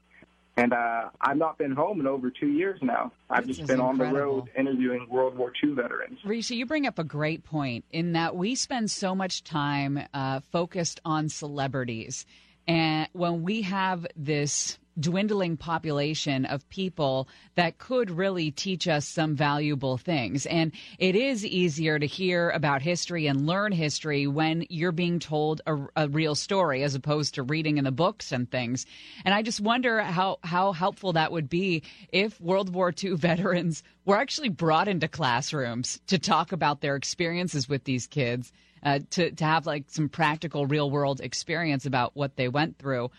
And 0.57 0.73
uh, 0.73 1.10
I've 1.22 1.38
not 1.38 1.57
been 1.57 1.72
home 1.72 1.99
in 2.02 2.07
over 2.07 2.30
two 2.30 2.49
years 2.49 2.80
now. 2.82 3.11
I've 3.30 3.48
This 3.48 3.57
just 3.57 3.68
been 3.68 3.80
on 3.80 3.98
the 3.98 4.06
road 4.06 4.49
interviewing 4.57 5.07
World 5.10 5.38
War 5.38 5.53
II 5.64 5.72
veterans. 5.72 6.19
Rishi, 6.26 6.56
you 6.56 6.65
bring 6.65 6.86
up 6.86 6.99
a 6.99 7.03
great 7.03 7.44
point 7.44 7.86
in 7.91 8.14
that 8.14 8.36
we 8.36 8.56
spend 8.56 8.91
so 8.91 9.15
much 9.15 9.44
time 9.44 9.99
uh, 10.14 10.41
focused 10.52 10.99
on 11.06 11.30
celebrities. 11.30 12.26
And 12.68 13.07
when 13.14 13.44
we 13.44 13.64
have 13.64 14.06
this 14.15 14.78
dwindling 14.99 15.57
population 15.57 16.45
of 16.45 16.68
people 16.69 17.27
that 17.55 17.77
could 17.77 18.11
really 18.11 18.51
teach 18.51 18.88
us 18.88 19.07
some 19.07 19.35
valuable 19.35 19.97
things. 19.97 20.45
And 20.45 20.72
it 20.99 21.15
is 21.15 21.45
easier 21.45 21.97
to 21.97 22.05
hear 22.05 22.49
about 22.49 22.81
history 22.81 23.27
and 23.27 23.47
learn 23.47 23.72
history 23.72 24.27
when 24.27 24.65
you're 24.69 24.91
being 24.91 25.19
told 25.19 25.61
a, 25.65 25.77
a 25.95 26.09
real 26.09 26.35
story 26.35 26.84
as 26.84 26.95
opposed 26.95 27.35
to 27.35 27.43
reading 27.43 27.77
in 27.77 27.84
the 27.84 27.91
books 27.91 28.31
and 28.31 28.49
things. 28.49 28.85
And 29.26 29.34
I 29.34 29.41
just 29.41 29.61
wonder 29.61 30.01
how, 30.01 30.39
how 30.43 30.72
helpful 30.73 31.13
that 31.13 31.31
would 31.31 31.49
be 31.49 31.84
if 32.11 32.39
World 32.41 32.73
War 32.73 32.93
II 33.03 33.15
veterans 33.15 33.84
were 34.05 34.18
actually 34.18 34.49
brought 34.49 34.88
into 34.88 35.07
classrooms 35.07 35.99
to 36.07 36.19
talk 36.19 36.51
about 36.51 36.81
their 36.81 36.95
experiences 36.95 37.69
with 37.69 37.84
these 37.84 38.07
kids. 38.07 38.51
Uh, 38.84 38.97
to 39.11 39.30
to 39.30 39.45
have 39.45 39.68
like 39.68 39.84
some 39.89 40.09
practical 40.09 40.65
real 40.65 40.89
world 40.89 41.22
experience 41.22 41.85
about 41.85 42.15
what 42.15 42.35
they 42.35 42.47
went 42.47 42.80
through. 42.80 43.11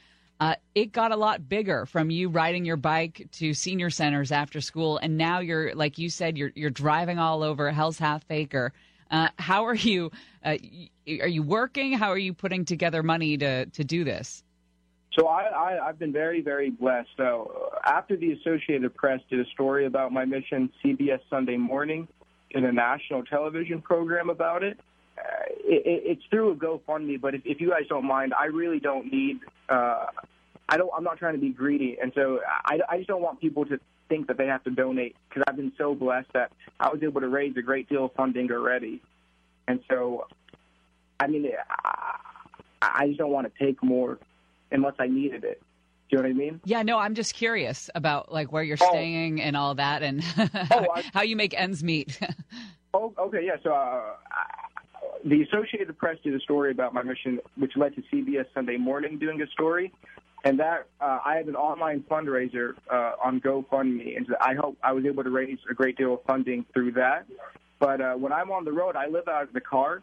Uh, 0.43 0.57
it 0.75 0.91
got 0.91 1.13
a 1.13 1.17
lot 1.17 1.49
bigger 1.49 1.87
from 1.87 2.11
you 2.11 2.29
riding 2.29 2.65
your 2.65 2.77
bike 2.77 3.29
to 3.31 3.55
senior 3.55 3.91
centers 3.91 4.33
after 4.33 4.61
school, 4.61 4.99
and 4.99 5.17
now 5.17 5.39
you're 5.39 5.73
like 5.77 5.99
you 5.99 6.11
said, 6.11 6.37
you're 6.37 6.51
you're 6.57 6.69
driving 6.69 7.17
all 7.17 7.45
over 7.45 7.71
Hell's 7.71 7.97
Half 7.97 8.25
Acre. 8.29 8.73
Uh, 9.09 9.29
how 9.39 9.65
are 9.65 9.77
you? 9.77 10.11
Uh, 10.45 10.57
are 11.21 11.29
you 11.29 11.45
working? 11.45 11.93
How 11.93 12.09
are 12.09 12.19
you 12.19 12.35
putting 12.35 12.65
together 12.65 13.05
money 13.05 13.37
to 13.37 13.67
to 13.67 13.85
do 13.85 14.03
this? 14.03 14.43
So 15.17 15.29
I, 15.29 15.43
I, 15.43 15.89
I've 15.89 16.01
been 16.01 16.13
very, 16.13 16.41
very 16.41 16.71
blessed. 16.71 17.11
So 17.17 17.71
after 17.85 18.17
the 18.17 18.33
Associated 18.33 18.97
Press 18.97 19.21
did 19.31 19.39
a 19.39 19.49
story 19.51 19.87
about 19.87 20.11
my 20.11 20.25
mission, 20.25 20.73
CBS 20.85 21.21
Sunday 21.31 21.57
Morning 21.57 22.09
did 22.53 22.65
a 22.65 22.73
national 22.73 23.23
television 23.27 23.81
program 23.81 24.29
about 24.29 24.65
it. 24.65 24.81
Uh, 25.17 25.23
it, 25.65 25.87
it 25.87 26.03
it's 26.05 26.23
through 26.31 26.51
a 26.51 26.57
GoFundMe, 26.57 27.21
but 27.21 27.37
if, 27.37 27.43
if 27.45 27.61
you 27.61 27.71
guys 27.71 27.83
don't 27.89 28.07
mind, 28.07 28.35
I 28.35 28.47
really 28.47 28.81
don't 28.81 29.13
need. 29.13 29.39
Uh, 29.69 30.07
I 30.73 30.77
don't. 30.79 30.91
I'm 30.97 31.05
not 31.05 31.19
trying 31.19 31.35
to 31.35 31.41
be 31.41 31.51
greedy, 31.51 31.99
and 32.01 32.13
so 32.15 32.41
I, 32.65 32.79
I 32.89 32.97
just 32.97 33.09
don't 33.09 33.21
want 33.23 33.41
people 33.41 33.65
to 33.67 33.79
think 34.09 34.27
that 34.29 34.39
they 34.39 34.47
have 34.47 34.65
to 34.65 34.71
donate 34.71 35.17
because 35.29 35.43
I've 35.47 35.57
been 35.57 35.73
so 35.77 35.95
blessed 35.95 36.33
that 36.33 36.51
I 36.81 36.89
was 36.89 37.03
able 37.03 37.21
to 37.21 37.29
raise 37.29 37.55
a 37.59 37.63
great 37.63 37.89
deal 37.89 38.07
of 38.07 38.13
funding 38.15 38.51
already, 38.51 39.03
and 39.69 39.81
so 39.91 40.27
I 41.21 41.27
mean, 41.27 41.47
I, 41.85 42.19
I 42.81 43.07
just 43.09 43.19
don't 43.19 43.31
want 43.31 43.53
to 43.53 43.65
take 43.65 43.83
more 43.83 44.19
unless 44.71 44.95
I 44.99 45.09
needed 45.09 45.45
it. 45.45 45.61
Do 46.11 46.17
you 46.17 46.23
know 46.23 46.29
what 46.29 46.35
I 46.35 46.39
mean? 46.39 46.61
Yeah, 46.65 46.83
no, 46.83 46.99
I'm 46.99 47.15
just 47.15 47.35
curious 47.35 47.91
about 47.95 48.33
like 48.33 48.51
where 48.53 48.63
you're 48.63 48.79
Oh. 48.81 48.89
staying 48.89 49.41
and 49.43 49.57
all 49.57 49.75
that, 49.75 50.03
and 50.03 50.23
how 51.15 51.21
you 51.23 51.37
make 51.37 51.53
ends 51.59 51.83
meet. 51.85 52.19
Oh, 52.95 53.11
okay, 53.19 53.39
yeah. 53.43 53.57
So 53.63 53.73
uh, 53.73 54.03
the 55.25 55.41
Associated 55.45 55.97
Press 55.97 56.19
did 56.23 56.35
a 56.35 56.41
story 56.41 56.71
about 56.71 56.93
my 56.93 57.03
mission, 57.03 57.41
which 57.57 57.73
led 57.75 57.95
to 57.95 58.03
CBS 58.13 58.45
Sunday 58.53 58.77
Morning 58.77 59.19
doing 59.19 59.41
a 59.41 59.47
story, 59.47 59.91
and 60.45 60.59
that 60.59 60.87
uh, 61.01 61.21
I 61.25 61.37
had 61.37 61.47
an 61.47 61.57
online 61.57 62.05
fundraiser 62.11 62.75
uh, 62.91 63.13
on 63.23 63.41
GoFundMe, 63.41 64.17
and 64.17 64.27
I 64.41 64.55
hope 64.55 64.77
I 64.83 64.93
was 64.93 65.05
able 65.05 65.23
to 65.23 65.31
raise 65.31 65.59
a 65.71 65.75
great 65.75 65.97
deal 65.97 66.15
of 66.15 66.21
funding 66.27 66.65
through 66.73 66.93
that. 66.93 67.27
But 67.79 68.01
uh, 68.01 68.15
when 68.15 68.33
I'm 68.33 68.51
on 68.51 68.65
the 68.65 68.73
road, 68.73 68.97
I 68.97 69.07
live 69.07 69.29
out 69.29 69.45
of 69.45 69.53
the 69.53 69.61
car, 69.61 70.03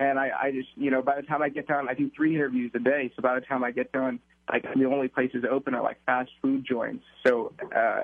and 0.00 0.18
I, 0.18 0.30
I 0.40 0.50
just, 0.50 0.68
you 0.76 0.90
know, 0.90 1.02
by 1.02 1.16
the 1.16 1.22
time 1.22 1.42
I 1.42 1.48
get 1.48 1.66
done, 1.66 1.88
I 1.88 1.94
do 1.94 2.10
three 2.16 2.34
interviews 2.34 2.72
a 2.74 2.78
day. 2.78 3.12
So 3.14 3.22
by 3.22 3.34
the 3.34 3.40
time 3.46 3.64
I 3.64 3.70
get 3.70 3.92
done, 3.92 4.20
like 4.50 4.64
the 4.74 4.84
only 4.84 5.08
places 5.08 5.44
open 5.48 5.74
are 5.74 5.82
like 5.82 5.98
fast 6.04 6.30
food 6.42 6.64
joints. 6.64 7.04
So 7.26 7.52
uh, 7.74 8.02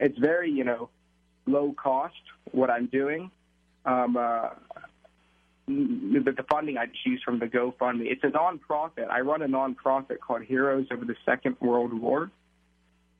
it's 0.00 0.18
very, 0.18 0.50
you 0.50 0.64
know, 0.64 0.88
low 1.46 1.72
cost 1.72 2.14
what 2.52 2.70
I'm 2.70 2.86
doing. 2.86 3.30
Um, 3.84 4.16
uh, 4.16 4.50
the, 5.68 6.32
the 6.32 6.44
funding 6.50 6.78
I 6.78 6.86
use 7.04 7.22
from 7.24 7.38
the 7.38 7.46
GoFundMe. 7.46 8.10
It's 8.10 8.24
a 8.24 8.28
nonprofit. 8.28 9.08
I 9.08 9.20
run 9.20 9.42
a 9.42 9.46
nonprofit 9.46 10.18
called 10.20 10.42
Heroes 10.42 10.86
of 10.90 11.06
the 11.06 11.14
Second 11.24 11.56
World 11.60 11.92
War. 11.92 12.30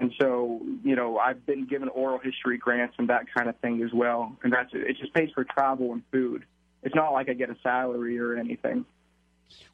And 0.00 0.12
so, 0.20 0.60
you 0.84 0.94
know, 0.94 1.18
I've 1.18 1.44
been 1.44 1.66
given 1.66 1.88
oral 1.88 2.18
history 2.18 2.56
grants 2.56 2.94
and 2.98 3.08
that 3.08 3.26
kind 3.34 3.48
of 3.48 3.56
thing 3.58 3.82
as 3.82 3.92
well. 3.92 4.36
And 4.42 4.52
that's 4.52 4.72
it. 4.72 4.82
It 4.82 4.96
just 4.98 5.12
pays 5.12 5.30
for 5.34 5.44
travel 5.44 5.92
and 5.92 6.02
food. 6.12 6.44
It's 6.82 6.94
not 6.94 7.12
like 7.12 7.28
I 7.28 7.32
get 7.32 7.50
a 7.50 7.56
salary 7.62 8.18
or 8.18 8.36
anything. 8.36 8.84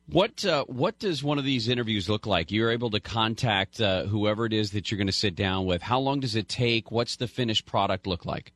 What 0.06 0.44
uh, 0.44 0.64
what 0.64 0.98
does 0.98 1.24
one 1.24 1.38
of 1.38 1.44
these 1.44 1.68
interviews 1.68 2.08
look 2.08 2.26
like? 2.26 2.52
You're 2.52 2.70
able 2.70 2.90
to 2.90 3.00
contact 3.00 3.80
uh, 3.80 4.04
whoever 4.04 4.46
it 4.46 4.52
is 4.52 4.72
that 4.72 4.90
you're 4.90 4.98
going 4.98 5.08
to 5.08 5.12
sit 5.12 5.34
down 5.34 5.64
with. 5.64 5.82
How 5.82 5.98
long 5.98 6.20
does 6.20 6.36
it 6.36 6.48
take? 6.48 6.90
What's 6.90 7.16
the 7.16 7.26
finished 7.26 7.66
product 7.66 8.06
look 8.06 8.24
like? 8.24 8.52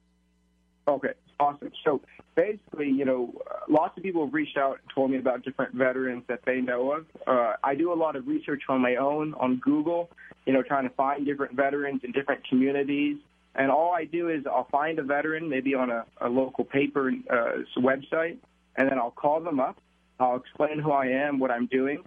Okay, 0.86 1.12
awesome. 1.40 1.70
So 1.85 2.01
basically, 2.39 2.89
you 2.89 3.05
know, 3.05 3.35
lots 3.69 3.97
of 3.97 4.02
people 4.05 4.24
have 4.24 4.32
reached 4.32 4.56
out 4.56 4.78
and 4.81 4.90
told 4.94 5.10
me 5.10 5.19
about 5.19 5.43
different 5.43 5.74
veterans 5.74 6.23
that 6.28 6.39
they 6.47 6.60
know 6.60 6.93
of. 6.93 7.05
Uh, 7.27 7.55
I 7.65 7.74
do 7.74 7.93
a 7.93 7.98
lot 8.05 8.15
of 8.15 8.28
research 8.28 8.62
on 8.69 8.81
my 8.81 8.94
own 8.94 9.35
on 9.35 9.56
Google, 9.56 10.09
you 10.47 10.52
know, 10.52 10.62
trying 10.62 10.89
to 10.89 10.94
find 10.94 11.27
different 11.27 11.55
veterans 11.55 12.02
in 12.05 12.12
different 12.12 12.47
communities. 12.48 13.16
And 13.56 13.73
all 13.73 13.93
I 13.93 14.05
do 14.05 14.28
is 14.28 14.44
I'll 14.47 14.69
find 14.70 15.01
a 15.01 15.02
veteran, 15.02 15.48
maybe 15.48 15.74
on 15.74 15.90
a, 15.90 16.05
a 16.20 16.28
local 16.28 16.65
paper 16.65 17.10
uh, 17.28 17.81
website, 17.81 18.36
and 18.77 18.89
then 18.89 18.98
I'll 18.98 19.10
call 19.10 19.40
them 19.40 19.59
up. 19.59 19.77
I'll 20.20 20.36
explain 20.36 20.78
who 20.78 20.93
I 20.93 21.06
am, 21.06 21.40
what 21.40 21.51
I'm 21.51 21.66
doing, 21.66 22.05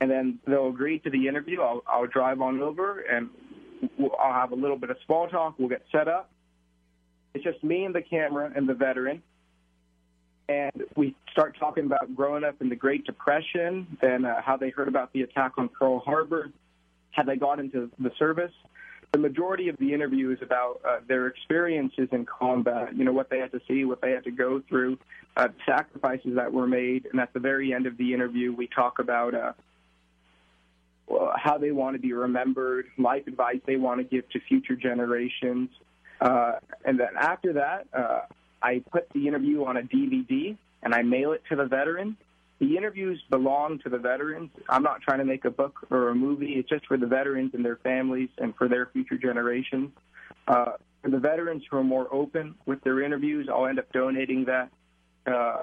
and 0.00 0.10
then 0.10 0.40
they'll 0.48 0.68
agree 0.68 0.98
to 1.00 1.10
the 1.10 1.28
interview. 1.28 1.60
I'll, 1.60 1.84
I'll 1.86 2.08
drive 2.08 2.40
on 2.40 2.60
over, 2.60 3.02
and 3.02 3.28
we'll, 3.96 4.16
I'll 4.20 4.32
have 4.32 4.50
a 4.50 4.56
little 4.56 4.76
bit 4.76 4.90
of 4.90 4.96
small 5.06 5.28
talk. 5.28 5.54
We'll 5.60 5.68
get 5.68 5.84
set 5.92 6.08
up. 6.08 6.28
It's 7.34 7.44
just 7.44 7.62
me 7.62 7.84
and 7.84 7.94
the 7.94 8.02
camera 8.02 8.50
and 8.56 8.68
the 8.68 8.74
veteran. 8.74 9.22
And 10.50 10.82
we 10.96 11.14
start 11.30 11.56
talking 11.60 11.86
about 11.86 12.16
growing 12.16 12.42
up 12.42 12.56
in 12.60 12.68
the 12.68 12.74
Great 12.74 13.06
Depression, 13.06 13.86
then 14.02 14.24
uh, 14.24 14.42
how 14.42 14.56
they 14.56 14.70
heard 14.70 14.88
about 14.88 15.12
the 15.12 15.22
attack 15.22 15.52
on 15.58 15.68
Pearl 15.68 16.00
Harbor, 16.00 16.50
how 17.12 17.22
they 17.22 17.36
got 17.36 17.60
into 17.60 17.88
the 18.00 18.10
service. 18.18 18.50
The 19.12 19.18
majority 19.18 19.68
of 19.68 19.76
the 19.76 19.94
interview 19.94 20.32
is 20.32 20.38
about 20.42 20.80
uh, 20.84 20.98
their 21.06 21.28
experiences 21.28 22.08
in 22.10 22.26
combat, 22.26 22.96
you 22.96 23.04
know, 23.04 23.12
what 23.12 23.30
they 23.30 23.38
had 23.38 23.52
to 23.52 23.60
see, 23.68 23.84
what 23.84 24.00
they 24.00 24.10
had 24.10 24.24
to 24.24 24.32
go 24.32 24.60
through, 24.68 24.98
uh, 25.36 25.48
sacrifices 25.64 26.34
that 26.34 26.52
were 26.52 26.66
made. 26.66 27.06
And 27.12 27.20
at 27.20 27.32
the 27.32 27.40
very 27.40 27.72
end 27.72 27.86
of 27.86 27.96
the 27.96 28.12
interview, 28.12 28.52
we 28.52 28.66
talk 28.66 28.98
about 28.98 29.34
uh, 29.36 29.52
how 31.36 31.58
they 31.58 31.70
want 31.70 31.94
to 31.94 32.00
be 32.00 32.12
remembered, 32.12 32.86
life 32.98 33.28
advice 33.28 33.60
they 33.66 33.76
want 33.76 34.00
to 34.00 34.04
give 34.04 34.28
to 34.30 34.40
future 34.48 34.74
generations. 34.74 35.70
Uh, 36.20 36.54
and 36.84 36.98
then 36.98 37.10
after 37.16 37.52
that, 37.52 37.86
uh, 37.96 38.22
I 38.62 38.82
put 38.90 39.08
the 39.10 39.26
interview 39.26 39.64
on 39.64 39.76
a 39.76 39.82
DVD 39.82 40.56
and 40.82 40.94
I 40.94 41.02
mail 41.02 41.32
it 41.32 41.42
to 41.48 41.56
the 41.56 41.64
veteran. 41.64 42.16
The 42.58 42.76
interviews 42.76 43.22
belong 43.30 43.78
to 43.80 43.88
the 43.88 43.98
veterans. 43.98 44.50
I'm 44.68 44.82
not 44.82 45.00
trying 45.00 45.18
to 45.18 45.24
make 45.24 45.44
a 45.46 45.50
book 45.50 45.86
or 45.90 46.10
a 46.10 46.14
movie. 46.14 46.52
It's 46.52 46.68
just 46.68 46.86
for 46.86 46.98
the 46.98 47.06
veterans 47.06 47.52
and 47.54 47.64
their 47.64 47.76
families 47.76 48.28
and 48.38 48.54
for 48.56 48.68
their 48.68 48.86
future 48.86 49.16
generations. 49.16 49.90
Uh, 50.46 50.72
for 51.02 51.10
the 51.10 51.18
veterans 51.18 51.62
who 51.70 51.78
are 51.78 51.84
more 51.84 52.12
open 52.12 52.54
with 52.66 52.82
their 52.82 53.02
interviews, 53.02 53.48
I'll 53.50 53.66
end 53.66 53.78
up 53.78 53.90
donating 53.92 54.44
that 54.44 54.70
uh, 55.26 55.62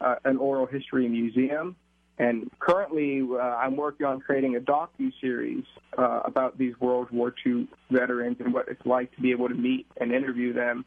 uh, 0.00 0.14
an 0.24 0.36
oral 0.36 0.66
history 0.66 1.08
museum. 1.08 1.74
And 2.18 2.50
currently, 2.58 3.22
uh, 3.22 3.38
I'm 3.38 3.76
working 3.76 4.06
on 4.06 4.20
creating 4.20 4.54
a 4.54 4.60
docu 4.60 5.10
series 5.20 5.64
uh, 5.96 6.20
about 6.24 6.58
these 6.58 6.78
World 6.78 7.10
War 7.10 7.34
II 7.46 7.66
veterans 7.90 8.36
and 8.40 8.52
what 8.52 8.68
it's 8.68 8.84
like 8.84 9.14
to 9.16 9.22
be 9.22 9.30
able 9.30 9.48
to 9.48 9.54
meet 9.54 9.86
and 9.96 10.12
interview 10.12 10.52
them, 10.52 10.84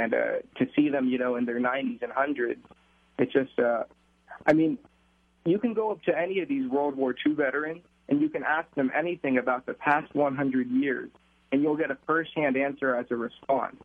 and 0.00 0.14
uh, 0.14 0.38
to 0.56 0.66
see 0.74 0.88
them, 0.88 1.08
you 1.08 1.18
know, 1.18 1.36
in 1.36 1.44
their 1.44 1.60
90s 1.60 2.02
and 2.02 2.12
hundreds. 2.12 2.60
It's 3.18 3.32
just, 3.32 3.58
uh, 3.58 3.84
I 4.46 4.52
mean, 4.52 4.78
you 5.44 5.58
can 5.58 5.74
go 5.74 5.90
up 5.90 6.02
to 6.04 6.16
any 6.16 6.40
of 6.40 6.48
these 6.48 6.68
World 6.68 6.96
War 6.96 7.14
II 7.26 7.34
veterans 7.34 7.82
and 8.10 8.20
you 8.20 8.28
can 8.28 8.42
ask 8.42 8.68
them 8.74 8.90
anything 8.94 9.38
about 9.38 9.64
the 9.66 9.72
past 9.72 10.14
100 10.14 10.68
years, 10.68 11.10
and 11.52 11.62
you'll 11.62 11.76
get 11.76 11.92
a 11.92 11.98
firsthand 12.06 12.56
answer 12.56 12.94
as 12.94 13.06
a 13.10 13.16
response. 13.16 13.76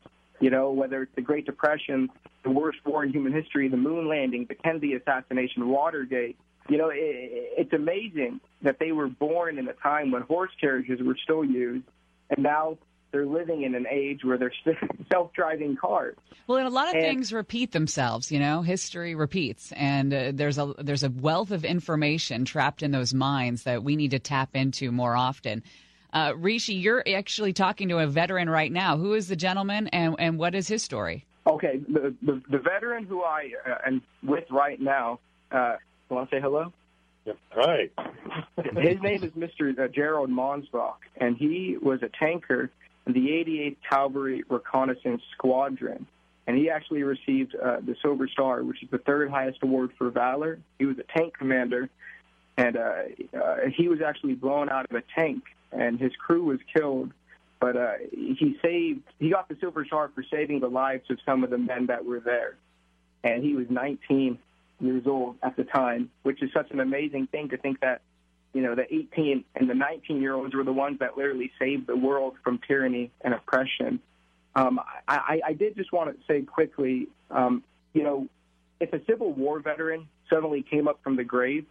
You 0.41 0.49
know, 0.49 0.71
whether 0.71 1.03
it's 1.03 1.15
the 1.15 1.21
Great 1.21 1.45
Depression, 1.45 2.09
the 2.43 2.49
worst 2.49 2.79
war 2.85 3.03
in 3.03 3.11
human 3.11 3.31
history, 3.31 3.69
the 3.69 3.77
moon 3.77 4.09
landing, 4.09 4.47
the 4.49 4.55
Kennedy 4.55 4.95
assassination, 4.95 5.69
Watergate. 5.69 6.37
You 6.67 6.77
know, 6.77 6.89
it, 6.89 6.97
it's 6.99 7.71
amazing 7.71 8.41
that 8.63 8.79
they 8.79 8.91
were 8.91 9.07
born 9.07 9.59
in 9.59 9.67
a 9.67 9.73
time 9.73 10.11
when 10.11 10.23
horse 10.23 10.51
carriages 10.59 10.99
were 11.01 11.17
still 11.23 11.45
used, 11.45 11.85
and 12.31 12.43
now 12.43 12.79
they're 13.15 13.25
living 13.25 13.61
in 13.63 13.75
an 13.75 13.87
age 13.89 14.25
where 14.25 14.37
they're 14.37 14.51
self-driving 15.11 15.77
cars. 15.77 16.17
Well, 16.47 16.57
and 16.57 16.67
a 16.67 16.69
lot 16.69 16.89
of 16.89 16.95
And- 16.95 17.03
things 17.03 17.31
repeat 17.31 17.71
themselves. 17.71 18.29
You 18.29 18.39
know, 18.39 18.61
history 18.61 19.15
repeats, 19.15 19.71
and 19.71 20.13
uh, 20.13 20.31
there's 20.33 20.57
a 20.57 20.73
there's 20.79 21.03
a 21.03 21.09
wealth 21.09 21.51
of 21.51 21.63
information 21.63 22.43
trapped 22.43 22.83
in 22.83 22.91
those 22.91 23.13
minds 23.13 23.63
that 23.63 23.83
we 23.83 23.95
need 23.95 24.11
to 24.11 24.19
tap 24.19 24.49
into 24.53 24.91
more 24.91 25.15
often. 25.15 25.63
Uh, 26.11 26.33
Rishi, 26.35 26.73
you're 26.73 27.03
actually 27.07 27.53
talking 27.53 27.87
to 27.89 27.99
a 27.99 28.07
veteran 28.07 28.49
right 28.49 28.71
now. 28.71 28.97
Who 28.97 29.13
is 29.13 29.29
the 29.29 29.37
gentleman, 29.37 29.87
and 29.87 30.15
and 30.19 30.37
what 30.37 30.53
is 30.53 30.67
his 30.67 30.83
story? 30.83 31.25
Okay, 31.47 31.79
the 31.87 32.13
the, 32.21 32.41
the 32.49 32.57
veteran 32.59 33.05
who 33.05 33.23
I 33.23 33.51
uh, 33.65 33.75
am 33.87 34.01
with 34.23 34.43
right 34.51 34.79
now. 34.81 35.19
Uh, 35.51 35.75
want 36.09 36.29
to 36.29 36.35
say 36.35 36.41
hello? 36.41 36.73
Yep. 37.25 37.37
Hi. 37.51 37.89
His 38.81 39.01
name 39.01 39.23
is 39.23 39.31
Mr. 39.31 39.77
Uh, 39.79 39.87
Gerald 39.87 40.29
Monsbach, 40.29 40.97
and 41.17 41.35
he 41.37 41.77
was 41.81 42.03
a 42.03 42.09
tanker 42.19 42.63
in 42.63 42.69
the 43.05 43.27
88th 43.27 43.77
Cavalry 43.89 44.43
Reconnaissance 44.49 45.21
Squadron. 45.33 46.07
And 46.47 46.57
he 46.57 46.69
actually 46.69 47.03
received 47.03 47.55
uh, 47.55 47.77
the 47.79 47.95
Silver 48.01 48.27
Star, 48.27 48.63
which 48.63 48.83
is 48.83 48.89
the 48.91 48.99
third 48.99 49.31
highest 49.31 49.59
award 49.63 49.91
for 49.97 50.09
valor. 50.11 50.59
He 50.77 50.85
was 50.85 50.97
a 50.99 51.17
tank 51.17 51.35
commander, 51.37 51.89
and 52.57 52.77
uh, 52.77 52.93
uh, 53.35 53.55
he 53.75 53.87
was 53.87 53.99
actually 54.01 54.35
blown 54.35 54.69
out 54.69 54.85
of 54.89 54.95
a 54.95 55.03
tank, 55.15 55.43
and 55.71 55.99
his 55.99 56.11
crew 56.15 56.43
was 56.43 56.59
killed. 56.75 57.11
But 57.59 57.77
uh, 57.77 57.93
he 58.11 58.57
saved. 58.61 59.01
He 59.17 59.31
got 59.31 59.49
the 59.49 59.57
Silver 59.59 59.85
Star 59.85 60.11
for 60.13 60.23
saving 60.29 60.59
the 60.59 60.67
lives 60.67 61.09
of 61.09 61.17
some 61.25 61.43
of 61.43 61.49
the 61.49 61.57
men 61.57 61.87
that 61.87 62.05
were 62.05 62.19
there, 62.19 62.57
and 63.23 63.43
he 63.43 63.55
was 63.55 63.65
19 63.69 64.37
years 64.81 65.07
old 65.07 65.37
at 65.41 65.55
the 65.55 65.63
time, 65.63 66.11
which 66.23 66.43
is 66.43 66.51
such 66.53 66.69
an 66.71 66.79
amazing 66.79 67.25
thing 67.27 67.49
to 67.49 67.57
think 67.57 67.79
that 67.79 68.01
you 68.55 68.61
know, 68.61 68.73
the 68.73 68.85
18 68.91 69.43
and 69.55 69.69
the 69.69 69.73
19 69.73 70.21
year 70.21 70.33
olds 70.33 70.55
were 70.55 70.63
the 70.63 70.71
ones 70.71 70.99
that 70.99 71.17
literally 71.17 71.51
saved 71.59 71.87
the 71.87 71.95
world 71.95 72.35
from 72.41 72.57
tyranny 72.65 73.11
and 73.19 73.33
oppression. 73.33 73.99
Um, 74.55 74.79
I, 75.09 75.41
I, 75.45 75.51
did 75.51 75.75
just 75.75 75.91
want 75.91 76.17
to 76.17 76.25
say 76.25 76.41
quickly, 76.43 77.09
um, 77.29 77.65
you 77.93 78.03
know, 78.03 78.29
if 78.79 78.93
a 78.93 79.01
Civil 79.05 79.33
War 79.33 79.59
veteran 79.59 80.07
suddenly 80.29 80.61
came 80.61 80.87
up 80.87 81.01
from 81.03 81.17
the 81.17 81.25
grave, 81.25 81.65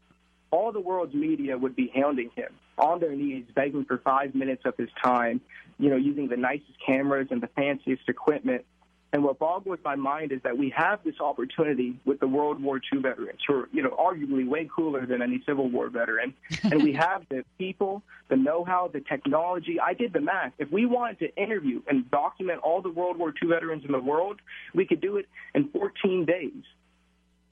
all 0.51 0.73
the 0.73 0.81
world's 0.81 1.15
media 1.15 1.57
would 1.57 1.75
be 1.75 1.91
hounding 1.95 2.29
him 2.37 2.53
on 2.77 3.01
their 3.01 3.17
knees, 3.17 3.47
begging 3.55 3.87
for 3.87 3.97
five 3.97 4.35
minutes 4.35 4.65
of 4.67 4.77
his 4.77 4.91
time, 5.03 5.41
you 5.79 5.89
know, 5.89 5.97
using 5.97 6.29
the 6.29 6.37
nicest 6.37 6.79
cameras 6.87 7.29
and 7.31 7.43
the 7.43 7.49
fanciest 7.57 8.07
equipment. 8.09 8.67
And 9.15 9.23
what 9.23 9.39
boggles 9.39 9.79
my 9.85 9.95
mind 9.95 10.33
is 10.33 10.41
that 10.43 10.59
we 10.59 10.71
have 10.77 10.99
this 11.05 11.21
opportunity 11.21 11.97
with 12.05 12.19
the 12.19 12.27
World 12.27 12.61
War 12.61 12.81
II 12.93 13.01
veterans, 13.01 13.39
who 13.47 13.55
are, 13.55 13.69
you 13.73 13.81
know, 13.81 13.91
arguably 13.91 14.45
way 14.45 14.69
cooler 14.75 15.07
than 15.07 15.23
any 15.23 15.41
Civil 15.47 15.69
War 15.71 15.89
veteran. 15.89 16.35
and 16.65 16.83
we 16.83 16.95
have 16.95 17.23
the 17.29 17.45
people, 17.57 18.03
the 18.29 18.35
know-how, 18.35 18.91
the 18.93 18.99
technology. 18.99 19.79
I 19.79 19.95
did 19.95 20.13
the 20.13 20.21
math. 20.21 20.53
If 20.59 20.73
we 20.73 20.85
wanted 20.85 21.21
to 21.21 21.37
interview 21.41 21.81
and 21.89 22.11
document 22.11 22.59
all 22.65 22.83
the 22.83 22.91
World 22.91 23.17
War 23.17 23.33
II 23.41 23.51
veterans 23.51 23.85
in 23.85 23.93
the 23.93 24.01
world, 24.01 24.41
we 24.75 24.85
could 24.85 25.01
do 25.01 25.19
it 25.19 25.29
in 25.55 25.69
14 25.69 26.25
days. 26.25 26.65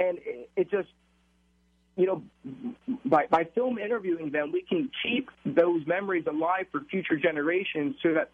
And 0.01 0.19
it, 0.19 0.51
it 0.57 0.69
just, 0.69 0.89
you 1.95 2.07
know, 2.07 2.25
by, 3.05 3.27
by 3.31 3.45
film 3.45 3.79
interviewing 3.79 4.33
them, 4.33 4.51
we 4.51 4.63
can 4.63 4.91
keep 5.01 5.31
those 5.47 5.87
memories 5.87 6.25
alive 6.27 6.67
for 6.73 6.81
future 6.91 7.17
generations 7.17 7.95
so 8.03 8.15
that 8.15 8.31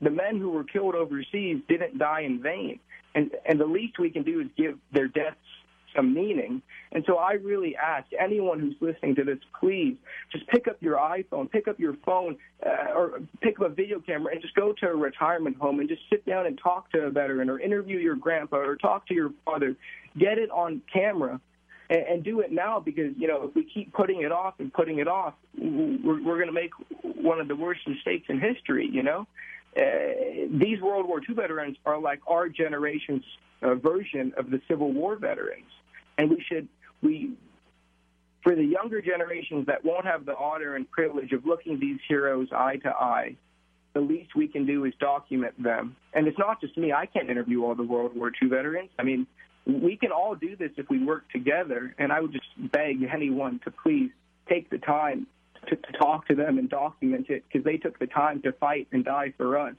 the 0.00 0.10
men 0.10 0.38
who 0.38 0.50
were 0.50 0.64
killed 0.64 0.94
overseas 0.94 1.62
didn't 1.68 1.98
die 1.98 2.20
in 2.22 2.42
vain. 2.42 2.80
And, 3.14 3.32
and 3.44 3.60
the 3.60 3.66
least 3.66 3.98
we 3.98 4.10
can 4.10 4.22
do 4.22 4.40
is 4.40 4.46
give 4.56 4.78
their 4.92 5.08
deaths 5.08 5.36
some 5.94 6.14
meaning. 6.14 6.62
And 6.92 7.04
so 7.06 7.16
I 7.16 7.32
really 7.32 7.76
ask 7.76 8.06
anyone 8.18 8.60
who's 8.60 8.76
listening 8.80 9.16
to 9.16 9.24
this, 9.24 9.38
please 9.58 9.96
just 10.30 10.46
pick 10.46 10.68
up 10.68 10.76
your 10.80 10.96
iPhone, 10.96 11.50
pick 11.50 11.68
up 11.68 11.78
your 11.78 11.96
phone, 12.04 12.36
uh, 12.64 12.92
or 12.94 13.20
pick 13.40 13.60
up 13.60 13.66
a 13.66 13.68
video 13.68 14.00
camera 14.00 14.32
and 14.32 14.40
just 14.40 14.54
go 14.54 14.72
to 14.72 14.86
a 14.86 14.94
retirement 14.94 15.56
home 15.56 15.80
and 15.80 15.88
just 15.88 16.02
sit 16.08 16.24
down 16.26 16.46
and 16.46 16.58
talk 16.62 16.90
to 16.92 17.00
a 17.02 17.10
veteran 17.10 17.50
or 17.50 17.58
interview 17.58 17.98
your 17.98 18.16
grandpa 18.16 18.58
or 18.58 18.76
talk 18.76 19.06
to 19.08 19.14
your 19.14 19.32
father. 19.44 19.74
Get 20.16 20.38
it 20.38 20.50
on 20.50 20.82
camera 20.92 21.40
and, 21.88 22.02
and 22.02 22.24
do 22.24 22.40
it 22.40 22.52
now 22.52 22.80
because 22.80 23.12
you 23.16 23.28
know 23.28 23.44
if 23.44 23.54
we 23.54 23.64
keep 23.64 23.92
putting 23.92 24.22
it 24.22 24.32
off 24.32 24.54
and 24.58 24.72
putting 24.72 24.98
it 24.98 25.08
off, 25.08 25.34
we're, 25.58 26.22
we're 26.22 26.36
going 26.36 26.46
to 26.46 26.52
make 26.52 26.70
one 27.02 27.40
of 27.40 27.48
the 27.48 27.56
worst 27.56 27.80
mistakes 27.86 28.26
in 28.28 28.40
history. 28.40 28.88
You 28.90 29.02
know, 29.02 29.26
uh, 29.76 29.80
these 30.50 30.80
World 30.80 31.06
War 31.06 31.20
II 31.20 31.34
veterans 31.34 31.76
are 31.86 31.98
like 31.98 32.20
our 32.26 32.48
generation's 32.48 33.24
uh, 33.62 33.74
version 33.74 34.32
of 34.36 34.50
the 34.50 34.60
Civil 34.68 34.92
War 34.92 35.16
veterans, 35.16 35.70
and 36.18 36.30
we 36.30 36.44
should 36.48 36.68
we 37.02 37.36
for 38.42 38.54
the 38.54 38.64
younger 38.64 39.02
generations 39.02 39.66
that 39.66 39.84
won't 39.84 40.06
have 40.06 40.24
the 40.24 40.36
honor 40.36 40.74
and 40.74 40.90
privilege 40.90 41.32
of 41.32 41.44
looking 41.44 41.78
these 41.78 41.98
heroes 42.08 42.48
eye 42.52 42.76
to 42.76 42.88
eye. 42.88 43.36
The 43.92 44.00
least 44.00 44.34
we 44.34 44.48
can 44.48 44.66
do 44.66 44.84
is 44.84 44.94
document 45.00 45.60
them. 45.62 45.96
And 46.14 46.26
it's 46.26 46.38
not 46.38 46.60
just 46.60 46.76
me. 46.78 46.92
I 46.92 47.06
can't 47.06 47.28
interview 47.28 47.64
all 47.64 47.74
the 47.74 47.82
World 47.82 48.16
War 48.16 48.32
II 48.40 48.48
veterans. 48.48 48.90
I 48.98 49.02
mean, 49.02 49.26
we 49.66 49.96
can 49.96 50.10
all 50.10 50.34
do 50.34 50.56
this 50.56 50.70
if 50.76 50.88
we 50.88 51.04
work 51.04 51.28
together. 51.30 51.94
And 51.98 52.12
I 52.12 52.20
would 52.20 52.32
just 52.32 52.46
beg 52.56 53.02
anyone 53.02 53.60
to 53.64 53.70
please 53.70 54.10
take 54.48 54.70
the 54.70 54.78
time 54.78 55.26
to, 55.68 55.76
to 55.76 55.92
talk 55.92 56.26
to 56.28 56.34
them 56.34 56.58
and 56.58 56.68
document 56.68 57.26
it 57.28 57.44
because 57.46 57.64
they 57.64 57.76
took 57.76 57.98
the 57.98 58.06
time 58.06 58.42
to 58.42 58.52
fight 58.52 58.88
and 58.92 59.04
die 59.04 59.32
for 59.36 59.58
us. 59.58 59.74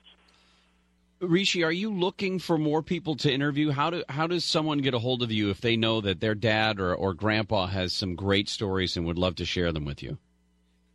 Rishi, 1.20 1.64
are 1.64 1.72
you 1.72 1.94
looking 1.94 2.40
for 2.40 2.58
more 2.58 2.82
people 2.82 3.16
to 3.18 3.32
interview? 3.32 3.70
How 3.70 3.92
do 3.92 4.04
how 4.10 4.26
does 4.26 4.44
someone 4.44 4.80
get 4.80 4.96
a 4.96 5.00
hold 5.00 5.22
of 5.22 5.32
you 5.32 5.52
if 5.52 5.62
they 5.62 5.78
know 5.78 6.02
that 6.02 6.20
their 6.20 6.34
dad 6.34 6.80
or, 6.80 6.96
or 6.96 7.14
grandpa 7.14 7.68
has 7.68 7.94
some 7.94 8.16
great 8.16 8.50
stories 8.50 8.98
and 8.98 9.06
would 9.06 9.20
love 9.20 9.36
to 9.36 9.46
share 9.46 9.72
them 9.72 9.86
with 9.86 10.02
you? 10.02 10.18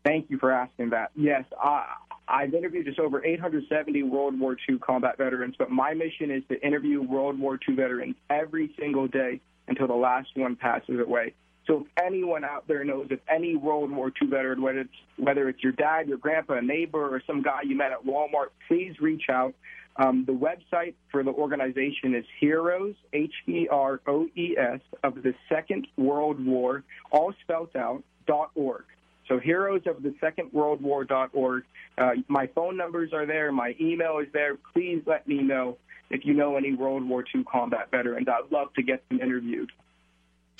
Thank 0.05 0.29
you 0.29 0.39
for 0.39 0.51
asking 0.51 0.91
that. 0.91 1.11
Yes, 1.15 1.45
I, 1.63 1.85
I've 2.29 2.55
interviewed 2.55 2.87
just 2.87 2.99
over 2.99 3.25
870 3.25 4.03
World 4.03 4.39
War 4.39 4.57
II 4.69 4.79
combat 4.79 5.17
veterans, 5.17 5.55
but 5.59 5.71
my 5.71 5.95
mission 5.95 6.31
is 6.31 6.43
to 6.49 6.61
interview 6.65 7.03
World 7.03 7.39
War 7.39 7.59
II 7.69 7.77
veterans 7.77 8.17
every 8.29 8.75
single 8.79 9.07
day 9.07 9.41
until 9.69 9.87
the 9.87 9.95
last 9.95 10.29
one 10.35 10.57
passes 10.57 10.99
away. 11.01 11.35
So 11.67 11.81
if 11.81 12.05
anyone 12.05 12.45
out 12.45 12.69
there 12.69 12.85
knows 12.85 13.11
of 13.11 13.19
any 13.29 13.57
World 13.57 13.91
War 13.91 14.13
II 14.21 14.29
veteran, 14.29 14.63
whether 14.63 14.81
it's 14.81 14.91
whether 15.19 15.49
it's 15.49 15.63
your 15.63 15.73
dad, 15.73 16.09
your 16.09 16.19
grandpa, 16.19 16.55
a 16.55 16.63
neighbor, 16.63 17.15
or 17.15 17.23
some 17.27 17.43
guy 17.43 17.63
you 17.65 17.77
met 17.77 17.93
at 17.93 18.05
Walmart, 18.05 18.51
please 18.69 18.95
reach 19.01 19.25
out. 19.31 19.55
Um, 19.97 20.25
the 20.27 20.33
website 20.33 20.95
for 21.11 21.23
the 21.23 21.31
organization 21.31 22.15
is 22.15 22.25
Heroes, 22.39 22.95
H 23.13 23.33
E 23.49 23.67
R 23.69 24.01
O 24.07 24.27
E 24.37 24.55
S, 24.57 24.81
of 25.03 25.23
the 25.23 25.35
Second 25.49 25.89
World 25.97 26.45
War, 26.45 26.85
all 27.11 27.33
spelled 27.43 27.75
out, 27.75 28.03
dot 28.27 28.51
org. 28.55 28.85
So 29.27 29.41
Heroes 29.41 29.83
of 29.87 30.03
the 30.03 30.15
Second 30.21 30.53
World 30.53 30.81
War 30.83 31.05
dot 31.05 31.31
org. 31.33 31.65
Uh, 31.99 32.11
my 32.29 32.47
phone 32.55 32.77
numbers 32.77 33.13
are 33.13 33.27
there. 33.27 33.51
My 33.51 33.75
email 33.81 34.19
is 34.19 34.29
there. 34.33 34.57
Please 34.73 35.03
let 35.07 35.27
me 35.27 35.43
know 35.43 35.79
if 36.11 36.25
you 36.25 36.35
know 36.35 36.57
any 36.57 36.75
World 36.75 37.09
War 37.09 37.25
II 37.35 37.43
combat 37.51 37.91
veterans. 37.91 38.29
I'd 38.29 38.53
love 38.53 38.73
to 38.75 38.83
get 38.83 39.09
them 39.09 39.21
interviewed. 39.21 39.73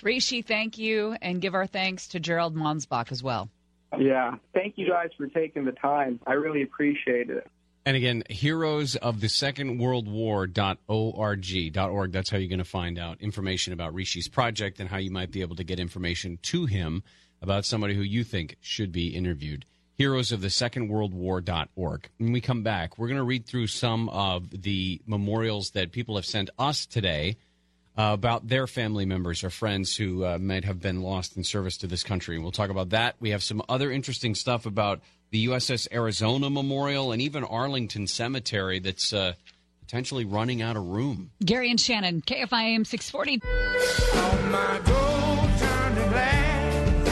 Rishi, 0.03 0.43
thank 0.43 0.79
you, 0.79 1.17
and 1.23 1.41
give 1.41 1.55
our 1.55 1.67
thanks 1.67 2.09
to 2.09 2.21
Gerald 2.21 2.55
Monsbach 2.55 3.13
as 3.13 3.23
well. 3.23 3.49
Yeah. 3.99 4.37
Thank 4.53 4.75
you 4.77 4.89
guys 4.89 5.11
for 5.17 5.27
taking 5.29 5.65
the 5.65 5.73
time. 5.73 6.21
I 6.27 6.35
really 6.35 6.63
appreciate 6.63 7.31
it. 7.31 7.47
And 7.85 7.97
again, 7.97 8.25
heroes 8.29 8.97
of 8.97 9.21
the 9.21 9.29
Second 9.29 9.79
World 9.79 10.09
War.org. 10.09 10.59
.org. 10.89 12.13
That's 12.13 12.31
how 12.31 12.37
you're 12.37 12.49
going 12.49 12.59
to 12.59 12.65
find 12.65 12.99
out 12.99 13.21
information 13.21 13.73
about 13.73 13.95
Rishi's 13.95 14.29
project 14.29 14.81
and 14.81 14.89
how 14.89 14.97
you 14.97 15.13
might 15.13 15.31
be 15.31 15.41
able 15.41 15.55
to 15.55 15.65
get 15.65 15.79
information 15.79 16.41
to 16.43 16.67
him 16.67 17.05
about 17.41 17.65
somebody 17.65 17.95
who 17.95 18.03
you 18.03 18.25
think 18.25 18.57
should 18.61 18.91
be 18.91 19.15
interviewed. 19.15 19.67
Heroes 19.95 20.33
of 20.33 20.41
the 20.41 20.51
Second 20.51 20.89
World 20.89 21.15
War.org. 21.15 22.11
When 22.19 22.33
we 22.33 22.41
come 22.41 22.65
back, 22.65 22.99
we're 22.99 23.07
going 23.07 23.19
to 23.19 23.25
read 23.25 23.47
through 23.47 23.69
some 23.69 24.09
of 24.09 24.63
the 24.63 25.01
memorials 25.07 25.71
that 25.71 25.93
people 25.93 26.17
have 26.17 26.27
sent 26.27 26.51
us 26.59 26.87
today 26.87 27.37
uh, 27.97 28.11
about 28.13 28.47
their 28.47 28.67
family 28.67 29.07
members 29.07 29.43
or 29.43 29.51
friends 29.51 29.97
who 29.97 30.25
uh, 30.25 30.39
might 30.39 30.65
have 30.65 30.81
been 30.81 31.03
lost 31.03 31.37
in 31.37 31.45
service 31.45 31.79
to 31.79 31.87
this 31.87 32.03
country. 32.03 32.39
We'll 32.39 32.53
talk 32.53 32.71
about 32.71 32.91
that. 32.91 33.17
We 33.21 33.31
have 33.31 33.43
some 33.43 33.63
other 33.69 33.91
interesting 33.91 34.35
stuff 34.35 34.67
about 34.67 35.01
the 35.31 35.47
USS 35.47 35.89
Arizona 35.93 36.51
Memorial 36.51 37.13
and 37.13 37.23
even 37.23 37.43
Arlington 37.43 38.07
Cemetery 38.07 38.79
that's 38.79 39.13
uh, 39.13 39.33
potentially 39.81 40.25
running 40.25 40.63
out 40.63 40.77
of 40.77 40.87
room. 40.87 41.31
Gary 41.45 41.71
and 41.71 41.81
Shannon, 41.81 42.21
KFI 42.21 42.75
AM 42.75 42.85
640. 42.85 43.43
On 44.19 44.51
my 44.51 44.81
gold 44.85 45.59
turned 45.59 45.97
to 45.97 46.09
glass, 46.11 47.09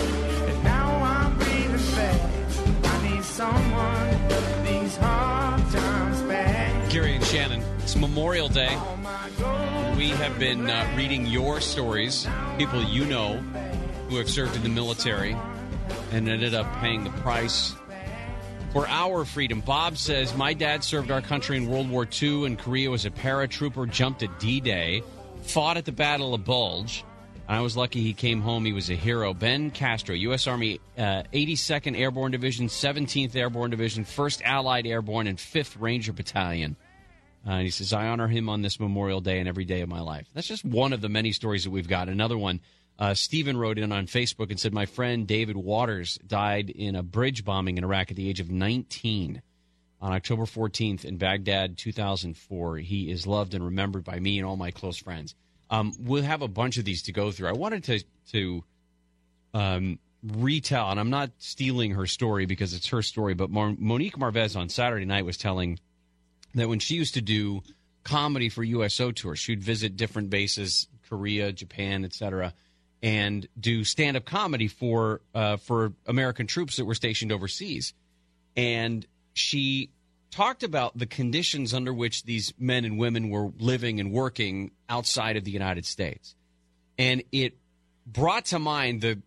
and 0.48 0.64
now 0.64 1.02
I'm 1.02 1.38
breathing 1.38 1.78
fast. 1.78 2.84
I 2.84 3.10
need 3.10 3.24
someone 3.24 4.64
these 4.64 4.96
hard 4.96 5.72
times 5.72 6.22
back. 6.22 6.90
Gary 6.90 7.14
and 7.16 7.24
Shannon, 7.24 7.62
it's 7.78 7.96
Memorial 7.96 8.48
Day. 8.48 8.78
We 10.04 10.10
have 10.10 10.38
been 10.38 10.68
uh, 10.68 10.86
reading 10.98 11.24
your 11.24 11.62
stories, 11.62 12.28
people 12.58 12.82
you 12.82 13.06
know 13.06 13.38
who 14.10 14.16
have 14.16 14.28
served 14.28 14.54
in 14.54 14.62
the 14.62 14.68
military 14.68 15.34
and 16.12 16.28
ended 16.28 16.52
up 16.52 16.70
paying 16.76 17.04
the 17.04 17.10
price 17.22 17.74
for 18.74 18.86
our 18.86 19.24
freedom. 19.24 19.62
Bob 19.62 19.96
says, 19.96 20.36
My 20.36 20.52
dad 20.52 20.84
served 20.84 21.10
our 21.10 21.22
country 21.22 21.56
in 21.56 21.70
World 21.70 21.88
War 21.88 22.06
II 22.22 22.44
and 22.44 22.58
Korea 22.58 22.90
was 22.90 23.06
a 23.06 23.10
paratrooper, 23.10 23.88
jumped 23.88 24.22
at 24.22 24.38
D 24.38 24.60
Day, 24.60 25.02
fought 25.40 25.78
at 25.78 25.86
the 25.86 25.92
Battle 25.92 26.34
of 26.34 26.44
Bulge. 26.44 27.02
I 27.48 27.62
was 27.62 27.74
lucky 27.74 28.02
he 28.02 28.12
came 28.12 28.42
home. 28.42 28.66
He 28.66 28.74
was 28.74 28.90
a 28.90 28.96
hero. 28.96 29.32
Ben 29.32 29.70
Castro, 29.70 30.14
U.S. 30.14 30.46
Army 30.46 30.80
uh, 30.98 31.22
82nd 31.32 31.98
Airborne 31.98 32.30
Division, 32.30 32.66
17th 32.66 33.34
Airborne 33.34 33.70
Division, 33.70 34.04
1st 34.04 34.42
Allied 34.42 34.86
Airborne, 34.86 35.28
and 35.28 35.38
5th 35.38 35.80
Ranger 35.80 36.12
Battalion. 36.12 36.76
Uh, 37.46 37.52
and 37.52 37.62
he 37.62 37.70
says, 37.70 37.92
I 37.92 38.08
honor 38.08 38.28
him 38.28 38.48
on 38.48 38.62
this 38.62 38.80
Memorial 38.80 39.20
Day 39.20 39.38
and 39.38 39.48
every 39.48 39.64
day 39.64 39.82
of 39.82 39.88
my 39.88 40.00
life. 40.00 40.26
That's 40.32 40.46
just 40.46 40.64
one 40.64 40.92
of 40.92 41.00
the 41.00 41.08
many 41.08 41.32
stories 41.32 41.64
that 41.64 41.70
we've 41.70 41.88
got. 41.88 42.08
Another 42.08 42.38
one, 42.38 42.60
uh, 42.98 43.12
Stephen 43.14 43.56
wrote 43.56 43.78
in 43.78 43.92
on 43.92 44.06
Facebook 44.06 44.50
and 44.50 44.58
said, 44.58 44.72
My 44.72 44.86
friend 44.86 45.26
David 45.26 45.56
Waters 45.56 46.18
died 46.26 46.70
in 46.70 46.96
a 46.96 47.02
bridge 47.02 47.44
bombing 47.44 47.76
in 47.76 47.84
Iraq 47.84 48.10
at 48.10 48.16
the 48.16 48.28
age 48.28 48.40
of 48.40 48.50
19 48.50 49.42
on 50.00 50.12
October 50.12 50.44
14th 50.44 51.04
in 51.04 51.18
Baghdad, 51.18 51.76
2004. 51.76 52.78
He 52.78 53.10
is 53.10 53.26
loved 53.26 53.54
and 53.54 53.64
remembered 53.64 54.04
by 54.04 54.18
me 54.18 54.38
and 54.38 54.46
all 54.46 54.56
my 54.56 54.70
close 54.70 54.96
friends. 54.96 55.34
Um, 55.70 55.92
we'll 55.98 56.22
have 56.22 56.42
a 56.42 56.48
bunch 56.48 56.78
of 56.78 56.84
these 56.84 57.02
to 57.04 57.12
go 57.12 57.30
through. 57.30 57.48
I 57.48 57.52
wanted 57.52 57.84
to, 57.84 58.04
to 58.32 58.64
um, 59.52 59.98
retell, 60.22 60.90
and 60.90 61.00
I'm 61.00 61.10
not 61.10 61.30
stealing 61.38 61.92
her 61.92 62.06
story 62.06 62.46
because 62.46 62.74
it's 62.74 62.88
her 62.88 63.02
story, 63.02 63.34
but 63.34 63.50
Mar- 63.50 63.74
Monique 63.76 64.16
Marvez 64.16 64.56
on 64.56 64.68
Saturday 64.68 65.04
night 65.04 65.24
was 65.24 65.36
telling 65.36 65.78
that 66.54 66.68
when 66.68 66.78
she 66.78 66.94
used 66.94 67.14
to 67.14 67.22
do 67.22 67.62
comedy 68.04 68.48
for 68.48 68.62
USO 68.62 69.10
tours, 69.10 69.38
she'd 69.38 69.62
visit 69.62 69.96
different 69.96 70.30
bases, 70.30 70.88
Korea, 71.08 71.52
Japan, 71.52 72.04
etc., 72.04 72.54
and 73.02 73.46
do 73.58 73.84
stand-up 73.84 74.24
comedy 74.24 74.66
for 74.66 75.20
uh, 75.34 75.56
for 75.58 75.92
American 76.06 76.46
troops 76.46 76.76
that 76.76 76.86
were 76.86 76.94
stationed 76.94 77.32
overseas. 77.32 77.92
And 78.56 79.06
she 79.34 79.90
talked 80.30 80.62
about 80.62 80.96
the 80.96 81.06
conditions 81.06 81.74
under 81.74 81.92
which 81.92 82.24
these 82.24 82.54
men 82.58 82.84
and 82.84 82.98
women 82.98 83.28
were 83.28 83.50
living 83.58 84.00
and 84.00 84.10
working 84.10 84.70
outside 84.88 85.36
of 85.36 85.44
the 85.44 85.50
United 85.50 85.84
States, 85.84 86.34
and 86.98 87.22
it 87.32 87.54
brought 88.06 88.46
to 88.46 88.58
mind 88.58 89.00
the. 89.00 89.20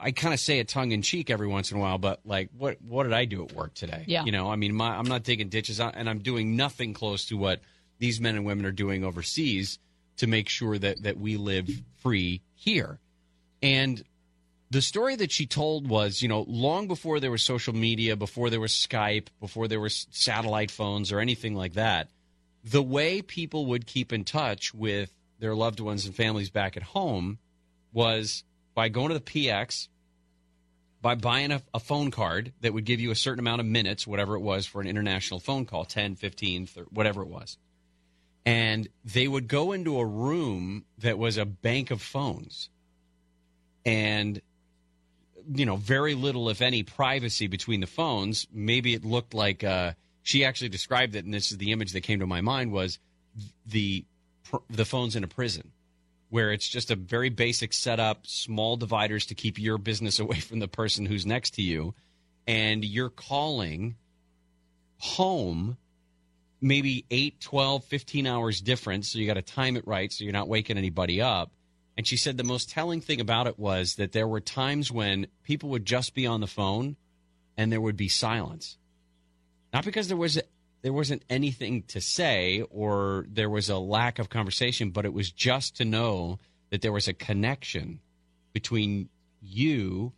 I 0.00 0.12
kind 0.12 0.32
of 0.32 0.40
say 0.40 0.58
it 0.58 0.68
tongue 0.68 0.92
in 0.92 1.02
cheek 1.02 1.30
every 1.30 1.48
once 1.48 1.70
in 1.70 1.78
a 1.78 1.80
while, 1.80 1.98
but 1.98 2.20
like, 2.24 2.50
what 2.56 2.80
what 2.82 3.04
did 3.04 3.12
I 3.12 3.24
do 3.24 3.44
at 3.44 3.52
work 3.52 3.74
today? 3.74 4.04
Yeah. 4.06 4.24
You 4.24 4.32
know, 4.32 4.50
I 4.50 4.56
mean, 4.56 4.74
my, 4.74 4.96
I'm 4.96 5.06
not 5.06 5.24
digging 5.24 5.48
ditches, 5.48 5.80
and 5.80 6.08
I'm 6.08 6.20
doing 6.20 6.56
nothing 6.56 6.94
close 6.94 7.26
to 7.26 7.36
what 7.36 7.60
these 7.98 8.20
men 8.20 8.36
and 8.36 8.44
women 8.44 8.64
are 8.64 8.72
doing 8.72 9.04
overseas 9.04 9.78
to 10.18 10.26
make 10.26 10.48
sure 10.48 10.78
that 10.78 11.02
that 11.02 11.18
we 11.18 11.36
live 11.36 11.68
free 11.96 12.42
here. 12.54 12.98
And 13.62 14.02
the 14.70 14.82
story 14.82 15.16
that 15.16 15.32
she 15.32 15.46
told 15.46 15.88
was, 15.88 16.22
you 16.22 16.28
know, 16.28 16.44
long 16.46 16.86
before 16.86 17.20
there 17.20 17.30
was 17.30 17.42
social 17.42 17.74
media, 17.74 18.16
before 18.16 18.50
there 18.50 18.60
was 18.60 18.72
Skype, 18.72 19.28
before 19.40 19.66
there 19.66 19.80
was 19.80 20.06
satellite 20.10 20.70
phones 20.70 21.10
or 21.10 21.20
anything 21.20 21.54
like 21.54 21.74
that, 21.74 22.08
the 22.62 22.82
way 22.82 23.22
people 23.22 23.66
would 23.66 23.86
keep 23.86 24.12
in 24.12 24.24
touch 24.24 24.74
with 24.74 25.10
their 25.38 25.54
loved 25.54 25.80
ones 25.80 26.04
and 26.04 26.14
families 26.14 26.50
back 26.50 26.76
at 26.76 26.82
home 26.82 27.38
was 27.92 28.44
by 28.78 28.88
going 28.88 29.08
to 29.08 29.14
the 29.14 29.20
PX, 29.20 29.88
by 31.02 31.16
buying 31.16 31.50
a, 31.50 31.60
a 31.74 31.80
phone 31.80 32.12
card 32.12 32.52
that 32.60 32.72
would 32.72 32.84
give 32.84 33.00
you 33.00 33.10
a 33.10 33.16
certain 33.16 33.40
amount 33.40 33.58
of 33.58 33.66
minutes, 33.66 34.06
whatever 34.06 34.36
it 34.36 34.40
was 34.40 34.66
for 34.66 34.80
an 34.80 34.86
international 34.86 35.40
phone 35.40 35.64
call 35.64 35.84
10, 35.84 36.14
15, 36.14 36.66
30, 36.66 36.88
whatever 36.92 37.22
it 37.22 37.26
was. 37.26 37.58
And 38.46 38.86
they 39.04 39.26
would 39.26 39.48
go 39.48 39.72
into 39.72 39.98
a 39.98 40.06
room 40.06 40.84
that 40.98 41.18
was 41.18 41.38
a 41.38 41.44
bank 41.44 41.90
of 41.90 42.00
phones. 42.00 42.68
And 43.84 44.40
you 45.52 45.66
know, 45.66 45.74
very 45.74 46.14
little, 46.14 46.48
if 46.48 46.62
any, 46.62 46.84
privacy 46.84 47.48
between 47.48 47.80
the 47.80 47.88
phones. 47.88 48.46
Maybe 48.52 48.94
it 48.94 49.04
looked 49.04 49.34
like 49.34 49.64
uh, 49.64 49.94
she 50.22 50.44
actually 50.44 50.68
described 50.68 51.16
it, 51.16 51.24
and 51.24 51.34
this 51.34 51.50
is 51.50 51.58
the 51.58 51.72
image 51.72 51.90
that 51.94 52.02
came 52.02 52.20
to 52.20 52.28
my 52.28 52.42
mind 52.42 52.70
was 52.70 53.00
the 53.66 54.04
the 54.70 54.84
phones 54.84 55.16
in 55.16 55.24
a 55.24 55.28
prison, 55.28 55.72
where 56.30 56.52
it's 56.52 56.68
just 56.68 56.90
a 56.90 56.96
very 56.96 57.30
basic 57.30 57.72
setup, 57.72 58.26
small 58.26 58.76
dividers 58.76 59.26
to 59.26 59.34
keep 59.34 59.58
your 59.58 59.78
business 59.78 60.18
away 60.20 60.40
from 60.40 60.58
the 60.58 60.68
person 60.68 61.06
who's 61.06 61.26
next 61.26 61.54
to 61.54 61.62
you, 61.62 61.94
and 62.46 62.84
you're 62.84 63.10
calling 63.10 63.96
home 64.98 65.76
maybe 66.60 67.04
8, 67.10 67.40
12, 67.40 67.84
15 67.84 68.26
hours 68.26 68.60
difference. 68.60 69.10
So 69.10 69.18
you 69.18 69.26
got 69.26 69.34
to 69.34 69.42
time 69.42 69.76
it 69.76 69.86
right 69.86 70.12
so 70.12 70.24
you're 70.24 70.32
not 70.32 70.48
waking 70.48 70.76
anybody 70.76 71.22
up. 71.22 71.52
And 71.96 72.06
she 72.06 72.16
said 72.16 72.36
the 72.36 72.44
most 72.44 72.70
telling 72.70 73.00
thing 73.00 73.20
about 73.20 73.46
it 73.46 73.58
was 73.58 73.96
that 73.96 74.12
there 74.12 74.28
were 74.28 74.40
times 74.40 74.90
when 74.90 75.26
people 75.42 75.70
would 75.70 75.84
just 75.84 76.14
be 76.14 76.26
on 76.26 76.40
the 76.40 76.46
phone 76.46 76.96
and 77.56 77.72
there 77.72 77.80
would 77.80 77.96
be 77.96 78.08
silence. 78.08 78.78
Not 79.72 79.84
because 79.84 80.08
there 80.08 80.16
was 80.16 80.40
there 80.82 80.92
wasn't 80.92 81.24
anything 81.28 81.82
to 81.84 82.00
say 82.00 82.62
or 82.70 83.26
there 83.28 83.50
was 83.50 83.68
a 83.68 83.78
lack 83.78 84.18
of 84.18 84.28
conversation, 84.28 84.90
but 84.90 85.04
it 85.04 85.12
was 85.12 85.30
just 85.30 85.76
to 85.76 85.84
know 85.84 86.38
that 86.70 86.82
there 86.82 86.92
was 86.92 87.08
a 87.08 87.12
connection 87.12 88.00
between 88.52 89.08
you 89.40 90.12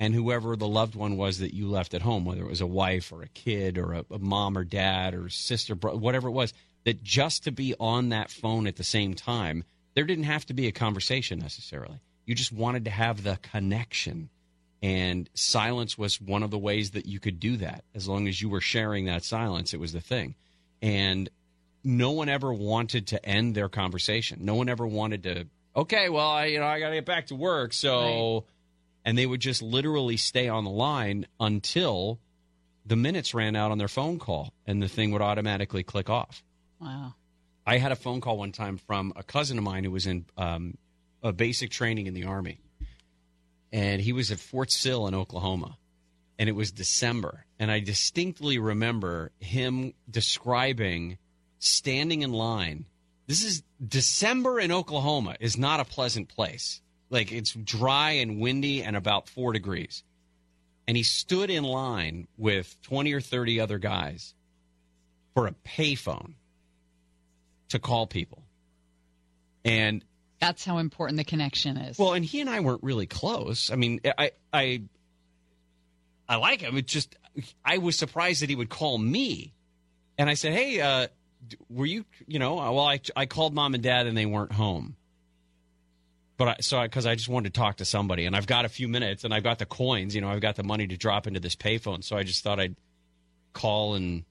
and 0.00 0.14
whoever 0.14 0.56
the 0.56 0.68
loved 0.68 0.94
one 0.94 1.16
was 1.16 1.38
that 1.38 1.54
you 1.54 1.68
left 1.68 1.94
at 1.94 2.02
home, 2.02 2.24
whether 2.24 2.42
it 2.42 2.48
was 2.48 2.60
a 2.60 2.66
wife 2.66 3.12
or 3.12 3.22
a 3.22 3.28
kid 3.28 3.78
or 3.78 3.92
a, 3.92 4.04
a 4.10 4.18
mom 4.18 4.58
or 4.58 4.64
dad 4.64 5.14
or 5.14 5.28
sister, 5.28 5.74
bro- 5.74 5.96
whatever 5.96 6.28
it 6.28 6.32
was, 6.32 6.52
that 6.84 7.02
just 7.02 7.44
to 7.44 7.52
be 7.52 7.74
on 7.80 8.10
that 8.10 8.30
phone 8.30 8.66
at 8.66 8.76
the 8.76 8.84
same 8.84 9.14
time, 9.14 9.64
there 9.94 10.04
didn't 10.04 10.24
have 10.24 10.44
to 10.46 10.54
be 10.54 10.66
a 10.66 10.72
conversation 10.72 11.38
necessarily. 11.38 12.00
You 12.26 12.34
just 12.34 12.52
wanted 12.52 12.84
to 12.86 12.90
have 12.90 13.22
the 13.22 13.38
connection. 13.42 14.30
And 14.84 15.30
silence 15.32 15.96
was 15.96 16.20
one 16.20 16.42
of 16.42 16.50
the 16.50 16.58
ways 16.58 16.90
that 16.90 17.06
you 17.06 17.18
could 17.18 17.40
do 17.40 17.56
that. 17.56 17.84
As 17.94 18.06
long 18.06 18.28
as 18.28 18.42
you 18.42 18.50
were 18.50 18.60
sharing 18.60 19.06
that 19.06 19.24
silence, 19.24 19.72
it 19.72 19.80
was 19.80 19.94
the 19.94 20.00
thing. 20.02 20.34
And 20.82 21.30
no 21.82 22.10
one 22.10 22.28
ever 22.28 22.52
wanted 22.52 23.06
to 23.06 23.24
end 23.24 23.54
their 23.54 23.70
conversation. 23.70 24.44
No 24.44 24.56
one 24.56 24.68
ever 24.68 24.86
wanted 24.86 25.22
to, 25.22 25.46
okay, 25.74 26.10
well, 26.10 26.28
I, 26.28 26.44
you 26.46 26.60
know, 26.60 26.66
I 26.66 26.80
got 26.80 26.90
to 26.90 26.96
get 26.96 27.06
back 27.06 27.28
to 27.28 27.34
work. 27.34 27.72
So, 27.72 28.44
and 29.06 29.16
they 29.16 29.24
would 29.24 29.40
just 29.40 29.62
literally 29.62 30.18
stay 30.18 30.48
on 30.48 30.64
the 30.64 30.70
line 30.70 31.28
until 31.40 32.20
the 32.84 32.96
minutes 32.96 33.32
ran 33.32 33.56
out 33.56 33.70
on 33.70 33.78
their 33.78 33.88
phone 33.88 34.18
call 34.18 34.52
and 34.66 34.82
the 34.82 34.88
thing 34.88 35.12
would 35.12 35.22
automatically 35.22 35.82
click 35.82 36.10
off. 36.10 36.44
Wow. 36.78 37.14
I 37.66 37.78
had 37.78 37.90
a 37.90 37.96
phone 37.96 38.20
call 38.20 38.36
one 38.36 38.52
time 38.52 38.76
from 38.76 39.14
a 39.16 39.22
cousin 39.22 39.56
of 39.56 39.64
mine 39.64 39.84
who 39.84 39.92
was 39.92 40.06
in 40.06 40.26
um, 40.36 40.76
a 41.22 41.32
basic 41.32 41.70
training 41.70 42.06
in 42.06 42.12
the 42.12 42.24
Army. 42.24 42.58
And 43.74 44.00
he 44.00 44.12
was 44.12 44.30
at 44.30 44.38
Fort 44.38 44.70
Sill 44.70 45.08
in 45.08 45.16
Oklahoma. 45.16 45.76
And 46.38 46.48
it 46.48 46.52
was 46.52 46.70
December. 46.70 47.44
And 47.58 47.72
I 47.72 47.80
distinctly 47.80 48.56
remember 48.56 49.32
him 49.40 49.94
describing 50.08 51.18
standing 51.58 52.22
in 52.22 52.32
line. 52.32 52.86
This 53.26 53.42
is 53.42 53.64
December 53.84 54.60
in 54.60 54.70
Oklahoma 54.70 55.34
is 55.40 55.58
not 55.58 55.80
a 55.80 55.84
pleasant 55.84 56.28
place. 56.28 56.80
Like 57.10 57.32
it's 57.32 57.52
dry 57.52 58.12
and 58.12 58.40
windy 58.40 58.84
and 58.84 58.94
about 58.94 59.28
four 59.28 59.52
degrees. 59.52 60.04
And 60.86 60.96
he 60.96 61.02
stood 61.02 61.50
in 61.50 61.64
line 61.64 62.28
with 62.36 62.80
20 62.82 63.12
or 63.12 63.20
30 63.20 63.58
other 63.58 63.78
guys 63.78 64.34
for 65.34 65.48
a 65.48 65.54
payphone 65.66 66.34
to 67.70 67.80
call 67.80 68.06
people. 68.06 68.44
And 69.64 70.04
That's 70.46 70.64
how 70.64 70.78
important 70.78 71.16
the 71.16 71.24
connection 71.24 71.76
is. 71.76 71.98
well, 71.98 72.12
and 72.14 72.24
he 72.24 72.40
and 72.40 72.50
I 72.50 72.60
weren't 72.60 72.82
really 72.82 73.06
close. 73.06 73.70
I 73.70 73.76
mean, 73.76 74.00
I 74.18 74.30
I 74.52 74.82
I 76.28 76.36
like 76.36 76.60
him. 76.60 76.76
It 76.76 76.86
just 76.86 77.16
I 77.64 77.78
was 77.78 77.96
surprised 77.96 78.42
that 78.42 78.48
he 78.50 78.56
would 78.56 78.68
call 78.70 78.98
me, 78.98 79.52
and 80.18 80.28
I 80.30 80.34
said, 80.34 80.52
"Hey, 80.52 80.80
uh, 80.80 81.08
were 81.68 81.86
you? 81.86 82.04
You 82.26 82.38
know, 82.38 82.58
uh, 82.58 82.70
well, 82.72 82.86
I 82.86 83.00
I 83.16 83.26
called 83.26 83.54
mom 83.54 83.74
and 83.74 83.82
dad, 83.82 84.06
and 84.06 84.16
they 84.16 84.26
weren't 84.26 84.52
home." 84.52 84.96
But 86.36 86.48
I, 86.48 86.56
so 86.60 86.82
because 86.82 87.06
I, 87.06 87.14
just 87.14 87.28
wanted 87.28 87.54
to 87.54 87.58
talk 87.60 87.76
to 87.76 87.84
somebody, 87.84 88.24
and 88.26 88.34
I've 88.34 88.46
got 88.48 88.64
a 88.64 88.68
few 88.68 88.88
minutes, 88.88 89.22
and 89.24 89.32
I've 89.32 89.44
got 89.44 89.58
the 89.60 89.66
coins. 89.66 90.14
You 90.14 90.20
know, 90.20 90.28
I've 90.28 90.40
got 90.40 90.56
the 90.56 90.64
money 90.64 90.86
to 90.88 90.96
drop 90.96 91.26
into 91.28 91.38
this 91.40 91.54
payphone, 91.54 92.02
so 92.02 92.16
I 92.16 92.22
just 92.24 92.42
thought 92.42 92.58
I'd 92.58 92.74
call 93.52 93.94
and 93.94 94.24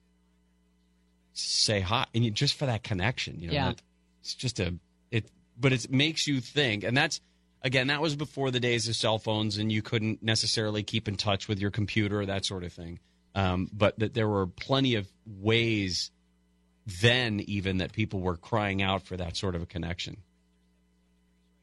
say 1.32 1.80
hi, 1.80 2.06
and 2.14 2.24
you, 2.24 2.30
just 2.30 2.54
for 2.56 2.66
that 2.66 2.82
connection. 2.82 3.40
You 3.40 3.48
know, 3.48 3.54
Yeah. 3.54 3.68
that- 3.68 3.82
it's 4.20 4.34
just 4.34 4.60
a 4.60 4.74
it, 5.10 5.30
but 5.58 5.72
it 5.72 5.90
makes 5.90 6.26
you 6.26 6.40
think, 6.40 6.84
and 6.84 6.96
that's 6.96 7.20
again 7.62 7.88
that 7.88 8.00
was 8.00 8.16
before 8.16 8.50
the 8.50 8.60
days 8.60 8.88
of 8.88 8.96
cell 8.96 9.18
phones, 9.18 9.58
and 9.58 9.70
you 9.70 9.82
couldn't 9.82 10.22
necessarily 10.22 10.82
keep 10.82 11.08
in 11.08 11.16
touch 11.16 11.48
with 11.48 11.58
your 11.58 11.70
computer 11.70 12.24
that 12.26 12.44
sort 12.44 12.64
of 12.64 12.72
thing. 12.72 12.98
Um, 13.34 13.68
but 13.72 13.98
that 13.98 14.14
there 14.14 14.28
were 14.28 14.46
plenty 14.46 14.94
of 14.94 15.08
ways 15.26 16.12
then, 16.86 17.40
even 17.40 17.78
that 17.78 17.92
people 17.92 18.20
were 18.20 18.36
crying 18.36 18.82
out 18.82 19.02
for 19.02 19.16
that 19.16 19.36
sort 19.36 19.54
of 19.54 19.62
a 19.62 19.66
connection. 19.66 20.18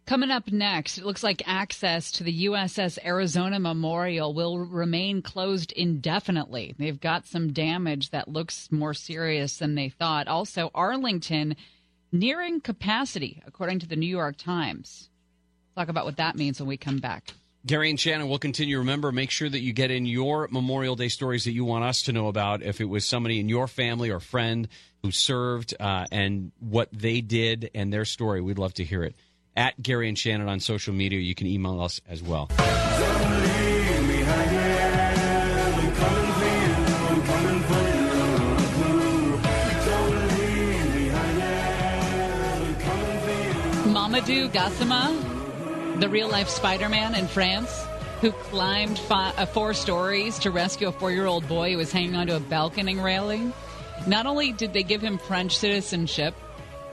Coming 0.06 0.32
up 0.32 0.52
next, 0.52 0.98
it 0.98 1.06
looks 1.06 1.24
like 1.24 1.44
access 1.46 2.12
to 2.14 2.24
the 2.24 2.46
USS 2.46 2.98
Arizona 3.06 3.60
Memorial 3.60 4.34
will 4.34 4.60
remain 4.60 5.22
closed 5.22 5.72
indefinitely. 5.72 6.76
They've 6.78 7.00
got 7.00 7.28
some 7.28 7.54
damage 7.54 8.10
that 8.10 8.28
looks 8.28 8.72
more 8.72 8.94
serious 8.94 9.58
than 9.58 9.76
they 9.76 9.90
thought. 9.90 10.28
Also, 10.28 10.70
Arlington 10.74 11.56
nearing 12.12 12.62
capacity, 12.62 13.42
according 13.46 13.80
to 13.80 13.88
the 13.88 13.96
New 13.96 14.08
York 14.08 14.38
Times. 14.38 15.10
Talk 15.76 15.90
about 15.90 16.06
what 16.06 16.18
that 16.18 16.36
means 16.36 16.60
when 16.60 16.68
we 16.68 16.78
come 16.78 17.00
back. 17.00 17.34
Gary 17.66 17.90
and 17.92 18.00
Shannon 18.00 18.28
will 18.28 18.40
continue. 18.40 18.80
Remember, 18.80 19.12
make 19.12 19.30
sure 19.30 19.48
that 19.48 19.60
you 19.60 19.72
get 19.72 19.92
in 19.92 20.06
your 20.06 20.48
Memorial 20.50 20.96
Day 20.96 21.10
stories 21.10 21.44
that 21.46 21.52
you 21.52 21.64
want 21.64 21.84
us 21.84 22.04
to 22.04 22.12
know 22.12 22.28
about. 22.28 22.64
If 22.64 22.82
it 22.82 22.86
was 22.86 23.06
somebody 23.06 23.40
in 23.40 23.50
your 23.50 23.68
family 23.68 24.10
or 24.10 24.20
friend 24.20 24.68
who 25.04 25.12
served 25.12 25.76
uh, 25.80 26.06
and 26.12 26.52
what 26.60 26.90
they 26.92 27.22
did 27.22 27.70
and 27.76 27.94
their 27.94 28.06
story, 28.06 28.42
we'd 28.42 28.58
love 28.58 28.74
to 28.76 28.84
hear 28.84 29.04
it. 29.04 29.16
At 29.56 29.82
Gary 29.82 30.08
and 30.08 30.18
Shannon 30.18 30.50
on 30.50 30.60
social 30.60 30.94
media, 30.94 31.20
you 31.20 31.36
can 31.36 31.46
email 31.46 31.82
us 31.82 32.02
as 32.08 32.24
well. 32.24 32.50
Mamadou 44.22 44.52
Gassama, 44.52 46.00
the 46.00 46.08
real 46.08 46.30
life 46.30 46.48
Spider 46.48 46.88
Man 46.90 47.16
in 47.16 47.28
France, 47.28 47.84
who 48.22 48.32
climbed 48.32 49.00
fi- 49.00 49.32
uh, 49.36 49.48
four 49.48 49.74
stories 49.74 50.38
to 50.40 50.52
rescue 50.52 50.90
a 50.90 50.92
four 50.92 51.12
year 51.12 51.26
old 51.26 51.48
boy 51.48 51.72
who 51.72 51.78
was 51.78 51.92
hanging 51.92 52.16
onto 52.16 52.34
a 52.36 52.40
balcony 52.40 52.96
railing. 52.98 53.52
Not 54.06 54.28
only 54.28 54.52
did 54.52 54.74
they 54.74 54.84
give 54.84 55.02
him 55.02 55.18
French 55.18 55.58
citizenship, 55.58 56.36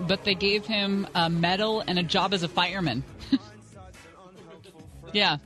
but 0.00 0.24
they 0.24 0.34
gave 0.34 0.64
him 0.64 1.06
a 1.14 1.28
medal 1.28 1.84
and 1.86 1.98
a 1.98 2.02
job 2.02 2.32
as 2.32 2.42
a 2.44 2.48
fireman. 2.48 3.04
yeah, 5.12 5.36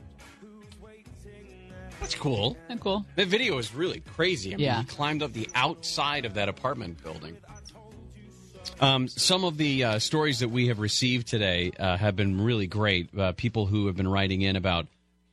That's 1.99 2.15
cool. 2.15 2.51
Isn't 2.51 2.67
that 2.69 2.79
cool. 2.79 3.05
The 3.17 3.25
video 3.25 3.57
is 3.57 3.73
really 3.75 3.99
crazy. 4.15 4.53
I 4.53 4.57
mean, 4.57 4.65
Yeah. 4.65 4.79
he 4.79 4.85
climbed 4.85 5.21
up 5.21 5.33
the 5.33 5.49
outside 5.53 6.23
of 6.23 6.35
that 6.35 6.47
apartment 6.47 7.03
building. 7.03 7.35
Um, 8.79 9.07
some 9.07 9.43
of 9.43 9.57
the 9.57 9.83
uh, 9.83 9.99
stories 9.99 10.39
that 10.39 10.49
we 10.49 10.67
have 10.67 10.79
received 10.79 11.27
today 11.27 11.71
uh, 11.79 11.97
have 11.97 12.15
been 12.15 12.41
really 12.41 12.67
great. 12.67 13.17
Uh, 13.17 13.31
people 13.33 13.65
who 13.65 13.87
have 13.87 13.95
been 13.95 14.07
writing 14.07 14.41
in 14.41 14.55
about 14.55 14.87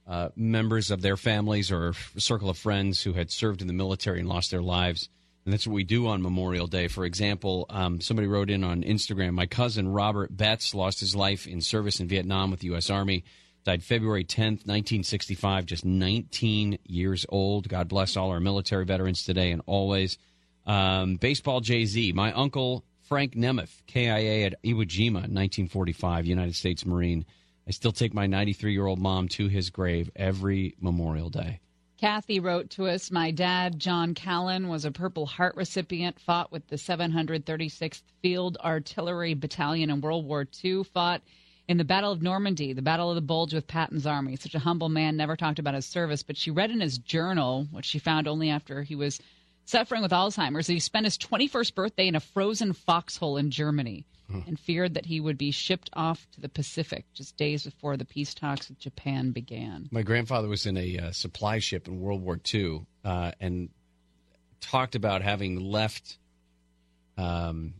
uh, 0.06 0.28
members 0.36 0.90
of 0.90 1.02
their 1.02 1.16
families 1.16 1.70
or 1.70 1.90
f- 1.90 2.12
circle 2.18 2.50
of 2.50 2.58
friends 2.58 3.02
who 3.02 3.12
had 3.12 3.30
served 3.30 3.60
in 3.60 3.66
the 3.66 3.72
military 3.72 4.20
and 4.20 4.28
lost 4.28 4.50
their 4.50 4.62
lives. 4.62 5.08
And 5.44 5.52
that's 5.52 5.66
what 5.66 5.74
we 5.74 5.84
do 5.84 6.06
on 6.06 6.22
Memorial 6.22 6.66
Day. 6.66 6.88
For 6.88 7.04
example, 7.04 7.66
um, 7.70 8.00
somebody 8.00 8.28
wrote 8.28 8.50
in 8.50 8.62
on 8.62 8.82
Instagram 8.82 9.32
My 9.32 9.46
cousin 9.46 9.88
Robert 9.88 10.36
Betts 10.36 10.74
lost 10.74 11.00
his 11.00 11.16
life 11.16 11.46
in 11.46 11.60
service 11.60 12.00
in 12.00 12.08
Vietnam 12.08 12.50
with 12.50 12.60
the 12.60 12.66
U.S. 12.68 12.90
Army. 12.90 13.24
Died 13.64 13.82
February 13.82 14.24
10th, 14.24 14.66
1965, 14.66 15.66
just 15.66 15.84
19 15.84 16.78
years 16.86 17.26
old. 17.28 17.68
God 17.68 17.88
bless 17.88 18.16
all 18.16 18.30
our 18.30 18.40
military 18.40 18.84
veterans 18.84 19.24
today 19.24 19.50
and 19.50 19.62
always. 19.66 20.18
Um, 20.66 21.16
baseball 21.16 21.60
Jay 21.60 21.84
Z. 21.84 22.12
My 22.12 22.32
uncle 22.32 22.84
Frank 23.10 23.34
Nemeth, 23.34 23.82
KIA 23.88 24.46
at 24.46 24.62
Iwo 24.62 24.86
Jima, 24.86 25.26
1945, 25.26 26.26
United 26.26 26.54
States 26.54 26.86
Marine. 26.86 27.26
I 27.66 27.72
still 27.72 27.90
take 27.90 28.14
my 28.14 28.28
93 28.28 28.72
year 28.72 28.86
old 28.86 29.00
mom 29.00 29.26
to 29.30 29.48
his 29.48 29.68
grave 29.68 30.08
every 30.14 30.76
Memorial 30.80 31.28
Day. 31.28 31.58
Kathy 31.98 32.38
wrote 32.38 32.70
to 32.70 32.86
us 32.86 33.10
My 33.10 33.32
dad, 33.32 33.80
John 33.80 34.14
Callan, 34.14 34.68
was 34.68 34.84
a 34.84 34.92
Purple 34.92 35.26
Heart 35.26 35.56
recipient, 35.56 36.20
fought 36.20 36.52
with 36.52 36.68
the 36.68 36.76
736th 36.76 38.02
Field 38.22 38.56
Artillery 38.62 39.34
Battalion 39.34 39.90
in 39.90 40.00
World 40.00 40.24
War 40.24 40.46
II, 40.62 40.84
fought 40.84 41.20
in 41.66 41.78
the 41.78 41.84
Battle 41.84 42.12
of 42.12 42.22
Normandy, 42.22 42.72
the 42.72 42.80
Battle 42.80 43.08
of 43.08 43.16
the 43.16 43.22
Bulge 43.22 43.54
with 43.54 43.66
Patton's 43.66 44.06
Army. 44.06 44.36
Such 44.36 44.54
a 44.54 44.60
humble 44.60 44.88
man, 44.88 45.16
never 45.16 45.34
talked 45.34 45.58
about 45.58 45.74
his 45.74 45.84
service, 45.84 46.22
but 46.22 46.36
she 46.36 46.52
read 46.52 46.70
in 46.70 46.80
his 46.80 46.98
journal, 46.98 47.66
which 47.72 47.86
she 47.86 47.98
found 47.98 48.28
only 48.28 48.50
after 48.50 48.84
he 48.84 48.94
was 48.94 49.18
suffering 49.70 50.02
with 50.02 50.10
Alzheimer's, 50.10 50.66
he 50.66 50.80
spent 50.80 51.06
his 51.06 51.16
21st 51.18 51.74
birthday 51.74 52.08
in 52.08 52.14
a 52.14 52.20
frozen 52.20 52.72
foxhole 52.72 53.36
in 53.36 53.50
Germany 53.50 54.06
and 54.46 54.58
feared 54.58 54.94
that 54.94 55.06
he 55.06 55.20
would 55.20 55.36
be 55.36 55.50
shipped 55.50 55.90
off 55.92 56.26
to 56.32 56.40
the 56.40 56.48
Pacific 56.48 57.04
just 57.14 57.36
days 57.36 57.64
before 57.64 57.96
the 57.96 58.04
peace 58.04 58.34
talks 58.34 58.68
with 58.68 58.78
Japan 58.78 59.32
began. 59.32 59.88
My 59.90 60.02
grandfather 60.02 60.48
was 60.48 60.66
in 60.66 60.76
a 60.76 60.98
uh, 60.98 61.12
supply 61.12 61.58
ship 61.58 61.88
in 61.88 62.00
World 62.00 62.22
War 62.22 62.38
II 62.52 62.86
uh, 63.04 63.32
and 63.40 63.70
talked 64.60 64.94
about 64.94 65.22
having 65.22 65.58
left, 65.58 66.18
um, 67.16 67.74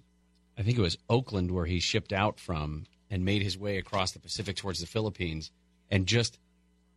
I 0.59 0.63
think 0.63 0.79
it 0.79 0.83
was 0.83 0.99
Oakland, 1.09 1.51
where 1.51 1.67
he 1.67 1.79
shipped 1.79 2.13
out 2.13 2.41
from, 2.41 2.87
and 3.11 3.25
made 3.25 3.43
his 3.43 3.59
way 3.59 3.79
across 3.79 4.13
the 4.13 4.21
Pacific 4.21 4.57
towards 4.57 4.81
the 4.81 4.87
Philippines, 4.87 5.51
and 5.91 6.07
just 6.07 6.39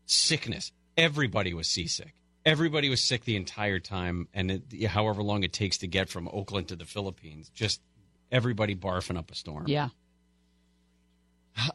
sickness. 0.05 0.71
Everybody 0.97 1.53
was 1.53 1.67
seasick. 1.67 2.13
Everybody 2.45 2.89
was 2.89 3.01
sick 3.01 3.23
the 3.23 3.35
entire 3.35 3.79
time, 3.79 4.27
and 4.33 4.51
it, 4.51 4.85
however 4.85 5.23
long 5.23 5.43
it 5.43 5.53
takes 5.53 5.77
to 5.79 5.87
get 5.87 6.09
from 6.09 6.27
Oakland 6.31 6.67
to 6.69 6.75
the 6.75 6.85
Philippines, 6.85 7.49
just 7.53 7.81
everybody 8.31 8.75
barfing 8.75 9.17
up 9.17 9.31
a 9.31 9.35
storm. 9.35 9.65
Yeah. 9.67 9.89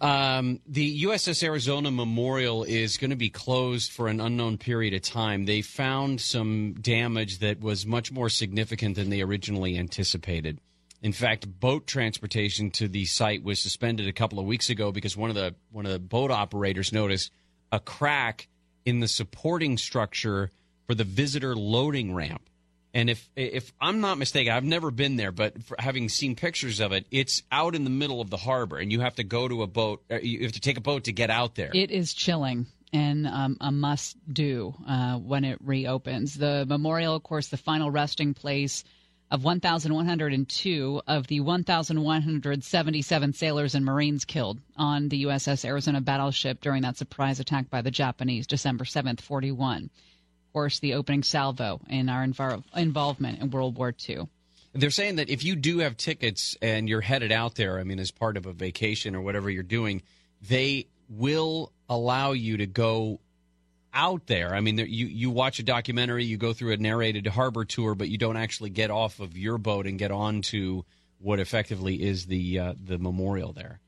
Um, 0.01 0.61
the 0.67 1.05
USS 1.05 1.43
Arizona 1.43 1.91
Memorial 1.91 2.65
is 2.65 2.97
going 2.97 3.11
to 3.11 3.17
be 3.17 3.31
closed 3.31 3.93
for 3.93 4.09
an 4.09 4.21
unknown 4.21 4.59
period 4.59 4.93
of 4.93 5.03
time. 5.03 5.45
They 5.45 5.63
found 5.63 6.21
some 6.21 6.75
damage 6.75 7.39
that 7.39 7.61
was 7.61 7.87
much 7.87 8.11
more 8.11 8.29
significant 8.29 8.97
than 8.97 9.09
they 9.09 9.23
originally 9.23 9.79
anticipated. 9.79 10.61
In 11.01 11.13
fact, 11.13 11.61
boat 11.61 11.87
transportation 11.87 12.73
to 12.73 12.89
the 12.89 13.05
site 13.05 13.45
was 13.45 13.61
suspended 13.61 14.09
a 14.09 14.13
couple 14.13 14.41
of 14.41 14.47
weeks 14.47 14.69
ago 14.69 14.91
because 14.91 15.17
one 15.17 15.31
of 15.31 15.37
the 15.37 15.55
one 15.71 15.87
of 15.87 15.93
the 15.93 16.01
boat 16.01 16.33
operators 16.33 16.93
noticed 16.93 17.31
a 17.71 17.79
crack 17.79 18.49
in 18.89 19.01
the 19.01 19.09
supporting 19.09 19.77
structure 19.77 20.51
for 20.87 20.95
the 20.95 21.05
visitor 21.05 21.55
loading 21.55 22.15
ramp. 22.15 22.41
And 22.95 23.11
if 23.11 23.29
if 23.37 23.71
I'm 23.79 24.01
not 24.01 24.17
mistaken, 24.17 24.51
I've 24.51 24.65
never 24.65 24.91
been 24.91 25.17
there, 25.17 25.31
but 25.31 25.55
having 25.79 26.09
seen 26.09 26.35
pictures 26.35 26.81
of 26.81 26.93
it, 26.93 27.05
it's 27.11 27.43
out 27.53 27.75
in 27.75 27.85
the 27.85 27.91
middle 27.91 28.23
of 28.23 28.31
the 28.31 28.39
harbor, 28.39 28.79
and 28.79 28.91
you 28.91 29.01
have 29.01 29.17
to 29.17 29.25
go 29.25 29.47
to 29.47 29.63
a 29.63 29.67
boat. 29.67 30.03
uh, 30.11 30.17
You 30.23 30.45
have 30.45 30.53
to 30.53 30.61
take 30.61 30.79
a 30.79 30.81
boat 30.81 31.05
to 31.05 31.13
get 31.13 31.29
out 31.29 31.55
there. 31.55 31.71
It 31.75 31.91
is 31.91 32.15
chilling 32.15 32.65
and 32.91 33.27
um, 33.27 33.59
a 33.61 33.71
must 33.71 34.17
do 34.33 34.75
uh, 34.89 35.19
when 35.19 35.45
it 35.45 35.59
reopens. 35.63 36.35
The 36.35 36.65
memorial, 36.67 37.15
of 37.15 37.23
course, 37.23 37.49
the 37.49 37.59
final 37.59 37.91
resting 37.91 38.33
place 38.33 38.85
of 39.31 39.45
1,102 39.45 41.03
of 41.07 41.27
the 41.27 41.41
1,177 41.41 43.33
sailors 43.35 43.75
and 43.75 43.85
Marines 43.85 44.25
killed 44.25 44.61
on 44.77 45.09
the 45.09 45.25
USS 45.25 45.65
Arizona 45.65 46.01
battleship 46.01 46.61
during 46.61 46.83
that 46.83 46.97
surprise 46.97 47.39
attack 47.39 47.69
by 47.69 47.83
the 47.83 47.91
Japanese, 47.91 48.47
December 48.47 48.85
7th, 48.85 49.21
41. 49.21 49.85
Of 49.85 50.53
course, 50.53 50.79
the 50.79 50.95
opening 50.95 51.23
salvo 51.23 51.81
in 51.89 52.09
our 52.09 52.25
involvement 52.25 53.41
in 53.41 53.51
World 53.51 53.77
War 53.77 53.95
II. 54.09 54.29
They're 54.73 54.91
saying 54.91 55.17
that 55.17 55.29
if 55.29 55.45
you 55.45 55.57
do 55.57 55.79
have 55.81 55.97
tickets 55.97 56.57
and 56.63 56.89
you're 56.89 57.01
headed 57.01 57.33
out 57.33 57.55
there, 57.55 57.79
I 57.79 57.85
mean, 57.85 57.99
as 57.99 58.11
part 58.11 58.37
of 58.37 58.47
a 58.47 58.53
vacation 58.53 59.15
or 59.15 59.21
whatever 59.21 59.51
you're 59.51 59.63
doing, 59.63 60.03
they 60.41 60.87
will 61.09 61.73
allow 61.89 62.33
you 62.33 62.59
to 62.59 62.67
go 62.67 63.21
out 63.99 64.27
there. 64.29 64.55
I 64.55 64.61
mean, 64.61 64.79
you 64.79 65.07
you 65.07 65.31
watch 65.31 65.59
a 65.59 65.65
documentary, 65.65 66.25
you 66.25 66.37
go 66.37 66.53
through 66.53 66.73
a 66.73 66.77
narrated 66.77 67.27
harbor 67.27 67.65
tour, 67.65 67.97
but 67.97 68.09
you 68.09 68.17
don't 68.17 68.37
actually 68.37 68.71
get 68.71 68.91
off 68.91 69.19
of 69.19 69.37
your 69.37 69.59
boat 69.59 69.87
and 69.87 69.99
get 69.99 70.13
on 70.13 70.41
to 70.43 70.85
what 71.19 71.41
effectively 71.41 72.01
is 72.01 72.27
the 72.27 72.61
uh, 72.61 72.75
the 72.83 72.99
memorial 72.99 73.53
there. 73.53 73.81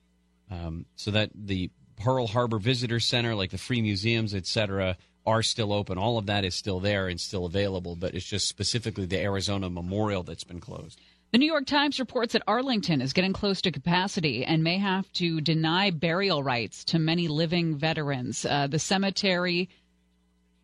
Um, 0.51 0.85
so 0.97 1.13
that 1.13 1.31
the 1.33 1.71
Pearl 1.97 2.27
Harbor 2.27 2.59
Visitor 2.59 2.99
Center, 2.99 3.37
like 3.37 3.53
the 3.53 3.59
free 3.59 3.83
museums, 3.83 4.35
etc., 4.35 4.97
are 5.25 5.45
still 5.45 5.73
open. 5.73 5.97
All 5.97 6.19
of 6.19 6.27
that 6.27 6.45
is 6.45 6.57
still 6.57 6.81
there 6.81 7.07
and 7.07 7.21
still 7.21 7.47
available, 7.47 7.95
but 7.95 8.15
it's 8.15 8.27
just 8.27 8.49
specifically 8.49 9.07
the 9.07 9.21
Arizona 9.21 9.71
Memorial 9.71 10.25
that's 10.25 10.45
been 10.45 10.61
closed. 10.61 11.01
The 11.33 11.39
New 11.39 11.47
York 11.47 11.67
Times 11.67 12.01
reports 12.01 12.33
that 12.33 12.43
Arlington 12.49 13.01
is 13.01 13.13
getting 13.13 13.33
close 13.33 13.63
to 13.63 13.71
capacity 13.71 14.45
and 14.45 14.65
may 14.65 14.79
have 14.79 15.13
to 15.13 15.41
deny 15.41 15.91
burial 15.93 16.43
rights 16.43 16.83
to 16.87 16.99
many 16.99 17.29
living 17.29 17.77
veterans. 17.77 18.45
Uh, 18.45 18.67
the 18.67 18.81
cemetery, 18.81 19.69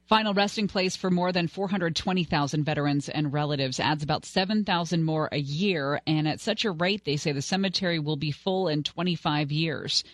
final 0.06 0.34
resting 0.34 0.68
place 0.68 0.94
for 0.94 1.10
more 1.10 1.32
than 1.32 1.48
420,000 1.48 2.64
veterans 2.64 3.08
and 3.08 3.32
relatives, 3.32 3.80
adds 3.80 4.02
about 4.02 4.24
7,000 4.24 5.02
more 5.02 5.28
a 5.32 5.38
year. 5.38 6.00
And 6.06 6.28
at 6.28 6.40
such 6.40 6.64
a 6.64 6.70
rate, 6.70 7.04
they 7.04 7.16
say 7.16 7.32
the 7.32 7.42
cemetery 7.42 7.98
will 7.98 8.16
be 8.16 8.30
full 8.30 8.68
in 8.68 8.82
25 8.82 9.50
years. 9.50 10.04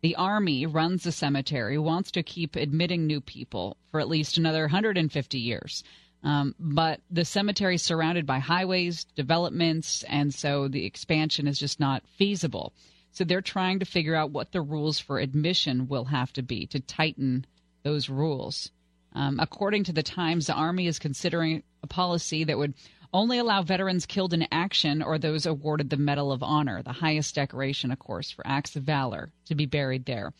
The 0.00 0.16
Army 0.16 0.66
runs 0.66 1.04
the 1.04 1.12
cemetery, 1.12 1.78
wants 1.78 2.10
to 2.12 2.22
keep 2.22 2.56
admitting 2.56 3.06
new 3.06 3.20
people 3.20 3.76
for 3.90 4.00
at 4.00 4.08
least 4.08 4.38
another 4.38 4.62
150 4.62 5.38
years. 5.38 5.84
Um, 6.24 6.54
but 6.58 7.00
the 7.10 7.24
cemetery 7.24 7.74
is 7.74 7.82
surrounded 7.82 8.26
by 8.26 8.38
highways, 8.38 9.04
developments, 9.16 10.02
and 10.04 10.32
so 10.32 10.68
the 10.68 10.86
expansion 10.86 11.46
is 11.46 11.58
just 11.58 11.78
not 11.78 12.04
feasible. 12.16 12.72
So 13.10 13.24
they're 13.24 13.42
trying 13.42 13.80
to 13.80 13.84
figure 13.84 14.14
out 14.14 14.30
what 14.30 14.52
the 14.52 14.62
rules 14.62 14.98
for 14.98 15.18
admission 15.18 15.88
will 15.88 16.06
have 16.06 16.32
to 16.34 16.42
be 16.42 16.66
to 16.68 16.80
tighten 16.80 17.44
those 17.82 18.08
rules. 18.08 18.70
Um, 19.14 19.40
according 19.40 19.84
to 19.84 19.92
the 19.92 20.02
Times, 20.02 20.46
the 20.46 20.54
Army 20.54 20.86
is 20.86 20.98
considering 20.98 21.62
a 21.82 21.86
policy 21.86 22.44
that 22.44 22.58
would 22.58 22.74
only 23.12 23.38
allow 23.38 23.62
veterans 23.62 24.06
killed 24.06 24.32
in 24.32 24.46
action 24.50 25.02
or 25.02 25.18
those 25.18 25.44
awarded 25.44 25.90
the 25.90 25.98
Medal 25.98 26.32
of 26.32 26.42
Honor, 26.42 26.82
the 26.82 26.92
highest 26.92 27.34
decoration, 27.34 27.90
of 27.90 27.98
course, 27.98 28.30
for 28.30 28.46
acts 28.46 28.74
of 28.74 28.84
valor, 28.84 29.30
to 29.46 29.54
be 29.54 29.66
buried 29.66 30.06
there. 30.06 30.32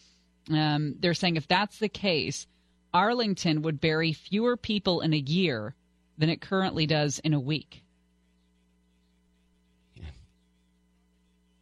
Um, 0.51 0.97
they're 0.99 1.15
saying 1.15 1.37
if 1.37 1.47
that's 1.47 1.79
the 1.79 1.89
case, 1.89 2.47
Arlington 2.95 3.63
would 3.63 3.81
bury 3.81 4.13
fewer 4.13 4.57
people 4.57 5.01
in 5.03 5.13
a 5.13 5.19
year 5.19 5.75
than 6.19 6.31
it 6.31 6.41
currently 6.41 6.87
does 6.87 7.19
in 7.19 7.35
a 7.35 7.41
week. 7.41 7.83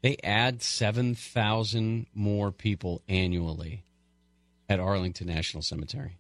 They 0.03 0.17
add 0.25 0.63
7,000 0.63 2.07
more 2.15 2.51
people 2.53 3.03
annually 3.07 3.85
at 4.69 4.81
Arlington 4.81 5.27
National 5.27 5.63
Cemetery. 5.63 6.20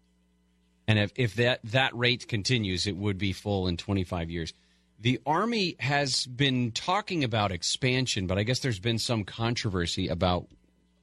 And 0.90 0.98
if, 0.98 1.12
if 1.14 1.36
that, 1.36 1.60
that 1.62 1.96
rate 1.96 2.26
continues, 2.26 2.88
it 2.88 2.96
would 2.96 3.16
be 3.16 3.32
full 3.32 3.68
in 3.68 3.76
25 3.76 4.28
years. 4.28 4.52
The 4.98 5.20
Army 5.24 5.76
has 5.78 6.26
been 6.26 6.72
talking 6.72 7.22
about 7.22 7.52
expansion, 7.52 8.26
but 8.26 8.38
I 8.38 8.42
guess 8.42 8.58
there's 8.58 8.80
been 8.80 8.98
some 8.98 9.22
controversy 9.22 10.08
about 10.08 10.48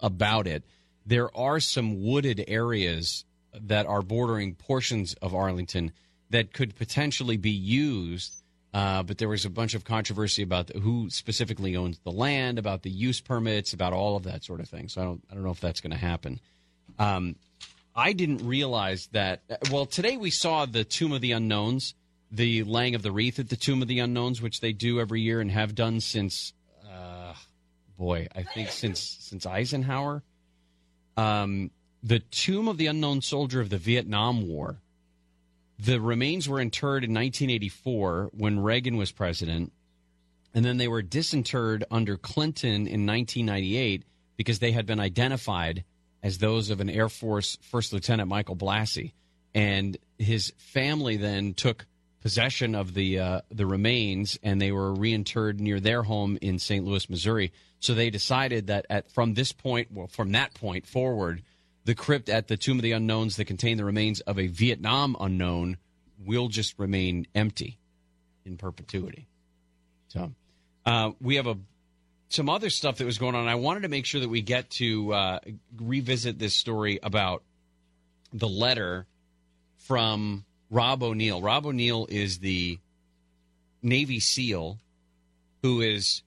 about 0.01 0.45
it. 0.45 0.65
There 1.05 1.35
are 1.37 1.61
some 1.61 2.03
wooded 2.03 2.43
areas 2.49 3.23
that 3.53 3.85
are 3.85 4.01
bordering 4.01 4.55
portions 4.55 5.13
of 5.21 5.33
Arlington 5.33 5.93
that 6.31 6.51
could 6.51 6.75
potentially 6.75 7.37
be 7.37 7.49
used, 7.51 8.43
uh, 8.73 9.03
but 9.03 9.19
there 9.19 9.29
was 9.29 9.45
a 9.45 9.49
bunch 9.49 9.73
of 9.73 9.85
controversy 9.85 10.43
about 10.43 10.69
who 10.75 11.09
specifically 11.09 11.77
owns 11.77 11.97
the 11.99 12.11
land, 12.11 12.59
about 12.59 12.83
the 12.83 12.91
use 12.91 13.21
permits, 13.21 13.71
about 13.71 13.93
all 13.93 14.17
of 14.17 14.23
that 14.23 14.43
sort 14.43 14.59
of 14.59 14.67
thing. 14.67 14.89
So 14.89 15.01
I 15.01 15.05
don't, 15.05 15.23
I 15.31 15.33
don't 15.33 15.43
know 15.43 15.51
if 15.51 15.61
that's 15.61 15.79
going 15.79 15.91
to 15.91 15.97
happen. 15.97 16.41
Um, 16.99 17.37
I 17.97 18.13
didn't 18.13 18.47
realize 18.47 19.09
that. 19.11 19.41
Well, 19.71 19.87
today 19.87 20.17
we 20.17 20.29
saw 20.29 20.67
the 20.67 20.83
Tomb 20.83 21.13
of 21.13 21.21
the 21.21 21.31
Unknowns, 21.31 21.95
the 22.29 22.61
laying 22.63 22.93
of 22.93 23.01
the 23.01 23.11
wreath 23.11 23.39
at 23.39 23.49
the 23.49 23.55
Tomb 23.55 23.81
of 23.81 23.87
the 23.87 23.97
Unknowns, 23.99 24.39
which 24.39 24.61
they 24.61 24.71
do 24.71 24.99
every 24.99 25.21
year 25.21 25.41
and 25.41 25.49
have 25.49 25.73
done 25.73 25.99
since, 25.99 26.53
uh, 26.87 27.33
boy, 27.97 28.27
I 28.35 28.43
think 28.43 28.69
since 28.69 28.99
since 28.99 29.47
Eisenhower. 29.47 30.21
Um, 31.17 31.71
the 32.03 32.19
Tomb 32.19 32.67
of 32.67 32.77
the 32.77 32.85
Unknown 32.85 33.23
Soldier 33.23 33.61
of 33.61 33.71
the 33.71 33.79
Vietnam 33.79 34.47
War. 34.47 34.77
The 35.79 35.99
remains 35.99 36.47
were 36.47 36.59
interred 36.59 37.03
in 37.03 37.11
1984 37.11 38.29
when 38.33 38.59
Reagan 38.59 38.97
was 38.97 39.11
president, 39.11 39.71
and 40.53 40.63
then 40.63 40.77
they 40.77 40.87
were 40.87 41.01
disinterred 41.01 41.83
under 41.89 42.15
Clinton 42.15 42.87
in 42.87 43.07
1998 43.07 44.03
because 44.37 44.59
they 44.59 44.71
had 44.71 44.85
been 44.85 44.99
identified 44.99 45.83
as 46.23 46.37
those 46.37 46.69
of 46.69 46.79
an 46.81 46.89
Air 46.89 47.09
Force 47.09 47.57
First 47.61 47.93
Lieutenant 47.93 48.29
Michael 48.29 48.55
Blassie, 48.55 49.13
and 49.53 49.97
his 50.17 50.53
family 50.57 51.17
then 51.17 51.53
took 51.53 51.85
possession 52.21 52.75
of 52.75 52.93
the 52.93 53.19
uh, 53.19 53.41
the 53.49 53.65
remains, 53.65 54.37
and 54.43 54.61
they 54.61 54.71
were 54.71 54.93
reinterred 54.93 55.59
near 55.59 55.79
their 55.79 56.03
home 56.03 56.37
in 56.41 56.59
St. 56.59 56.85
Louis, 56.85 57.09
Missouri. 57.09 57.51
So 57.79 57.93
they 57.93 58.09
decided 58.09 58.67
that 58.67 58.85
at 58.89 59.11
from 59.11 59.33
this 59.33 59.51
point, 59.51 59.89
well, 59.91 60.07
from 60.07 60.31
that 60.31 60.53
point 60.53 60.87
forward, 60.87 61.43
the 61.85 61.95
crypt 61.95 62.29
at 62.29 62.47
the 62.47 62.57
Tomb 62.57 62.79
of 62.79 62.83
the 62.83 62.91
Unknowns 62.91 63.37
that 63.37 63.45
contain 63.45 63.77
the 63.77 63.85
remains 63.85 64.19
of 64.21 64.37
a 64.39 64.47
Vietnam 64.47 65.15
unknown 65.19 65.77
will 66.25 66.47
just 66.47 66.77
remain 66.79 67.27
empty 67.35 67.77
in 68.45 68.57
perpetuity. 68.57 69.27
So 70.07 70.33
uh, 70.85 71.11
we 71.21 71.35
have 71.35 71.47
a 71.47 71.57
some 72.29 72.49
other 72.49 72.69
stuff 72.69 72.97
that 72.97 73.05
was 73.05 73.17
going 73.17 73.35
on. 73.35 73.47
I 73.47 73.55
wanted 73.55 73.81
to 73.81 73.87
make 73.87 74.05
sure 74.05 74.21
that 74.21 74.29
we 74.29 74.41
get 74.41 74.69
to 74.71 75.13
uh, 75.13 75.39
revisit 75.79 76.39
this 76.39 76.53
story 76.53 76.99
about 77.01 77.43
the 78.33 78.49
letter 78.49 79.05
from 79.77 80.45
Rob 80.69 81.03
O'Neill. 81.03 81.41
Rob 81.41 81.65
O'Neill 81.65 82.07
is 82.09 82.39
the 82.39 82.79
Navy 83.81 84.19
SEAL 84.19 84.79
who 85.61 85.81
is 85.81 86.23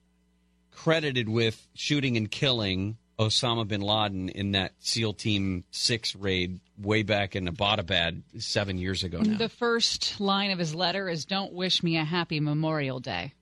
credited 0.71 1.29
with 1.29 1.67
shooting 1.73 2.17
and 2.17 2.29
killing 2.29 2.97
Osama 3.19 3.67
bin 3.67 3.81
Laden 3.81 4.29
in 4.29 4.53
that 4.53 4.73
SEAL 4.79 5.13
Team 5.13 5.63
6 5.71 6.15
raid 6.15 6.59
way 6.79 7.03
back 7.03 7.35
in 7.35 7.47
Abbottabad 7.47 8.23
seven 8.39 8.79
years 8.79 9.03
ago 9.03 9.19
now. 9.19 9.37
The 9.37 9.49
first 9.49 10.19
line 10.19 10.49
of 10.49 10.57
his 10.57 10.73
letter 10.73 11.07
is 11.07 11.25
"Don't 11.25 11.53
wish 11.53 11.83
me 11.83 11.97
a 11.97 12.03
happy 12.03 12.39
Memorial 12.39 12.99
Day." 12.99 13.33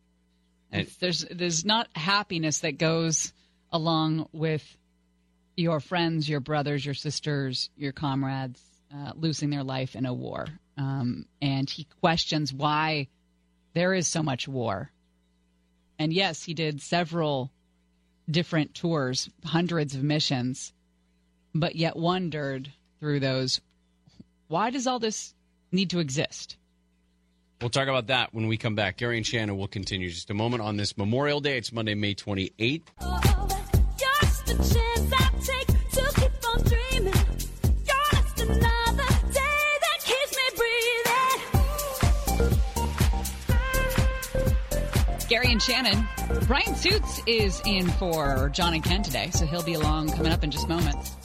There's 0.71 1.25
there's 1.31 1.65
not 1.65 1.87
happiness 1.95 2.59
that 2.59 2.77
goes 2.77 3.33
along 3.71 4.29
with 4.31 4.63
your 5.55 5.79
friends, 5.79 6.29
your 6.29 6.39
brothers, 6.39 6.85
your 6.85 6.93
sisters, 6.93 7.69
your 7.75 7.91
comrades 7.91 8.61
uh, 8.93 9.11
losing 9.15 9.49
their 9.49 9.63
life 9.63 9.95
in 9.95 10.05
a 10.05 10.13
war, 10.13 10.47
um, 10.77 11.25
and 11.41 11.69
he 11.69 11.85
questions 12.01 12.53
why 12.53 13.07
there 13.73 13.93
is 13.93 14.07
so 14.07 14.23
much 14.23 14.47
war. 14.47 14.91
And 15.97 16.13
yes, 16.13 16.43
he 16.43 16.53
did 16.53 16.81
several 16.81 17.51
different 18.29 18.73
tours, 18.73 19.29
hundreds 19.43 19.95
of 19.95 20.03
missions, 20.03 20.71
but 21.53 21.75
yet 21.75 21.97
wondered 21.97 22.71
through 22.99 23.19
those 23.19 23.59
why 24.47 24.71
does 24.71 24.87
all 24.87 24.99
this 24.99 25.33
need 25.71 25.91
to 25.91 25.99
exist? 25.99 26.57
We'll 27.61 27.69
talk 27.69 27.89
about 27.89 28.07
that 28.07 28.33
when 28.33 28.47
we 28.47 28.55
come 28.55 28.75
back. 28.75 28.95
Gary 28.95 29.17
and 29.17 29.27
Shannon 29.27 29.57
will 29.57 29.67
continue 29.67 30.09
just 30.09 30.29
a 30.29 30.33
moment 30.33 30.63
on 30.63 30.77
this 30.77 30.97
Memorial 30.97 31.41
Day. 31.41 31.57
It's 31.57 31.73
Monday, 31.73 31.93
May 31.93 32.15
28th. 32.15 32.83
Just 33.97 34.49
a 34.49 34.55
chance 34.55 35.11
I 35.11 35.29
take 35.43 35.67
to 35.67 36.11
keep 36.15 36.31
on 36.49 36.63
dreaming. 36.63 37.13
You're 37.85 38.11
just 38.13 38.39
another 38.39 39.09
day 39.33 39.77
that 39.81 39.99
keeps 40.05 40.37
me 40.37 40.43
breathing. 45.17 45.27
Gary 45.27 45.51
and 45.51 45.61
Shannon. 45.61 46.07
Brian 46.47 46.75
Suits 46.75 47.21
is 47.27 47.61
in 47.65 47.89
for 47.89 48.47
John 48.53 48.73
and 48.73 48.83
Ken 48.85 49.03
today, 49.03 49.31
so 49.31 49.45
he'll 49.45 49.63
be 49.63 49.73
along 49.73 50.11
coming 50.13 50.31
up 50.31 50.45
in 50.45 50.51
just 50.51 50.69
moments. 50.69 51.18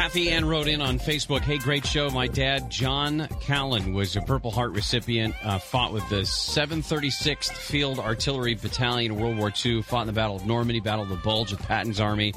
Kathy 0.00 0.30
Ann 0.30 0.46
wrote 0.46 0.66
in 0.66 0.80
on 0.80 0.98
Facebook, 0.98 1.42
Hey, 1.42 1.58
great 1.58 1.86
show. 1.86 2.08
My 2.08 2.26
dad, 2.26 2.70
John 2.70 3.28
Callan, 3.42 3.92
was 3.92 4.16
a 4.16 4.22
Purple 4.22 4.50
Heart 4.50 4.70
recipient, 4.70 5.34
uh, 5.44 5.58
fought 5.58 5.92
with 5.92 6.08
the 6.08 6.22
736th 6.22 7.52
Field 7.52 7.98
Artillery 7.98 8.54
Battalion 8.54 9.12
in 9.12 9.20
World 9.20 9.36
War 9.36 9.52
II, 9.62 9.82
fought 9.82 10.00
in 10.00 10.06
the 10.06 10.14
Battle 10.14 10.36
of 10.36 10.46
Normandy, 10.46 10.80
Battle 10.80 11.02
of 11.02 11.10
the 11.10 11.16
Bulge 11.16 11.50
with 11.50 11.60
Patton's 11.60 12.00
Army. 12.00 12.32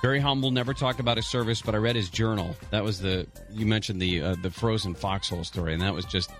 Very 0.00 0.20
humble, 0.20 0.50
never 0.50 0.72
talked 0.72 1.00
about 1.00 1.18
his 1.18 1.26
service, 1.26 1.60
but 1.60 1.74
I 1.74 1.78
read 1.78 1.96
his 1.96 2.08
journal. 2.08 2.56
That 2.70 2.82
was 2.82 2.98
the, 2.98 3.26
you 3.50 3.66
mentioned 3.66 4.00
the, 4.00 4.22
uh, 4.22 4.36
the 4.40 4.50
frozen 4.50 4.94
foxhole 4.94 5.44
story, 5.44 5.74
and 5.74 5.82
that 5.82 5.92
was 5.92 6.06
just 6.06 6.30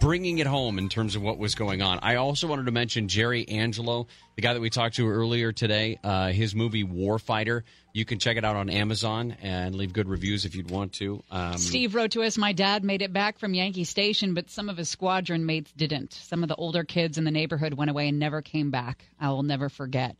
bringing 0.00 0.38
it 0.38 0.46
home 0.46 0.78
in 0.78 0.88
terms 0.88 1.16
of 1.16 1.22
what 1.22 1.38
was 1.38 1.54
going 1.54 1.82
on. 1.82 1.98
I 2.02 2.16
also 2.16 2.46
wanted 2.46 2.66
to 2.66 2.72
mention 2.72 3.08
Jerry 3.08 3.48
Angelo, 3.48 4.06
the 4.36 4.42
guy 4.42 4.54
that 4.54 4.60
we 4.60 4.70
talked 4.70 4.96
to 4.96 5.08
earlier 5.08 5.52
today. 5.52 5.98
Uh, 6.02 6.28
his 6.28 6.54
movie 6.54 6.84
Warfighter. 6.84 7.62
You 7.92 8.04
can 8.04 8.18
check 8.18 8.36
it 8.36 8.44
out 8.44 8.54
on 8.54 8.70
Amazon 8.70 9.36
and 9.42 9.74
leave 9.74 9.92
good 9.92 10.08
reviews 10.08 10.44
if 10.44 10.54
you'd 10.54 10.70
want 10.70 10.92
to. 10.94 11.22
Um, 11.30 11.58
Steve 11.58 11.94
wrote 11.94 12.12
to 12.12 12.22
us, 12.22 12.38
My 12.38 12.52
dad 12.52 12.84
made 12.84 13.02
it 13.02 13.12
back 13.12 13.38
from 13.38 13.54
Yankee 13.54 13.84
Station, 13.84 14.34
but 14.34 14.50
some 14.50 14.68
of 14.68 14.76
his 14.76 14.88
squadron 14.88 15.46
mates 15.46 15.72
didn't. 15.72 16.12
Some 16.12 16.42
of 16.42 16.48
the 16.48 16.54
older 16.54 16.84
kids 16.84 17.18
in 17.18 17.24
the 17.24 17.30
neighborhood 17.30 17.74
went 17.74 17.90
away 17.90 18.08
and 18.08 18.18
never 18.18 18.40
came 18.40 18.70
back. 18.70 19.04
I 19.18 19.30
will 19.30 19.42
never 19.42 19.68
forget. 19.68 20.16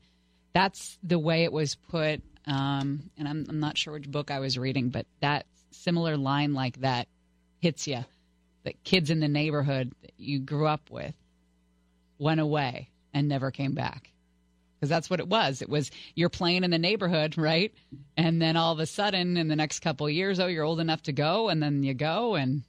That's 0.54 0.98
the 1.04 1.18
way 1.18 1.44
it 1.44 1.52
was 1.52 1.76
put. 1.76 2.22
Um, 2.46 3.10
and 3.16 3.28
I'm, 3.28 3.46
I'm 3.48 3.60
not 3.60 3.78
sure 3.78 3.92
which 3.92 4.10
book 4.10 4.30
I 4.30 4.40
was 4.40 4.58
reading, 4.58 4.88
but 4.88 5.06
that 5.20 5.46
similar 5.70 6.16
line 6.16 6.54
like 6.54 6.80
that 6.80 7.06
hits 7.60 7.86
you. 7.86 8.04
Kids 8.84 9.10
in 9.10 9.20
the 9.20 9.28
neighborhood 9.28 9.92
that 10.02 10.12
you 10.16 10.38
grew 10.38 10.66
up 10.66 10.90
with 10.90 11.14
went 12.18 12.40
away 12.40 12.90
and 13.12 13.28
never 13.28 13.50
came 13.50 13.74
back. 13.74 14.10
Because 14.74 14.90
that's 14.90 15.10
what 15.10 15.18
it 15.18 15.28
was. 15.28 15.60
It 15.60 15.68
was 15.68 15.90
you're 16.14 16.28
playing 16.28 16.62
in 16.62 16.70
the 16.70 16.78
neighborhood, 16.78 17.36
right? 17.38 17.74
And 18.16 18.40
then 18.40 18.56
all 18.56 18.72
of 18.72 18.78
a 18.78 18.86
sudden, 18.86 19.36
in 19.36 19.48
the 19.48 19.56
next 19.56 19.80
couple 19.80 20.08
years, 20.08 20.38
oh, 20.38 20.46
you're 20.46 20.64
old 20.64 20.80
enough 20.80 21.02
to 21.04 21.12
go, 21.12 21.48
and 21.48 21.62
then 21.62 21.82
you 21.82 21.94
go, 21.94 22.34
and 22.34 22.62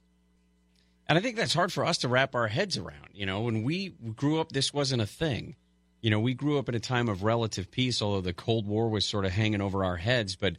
And 1.08 1.18
I 1.18 1.20
think 1.20 1.36
that's 1.36 1.54
hard 1.54 1.72
for 1.72 1.84
us 1.84 1.98
to 1.98 2.08
wrap 2.08 2.34
our 2.34 2.48
heads 2.48 2.76
around. 2.76 3.10
You 3.12 3.26
know, 3.26 3.42
when 3.42 3.62
we 3.62 3.90
grew 3.90 4.40
up, 4.40 4.52
this 4.52 4.72
wasn't 4.74 5.02
a 5.02 5.06
thing. 5.06 5.56
You 6.00 6.10
know, 6.10 6.20
we 6.20 6.34
grew 6.34 6.58
up 6.58 6.68
in 6.68 6.74
a 6.74 6.80
time 6.80 7.08
of 7.08 7.22
relative 7.22 7.70
peace, 7.70 8.00
although 8.00 8.22
the 8.22 8.32
Cold 8.32 8.66
War 8.66 8.88
was 8.88 9.04
sort 9.04 9.24
of 9.26 9.32
hanging 9.32 9.60
over 9.60 9.84
our 9.84 9.98
heads. 9.98 10.34
But 10.34 10.56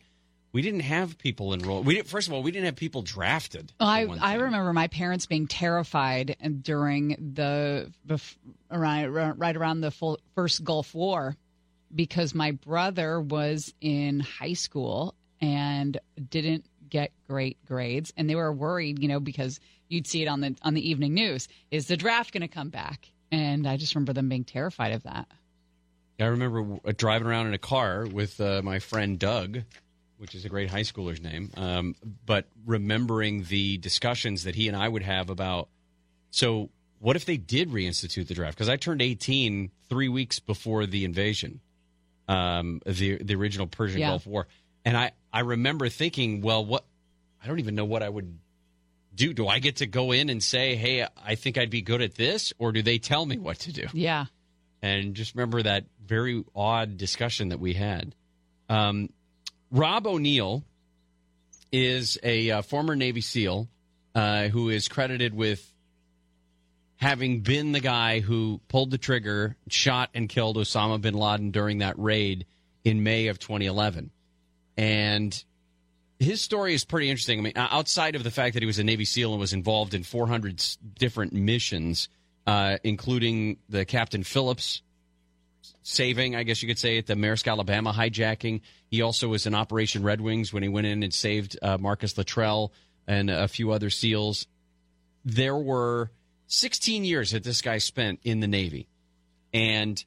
we 0.53 0.61
didn't 0.61 0.81
have 0.81 1.17
people 1.17 1.53
enrolled. 1.53 1.85
We 1.85 1.95
didn't, 1.95 2.07
first 2.07 2.27
of 2.27 2.33
all, 2.33 2.43
we 2.43 2.51
didn't 2.51 2.65
have 2.65 2.75
people 2.75 3.01
drafted. 3.01 3.71
Oh, 3.79 3.85
I, 3.85 4.07
I 4.21 4.33
remember 4.35 4.73
my 4.73 4.87
parents 4.87 5.25
being 5.25 5.47
terrified 5.47 6.35
during 6.61 7.33
the 7.35 7.91
bef- 8.07 8.35
around, 8.69 9.39
right 9.39 9.55
around 9.55 9.81
the 9.81 9.91
full, 9.91 10.19
first 10.35 10.63
Gulf 10.63 10.93
War 10.93 11.37
because 11.93 12.33
my 12.33 12.51
brother 12.51 13.19
was 13.19 13.73
in 13.81 14.19
high 14.19 14.53
school 14.53 15.15
and 15.39 15.99
didn't 16.29 16.65
get 16.89 17.11
great 17.27 17.57
grades 17.65 18.11
and 18.17 18.29
they 18.29 18.35
were 18.35 18.51
worried 18.51 18.99
you 18.99 19.07
know 19.07 19.19
because 19.19 19.61
you'd 19.87 20.05
see 20.05 20.21
it 20.21 20.27
on 20.27 20.41
the 20.41 20.53
on 20.61 20.73
the 20.73 20.89
evening 20.89 21.13
news 21.13 21.47
is 21.69 21.87
the 21.87 21.95
draft 21.95 22.33
going 22.33 22.41
to 22.41 22.49
come 22.49 22.67
back 22.69 23.09
and 23.31 23.65
i 23.65 23.77
just 23.77 23.95
remember 23.95 24.11
them 24.11 24.27
being 24.27 24.43
terrified 24.43 24.91
of 24.91 25.03
that 25.03 25.25
I 26.19 26.25
remember 26.25 26.91
driving 26.93 27.27
around 27.27 27.47
in 27.47 27.55
a 27.55 27.57
car 27.57 28.05
with 28.05 28.39
uh, 28.39 28.61
my 28.63 28.77
friend 28.77 29.17
Doug, 29.17 29.61
which 30.21 30.35
is 30.35 30.45
a 30.45 30.49
great 30.49 30.69
high 30.69 30.83
schooler's 30.83 31.19
name, 31.19 31.49
um, 31.57 31.95
but 32.27 32.45
remembering 32.63 33.43
the 33.45 33.77
discussions 33.79 34.43
that 34.43 34.53
he 34.53 34.67
and 34.67 34.77
I 34.77 34.87
would 34.87 35.01
have 35.01 35.31
about 35.31 35.67
so 36.29 36.69
what 36.99 37.15
if 37.15 37.25
they 37.25 37.37
did 37.37 37.71
reinstitute 37.71 38.27
the 38.27 38.35
draft? 38.35 38.55
Because 38.55 38.69
I 38.69 38.75
turned 38.77 39.01
18 39.01 39.71
three 39.89 40.07
weeks 40.09 40.37
before 40.37 40.85
the 40.85 41.03
invasion, 41.05 41.59
um, 42.27 42.81
the 42.85 43.17
the 43.23 43.33
original 43.33 43.65
Persian 43.65 43.99
Yeah. 43.99 44.09
Gulf 44.09 44.27
War, 44.27 44.47
and 44.85 44.95
I 44.95 45.11
I 45.33 45.39
remember 45.39 45.89
thinking, 45.89 46.41
well, 46.41 46.63
what 46.63 46.85
I 47.43 47.47
don't 47.47 47.57
even 47.57 47.73
know 47.73 47.85
what 47.85 48.03
I 48.03 48.09
would 48.09 48.37
do. 49.15 49.33
Do 49.33 49.47
I 49.47 49.57
get 49.57 49.77
to 49.77 49.87
go 49.87 50.11
in 50.11 50.29
and 50.29 50.41
say, 50.43 50.75
hey, 50.75 51.07
I 51.25 51.33
think 51.33 51.57
I'd 51.57 51.71
be 51.71 51.81
good 51.81 52.01
at 52.03 52.13
this, 52.13 52.53
or 52.59 52.71
do 52.71 52.83
they 52.83 52.99
tell 52.99 53.25
me 53.25 53.39
what 53.39 53.57
to 53.61 53.73
do? 53.73 53.87
yeah 53.93 54.25
and 54.83 55.13
just 55.15 55.35
remember 55.35 55.61
that 55.63 55.85
very 56.05 56.43
odd 56.55 56.97
discussion 56.97 57.49
that 57.49 57.59
we 57.59 57.73
had. 57.73 58.15
Um, 58.69 59.09
Rob 59.71 60.05
O'Neill 60.05 60.63
is 61.71 62.17
a 62.23 62.51
uh, 62.51 62.61
former 62.61 62.95
Navy 62.95 63.21
SEAL 63.21 63.69
uh, 64.13 64.49
who 64.49 64.69
is 64.69 64.89
credited 64.89 65.33
with 65.33 65.65
having 66.97 67.39
been 67.39 67.71
the 67.71 67.79
guy 67.79 68.19
who 68.19 68.59
pulled 68.67 68.91
the 68.91 68.97
trigger, 68.97 69.55
shot, 69.69 70.09
and 70.13 70.27
killed 70.27 70.57
Osama 70.57 70.99
bin 70.99 71.13
Laden 71.13 71.51
during 71.51 71.79
that 71.79 71.97
raid 71.97 72.45
in 72.83 73.03
May 73.03 73.27
of 73.27 73.39
2011. 73.39 74.11
And 74.77 75.43
his 76.19 76.41
story 76.41 76.73
is 76.73 76.83
pretty 76.83 77.09
interesting. 77.09 77.39
I 77.39 77.41
mean, 77.41 77.53
outside 77.55 78.15
of 78.15 78.23
the 78.23 78.31
fact 78.31 78.53
that 78.53 78.61
he 78.61 78.67
was 78.67 78.77
a 78.77 78.83
Navy 78.83 79.05
SEAL 79.05 79.31
and 79.31 79.39
was 79.39 79.53
involved 79.53 79.93
in 79.93 80.03
400 80.03 80.63
different 80.99 81.33
missions, 81.33 82.09
uh, 82.45 82.77
including 82.83 83.57
the 83.69 83.85
Captain 83.85 84.23
Phillips 84.23 84.81
saving, 85.83 86.35
I 86.35 86.43
guess 86.43 86.61
you 86.61 86.67
could 86.67 86.79
say, 86.79 86.97
at 86.97 87.07
the 87.07 87.15
Maersk, 87.15 87.49
Alabama 87.49 87.91
hijacking. 87.91 88.61
He 88.89 89.01
also 89.01 89.27
was 89.27 89.45
in 89.45 89.55
Operation 89.55 90.03
Red 90.03 90.21
Wings 90.21 90.53
when 90.53 90.63
he 90.63 90.69
went 90.69 90.87
in 90.87 91.03
and 91.03 91.13
saved 91.13 91.57
uh, 91.61 91.77
Marcus 91.77 92.17
Luttrell 92.17 92.71
and 93.07 93.29
a 93.29 93.47
few 93.47 93.71
other 93.71 93.89
SEALs. 93.89 94.47
There 95.25 95.57
were 95.57 96.11
16 96.47 97.05
years 97.05 97.31
that 97.31 97.43
this 97.43 97.61
guy 97.61 97.77
spent 97.77 98.19
in 98.23 98.39
the 98.39 98.47
Navy. 98.47 98.87
And 99.53 100.03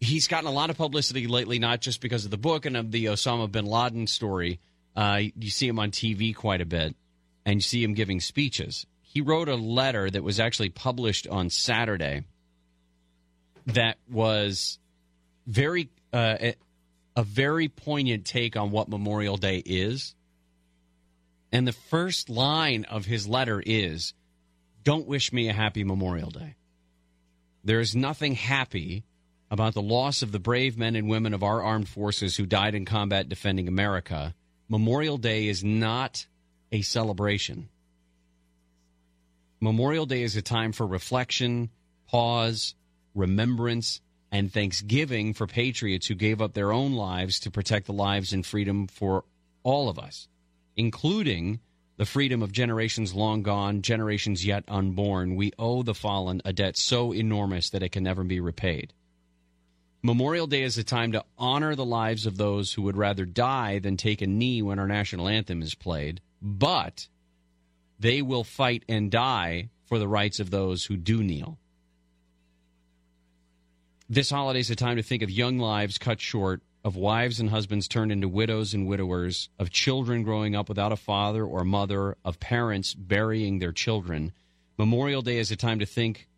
he's 0.00 0.28
gotten 0.28 0.48
a 0.48 0.52
lot 0.52 0.70
of 0.70 0.76
publicity 0.76 1.26
lately, 1.26 1.58
not 1.58 1.80
just 1.80 2.00
because 2.00 2.24
of 2.24 2.30
the 2.30 2.38
book 2.38 2.66
and 2.66 2.76
of 2.76 2.90
the 2.90 3.06
Osama 3.06 3.50
bin 3.50 3.66
Laden 3.66 4.06
story. 4.06 4.60
Uh, 4.94 5.22
you 5.36 5.50
see 5.50 5.66
him 5.66 5.78
on 5.78 5.90
TV 5.90 6.34
quite 6.34 6.60
a 6.60 6.66
bit, 6.66 6.94
and 7.46 7.56
you 7.56 7.60
see 7.60 7.82
him 7.82 7.94
giving 7.94 8.20
speeches. 8.20 8.86
He 9.00 9.20
wrote 9.20 9.48
a 9.48 9.54
letter 9.54 10.10
that 10.10 10.22
was 10.22 10.40
actually 10.40 10.70
published 10.70 11.26
on 11.26 11.50
Saturday 11.50 12.24
that 13.66 13.98
was 14.10 14.78
very 15.46 15.88
uh, 16.12 16.52
a, 17.16 17.22
very 17.22 17.68
poignant 17.68 18.24
take 18.24 18.56
on 18.56 18.70
what 18.70 18.88
Memorial 18.88 19.36
Day 19.36 19.62
is. 19.64 20.14
And 21.50 21.66
the 21.66 21.72
first 21.72 22.30
line 22.30 22.84
of 22.84 23.04
his 23.04 23.26
letter 23.26 23.62
is, 23.64 24.14
"Don't 24.84 25.06
wish 25.06 25.32
me 25.32 25.48
a 25.48 25.52
happy 25.52 25.84
Memorial 25.84 26.30
Day." 26.30 26.56
There 27.64 27.80
is 27.80 27.94
nothing 27.94 28.34
happy 28.34 29.04
about 29.50 29.74
the 29.74 29.82
loss 29.82 30.22
of 30.22 30.32
the 30.32 30.38
brave 30.38 30.78
men 30.78 30.96
and 30.96 31.08
women 31.08 31.34
of 31.34 31.42
our 31.42 31.62
armed 31.62 31.88
forces 31.88 32.36
who 32.36 32.46
died 32.46 32.74
in 32.74 32.84
combat 32.84 33.28
defending 33.28 33.68
America. 33.68 34.34
Memorial 34.68 35.18
Day 35.18 35.46
is 35.46 35.62
not 35.62 36.26
a 36.72 36.80
celebration. 36.80 37.68
Memorial 39.60 40.06
Day 40.06 40.22
is 40.22 40.34
a 40.34 40.42
time 40.42 40.72
for 40.72 40.86
reflection, 40.86 41.70
pause, 42.08 42.74
remembrance, 43.14 44.00
and 44.30 44.50
thanksgiving 44.50 45.34
for 45.34 45.46
patriots 45.46 46.06
who 46.06 46.14
gave 46.14 46.40
up 46.40 46.54
their 46.54 46.72
own 46.72 46.94
lives 46.94 47.40
to 47.40 47.50
protect 47.50 47.86
the 47.86 47.92
lives 47.92 48.32
and 48.32 48.46
freedom 48.46 48.86
for 48.86 49.24
all 49.62 49.90
of 49.90 49.98
us, 49.98 50.26
including 50.74 51.60
the 51.98 52.06
freedom 52.06 52.42
of 52.42 52.50
generations 52.50 53.14
long 53.14 53.42
gone, 53.42 53.82
generations 53.82 54.44
yet 54.44 54.64
unborn. 54.66 55.36
We 55.36 55.52
owe 55.58 55.82
the 55.82 55.94
fallen 55.94 56.40
a 56.44 56.52
debt 56.52 56.78
so 56.78 57.12
enormous 57.12 57.70
that 57.70 57.82
it 57.82 57.92
can 57.92 58.02
never 58.02 58.24
be 58.24 58.40
repaid. 58.40 58.94
Memorial 60.02 60.48
Day 60.48 60.62
is 60.62 60.78
a 60.78 60.82
time 60.82 61.12
to 61.12 61.24
honor 61.38 61.76
the 61.76 61.84
lives 61.84 62.26
of 62.26 62.36
those 62.36 62.72
who 62.72 62.82
would 62.82 62.96
rather 62.96 63.24
die 63.24 63.78
than 63.78 63.96
take 63.96 64.20
a 64.20 64.26
knee 64.26 64.62
when 64.62 64.78
our 64.78 64.88
national 64.88 65.28
anthem 65.28 65.62
is 65.62 65.74
played, 65.76 66.20
but 66.40 67.06
they 68.00 68.20
will 68.20 68.42
fight 68.42 68.84
and 68.88 69.12
die 69.12 69.68
for 69.84 69.98
the 69.98 70.08
rights 70.08 70.40
of 70.40 70.50
those 70.50 70.86
who 70.86 70.96
do 70.96 71.22
kneel. 71.22 71.58
This 74.12 74.28
holiday 74.28 74.60
is 74.60 74.68
a 74.68 74.76
time 74.76 74.96
to 74.98 75.02
think 75.02 75.22
of 75.22 75.30
young 75.30 75.58
lives 75.58 75.96
cut 75.96 76.20
short, 76.20 76.60
of 76.84 76.96
wives 76.96 77.40
and 77.40 77.48
husbands 77.48 77.88
turned 77.88 78.12
into 78.12 78.28
widows 78.28 78.74
and 78.74 78.86
widowers, 78.86 79.48
of 79.58 79.70
children 79.70 80.22
growing 80.22 80.54
up 80.54 80.68
without 80.68 80.92
a 80.92 80.96
father 80.96 81.46
or 81.46 81.64
mother, 81.64 82.18
of 82.22 82.38
parents 82.38 82.92
burying 82.92 83.58
their 83.58 83.72
children. 83.72 84.34
Memorial 84.76 85.22
Day 85.22 85.38
is 85.38 85.50
a 85.50 85.56
time 85.56 85.78
to 85.78 85.86
think 85.86 86.28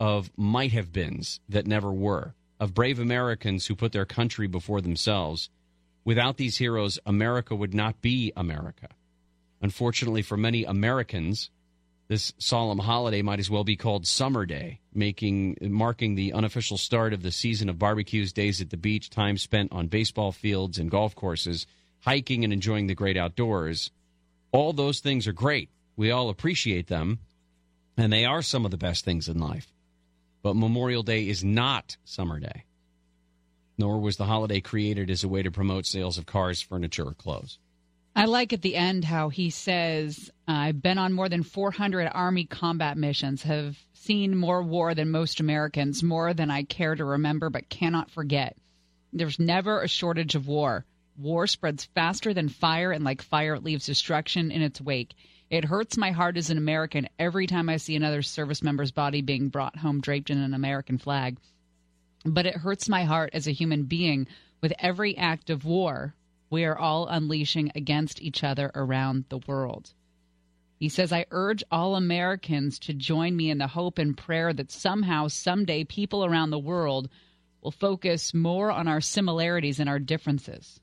of 0.00 0.30
might 0.38 0.72
have 0.72 0.90
beens 0.90 1.38
that 1.50 1.66
never 1.66 1.92
were, 1.92 2.32
of 2.58 2.72
brave 2.72 2.98
Americans 2.98 3.66
who 3.66 3.76
put 3.76 3.92
their 3.92 4.06
country 4.06 4.46
before 4.46 4.80
themselves. 4.80 5.50
Without 6.06 6.38
these 6.38 6.56
heroes, 6.56 6.98
America 7.04 7.54
would 7.54 7.74
not 7.74 8.00
be 8.00 8.32
America. 8.38 8.88
Unfortunately 9.60 10.22
for 10.22 10.38
many 10.38 10.64
Americans, 10.64 11.50
this 12.08 12.32
solemn 12.38 12.78
holiday 12.78 13.20
might 13.20 13.38
as 13.38 13.50
well 13.50 13.64
be 13.64 13.76
called 13.76 14.06
Summer 14.06 14.46
Day, 14.46 14.80
making 14.94 15.58
marking 15.60 16.14
the 16.14 16.32
unofficial 16.32 16.78
start 16.78 17.12
of 17.12 17.22
the 17.22 17.30
season 17.30 17.68
of 17.68 17.78
barbecues, 17.78 18.32
days 18.32 18.62
at 18.62 18.70
the 18.70 18.78
beach, 18.78 19.10
time 19.10 19.36
spent 19.36 19.72
on 19.72 19.88
baseball 19.88 20.32
fields 20.32 20.78
and 20.78 20.90
golf 20.90 21.14
courses, 21.14 21.66
hiking 22.00 22.44
and 22.44 22.52
enjoying 22.52 22.86
the 22.86 22.94
great 22.94 23.18
outdoors. 23.18 23.90
All 24.52 24.72
those 24.72 25.00
things 25.00 25.26
are 25.26 25.32
great. 25.32 25.68
We 25.96 26.10
all 26.10 26.30
appreciate 26.30 26.86
them, 26.86 27.18
and 27.98 28.10
they 28.10 28.24
are 28.24 28.40
some 28.40 28.64
of 28.64 28.70
the 28.70 28.78
best 28.78 29.04
things 29.04 29.28
in 29.28 29.38
life. 29.38 29.70
But 30.42 30.56
Memorial 30.56 31.02
Day 31.02 31.28
is 31.28 31.44
not 31.44 31.98
Summer 32.04 32.40
Day. 32.40 32.64
Nor 33.76 34.00
was 34.00 34.16
the 34.16 34.24
holiday 34.24 34.60
created 34.60 35.10
as 35.10 35.24
a 35.24 35.28
way 35.28 35.42
to 35.42 35.50
promote 35.50 35.84
sales 35.84 36.16
of 36.16 36.24
cars, 36.24 36.62
furniture, 36.62 37.08
or 37.08 37.14
clothes. 37.14 37.58
I 38.16 38.24
like 38.24 38.52
at 38.52 38.62
the 38.62 38.76
end 38.76 39.04
how 39.04 39.28
he 39.28 39.50
says, 39.50 40.30
I've 40.50 40.80
been 40.80 40.96
on 40.96 41.12
more 41.12 41.28
than 41.28 41.42
400 41.42 42.10
Army 42.10 42.46
combat 42.46 42.96
missions, 42.96 43.42
have 43.42 43.76
seen 43.92 44.34
more 44.34 44.62
war 44.62 44.94
than 44.94 45.10
most 45.10 45.40
Americans, 45.40 46.02
more 46.02 46.32
than 46.32 46.50
I 46.50 46.62
care 46.62 46.94
to 46.94 47.04
remember 47.04 47.50
but 47.50 47.68
cannot 47.68 48.10
forget. 48.10 48.56
There's 49.12 49.38
never 49.38 49.82
a 49.82 49.88
shortage 49.88 50.34
of 50.34 50.48
war. 50.48 50.86
War 51.18 51.46
spreads 51.46 51.84
faster 51.84 52.32
than 52.32 52.48
fire, 52.48 52.92
and 52.92 53.04
like 53.04 53.20
fire, 53.20 53.56
it 53.56 53.62
leaves 53.62 53.84
destruction 53.84 54.50
in 54.50 54.62
its 54.62 54.80
wake. 54.80 55.12
It 55.50 55.66
hurts 55.66 55.98
my 55.98 56.12
heart 56.12 56.38
as 56.38 56.48
an 56.48 56.56
American 56.56 57.10
every 57.18 57.46
time 57.46 57.68
I 57.68 57.76
see 57.76 57.94
another 57.94 58.22
service 58.22 58.62
member's 58.62 58.90
body 58.90 59.20
being 59.20 59.50
brought 59.50 59.76
home 59.76 60.00
draped 60.00 60.30
in 60.30 60.38
an 60.38 60.54
American 60.54 60.96
flag. 60.96 61.36
But 62.24 62.46
it 62.46 62.56
hurts 62.56 62.88
my 62.88 63.04
heart 63.04 63.30
as 63.34 63.46
a 63.46 63.52
human 63.52 63.82
being 63.82 64.26
with 64.62 64.72
every 64.78 65.14
act 65.18 65.50
of 65.50 65.66
war 65.66 66.14
we 66.48 66.64
are 66.64 66.78
all 66.78 67.06
unleashing 67.06 67.70
against 67.74 68.22
each 68.22 68.42
other 68.42 68.70
around 68.74 69.26
the 69.28 69.40
world. 69.46 69.92
He 70.78 70.88
says, 70.88 71.12
I 71.12 71.26
urge 71.32 71.64
all 71.72 71.96
Americans 71.96 72.78
to 72.80 72.94
join 72.94 73.36
me 73.36 73.50
in 73.50 73.58
the 73.58 73.66
hope 73.66 73.98
and 73.98 74.16
prayer 74.16 74.52
that 74.52 74.70
somehow, 74.70 75.26
someday, 75.26 75.82
people 75.82 76.24
around 76.24 76.50
the 76.50 76.58
world 76.58 77.08
will 77.60 77.72
focus 77.72 78.32
more 78.32 78.70
on 78.70 78.86
our 78.86 79.00
similarities 79.00 79.80
and 79.80 79.88
our 79.88 79.98
differences. 79.98 80.78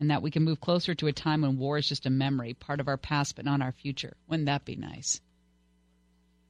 And 0.00 0.10
that 0.10 0.22
we 0.22 0.32
can 0.32 0.42
move 0.42 0.60
closer 0.60 0.94
to 0.96 1.06
a 1.06 1.12
time 1.12 1.42
when 1.42 1.58
war 1.58 1.78
is 1.78 1.88
just 1.88 2.06
a 2.06 2.10
memory, 2.10 2.54
part 2.54 2.80
of 2.80 2.88
our 2.88 2.96
past, 2.96 3.36
but 3.36 3.44
not 3.44 3.62
our 3.62 3.70
future. 3.70 4.16
Wouldn't 4.28 4.46
that 4.46 4.64
be 4.64 4.74
nice? 4.74 5.20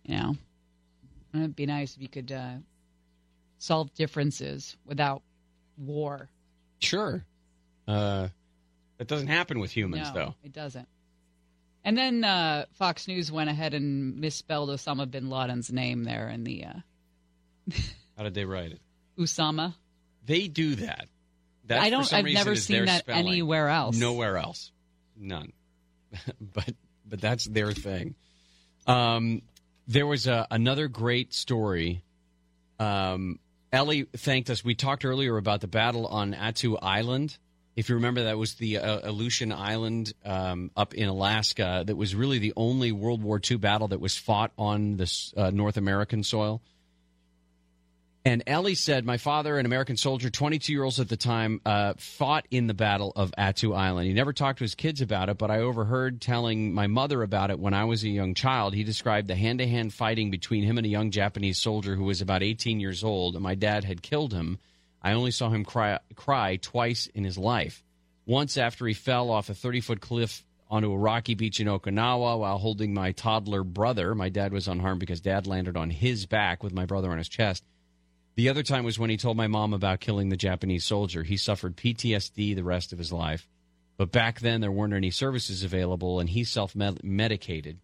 You 0.05 0.16
know, 0.16 0.36
it'd 1.35 1.56
be 1.56 1.66
nice 1.66 1.97
if 1.97 2.01
you 2.01 2.09
could 2.09 2.32
uh, 2.32 2.55
solve 3.59 3.93
differences 3.93 4.77
without 4.86 5.22
war. 5.77 6.31
Sure. 6.78 7.24
Uh, 7.86 8.28
that 8.97 9.09
doesn't 9.09 9.28
happen 9.28 9.59
with 9.59 9.70
humans, 9.70 10.09
no, 10.09 10.14
though. 10.14 10.35
It 10.43 10.52
doesn't. 10.55 10.89
And 11.85 11.97
then 11.97 12.24
uh, 12.24 12.66
Fox 12.74 13.09
News 13.09 13.32
went 13.32 13.48
ahead 13.48 13.74
and 13.74 14.19
misspelled 14.19 14.69
Osama 14.69 15.11
bin 15.11 15.31
Laden's 15.31 15.73
name 15.73 16.05
there 16.05 16.28
in 16.28 16.44
the 16.44 16.65
uh, 16.65 16.73
How 18.16 18.24
did 18.24 18.35
they 18.35 18.44
write 18.44 18.73
it? 18.73 18.81
Usama. 19.19 19.74
They 20.27 20.48
do 20.48 20.74
that. 20.77 21.07
That, 21.66 21.81
I 21.81 21.90
don't. 21.90 22.05
some 22.05 22.19
I've 22.19 22.24
reason, 22.24 22.44
never 22.44 22.57
seen 22.57 22.85
that 22.86 23.01
spelling. 23.01 23.28
anywhere 23.28 23.69
else. 23.69 23.97
Nowhere 23.97 24.36
else. 24.36 24.73
None. 25.16 25.52
but 26.40 26.74
but 27.07 27.20
that's 27.20 27.44
their 27.44 27.73
thing. 27.73 28.15
Um, 28.86 29.43
there 29.86 30.07
was 30.07 30.27
a, 30.27 30.47
another 30.51 30.89
great 30.89 31.32
story. 31.32 32.02
Um, 32.78 33.39
Ellie 33.73 34.05
thanked 34.16 34.51
us. 34.51 34.65
We 34.65 34.74
talked 34.74 35.05
earlier 35.05 35.36
about 35.36 35.61
the 35.61 35.69
battle 35.69 36.07
on 36.07 36.35
Attu 36.35 36.78
Island. 36.81 37.39
If 37.76 37.88
you 37.88 37.94
remember, 37.94 38.24
that 38.24 38.36
was 38.36 38.55
the 38.55 38.78
uh, 38.78 39.10
Aleutian 39.10 39.52
Island 39.52 40.12
um, 40.24 40.70
up 40.76 40.94
in 40.94 41.09
Alaska. 41.09 41.84
That 41.86 41.97
was 41.97 42.14
really 42.14 42.38
the 42.38 42.52
only 42.56 42.92
World 42.92 43.22
War 43.22 43.40
II 43.48 43.59
battle 43.59 43.88
that 43.88 44.01
was 44.01 44.16
fought 44.16 44.52
on 44.59 44.97
this 44.97 45.32
uh, 45.36 45.51
North 45.51 45.76
American 45.76 46.24
soil. 46.24 46.60
And 48.22 48.42
Ellie 48.47 48.74
said, 48.74 49.06
My 49.06 49.16
father, 49.16 49.56
an 49.56 49.64
American 49.64 49.97
soldier, 49.97 50.28
22 50.28 50.72
year 50.72 50.84
olds 50.84 51.01
at 51.01 51.09
the 51.09 51.16
time, 51.16 51.60
uh, 51.64 51.94
fought 51.97 52.47
in 52.51 52.66
the 52.66 52.74
Battle 52.74 53.12
of 53.16 53.32
Attu 53.38 53.74
Island. 53.74 54.09
He 54.09 54.12
never 54.12 54.34
talked 54.34 54.59
to 54.59 54.64
his 54.64 54.74
kids 54.74 55.01
about 55.01 55.30
it, 55.30 55.38
but 55.38 55.51
I 55.51 55.60
overheard 55.60 56.20
telling 56.20 56.74
my 56.74 56.86
mother 56.86 57.22
about 57.22 57.51
it 57.51 57.59
when 57.59 57.72
I 57.72 57.84
was 57.84 58.05
a 58.05 58.10
young 58.10 58.34
child. 58.34 58.74
He 58.74 58.84
described 58.84 59.28
the 59.28 59.36
hand 59.36 59.60
to 59.60 59.66
hand 59.66 59.94
fighting 59.94 60.30
between 60.30 60.64
him 60.64 60.76
and 60.76 60.86
a 60.86 60.90
young 60.90 61.10
Japanese 61.10 61.56
soldier 61.56 61.97
who 61.97 62.05
was 62.05 62.20
about 62.20 62.42
18 62.42 62.78
years 62.78 63.02
old, 63.02 63.36
and 63.36 63.42
my 63.42 63.55
dad 63.55 63.84
had 63.84 64.02
killed 64.02 64.34
him. 64.34 64.59
I 65.02 65.12
only 65.12 65.31
saw 65.31 65.51
him 65.51 65.64
cry, 65.64 65.98
cry 66.14 66.56
twice 66.56 67.06
in 67.06 67.24
his 67.24 67.39
life. 67.39 67.82
Once 68.27 68.56
after 68.56 68.86
he 68.86 68.94
fell 68.94 69.31
off 69.31 69.48
a 69.48 69.55
30 69.55 69.81
foot 69.81 70.01
cliff 70.01 70.44
onto 70.70 70.93
a 70.93 70.98
rocky 70.98 71.35
beach 71.35 71.59
in 71.59 71.66
Okinawa 71.66 72.39
while 72.39 72.59
holding 72.59 72.94
my 72.94 73.12
toddler 73.12 73.64
brother. 73.64 74.14
My 74.14 74.28
dad 74.28 74.52
was 74.52 74.68
unharmed 74.68 75.01
because 75.01 75.20
dad 75.20 75.47
landed 75.47 75.77
on 75.77 75.90
his 75.90 76.27
back 76.27 76.62
with 76.62 76.72
my 76.72 76.86
brother 76.86 77.10
on 77.10 77.18
his 77.18 77.28
chest. 77.28 77.64
The 78.36 78.48
other 78.48 78.62
time 78.62 78.85
was 78.85 78.98
when 78.98 79.10
he 79.10 79.16
told 79.16 79.36
my 79.36 79.48
mom 79.48 79.74
about 79.74 80.01
killing 80.01 80.28
the 80.28 80.36
Japanese 80.36 80.85
soldier. 80.85 81.24
He 81.24 81.36
suffered 81.36 81.77
PTSD 81.77 82.55
the 82.55 82.62
rest 82.62 82.93
of 82.93 82.98
his 82.98 83.12
life. 83.12 83.48
But 83.97 84.12
back 84.12 84.40
then, 84.40 84.60
there 84.60 84.72
weren't 84.72 84.94
any 84.94 85.10
services 85.10 85.62
available, 85.62 86.20
and 86.20 86.31
he 86.31 86.44
self 86.44 86.74
medicated 86.74 87.81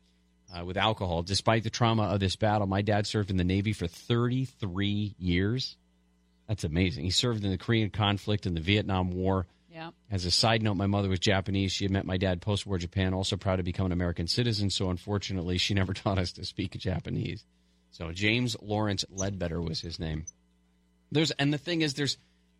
uh, 0.57 0.65
with 0.65 0.79
alcohol. 0.79 1.23
Despite 1.23 1.65
the 1.65 1.71
trauma 1.71 2.05
of 2.05 2.21
this 2.21 2.37
battle, 2.37 2.67
my 2.67 2.81
dad 2.81 3.07
served 3.07 3.31
in 3.31 3.37
the 3.37 3.45
Navy 3.45 3.73
for 3.73 3.87
33 3.87 5.15
years. 5.19 5.77
That's 6.49 6.65
amazing. 6.65 7.05
He 7.05 7.11
served 7.11 7.45
in 7.45 7.51
the 7.51 7.59
Korean 7.59 7.91
conflict 7.91 8.47
and 8.47 8.57
the 8.57 8.61
Vietnam 8.61 9.11
War. 9.11 9.47
Yeah. 9.73 9.91
As 10.11 10.25
a 10.25 10.31
side 10.31 10.63
note, 10.63 10.75
my 10.75 10.87
mother 10.87 11.09
was 11.09 11.19
Japanese. 11.19 11.73
She 11.73 11.85
had 11.85 11.91
met 11.91 12.07
my 12.07 12.17
dad 12.17 12.41
post 12.41 12.67
war 12.67 12.79
Japan, 12.79 13.13
also 13.13 13.37
proud 13.37 13.57
to 13.57 13.63
become 13.63 13.87
an 13.87 13.93
American 13.93 14.27
citizen. 14.27 14.71
So 14.71 14.91
unfortunately, 14.91 15.59
she 15.59 15.75
never 15.75 15.93
taught 15.93 16.19
us 16.19 16.33
to 16.33 16.45
speak 16.45 16.73
Japanese. 16.73 17.45
So 17.91 18.13
James 18.13 18.57
Lawrence 18.61 19.05
Ledbetter 19.11 19.61
was 19.61 19.81
his 19.81 19.99
name. 19.99 20.25
There's 21.13 21.31
and 21.33 21.53
the 21.53 21.59
thing 21.59 21.83
is, 21.83 21.95
there's 21.95 22.17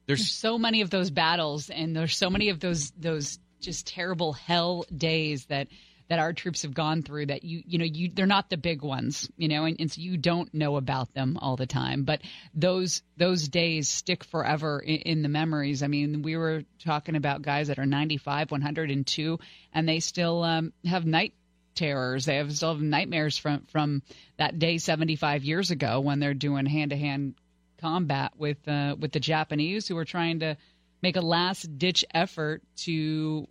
there's, 0.07 0.21
There's 0.21 0.33
so 0.33 0.57
many 0.57 0.83
of 0.83 0.91
those 0.91 1.11
battles, 1.11 1.69
and 1.69 1.97
there's 1.97 2.17
so 2.17 2.31
many 2.31 2.49
of 2.51 2.61
those 2.61 2.93
those 2.93 3.39
just 3.61 3.87
terrible 3.87 4.33
hell 4.33 4.85
days 4.97 5.47
that 5.47 5.69
that 6.09 6.19
our 6.19 6.33
troops 6.33 6.63
have 6.63 6.75
gone 6.75 7.03
through. 7.03 7.27
That 7.27 7.45
you 7.45 7.63
you 7.67 7.79
know 7.79 7.85
you 7.85 8.11
they're 8.13 8.27
not 8.27 8.51
the 8.51 8.57
big 8.57 8.83
ones, 8.83 9.31
you 9.37 9.49
know, 9.49 9.65
and, 9.65 9.77
and 9.81 9.91
so 9.91 10.01
you 10.01 10.17
don't 10.17 10.53
know 10.55 10.77
about 10.77 11.13
them 11.15 11.39
all 11.41 11.57
the 11.57 11.67
time. 11.67 12.05
But 12.05 12.21
those 12.55 13.03
those 13.17 13.49
days 13.49 13.89
stick 13.89 14.25
forever 14.25 14.81
in, 14.81 14.97
in 14.97 15.23
the 15.23 15.29
memories. 15.29 15.83
I 15.83 15.89
mean, 15.89 16.23
we 16.23 16.37
were 16.37 16.65
talking 16.85 17.17
about 17.17 17.43
guys 17.43 17.69
that 17.69 17.79
are 17.79 17.87
95, 17.87 18.51
102, 18.51 19.39
and 19.73 19.89
they 19.89 20.01
still 20.01 20.43
um, 20.43 20.73
have 20.85 21.05
night 21.05 21.35
terrors. 21.75 22.25
They 22.25 22.37
have 22.37 22.53
still 22.53 22.73
have 22.75 22.83
nightmares 22.83 23.39
from 23.39 23.67
from 23.71 24.03
that 24.39 24.59
day 24.59 24.79
75 24.79 25.45
years 25.45 25.71
ago 25.71 26.01
when 26.01 26.21
they're 26.21 26.35
doing 26.35 26.67
hand 26.67 26.91
to 26.91 26.97
hand 26.97 27.35
combat 27.79 28.33
with 28.37 28.67
uh, 28.67 28.97
with 28.99 29.13
the 29.13 29.21
Japanese 29.21 29.87
who 29.87 29.97
are 29.97 30.05
trying 30.05 30.41
to 30.41 30.57
make 31.03 31.17
a 31.17 31.21
last 31.21 31.79
ditch 31.79 32.05
effort 32.13 32.63
to 32.77 33.47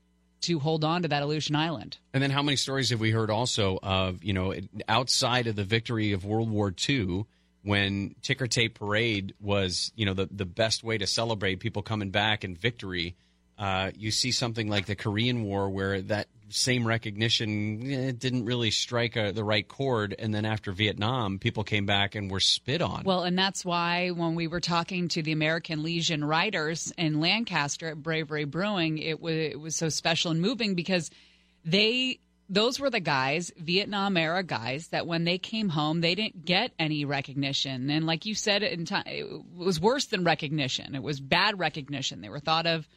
to 0.46 0.60
hold 0.60 0.84
on 0.84 1.04
to 1.04 1.08
that 1.10 1.22
Aleutian 1.22 1.56
Island. 1.56 1.98
And 2.14 2.24
then 2.24 2.32
how 2.32 2.42
many 2.42 2.56
stories 2.56 2.90
have 2.90 3.00
we 3.00 3.12
heard 3.12 3.30
also 3.30 3.80
of, 3.84 4.24
you 4.24 4.34
know, 4.34 4.54
outside 4.88 5.48
of 5.48 5.56
the 5.56 5.64
victory 5.64 6.14
of 6.14 6.26
World 6.26 6.50
War 6.50 6.74
II, 6.88 7.26
when 7.64 8.16
ticker 8.22 8.48
tape 8.48 8.80
parade 8.80 9.34
was, 9.42 9.92
you 9.96 10.06
know, 10.06 10.14
the, 10.14 10.28
the 10.32 10.46
best 10.46 10.84
way 10.84 10.98
to 10.98 11.08
celebrate 11.08 11.60
people 11.60 11.82
coming 11.82 12.12
back 12.12 12.44
and 12.44 12.58
victory, 12.58 13.16
uh, 13.58 13.92
you 13.96 14.12
see 14.12 14.32
something 14.32 14.68
like 14.68 14.86
the 14.86 14.96
Korean 14.96 15.44
War 15.44 15.70
where 15.70 16.02
that 16.02 16.28
same 16.50 16.86
recognition 16.86 17.92
eh, 17.92 18.12
didn't 18.18 18.46
really 18.46 18.72
strike 18.72 19.16
a, 19.16 19.32
the 19.32 19.44
right 19.44 19.68
chord. 19.68 20.16
And 20.18 20.34
then 20.34 20.46
after 20.46 20.72
Vietnam, 20.72 21.40
people 21.40 21.64
came 21.64 21.86
back 21.86 22.16
and 22.16 22.30
were 22.30 22.40
spit 22.40 22.82
on. 22.82 23.04
Well, 23.04 23.24
and 23.24 23.38
that's 23.38 23.66
why 23.66 24.10
when 24.10 24.36
we 24.36 24.48
were 24.48 24.60
talking 24.60 25.08
to 25.10 25.22
the 25.22 25.32
American 25.32 25.84
Legion 25.84 26.24
writers 26.24 26.94
in 26.98 27.20
Lancaster 27.20 27.90
at 27.90 28.04
Bravery 28.04 28.46
Brewing, 28.46 28.98
it 28.98 29.22
was 29.22 29.36
it 29.36 29.60
was 29.60 29.76
so 29.76 29.90
special 29.90 30.32
and 30.32 30.42
moving 30.42 30.76
because 30.76 31.10
they 31.64 32.20
those 32.48 32.80
were 32.80 32.92
the 32.92 33.00
guys, 33.00 33.52
Vietnam 33.58 34.18
era 34.18 34.44
guys, 34.44 34.90
that 34.90 35.08
when 35.08 35.24
they 35.24 35.40
came 35.40 35.70
home, 35.70 36.02
they 36.02 36.14
didn't 36.14 36.46
get 36.46 36.72
any 36.78 37.04
recognition. 37.04 37.90
And 37.90 38.06
like 38.06 38.28
you 38.28 38.36
said, 38.36 38.62
it 38.62 38.92
was 39.56 39.80
worse 39.80 40.06
than 40.06 40.24
recognition. 40.24 40.94
It 40.94 41.02
was 41.02 41.20
bad 41.20 41.58
recognition. 41.58 42.22
They 42.22 42.30
were 42.30 42.40
thought 42.40 42.68
of 42.68 42.88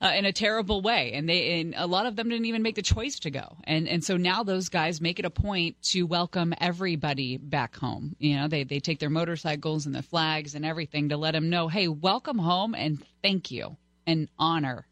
uh, 0.00 0.12
in 0.16 0.24
a 0.24 0.32
terrible 0.32 0.82
way, 0.82 1.12
and 1.12 1.28
they 1.28 1.60
and 1.60 1.74
a 1.76 1.86
lot 1.86 2.06
of 2.06 2.16
them 2.16 2.28
didn't 2.28 2.44
even 2.46 2.62
make 2.62 2.74
the 2.74 2.82
choice 2.82 3.18
to 3.20 3.30
go. 3.30 3.56
And 3.64 3.88
and 3.88 4.04
so 4.04 4.16
now 4.16 4.42
those 4.42 4.68
guys 4.68 5.00
make 5.00 5.18
it 5.18 5.24
a 5.24 5.30
point 5.30 5.80
to 5.84 6.02
welcome 6.02 6.54
everybody 6.60 7.36
back 7.36 7.76
home. 7.76 8.16
You 8.18 8.36
know, 8.36 8.48
they 8.48 8.64
they 8.64 8.80
take 8.80 8.98
their 8.98 9.10
motorcycles 9.10 9.86
and 9.86 9.94
the 9.94 10.02
flags 10.02 10.54
and 10.54 10.64
everything 10.64 11.08
to 11.10 11.16
let 11.16 11.32
them 11.32 11.50
know, 11.50 11.68
hey, 11.68 11.88
welcome 11.88 12.38
home 12.38 12.74
and 12.74 13.02
thank 13.22 13.50
you 13.50 13.76
and 14.06 14.28
honor. 14.38 14.86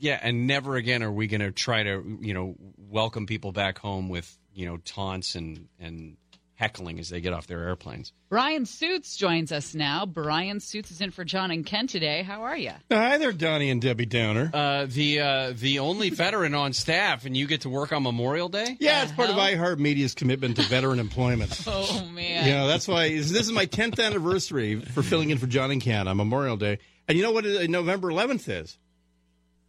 Yeah, 0.00 0.18
and 0.22 0.46
never 0.46 0.76
again 0.76 1.02
are 1.02 1.10
we 1.10 1.26
going 1.26 1.40
to 1.40 1.50
try 1.50 1.82
to, 1.82 2.18
you 2.20 2.32
know, 2.32 2.54
welcome 2.76 3.26
people 3.26 3.50
back 3.50 3.78
home 3.78 4.08
with, 4.08 4.38
you 4.54 4.66
know, 4.66 4.76
taunts 4.78 5.34
and 5.34 5.68
and 5.80 6.16
heckling 6.58 6.98
as 6.98 7.08
they 7.08 7.20
get 7.20 7.32
off 7.32 7.46
their 7.46 7.60
airplanes. 7.62 8.12
Brian 8.28 8.66
Suits 8.66 9.16
joins 9.16 9.52
us 9.52 9.76
now. 9.76 10.04
Brian 10.04 10.58
Suits 10.58 10.90
is 10.90 11.00
in 11.00 11.12
for 11.12 11.24
John 11.24 11.52
and 11.52 11.64
Ken 11.64 11.86
today. 11.86 12.22
How 12.24 12.42
are 12.42 12.56
you? 12.56 12.72
Hi 12.90 13.16
there, 13.16 13.32
Donnie 13.32 13.70
and 13.70 13.80
Debbie 13.80 14.06
Downer. 14.06 14.50
Uh, 14.52 14.86
the 14.88 15.20
uh, 15.20 15.52
the 15.56 15.78
only 15.78 16.10
veteran 16.24 16.54
on 16.54 16.72
staff, 16.72 17.24
and 17.24 17.36
you 17.36 17.46
get 17.46 17.60
to 17.60 17.68
work 17.68 17.92
on 17.92 18.02
Memorial 18.02 18.48
Day. 18.48 18.76
Yeah, 18.80 19.04
it's 19.04 19.12
part 19.12 19.30
of 19.30 19.36
iHeartMedia's 19.36 20.14
commitment 20.14 20.56
to 20.56 20.62
veteran 20.62 20.98
employment. 20.98 21.58
Oh 21.70 22.04
man. 22.12 22.46
You 22.46 22.52
know, 22.54 22.66
that's 22.66 22.88
why 22.88 23.10
this 23.10 23.30
is 23.30 23.52
my 23.52 23.66
10th 23.66 24.04
anniversary 24.04 24.80
for 24.80 25.02
filling 25.02 25.30
in 25.30 25.38
for 25.38 25.46
John 25.46 25.70
and 25.70 25.80
Ken 25.80 26.08
on 26.08 26.16
Memorial 26.16 26.56
Day. 26.56 26.78
And 27.06 27.16
you 27.16 27.22
know 27.22 27.30
what 27.30 27.46
uh, 27.46 27.66
November 27.68 28.08
11th 28.08 28.48
is? 28.48 28.78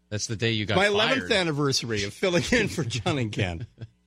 That's 0.10 0.26
the 0.28 0.36
day 0.36 0.52
you 0.52 0.66
got 0.66 0.78
my 0.78 0.90
fired. 0.90 1.24
11th 1.24 1.36
anniversary 1.36 2.04
of 2.04 2.14
filling 2.14 2.44
in 2.52 2.68
for 2.68 2.84
John 2.84 3.20
and 3.20 3.32
Ken. 3.32 3.68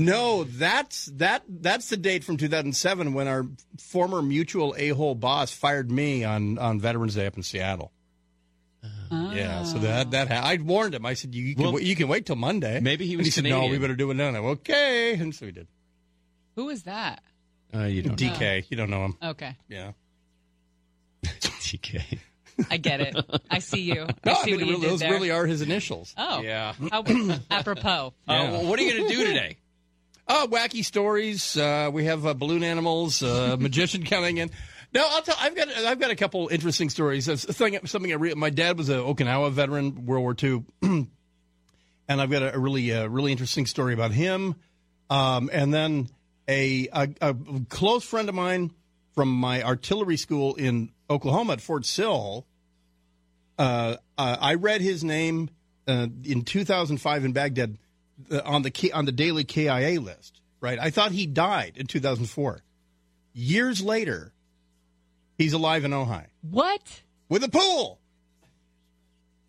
No, 0.00 0.44
that's 0.44 1.06
that 1.16 1.42
that's 1.48 1.88
the 1.88 1.96
date 1.96 2.22
from 2.22 2.36
2007 2.36 3.14
when 3.14 3.26
our 3.26 3.46
former 3.78 4.22
mutual 4.22 4.74
a-hole 4.78 5.14
boss 5.16 5.50
fired 5.52 5.90
me 5.90 6.22
on 6.24 6.56
on 6.58 6.78
Veterans 6.80 7.14
Day 7.16 7.26
up 7.26 7.36
in 7.36 7.42
Seattle. 7.42 7.92
Yeah, 9.10 9.64
so 9.64 9.78
that 9.78 10.10
that 10.12 10.28
ha- 10.28 10.42
I 10.46 10.58
warned 10.58 10.94
him. 10.94 11.04
I 11.06 11.14
said 11.14 11.34
you, 11.34 11.42
you 11.42 11.54
can 11.54 11.64
Well, 11.64 11.72
wait, 11.72 11.84
you 11.84 11.96
can 11.96 12.08
wait 12.08 12.26
till 12.26 12.36
Monday. 12.36 12.78
maybe 12.80 13.06
he 13.06 13.14
And 13.14 13.24
was 13.24 13.34
said 13.34 13.44
no. 13.44 13.66
We 13.66 13.78
better 13.78 13.96
do 13.96 14.10
it 14.10 14.14
now. 14.14 14.28
And 14.28 14.36
I 14.36 14.40
went, 14.40 14.60
okay, 14.60 15.14
and 15.14 15.34
so 15.34 15.46
we 15.46 15.52
did. 15.52 15.66
Who 16.56 16.68
is 16.68 16.82
that? 16.84 17.22
Uh, 17.74 17.84
you 17.84 18.02
don't 18.02 18.20
know. 18.20 18.28
DK, 18.28 18.66
you 18.70 18.76
don't 18.76 18.90
know 18.90 19.04
him. 19.06 19.16
Okay. 19.22 19.56
Yeah. 19.68 19.92
DK. 21.24 22.18
I 22.70 22.76
get 22.76 23.00
it. 23.00 23.16
I 23.50 23.58
see 23.60 23.80
you. 23.80 24.02
I 24.08 24.14
No, 24.24 24.32
I 24.32 24.44
see 24.44 24.50
mean, 24.52 24.60
what 24.60 24.66
you 24.66 24.72
really- 24.72 24.80
did 24.82 24.90
those 24.90 25.00
there. 25.00 25.10
really 25.12 25.30
are 25.30 25.46
his 25.46 25.62
initials. 25.62 26.14
Oh. 26.16 26.40
Yeah. 26.42 26.74
How, 26.90 27.02
apropos. 27.50 28.14
Uh, 28.28 28.48
well, 28.52 28.66
what 28.66 28.78
are 28.78 28.82
you 28.82 28.92
going 28.96 29.08
to 29.08 29.14
do 29.14 29.24
today? 29.26 29.56
Oh, 30.30 30.46
wacky 30.50 30.84
stories. 30.84 31.56
Uh, 31.56 31.88
we 31.90 32.04
have 32.04 32.26
uh, 32.26 32.34
balloon 32.34 32.62
animals, 32.62 33.22
uh, 33.22 33.56
magician 33.60 34.04
coming 34.04 34.36
in. 34.36 34.50
No, 34.92 35.06
I'll 35.10 35.22
tell. 35.22 35.36
I've 35.40 35.56
got 35.56 35.68
I've 35.68 35.98
got 35.98 36.10
a 36.10 36.16
couple 36.16 36.48
interesting 36.48 36.90
stories. 36.90 37.24
Something, 37.24 37.86
something 37.86 38.12
I 38.12 38.16
re- 38.16 38.34
my 38.34 38.50
dad 38.50 38.76
was 38.76 38.88
an 38.90 39.00
Okinawa 39.00 39.52
veteran, 39.52 40.06
World 40.06 40.22
War 40.22 40.36
II, 40.42 40.64
and 42.08 42.20
I've 42.20 42.30
got 42.30 42.54
a, 42.54 42.58
really 42.58 42.92
uh, 42.92 43.06
really 43.06 43.32
interesting 43.32 43.66
story 43.66 43.94
about 43.94 44.12
him. 44.12 44.54
Um, 45.10 45.48
and 45.52 45.72
then 45.72 46.08
a, 46.46 46.88
a 46.92 47.08
a 47.20 47.36
close 47.68 48.04
friend 48.04 48.28
of 48.28 48.34
mine 48.34 48.70
from 49.14 49.28
my 49.30 49.62
artillery 49.62 50.16
school 50.16 50.54
in 50.54 50.90
Oklahoma 51.08 51.54
at 51.54 51.60
Fort 51.60 51.84
Sill. 51.84 52.46
Uh, 53.58 53.96
uh, 54.16 54.36
I 54.40 54.54
read 54.54 54.80
his 54.80 55.02
name 55.04 55.50
uh, 55.86 56.06
in 56.24 56.42
2005 56.42 57.24
in 57.24 57.32
Baghdad 57.32 57.78
on 58.44 58.62
the 58.62 58.70
K- 58.70 58.90
on 58.92 59.04
the 59.04 59.12
daily 59.12 59.44
KIA 59.44 60.00
list. 60.00 60.40
Right, 60.60 60.78
I 60.80 60.90
thought 60.90 61.12
he 61.12 61.26
died 61.26 61.74
in 61.76 61.86
2004. 61.86 62.62
Years 63.32 63.80
later, 63.80 64.32
he's 65.36 65.52
alive 65.52 65.84
in 65.84 65.92
Ojai 65.92 66.26
What? 66.42 67.02
with 67.28 67.44
a 67.44 67.48
pool. 67.48 68.00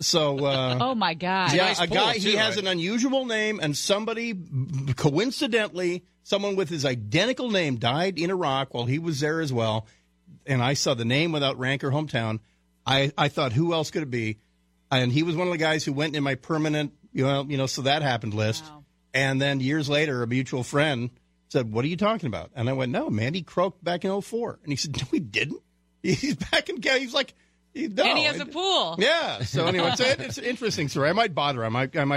So, 0.01 0.45
uh, 0.45 0.77
Oh 0.81 0.95
my 0.95 1.13
God. 1.13 1.51
yeah, 1.53 1.73
a 1.79 1.87
guy. 1.87 2.13
he 2.13 2.35
has 2.35 2.57
an 2.57 2.67
unusual 2.67 3.25
name, 3.25 3.59
and 3.61 3.75
somebody 3.75 4.33
coincidentally, 4.95 6.03
someone 6.23 6.55
with 6.55 6.69
his 6.69 6.85
identical 6.85 7.49
name 7.49 7.77
died 7.77 8.17
in 8.19 8.29
Iraq 8.29 8.73
while 8.73 8.85
he 8.85 8.99
was 8.99 9.19
there 9.19 9.41
as 9.41 9.51
well. 9.51 9.87
And 10.45 10.61
I 10.61 10.73
saw 10.73 10.93
the 10.93 11.05
name 11.05 11.31
without 11.31 11.57
rank 11.59 11.83
or 11.83 11.91
hometown. 11.91 12.39
I 12.85 13.11
I 13.17 13.27
thought, 13.29 13.51
who 13.53 13.73
else 13.73 13.91
could 13.91 14.03
it 14.03 14.11
be? 14.11 14.37
And 14.91 15.11
he 15.11 15.23
was 15.23 15.35
one 15.35 15.47
of 15.47 15.51
the 15.51 15.57
guys 15.57 15.83
who 15.83 15.93
went 15.93 16.15
in 16.15 16.23
my 16.23 16.35
permanent, 16.35 16.93
you 17.13 17.25
know, 17.25 17.45
you 17.47 17.57
know, 17.57 17.65
so 17.65 17.83
that 17.83 18.01
happened 18.01 18.33
list. 18.33 18.63
And 19.13 19.41
then 19.41 19.59
years 19.59 19.89
later, 19.89 20.21
a 20.23 20.27
mutual 20.27 20.63
friend 20.63 21.09
said, 21.49 21.71
"What 21.71 21.83
are 21.83 21.87
you 21.87 21.97
talking 21.97 22.27
about?" 22.27 22.51
And 22.55 22.69
I 22.69 22.73
went, 22.73 22.91
"No, 22.91 23.09
man, 23.09 23.33
he 23.33 23.41
croaked 23.41 23.83
back 23.83 24.05
in 24.05 24.21
04. 24.21 24.59
And 24.63 24.71
he 24.71 24.75
said, 24.75 24.95
"No, 24.97 25.07
he 25.11 25.19
didn't. 25.19 25.61
He's 26.03 26.35
back 26.35 26.69
in. 26.69 26.81
He's 26.81 27.13
like." 27.13 27.33
No, 27.75 28.03
and 28.03 28.17
he 28.17 28.25
has 28.25 28.39
a 28.39 28.47
pool. 28.47 28.95
yeah. 28.97 29.43
So 29.43 29.67
anyway, 29.67 29.91
it's, 29.93 29.99
it's 30.01 30.37
an 30.39 30.43
interesting 30.43 30.87
story. 30.89 31.07
I 31.07 31.13
might 31.13 31.35
bother 31.35 31.63
him. 31.63 31.75
I, 31.75 31.89
I 31.95 32.03
might 32.03 32.07